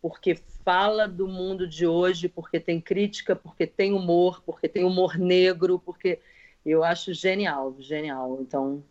porque 0.00 0.38
fala 0.64 1.08
do 1.08 1.26
mundo 1.26 1.66
de 1.66 1.84
hoje, 1.84 2.28
porque 2.28 2.60
tem 2.60 2.80
crítica, 2.80 3.34
porque 3.34 3.66
tem 3.66 3.92
humor, 3.92 4.40
porque 4.46 4.68
tem 4.68 4.84
humor 4.84 5.18
negro, 5.18 5.76
porque 5.76 6.20
eu 6.64 6.84
acho 6.84 7.12
genial, 7.12 7.74
genial. 7.80 8.38
Então, 8.40 8.84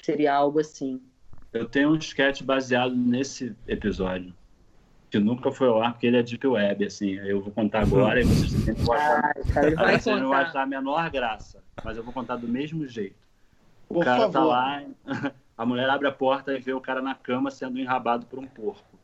seria 0.00 0.32
algo 0.32 0.60
assim. 0.60 1.02
Eu 1.52 1.68
tenho 1.68 1.90
um 1.90 1.96
sketch 1.96 2.42
baseado 2.42 2.94
nesse 2.94 3.56
episódio 3.66 4.32
que 5.12 5.18
nunca 5.18 5.52
foi 5.52 5.68
ao 5.68 5.82
ar, 5.82 5.92
porque 5.92 6.06
ele 6.06 6.16
é 6.16 6.22
Deep 6.22 6.46
Web, 6.46 6.86
assim. 6.86 7.10
Eu 7.18 7.42
vou 7.42 7.52
contar 7.52 7.82
agora 7.82 8.18
e 8.18 8.24
vocês 8.24 8.64
têm 8.64 8.74
que 8.74 8.80
achar, 8.80 9.34
ah, 9.76 9.98
vocês 9.98 10.18
não 10.18 10.28
vão 10.30 10.32
achar 10.32 10.62
a 10.62 10.66
menor 10.66 11.10
graça, 11.10 11.62
mas 11.84 11.98
eu 11.98 12.02
vou 12.02 12.14
contar 12.14 12.36
do 12.36 12.48
mesmo 12.48 12.88
jeito. 12.88 13.22
O 13.90 13.94
por 13.96 14.04
cara 14.06 14.22
tá 14.22 14.32
favor. 14.32 14.48
tá 14.48 14.54
lá, 14.54 14.82
a 15.58 15.66
mulher 15.66 15.90
abre 15.90 16.08
a 16.08 16.12
porta 16.12 16.54
e 16.54 16.60
vê 16.60 16.72
o 16.72 16.80
cara 16.80 17.02
na 17.02 17.14
cama 17.14 17.50
sendo 17.50 17.78
enrabado 17.78 18.24
por 18.24 18.38
um 18.38 18.46
porco. 18.46 18.98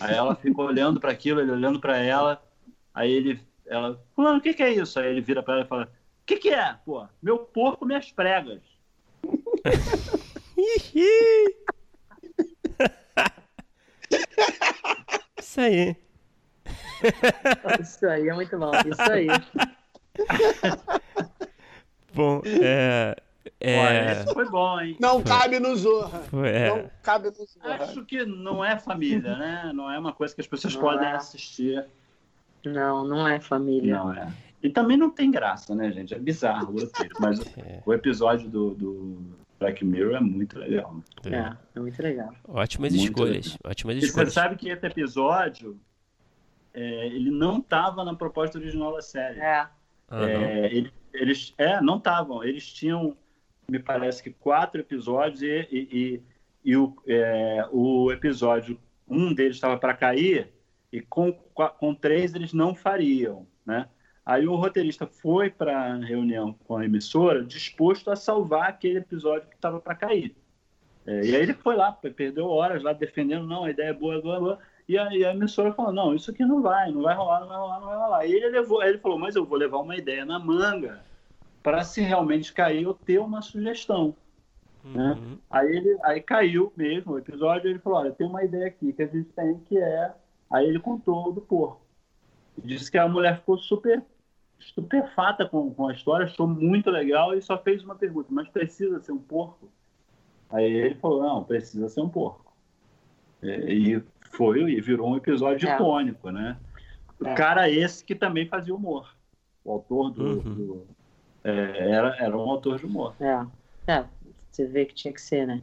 Aí 0.00 0.16
ela 0.16 0.34
fica 0.34 0.60
olhando 0.60 0.98
para 0.98 1.12
aquilo, 1.12 1.40
ele 1.40 1.52
olhando 1.52 1.78
para 1.78 1.96
ela, 1.96 2.42
aí 2.92 3.12
ele, 3.12 3.40
ela, 3.66 4.02
fulano, 4.16 4.38
o 4.38 4.42
que, 4.42 4.52
que 4.52 4.64
é 4.64 4.74
isso? 4.74 4.98
Aí 4.98 5.06
ele 5.06 5.20
vira 5.20 5.44
para 5.44 5.54
ela 5.54 5.64
e 5.64 5.68
fala, 5.68 5.84
o 5.84 6.26
que, 6.26 6.38
que 6.38 6.50
é? 6.50 6.74
Pô, 6.84 7.06
meu 7.22 7.38
porco, 7.38 7.86
minhas 7.86 8.10
pregas. 8.10 8.62
Isso 15.56 15.60
aí. 15.60 15.96
Isso 17.80 18.06
aí 18.06 18.28
é 18.28 18.34
muito 18.34 18.58
bom. 18.58 18.72
Isso 18.86 19.10
aí. 19.10 19.28
Bom, 22.14 22.42
é. 22.46 23.16
É... 23.60 24.12
esse 24.12 24.32
foi 24.32 24.48
bom, 24.48 24.80
hein? 24.80 24.96
Não 24.98 25.22
cabe 25.22 25.60
no 25.60 25.76
Zorra. 25.76 26.20
Foi, 26.20 26.48
é. 26.48 26.70
Não 26.70 26.90
cabe 27.02 27.28
no 27.28 27.44
Zorra. 27.44 27.84
Acho 27.84 28.02
que 28.06 28.24
não 28.24 28.64
é 28.64 28.78
família, 28.78 29.36
né? 29.36 29.70
Não 29.74 29.90
é 29.90 29.98
uma 29.98 30.14
coisa 30.14 30.34
que 30.34 30.40
as 30.40 30.46
pessoas 30.46 30.74
não 30.74 30.80
podem 30.80 31.06
é. 31.06 31.12
assistir. 31.12 31.84
Não, 32.64 33.06
não 33.06 33.28
é 33.28 33.38
família. 33.38 33.98
Não 33.98 34.14
é. 34.14 34.32
E 34.62 34.70
também 34.70 34.96
não 34.96 35.10
tem 35.10 35.30
graça, 35.30 35.74
né, 35.74 35.92
gente? 35.92 36.14
É 36.14 36.18
bizarro 36.18 36.74
o 36.74 36.76
Mas 37.20 37.38
é. 37.58 37.82
o 37.84 37.92
episódio 37.92 38.48
do, 38.48 38.74
do, 38.74 39.18
Black 39.58 39.84
Mirror 39.84 40.16
é 40.16 40.20
muito 40.20 40.58
legal. 40.58 41.02
Né? 41.24 41.56
É, 41.74 41.78
é 41.78 41.80
muito 41.80 42.02
legal. 42.02 42.34
Ótimas 42.46 42.92
muito 42.92 43.04
escolhas. 43.04 43.46
Legal. 43.46 43.58
Ótimas 43.64 43.96
escolhas. 43.96 44.28
Você 44.28 44.34
sabe 44.34 44.56
que 44.56 44.68
esse 44.68 44.86
episódio 44.86 45.78
é, 46.74 47.06
ele 47.06 47.30
não 47.30 47.58
estava 47.58 48.04
na 48.04 48.14
proposta 48.14 48.58
original 48.58 48.94
da 48.94 49.02
série. 49.02 49.40
É. 49.40 49.66
Ah, 50.08 50.28
é 50.28 50.66
ele, 50.66 50.92
eles 51.12 51.54
é, 51.56 51.80
não 51.80 51.96
estavam. 51.96 52.44
Eles 52.44 52.70
tinham, 52.72 53.16
me 53.68 53.78
parece 53.78 54.22
que 54.22 54.30
quatro 54.30 54.80
episódios 54.80 55.42
e, 55.42 55.68
e, 55.70 55.88
e, 55.92 56.22
e 56.64 56.76
o, 56.76 56.94
é, 57.06 57.66
o 57.72 58.12
episódio 58.12 58.78
um 59.08 59.32
deles 59.32 59.56
estava 59.56 59.78
para 59.78 59.94
cair 59.94 60.52
e 60.92 61.00
com, 61.00 61.32
com 61.32 61.94
três 61.94 62.34
eles 62.34 62.52
não 62.52 62.74
fariam, 62.74 63.46
né? 63.64 63.88
Aí 64.26 64.48
o 64.48 64.56
roteirista 64.56 65.06
foi 65.06 65.48
para 65.48 65.78
a 65.78 65.96
reunião 65.96 66.52
com 66.66 66.76
a 66.76 66.84
emissora 66.84 67.44
disposto 67.44 68.10
a 68.10 68.16
salvar 68.16 68.68
aquele 68.68 68.98
episódio 68.98 69.48
que 69.48 69.54
estava 69.54 69.78
para 69.78 69.94
cair. 69.94 70.34
É, 71.06 71.24
e 71.24 71.36
aí 71.36 71.42
ele 71.42 71.54
foi 71.54 71.76
lá, 71.76 71.92
perdeu 71.92 72.48
horas 72.48 72.82
lá 72.82 72.92
defendendo, 72.92 73.46
não, 73.46 73.62
a 73.62 73.70
ideia 73.70 73.90
é 73.90 73.92
boa, 73.92 74.20
boa, 74.20 74.40
boa. 74.40 74.58
E 74.88 74.98
a, 74.98 75.14
e 75.14 75.24
a, 75.24 75.32
emissora 75.32 75.72
falou, 75.72 75.92
não, 75.92 76.12
isso 76.12 76.32
aqui 76.32 76.44
não 76.44 76.60
vai, 76.60 76.90
não 76.90 77.02
vai 77.02 77.14
rolar, 77.14 77.40
não 77.40 77.48
vai 77.48 77.56
rolar, 77.56 77.80
não 77.80 77.86
vai 77.86 77.96
rolar. 77.96 78.26
E 78.26 78.34
ele 78.34 78.48
levou, 78.48 78.82
ele 78.82 78.98
falou, 78.98 79.16
mas 79.16 79.36
eu 79.36 79.44
vou 79.44 79.56
levar 79.56 79.78
uma 79.78 79.96
ideia 79.96 80.24
na 80.24 80.40
manga 80.40 81.00
para 81.62 81.84
se 81.84 82.00
realmente 82.00 82.52
cair 82.52 82.82
eu 82.82 82.94
ter 82.94 83.20
uma 83.20 83.40
sugestão. 83.40 84.14
Né? 84.84 85.18
Uhum. 85.18 85.38
Aí 85.50 85.76
ele 85.76 85.98
aí 86.02 86.20
caiu 86.20 86.72
mesmo 86.76 87.12
o 87.12 87.18
episódio. 87.18 87.68
Ele 87.68 87.80
falou: 87.80 87.98
Olha, 87.98 88.12
tem 88.12 88.24
uma 88.24 88.44
ideia 88.44 88.68
aqui 88.68 88.92
que 88.92 89.02
a 89.02 89.06
gente 89.06 89.28
tem 89.30 89.58
que 89.64 89.76
é. 89.76 90.14
Aí 90.48 90.64
ele 90.64 90.78
contou 90.78 91.32
do 91.32 91.40
porco. 91.40 91.80
Disse 92.56 92.88
que 92.88 92.96
a 92.96 93.08
mulher 93.08 93.38
ficou 93.38 93.58
super 93.58 94.00
estupefata 94.58 95.46
com, 95.46 95.72
com 95.72 95.88
a 95.88 95.92
história, 95.92 96.26
achou 96.26 96.46
muito 96.46 96.90
legal 96.90 97.36
e 97.36 97.42
só 97.42 97.58
fez 97.58 97.82
uma 97.82 97.94
pergunta: 97.94 98.28
Mas 98.30 98.48
precisa 98.48 99.00
ser 99.00 99.12
um 99.12 99.18
porco? 99.18 99.68
Aí 100.50 100.64
ele 100.64 100.94
falou: 100.96 101.22
Não, 101.22 101.44
precisa 101.44 101.88
ser 101.88 102.00
um 102.00 102.08
porco. 102.08 102.54
E 103.42 104.02
foi 104.30 104.60
e 104.70 104.80
virou 104.80 105.10
um 105.10 105.16
episódio 105.16 105.68
é. 105.68 105.74
icônico, 105.74 106.30
né? 106.30 106.56
O 107.20 107.26
é. 107.26 107.34
cara 107.34 107.70
esse 107.70 108.04
que 108.04 108.14
também 108.14 108.46
fazia 108.46 108.74
humor. 108.74 109.14
O 109.64 109.72
autor 109.72 110.10
do. 110.10 110.24
Uhum. 110.24 110.54
do 110.54 110.86
é, 111.44 111.90
era, 111.90 112.16
era 112.16 112.36
um 112.36 112.50
autor 112.50 112.78
de 112.78 112.86
humor. 112.86 113.14
É. 113.20 113.92
é, 113.92 114.04
você 114.50 114.66
vê 114.66 114.84
que 114.84 114.94
tinha 114.94 115.12
que 115.12 115.20
ser, 115.20 115.46
né? 115.46 115.62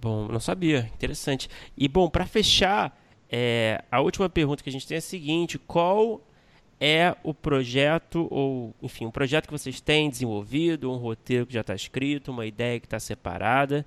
Bom, 0.00 0.26
não 0.26 0.40
sabia. 0.40 0.90
Interessante. 0.94 1.48
E, 1.76 1.88
bom, 1.88 2.10
para 2.10 2.26
fechar, 2.26 2.98
é, 3.30 3.82
a 3.90 4.00
última 4.00 4.28
pergunta 4.28 4.62
que 4.62 4.68
a 4.68 4.72
gente 4.72 4.86
tem 4.86 4.96
é 4.96 4.98
a 4.98 5.02
seguinte: 5.02 5.58
qual 5.58 6.20
é 6.86 7.16
o 7.22 7.32
projeto, 7.32 8.28
ou, 8.30 8.74
enfim, 8.82 9.06
um 9.06 9.10
projeto 9.10 9.46
que 9.46 9.52
vocês 9.52 9.80
têm 9.80 10.10
desenvolvido, 10.10 10.92
um 10.92 10.96
roteiro 10.96 11.46
que 11.46 11.54
já 11.54 11.62
está 11.62 11.74
escrito, 11.74 12.30
uma 12.30 12.44
ideia 12.44 12.78
que 12.78 12.84
está 12.84 13.00
separada, 13.00 13.86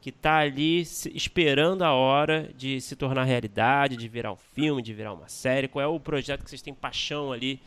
que 0.00 0.08
está 0.08 0.38
ali 0.38 0.80
esperando 0.80 1.82
a 1.82 1.92
hora 1.92 2.50
de 2.56 2.80
se 2.80 2.96
tornar 2.96 3.24
realidade, 3.24 3.98
de 3.98 4.08
virar 4.08 4.32
um 4.32 4.36
filme, 4.36 4.80
de 4.80 4.94
virar 4.94 5.12
uma 5.12 5.28
série? 5.28 5.68
Qual 5.68 5.82
é 5.82 5.86
o 5.86 6.00
projeto 6.00 6.42
que 6.42 6.48
vocês 6.48 6.62
têm 6.62 6.72
paixão 6.72 7.32
ali 7.32 7.60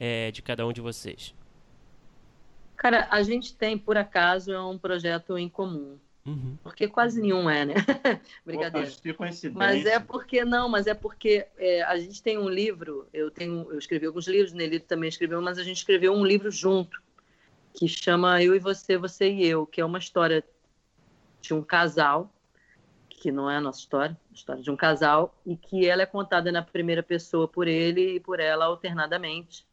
é, 0.00 0.32
de 0.32 0.42
cada 0.42 0.66
um 0.66 0.72
de 0.72 0.80
vocês? 0.80 1.32
Cara, 2.76 3.06
a 3.08 3.22
gente 3.22 3.54
tem, 3.54 3.78
por 3.78 3.96
acaso, 3.96 4.52
é 4.52 4.60
um 4.60 4.76
projeto 4.76 5.38
em 5.38 5.48
comum. 5.48 5.98
Uhum. 6.26 6.58
Porque 6.62 6.88
quase 6.88 7.20
nenhum 7.20 7.48
é, 7.48 7.64
né? 7.64 7.74
Brincadeira. 8.44 8.88
Mas 9.56 9.86
é 9.86 10.00
porque 10.00 10.44
não, 10.44 10.68
mas 10.68 10.86
é 10.86 10.94
porque 10.94 11.46
é, 11.56 11.82
a 11.82 11.96
gente 11.98 12.22
tem 12.22 12.36
um 12.36 12.48
livro, 12.48 13.06
eu 13.12 13.30
tenho, 13.30 13.70
eu 13.70 13.78
escrevi 13.78 14.06
alguns 14.06 14.26
livros, 14.26 14.52
Nelito 14.52 14.86
também 14.86 15.08
escreveu, 15.08 15.40
mas 15.40 15.58
a 15.58 15.62
gente 15.62 15.76
escreveu 15.76 16.12
um 16.12 16.24
livro 16.24 16.50
junto 16.50 17.00
que 17.72 17.86
chama 17.86 18.42
Eu 18.42 18.56
e 18.56 18.58
Você, 18.58 18.98
Você 18.98 19.30
e 19.30 19.46
Eu, 19.46 19.66
que 19.66 19.80
é 19.80 19.84
uma 19.84 19.98
história 19.98 20.42
de 21.40 21.54
um 21.54 21.62
casal 21.62 22.32
que 23.08 23.32
não 23.32 23.50
é 23.50 23.56
a 23.56 23.60
nossa 23.60 23.80
história, 23.80 24.16
a 24.30 24.34
história 24.34 24.62
de 24.62 24.70
um 24.70 24.76
casal 24.76 25.34
e 25.44 25.56
que 25.56 25.86
ela 25.86 26.02
é 26.02 26.06
contada 26.06 26.52
na 26.52 26.62
primeira 26.62 27.02
pessoa 27.02 27.48
por 27.48 27.66
ele 27.66 28.16
e 28.16 28.20
por 28.20 28.40
ela 28.40 28.66
alternadamente. 28.66 29.66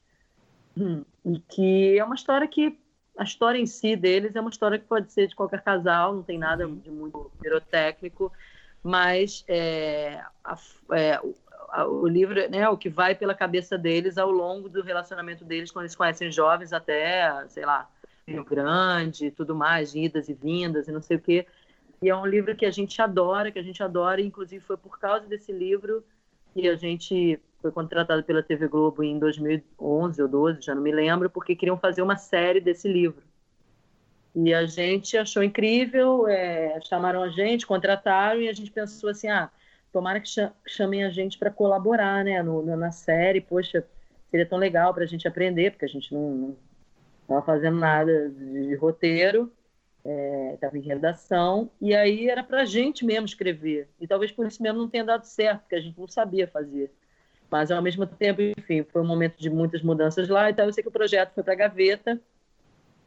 Hum, 0.78 1.04
e 1.26 1.40
que 1.40 1.98
é 1.98 2.04
uma 2.04 2.16
história 2.16 2.48
que 2.48 2.78
a 3.18 3.24
história 3.24 3.60
em 3.60 3.66
si 3.66 3.96
deles 3.96 4.36
é 4.36 4.42
uma 4.42 4.50
história 4.50 4.80
que 4.80 4.86
pode 4.86 5.12
ser 5.12 5.28
de 5.28 5.36
qualquer 5.36 5.62
casal, 5.62 6.16
não 6.16 6.24
tem 6.24 6.38
nada 6.38 6.68
uhum. 6.68 6.76
de 6.78 6.90
muito 6.90 7.32
pirotécnico, 7.42 8.32
mas 8.82 9.44
é, 9.48 10.22
a, 10.44 10.58
é, 10.92 11.20
o, 11.22 11.36
a, 11.70 11.88
o, 11.88 12.08
livro, 12.08 12.36
né, 12.50 12.68
o 12.70 12.78
que 12.78 12.90
vai 12.90 13.16
pela 13.16 13.36
cabeça 13.36 13.78
deles 13.78 14.18
ao 14.18 14.32
longo 14.32 14.68
do 14.68 14.82
relacionamento 14.82 15.46
deles, 15.46 15.72
quando 15.72 15.86
eles 15.86 15.96
conhecem 15.96 16.32
jovens 16.32 16.74
até, 16.74 17.48
sei 17.50 17.66
lá, 17.66 17.90
Rio 18.28 18.44
Grande, 18.44 19.32
tudo 19.32 19.56
mais, 19.56 19.94
idas 19.94 20.30
e 20.30 20.34
vindas 20.34 20.88
e 20.88 20.92
não 20.92 21.02
sei 21.02 21.18
o 21.18 21.22
quê. 21.22 21.46
E 22.02 22.10
é 22.10 22.16
um 22.16 22.26
livro 22.26 22.56
que 22.56 22.66
a 22.66 22.72
gente 22.72 23.02
adora, 23.02 23.52
que 23.52 23.60
a 23.60 23.64
gente 23.64 23.82
adora, 23.82 24.22
e 24.22 24.26
inclusive 24.26 24.64
foi 24.64 24.78
por 24.78 25.00
causa 25.00 25.28
desse 25.28 25.52
livro 25.52 26.04
que 26.54 26.68
a 26.68 26.76
gente 26.76 27.40
foi 27.64 27.72
contratado 27.72 28.22
pela 28.26 28.44
TV 28.44 28.68
Globo 28.68 29.02
em 29.02 29.18
2011 29.18 30.22
ou 30.22 30.28
12, 30.28 30.62
já 30.62 30.76
não 30.76 30.82
me 30.82 30.92
lembro, 30.92 31.30
porque 31.30 31.56
queriam 31.56 31.78
fazer 31.78 32.02
uma 32.02 32.18
série 32.18 32.60
desse 32.60 32.90
livro. 32.90 33.24
E 34.36 34.54
a 34.54 34.66
gente 34.66 35.18
achou 35.18 35.42
incrível, 35.42 36.28
é, 36.28 36.78
chamaram 36.82 37.24
a 37.24 37.30
gente, 37.30 37.66
contrataram 37.66 38.42
e 38.42 38.50
a 38.50 38.54
gente 38.54 38.70
pensou 38.70 39.10
assim, 39.10 39.30
ah, 39.30 39.50
tomara 39.94 40.20
que 40.20 40.28
chamem 40.68 41.06
a 41.06 41.10
gente 41.10 41.38
para 41.38 41.50
colaborar, 41.50 42.26
né, 42.26 42.44
no, 42.44 42.64
na 42.76 42.92
série. 42.92 43.40
Poxa, 43.40 43.88
seria 44.30 44.46
tão 44.46 44.58
legal 44.58 44.94
para 44.94 45.06
a 45.06 45.08
gente 45.08 45.26
aprender, 45.26 45.72
porque 45.72 45.86
a 45.86 45.90
gente 45.90 46.14
não 46.14 46.58
estava 47.22 47.42
fazendo 47.44 47.78
nada 47.78 48.30
de, 48.30 48.68
de 48.68 48.76
roteiro, 48.76 49.50
estava 50.54 50.76
é, 50.76 50.80
em 50.80 50.84
redação, 50.84 51.72
e 51.80 51.96
aí 51.96 52.28
era 52.28 52.44
para 52.44 52.64
a 52.64 52.66
gente 52.66 53.06
mesmo 53.06 53.26
escrever. 53.26 53.88
E 54.02 54.06
talvez 54.06 54.34
por 54.34 54.46
isso 54.46 54.62
mesmo 54.62 54.80
não 54.80 54.90
tenha 54.90 55.06
dado 55.06 55.24
certo, 55.24 55.62
porque 55.62 55.76
a 55.76 55.82
gente 55.82 55.98
não 55.98 56.10
sabia 56.10 56.46
fazer. 56.46 56.92
Mas, 57.54 57.70
ao 57.70 57.84
mesmo 57.84 58.08
tempo, 58.08 58.42
enfim, 58.42 58.82
foi 58.82 59.00
um 59.00 59.06
momento 59.06 59.38
de 59.38 59.48
muitas 59.48 59.84
mudanças 59.84 60.28
lá. 60.28 60.50
Então, 60.50 60.66
eu 60.66 60.74
sei 60.74 60.82
que 60.82 60.90
o 60.90 60.92
projeto 60.92 61.36
foi 61.36 61.44
para 61.44 61.54
a 61.54 61.56
gaveta 61.56 62.20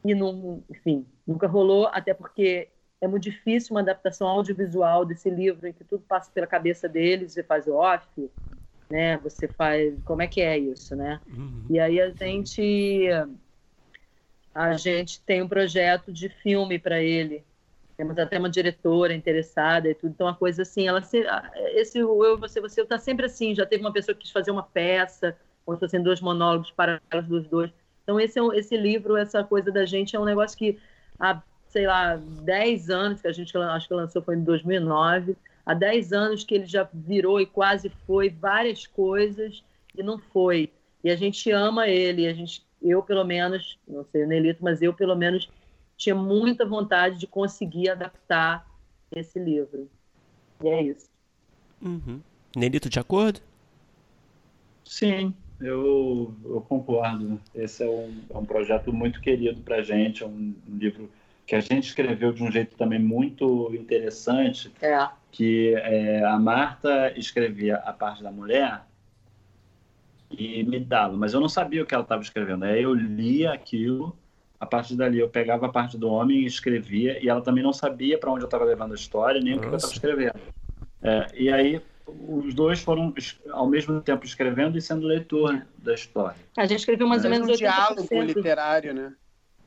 e, 0.05 0.15
não, 0.15 0.63
enfim, 0.69 1.05
nunca 1.27 1.47
rolou, 1.47 1.87
até 1.87 2.13
porque 2.13 2.69
é 3.01 3.09
muito 3.09 3.23
difícil 3.23 3.75
uma 3.75 3.81
adaptação 3.81 4.25
audiovisual 4.25 5.03
desse 5.03 5.29
livro, 5.29 5.67
em 5.67 5.73
que 5.73 5.83
tudo 5.83 6.01
passa 6.07 6.31
pela 6.33 6.47
cabeça 6.47 6.87
deles, 6.87 7.33
você 7.33 7.43
faz 7.43 7.67
o 7.67 7.73
off, 7.73 8.07
né? 8.89 9.17
Você 9.17 9.49
faz... 9.49 9.93
Como 10.05 10.21
é 10.21 10.27
que 10.27 10.39
é 10.39 10.57
isso, 10.57 10.95
né? 10.95 11.19
Uhum. 11.27 11.65
E 11.69 11.77
aí 11.77 11.99
a 11.99 12.09
gente... 12.09 13.09
A 14.55 14.77
gente 14.77 15.19
tem 15.23 15.41
um 15.41 15.47
projeto 15.49 16.09
de 16.09 16.29
filme 16.29 16.79
para 16.79 17.01
ele, 17.01 17.43
temos 17.97 18.17
até 18.19 18.37
uma 18.37 18.49
diretora 18.49 19.13
interessada 19.13 19.89
e 19.89 19.95
tudo. 19.95 20.11
Então, 20.11 20.27
a 20.27 20.35
coisa 20.35 20.61
assim, 20.61 20.87
ela 20.87 21.01
se, 21.01 21.25
esse 21.73 21.97
eu, 21.97 22.37
você, 22.37 22.61
você 22.61 22.81
está 22.81 22.99
sempre 22.99 23.25
assim. 23.25 23.55
Já 23.55 23.65
teve 23.65 23.83
uma 23.83 23.91
pessoa 23.91 24.13
que 24.13 24.21
quis 24.21 24.31
fazer 24.31 24.51
uma 24.51 24.63
peça, 24.63 25.35
ou 25.65 25.73
estou 25.73 25.89
sendo 25.89 26.03
dois 26.03 26.21
monólogos 26.21 26.71
para 26.71 27.01
dos 27.27 27.47
dois. 27.47 27.71
Então, 28.03 28.19
esse, 28.19 28.39
é 28.39 28.43
esse 28.55 28.77
livro, 28.77 29.17
essa 29.17 29.43
coisa 29.43 29.71
da 29.71 29.83
gente, 29.85 30.15
é 30.15 30.19
um 30.19 30.23
negócio 30.23 30.57
que 30.57 30.77
há, 31.19 31.41
sei 31.67 31.87
lá, 31.87 32.15
10 32.15 32.89
anos, 32.89 33.21
que 33.21 33.27
a 33.27 33.33
gente 33.33 33.57
acho 33.57 33.87
que 33.87 33.93
lançou 33.93 34.21
foi 34.21 34.35
em 34.35 34.43
2009, 34.43 35.35
há 35.65 35.73
10 35.73 36.13
anos 36.13 36.43
que 36.43 36.55
ele 36.55 36.65
já 36.65 36.87
virou 36.93 37.41
e 37.41 37.45
quase 37.45 37.89
foi 38.05 38.29
várias 38.29 38.85
coisas 38.87 39.63
e 39.97 40.03
não 40.03 40.19
foi. 40.19 40.71
E 41.03 41.09
a 41.09 41.15
gente 41.15 41.51
ama 41.51 41.87
ele, 41.87 42.27
a 42.27 42.33
gente, 42.33 42.65
eu 42.81 43.01
pelo 43.01 43.25
menos, 43.25 43.77
não 43.87 44.05
sei 44.05 44.23
o 44.23 44.27
Nelito, 44.27 44.63
mas 44.63 44.81
eu 44.81 44.93
pelo 44.93 45.15
menos 45.15 45.49
tinha 45.97 46.15
muita 46.15 46.65
vontade 46.65 47.17
de 47.17 47.27
conseguir 47.27 47.89
adaptar 47.89 48.65
esse 49.11 49.39
livro. 49.39 49.89
E 50.63 50.67
é 50.67 50.83
isso. 50.83 51.09
Uhum. 51.81 52.21
Nelito, 52.55 52.89
de 52.89 52.99
acordo? 52.99 53.41
Sim, 54.85 55.33
eu, 55.59 56.33
eu 56.45 56.61
concordo. 56.61 57.39
Esse 57.53 57.83
é 57.83 57.89
um, 57.89 58.21
é 58.29 58.37
um 58.37 58.45
projeto 58.45 58.93
muito 58.93 59.19
querido 59.19 59.61
para 59.61 59.77
a 59.77 59.81
gente, 59.81 60.23
é 60.23 60.25
um, 60.25 60.55
um, 60.67 60.77
livro 60.77 61.11
que 61.45 61.55
a 61.55 61.59
gente 61.59 61.87
escreveu 61.87 62.31
de 62.31 62.43
um 62.43 62.51
jeito 62.51 62.75
também 62.75 62.99
muito 62.99 63.73
interessante, 63.73 64.71
é. 64.81 65.07
que 65.31 65.73
é, 65.75 66.23
a 66.23 66.37
Marta 66.37 67.17
escrevia 67.17 67.77
a 67.77 67.93
parte 67.93 68.21
da 68.21 68.31
mulher 68.31 68.81
e 70.29 70.61
me 70.63 70.79
dava, 70.79 71.15
mas 71.15 71.33
eu 71.33 71.39
não 71.39 71.47
sabia 71.47 71.81
o 71.81 71.85
que 71.85 71.93
ela 71.93 72.03
estava 72.03 72.21
escrevendo. 72.21 72.65
Aí 72.65 72.83
eu 72.83 72.93
lia 72.93 73.53
aquilo 73.53 74.17
a 74.59 74.65
partir 74.65 74.95
dali 74.95 75.19
eu 75.19 75.29
pegava 75.29 75.67
a 75.67 75.69
parte 75.69 75.97
do 75.97 76.09
homem 76.09 76.39
e 76.39 76.45
escrevia, 76.45 77.23
e 77.23 77.29
ela 77.29 77.41
também 77.41 77.63
não 77.63 77.73
sabia 77.73 78.17
para 78.17 78.31
onde 78.31 78.41
eu 78.41 78.47
estava 78.47 78.65
levando 78.65 78.93
a 78.93 78.95
história, 78.95 79.39
nem 79.39 79.55
Nossa. 79.55 79.65
o 79.65 79.69
que 79.69 79.73
eu 79.73 79.77
estava 79.77 79.93
escrevendo. 79.93 80.39
É, 81.01 81.27
e 81.35 81.49
aí 81.51 81.81
os 82.07 82.53
dois 82.53 82.79
foram 82.81 83.13
ao 83.51 83.67
mesmo 83.67 84.01
tempo 84.01 84.25
escrevendo 84.25 84.77
e 84.77 84.81
sendo 84.81 85.05
leitor 85.05 85.65
da 85.77 85.93
história. 85.93 86.37
A 86.55 86.65
gente 86.65 86.79
escreveu 86.79 87.07
mais 87.07 87.23
ou 87.23 87.29
menos 87.29 87.47
um 87.47 87.51
80%. 87.51 87.57
diálogo 87.57 88.21
literário, 88.21 88.93
né? 88.93 89.13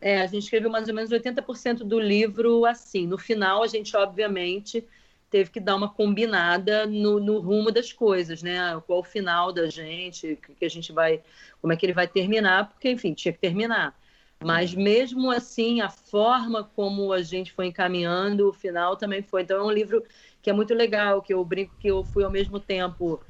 É, 0.01 0.23
a 0.23 0.27
gente 0.27 0.45
escreveu 0.45 0.71
mais 0.71 0.89
ou 0.89 0.95
menos 0.95 1.11
80% 1.11 1.79
do 1.79 2.01
livro 2.01 2.65
assim. 2.65 3.07
No 3.07 3.19
final, 3.19 3.63
a 3.63 3.67
gente, 3.67 3.95
obviamente, 3.95 4.83
teve 5.31 5.51
que 5.51 5.61
dar 5.61 5.77
uma 5.77 5.91
combinada 5.91 6.87
no, 6.87 7.21
no 7.21 7.39
rumo 7.39 7.71
das 7.71 7.93
coisas, 7.93 8.43
né? 8.43 8.59
Qual 8.87 9.01
o 9.01 9.05
final 9.05 9.53
da 9.53 9.69
gente, 9.69 10.39
que 10.59 10.65
a 10.65 10.71
gente 10.71 10.91
vai, 10.91 11.21
como 11.61 11.73
é 11.73 11.77
que 11.77 11.85
ele 11.85 11.93
vai 11.93 12.09
terminar, 12.09 12.71
porque, 12.71 12.91
enfim, 12.91 13.13
tinha 13.13 13.33
que 13.33 13.39
terminar. 13.39 13.95
Mas 14.43 14.75
mesmo 14.75 15.31
assim, 15.31 15.81
a 15.81 15.91
forma 15.91 16.65
como 16.65 17.13
a 17.13 17.21
gente 17.21 17.53
foi 17.53 17.67
encaminhando, 17.67 18.49
o 18.49 18.53
final 18.53 18.97
também 18.97 19.23
foi. 19.23 19.43
Então 19.43 19.59
é 19.59 19.63
um 19.63 19.71
livro 19.71 20.03
que 20.41 20.49
é 20.49 20.53
muito 20.53 20.73
legal, 20.75 21.21
que 21.21 21.35
eu 21.35 21.45
brinco 21.45 21.75
que 21.79 21.89
eu 21.89 22.03
fui 22.03 22.25
ao 22.25 22.31
mesmo 22.31 22.59
tempo 22.59 23.21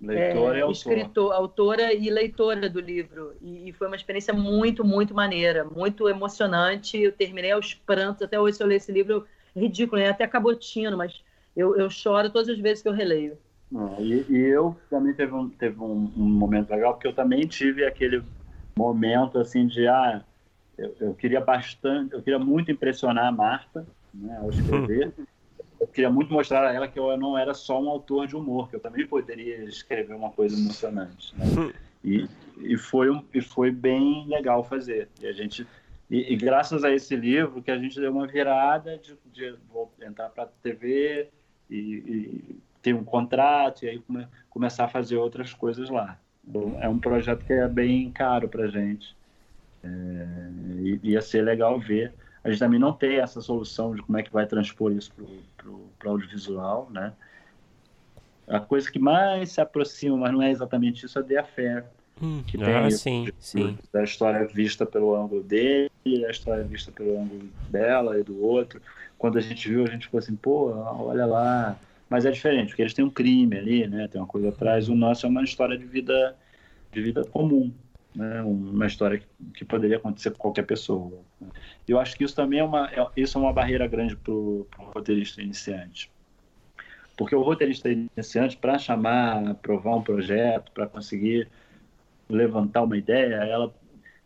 leitora 0.00 0.60
é, 0.60 0.66
e 0.66 0.72
escritor, 0.72 1.32
autora 1.32 1.92
e 1.92 2.08
leitora 2.08 2.70
do 2.70 2.80
livro. 2.80 3.34
E, 3.40 3.68
e, 3.68 3.72
foi 3.72 3.86
uma 3.86 3.96
experiência 3.96 4.32
muito, 4.32 4.84
muito 4.84 5.14
maneira, 5.14 5.64
muito 5.64 6.08
emocionante. 6.08 6.98
Eu 6.98 7.12
terminei 7.12 7.50
aos 7.50 7.74
prantos, 7.74 8.22
até 8.22 8.40
hoje 8.40 8.56
se 8.56 8.62
eu 8.62 8.66
ler 8.66 8.76
esse 8.76 8.92
livro, 8.92 9.26
ridículo, 9.54 10.00
né? 10.00 10.08
até 10.08 10.26
cabotino, 10.26 10.96
mas 10.96 11.20
eu, 11.56 11.76
eu 11.76 11.90
choro 11.90 12.30
todas 12.30 12.48
as 12.48 12.58
vezes 12.58 12.82
que 12.82 12.88
eu 12.88 12.92
releio. 12.92 13.36
Ah, 13.74 13.96
e, 14.00 14.24
e, 14.28 14.38
eu 14.38 14.76
também 14.88 15.14
teve, 15.14 15.32
um, 15.32 15.48
teve 15.48 15.78
um, 15.80 16.10
um 16.16 16.24
momento 16.24 16.70
legal, 16.70 16.94
porque 16.94 17.06
eu 17.06 17.14
também 17.14 17.46
tive 17.46 17.84
aquele 17.84 18.22
momento 18.76 19.38
assim 19.38 19.66
de 19.66 19.86
ah, 19.86 20.24
eu, 20.80 20.96
eu, 21.00 21.14
queria 21.14 21.40
bastante, 21.40 22.14
eu 22.14 22.22
queria 22.22 22.38
muito 22.38 22.72
impressionar 22.72 23.26
a 23.26 23.32
Marta, 23.32 23.86
né, 24.14 24.38
ao 24.38 24.48
escrever. 24.48 25.12
eu 25.78 25.86
queria 25.86 26.10
muito 26.10 26.32
mostrar 26.32 26.66
a 26.66 26.72
ela 26.72 26.88
que 26.88 26.98
eu 26.98 27.14
não 27.18 27.36
era 27.36 27.52
só 27.52 27.80
um 27.80 27.88
autor 27.88 28.26
de 28.26 28.34
humor, 28.34 28.68
que 28.70 28.76
eu 28.76 28.80
também 28.80 29.06
poderia 29.06 29.62
escrever 29.64 30.14
uma 30.14 30.30
coisa 30.30 30.58
emocionante. 30.58 31.34
Né? 31.36 31.72
E, 32.02 32.26
e, 32.58 32.78
foi 32.78 33.10
um, 33.10 33.22
e 33.34 33.42
foi 33.42 33.70
bem 33.70 34.26
legal 34.26 34.64
fazer. 34.64 35.08
E 35.20 35.26
a 35.26 35.32
gente 35.32 35.66
E, 36.10 36.32
e, 36.32 36.36
graças 36.36 36.82
a 36.82 36.90
esse 36.90 37.14
livro 37.14 37.62
que 37.62 37.70
a 37.70 37.78
gente 37.78 38.00
deu 38.00 38.10
uma 38.10 38.26
virada 38.26 38.98
de, 38.98 39.16
de 39.32 39.54
entrar 40.02 40.30
para 40.30 40.44
a 40.44 40.48
TV 40.62 41.28
e, 41.68 41.76
e, 41.76 42.60
ter 42.80 42.94
um 42.94 43.04
contrato 43.04 43.84
e 43.84 43.88
aí 43.90 43.98
come, 43.98 44.26
começar 44.48 44.84
a 44.86 44.88
fazer 44.88 45.16
outras 45.16 45.52
coisas 45.52 45.90
lá. 45.90 46.18
Então, 46.42 46.78
é 46.80 46.88
um 46.88 46.98
projeto 46.98 47.44
que 47.44 47.52
é 47.52 47.68
bem 47.68 48.10
caro 48.10 48.48
para 48.48 48.64
a 48.64 48.68
gente. 48.68 49.14
É, 49.82 50.98
ia 51.02 51.20
ser 51.20 51.42
legal 51.42 51.78
ver. 51.78 52.12
A 52.42 52.50
gente 52.50 52.58
também 52.58 52.80
não 52.80 52.92
tem 52.92 53.16
essa 53.16 53.40
solução 53.40 53.94
de 53.94 54.02
como 54.02 54.18
é 54.18 54.22
que 54.22 54.32
vai 54.32 54.46
transpor 54.46 54.92
isso 54.92 55.12
para 55.56 55.68
o 55.68 56.12
audiovisual, 56.12 56.88
né? 56.90 57.12
A 58.48 58.58
coisa 58.58 58.90
que 58.90 58.98
mais 58.98 59.52
se 59.52 59.60
aproxima, 59.60 60.16
mas 60.16 60.32
não 60.32 60.42
é 60.42 60.50
exatamente 60.50 61.06
isso, 61.06 61.18
é 61.18 61.22
The 61.22 61.38
Affair, 61.38 61.84
Hum, 62.22 62.42
que 62.46 62.58
tem 62.58 62.74
ah, 62.74 62.90
sim, 62.90 63.24
de, 63.24 63.34
sim. 63.38 63.78
da 63.90 64.04
história 64.04 64.46
vista 64.46 64.84
pelo 64.84 65.14
ângulo 65.14 65.42
dele, 65.42 65.90
a 66.26 66.30
história 66.30 66.62
vista 66.62 66.92
pelo 66.92 67.18
ângulo 67.18 67.48
dela 67.70 68.18
e 68.18 68.22
do 68.22 68.42
outro. 68.44 68.80
Quando 69.16 69.38
a 69.38 69.40
gente 69.40 69.68
viu, 69.68 69.84
a 69.84 69.86
gente 69.86 70.04
ficou 70.04 70.18
assim, 70.18 70.36
pô, 70.36 70.70
olha 70.70 71.24
lá. 71.24 71.78
Mas 72.10 72.26
é 72.26 72.30
diferente, 72.30 72.68
porque 72.68 72.82
eles 72.82 72.92
têm 72.92 73.04
um 73.04 73.10
crime 73.10 73.56
ali, 73.56 73.86
né? 73.86 74.08
Tem 74.08 74.20
uma 74.20 74.26
coisa 74.26 74.48
atrás. 74.50 74.88
O 74.88 74.94
nosso 74.94 75.24
é 75.24 75.28
uma 75.28 75.42
história 75.44 75.78
de 75.78 75.84
vida, 75.84 76.36
de 76.92 77.00
vida 77.00 77.24
comum, 77.24 77.72
né? 78.14 78.42
Uma 78.42 78.86
história 78.86 79.22
que, 79.54 79.64
poderia 79.64 79.96
acontecer 79.96 80.30
com 80.30 80.38
qualquer 80.38 80.64
pessoa. 80.64 81.20
Eu 81.86 81.98
acho 81.98 82.16
que 82.16 82.24
isso 82.24 82.34
também 82.34 82.60
é 82.60 82.64
uma, 82.64 82.90
é, 82.90 83.06
isso 83.16 83.38
é 83.38 83.40
uma 83.40 83.52
barreira 83.52 83.86
grande 83.86 84.16
para 84.16 84.32
o 84.32 84.66
roteirista 84.78 85.42
iniciante. 85.42 86.10
Porque 87.16 87.34
o 87.34 87.42
roteirista 87.42 87.90
iniciante, 87.90 88.56
para 88.56 88.78
chamar, 88.78 89.50
aprovar 89.50 89.96
um 89.96 90.02
projeto, 90.02 90.72
para 90.72 90.86
conseguir 90.86 91.48
levantar 92.28 92.82
uma 92.82 92.96
ideia, 92.96 93.36
ela 93.36 93.72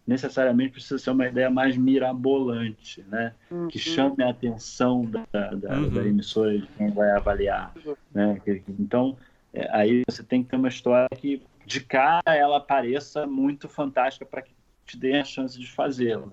necessariamente 0.07 0.73
precisa 0.73 0.99
ser 0.99 1.11
uma 1.11 1.27
ideia 1.27 1.51
mais 1.51 1.77
mirabolante, 1.77 3.05
né? 3.09 3.33
Uhum. 3.51 3.69
Que 3.69 3.79
chame 3.79 4.23
a 4.23 4.31
atenção 4.31 5.05
da, 5.05 5.25
da, 5.33 5.77
uhum. 5.77 5.89
da, 5.89 6.07
emissora 6.07 6.59
de 6.59 6.67
quem 6.67 6.91
vai 6.91 7.11
avaliar, 7.11 7.75
né? 8.13 8.41
Então, 8.79 9.17
é, 9.53 9.69
aí 9.73 10.03
você 10.07 10.23
tem 10.23 10.43
que 10.43 10.51
ter 10.51 10.57
uma 10.57 10.69
história 10.69 11.09
que, 11.17 11.43
de 11.67 11.81
cara, 11.81 12.23
ela 12.35 12.61
pareça 12.61 13.27
muito 13.27 13.69
fantástica 13.69 14.27
para 14.27 14.43
que 14.43 14.53
te 14.87 14.99
dê 14.99 15.19
a 15.19 15.25
chance 15.25 15.59
de 15.59 15.71
fazê-la. 15.71 16.29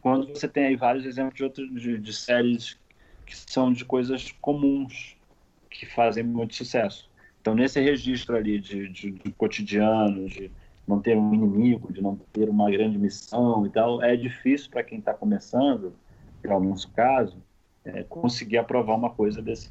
Quando 0.00 0.28
você 0.28 0.48
tem 0.48 0.66
aí 0.66 0.76
vários 0.76 1.04
exemplos 1.04 1.34
de, 1.34 1.44
outros, 1.44 1.80
de, 1.80 1.98
de 1.98 2.12
séries 2.12 2.78
que 3.24 3.36
são 3.36 3.72
de 3.72 3.84
coisas 3.84 4.32
comuns, 4.32 5.16
que 5.70 5.86
fazem 5.86 6.22
muito 6.22 6.54
sucesso. 6.54 7.10
Então, 7.40 7.54
nesse 7.54 7.80
registro 7.80 8.36
ali 8.36 8.60
de, 8.60 8.88
de, 8.88 9.10
de 9.10 9.32
cotidiano, 9.32 10.28
de 10.28 10.50
não 10.86 11.00
ter 11.00 11.16
um 11.16 11.34
inimigo, 11.34 11.92
de 11.92 12.02
não 12.02 12.16
ter 12.32 12.48
uma 12.48 12.70
grande 12.70 12.98
missão 12.98 13.66
e 13.66 13.70
tal, 13.70 14.02
é 14.02 14.16
difícil 14.16 14.70
para 14.70 14.82
quem 14.82 14.98
está 14.98 15.14
começando, 15.14 15.94
em 16.44 16.50
alguns 16.50 16.84
casos, 16.84 17.36
é, 17.84 18.02
conseguir 18.04 18.58
aprovar 18.58 18.96
uma 18.96 19.10
coisa 19.10 19.42
desse, 19.42 19.70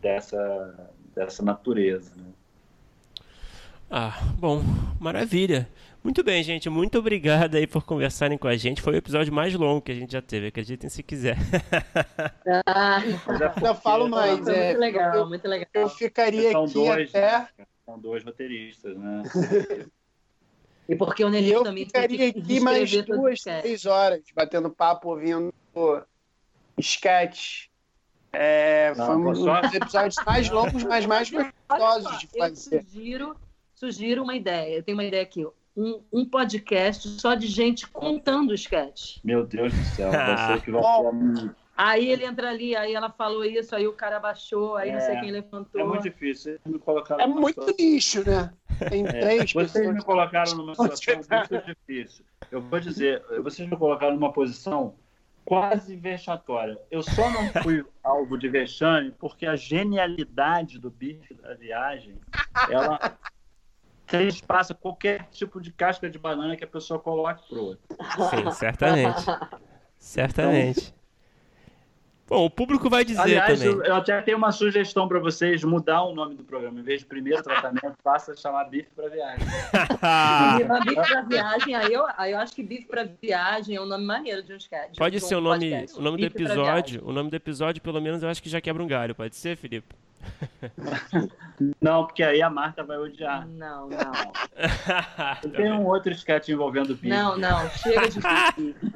dessa, 0.00 0.90
dessa 1.14 1.42
natureza. 1.42 2.14
Né? 2.16 2.24
Ah, 3.90 4.16
bom, 4.38 4.62
maravilha. 5.00 5.68
Muito 6.02 6.22
bem, 6.22 6.42
gente. 6.44 6.70
Muito 6.70 6.98
obrigado 6.98 7.56
aí 7.56 7.66
por 7.66 7.84
conversarem 7.84 8.38
com 8.38 8.46
a 8.46 8.56
gente. 8.56 8.80
Foi 8.80 8.94
o 8.94 8.96
episódio 8.96 9.32
mais 9.32 9.52
longo 9.54 9.82
que 9.82 9.90
a 9.90 9.94
gente 9.94 10.12
já 10.12 10.22
teve, 10.22 10.46
acreditem 10.46 10.88
se 10.88 11.02
quiser. 11.02 11.36
Ah, 12.64 13.00
eu 13.62 13.74
falo 13.74 14.08
mais. 14.08 14.46
É, 14.46 14.68
muito 14.68 14.80
legal, 14.80 15.14
eu, 15.14 15.28
muito 15.28 15.48
legal. 15.48 15.66
Eu 15.74 15.88
ficaria 15.88 16.56
aqui 16.56 16.72
dois, 16.72 17.08
até. 17.10 17.48
São 17.84 17.98
dois 17.98 18.24
roteiristas, 18.24 18.96
né? 18.96 19.22
E 20.88 20.96
porque 20.96 21.24
o 21.24 21.28
Nelly 21.28 21.62
também 21.62 21.86
ficaria 21.86 22.28
aqui 22.30 22.60
mais 22.60 22.90
duas, 23.04 23.40
três 23.40 23.86
horas, 23.86 24.22
batendo 24.34 24.70
papo, 24.70 25.10
ouvindo 25.10 25.52
sketch. 26.78 27.66
É, 28.32 28.92
Não, 28.96 29.06
foi 29.06 29.16
um 29.16 29.32
dos 29.32 29.74
episódios 29.74 30.16
mais 30.24 30.48
longos, 30.48 30.84
mas 30.84 31.06
mais 31.06 31.30
gostosos 31.30 32.18
de 32.18 32.26
fazer. 32.28 32.76
Eu 32.76 32.82
sugiro, 32.82 33.36
sugiro 33.80 34.22
uma 34.22 34.36
ideia. 34.36 34.76
Eu 34.76 34.82
tenho 34.82 34.96
uma 34.96 35.04
ideia 35.04 35.22
aqui. 35.22 35.46
Um, 35.74 36.02
um 36.12 36.24
podcast 36.26 37.08
só 37.08 37.34
de 37.34 37.46
gente 37.46 37.88
contando 37.88 38.52
sketch. 38.52 39.18
Meu 39.24 39.46
Deus 39.46 39.72
do 39.72 39.84
céu, 39.84 40.10
vai 40.10 40.36
ser 40.36 40.60
que 40.62 40.70
vai 40.70 40.82
ser 40.82 41.54
Aí 41.76 42.10
ele 42.10 42.26
entra 42.26 42.50
ali, 42.50 42.76
aí 42.76 42.94
ela 42.94 43.08
falou 43.08 43.42
isso, 43.42 43.74
aí 43.74 43.86
o 43.86 43.94
cara 43.94 44.20
baixou, 44.20 44.76
aí 44.76 44.90
é, 44.90 44.92
não 44.92 45.00
sei 45.00 45.14
é, 45.14 45.20
quem 45.20 45.30
levantou. 45.30 45.80
É 45.80 45.84
muito 45.84 46.02
difícil. 46.02 46.58
Me 46.66 46.78
é 47.18 47.26
muito 47.26 47.74
lixo, 47.78 48.22
né? 48.28 48.52
Tem 48.90 49.06
é, 49.06 49.12
três 49.12 49.52
Vocês 49.54 49.90
me 49.90 50.02
colocaram 50.02 50.54
numa 50.56 50.74
situação 50.74 51.14
muito 51.16 51.64
difícil. 51.64 52.22
Eu 52.50 52.60
vou 52.60 52.78
dizer, 52.78 53.22
vocês 53.42 53.66
me 53.66 53.78
colocaram 53.78 54.14
numa 54.14 54.30
posição 54.30 54.94
quase 55.42 55.96
vexatória. 55.96 56.78
Eu 56.90 57.02
só 57.02 57.30
não 57.30 57.62
fui 57.62 57.82
alvo 58.04 58.36
de 58.36 58.46
vexame 58.50 59.12
porque 59.18 59.46
a 59.46 59.56
genialidade 59.56 60.78
do 60.78 60.90
bife 60.90 61.32
da 61.32 61.54
viagem, 61.54 62.14
ela 62.68 63.18
passa 64.46 64.74
qualquer 64.74 65.28
tipo 65.30 65.60
de 65.60 65.72
casca 65.72 66.08
de 66.08 66.18
banana 66.18 66.56
que 66.56 66.64
a 66.64 66.66
pessoa 66.66 66.98
coloque 66.98 67.48
pro 67.48 67.62
outro. 67.62 67.84
Sim, 68.30 68.50
certamente. 68.52 69.24
Certamente. 69.98 70.80
Então, 70.80 71.00
Bom, 72.30 72.44
o 72.44 72.50
público 72.50 72.88
vai 72.88 73.04
dizer 73.04 73.20
Aliás, 73.20 73.58
também. 73.58 73.74
Eu, 73.74 73.82
eu 73.82 73.94
até 73.96 74.22
tenho 74.22 74.38
uma 74.38 74.52
sugestão 74.52 75.08
para 75.08 75.18
vocês 75.18 75.64
mudar 75.64 76.04
o 76.04 76.14
nome 76.14 76.36
do 76.36 76.44
programa. 76.44 76.78
Em 76.78 76.82
vez 76.82 77.00
de 77.00 77.06
primeiro 77.06 77.42
tratamento, 77.42 77.96
passa 78.04 78.30
a 78.32 78.36
chamar 78.36 78.66
bife 78.66 78.88
para 78.94 79.08
viagem. 79.08 79.44
bife 79.44 80.94
para 80.94 81.22
viagem, 81.22 81.74
aí 81.74 81.92
eu, 81.92 82.04
aí 82.16 82.30
eu 82.30 82.38
acho 82.38 82.54
que 82.54 82.62
bife 82.62 82.86
para 82.86 83.02
viagem 83.20 83.74
é 83.74 83.80
um 83.80 83.86
nome 83.86 84.04
maneiro 84.04 84.44
de 84.44 84.52
um 84.52 84.56
sketch. 84.56 84.96
Pode 84.96 85.18
ser 85.18 85.34
o 85.34 85.40
nome, 85.40 85.86
o 85.96 86.00
nome 86.00 86.18
do 86.18 86.24
episódio. 86.26 87.04
O 87.04 87.12
nome 87.12 87.30
do 87.30 87.34
episódio, 87.34 87.82
pelo 87.82 88.00
menos, 88.00 88.22
eu 88.22 88.28
acho 88.28 88.40
que 88.40 88.48
já 88.48 88.60
quebra 88.60 88.80
um 88.80 88.86
galho. 88.86 89.12
Pode 89.12 89.34
ser, 89.34 89.56
Felipe? 89.56 89.92
Não, 91.80 92.06
porque 92.06 92.22
aí 92.22 92.40
a 92.40 92.48
Marta 92.48 92.82
vai 92.82 92.96
odiar. 92.96 93.46
Não, 93.46 93.88
não. 93.88 94.12
Tem 95.52 95.70
um 95.70 95.86
outro 95.86 96.10
sketch 96.12 96.48
envolvendo 96.48 96.94
bife. 96.94 97.08
Não, 97.08 97.36
não. 97.36 97.68
Chega 97.70 98.08
de 98.08 98.18
bife. 98.18 98.74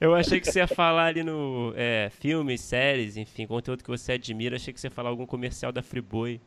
Eu 0.00 0.14
achei 0.14 0.40
que 0.40 0.50
você 0.50 0.58
ia 0.58 0.66
falar 0.66 1.06
ali 1.06 1.22
no 1.22 1.72
é, 1.74 2.10
filmes, 2.10 2.60
séries, 2.60 3.16
enfim, 3.16 3.46
conteúdo 3.46 3.82
que 3.82 3.88
você 3.88 4.12
admira. 4.12 4.56
Achei 4.56 4.74
que 4.74 4.80
você 4.80 4.88
ia 4.88 4.90
falar 4.90 5.08
algum 5.08 5.24
comercial 5.24 5.72
da 5.72 5.82
Friboi. 5.82 6.40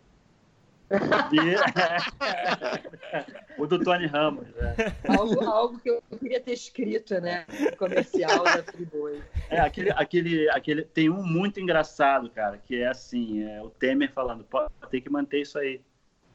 o 3.58 3.68
do 3.68 3.80
Tony 3.80 4.08
Ramos. 4.08 4.48
Né? 4.56 4.76
Algo, 5.08 5.46
algo, 5.46 5.80
que 5.80 5.90
eu 5.90 6.02
queria 6.20 6.40
ter 6.40 6.54
escrito, 6.54 7.20
né? 7.22 7.46
Comercial 7.78 8.44
da 8.44 8.64
Friboi. 8.64 9.22
É, 9.50 9.60
aquele, 9.60 9.92
aquele, 9.92 10.50
aquele, 10.50 10.82
tem 10.84 11.10
um 11.10 11.24
muito 11.24 11.60
engraçado, 11.60 12.30
cara, 12.30 12.58
que 12.58 12.82
é 12.82 12.88
assim, 12.88 13.44
é 13.44 13.62
o 13.62 13.70
Temer 13.70 14.10
falando, 14.12 14.46
tem 14.90 15.02
que 15.02 15.10
manter 15.10 15.42
isso 15.42 15.60
aí. 15.60 15.82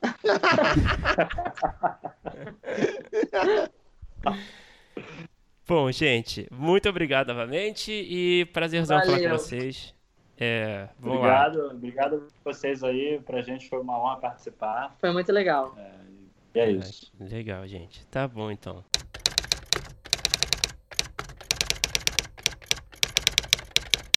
Bom, 5.66 5.90
gente, 5.90 6.46
muito 6.52 6.86
obrigado 6.90 7.28
novamente 7.28 7.90
e 7.90 8.44
prazerzão 8.52 8.98
Valeu. 8.98 9.14
falar 9.14 9.30
com 9.30 9.38
vocês. 9.38 9.93
É, 10.38 10.88
obrigado, 11.00 11.58
lá. 11.66 11.72
obrigado 11.72 12.16
a 12.16 12.50
vocês 12.50 12.82
aí. 12.82 13.20
Pra 13.24 13.40
gente 13.42 13.68
foi 13.68 13.80
uma 13.80 13.98
honra 13.98 14.16
participar. 14.16 14.94
Foi 14.98 15.12
muito 15.12 15.32
legal. 15.32 15.74
É, 15.78 15.90
e 16.54 16.60
é 16.60 16.70
isso. 16.70 17.12
Legal, 17.20 17.66
gente. 17.66 18.06
Tá 18.06 18.26
bom 18.26 18.50
então. 18.50 18.84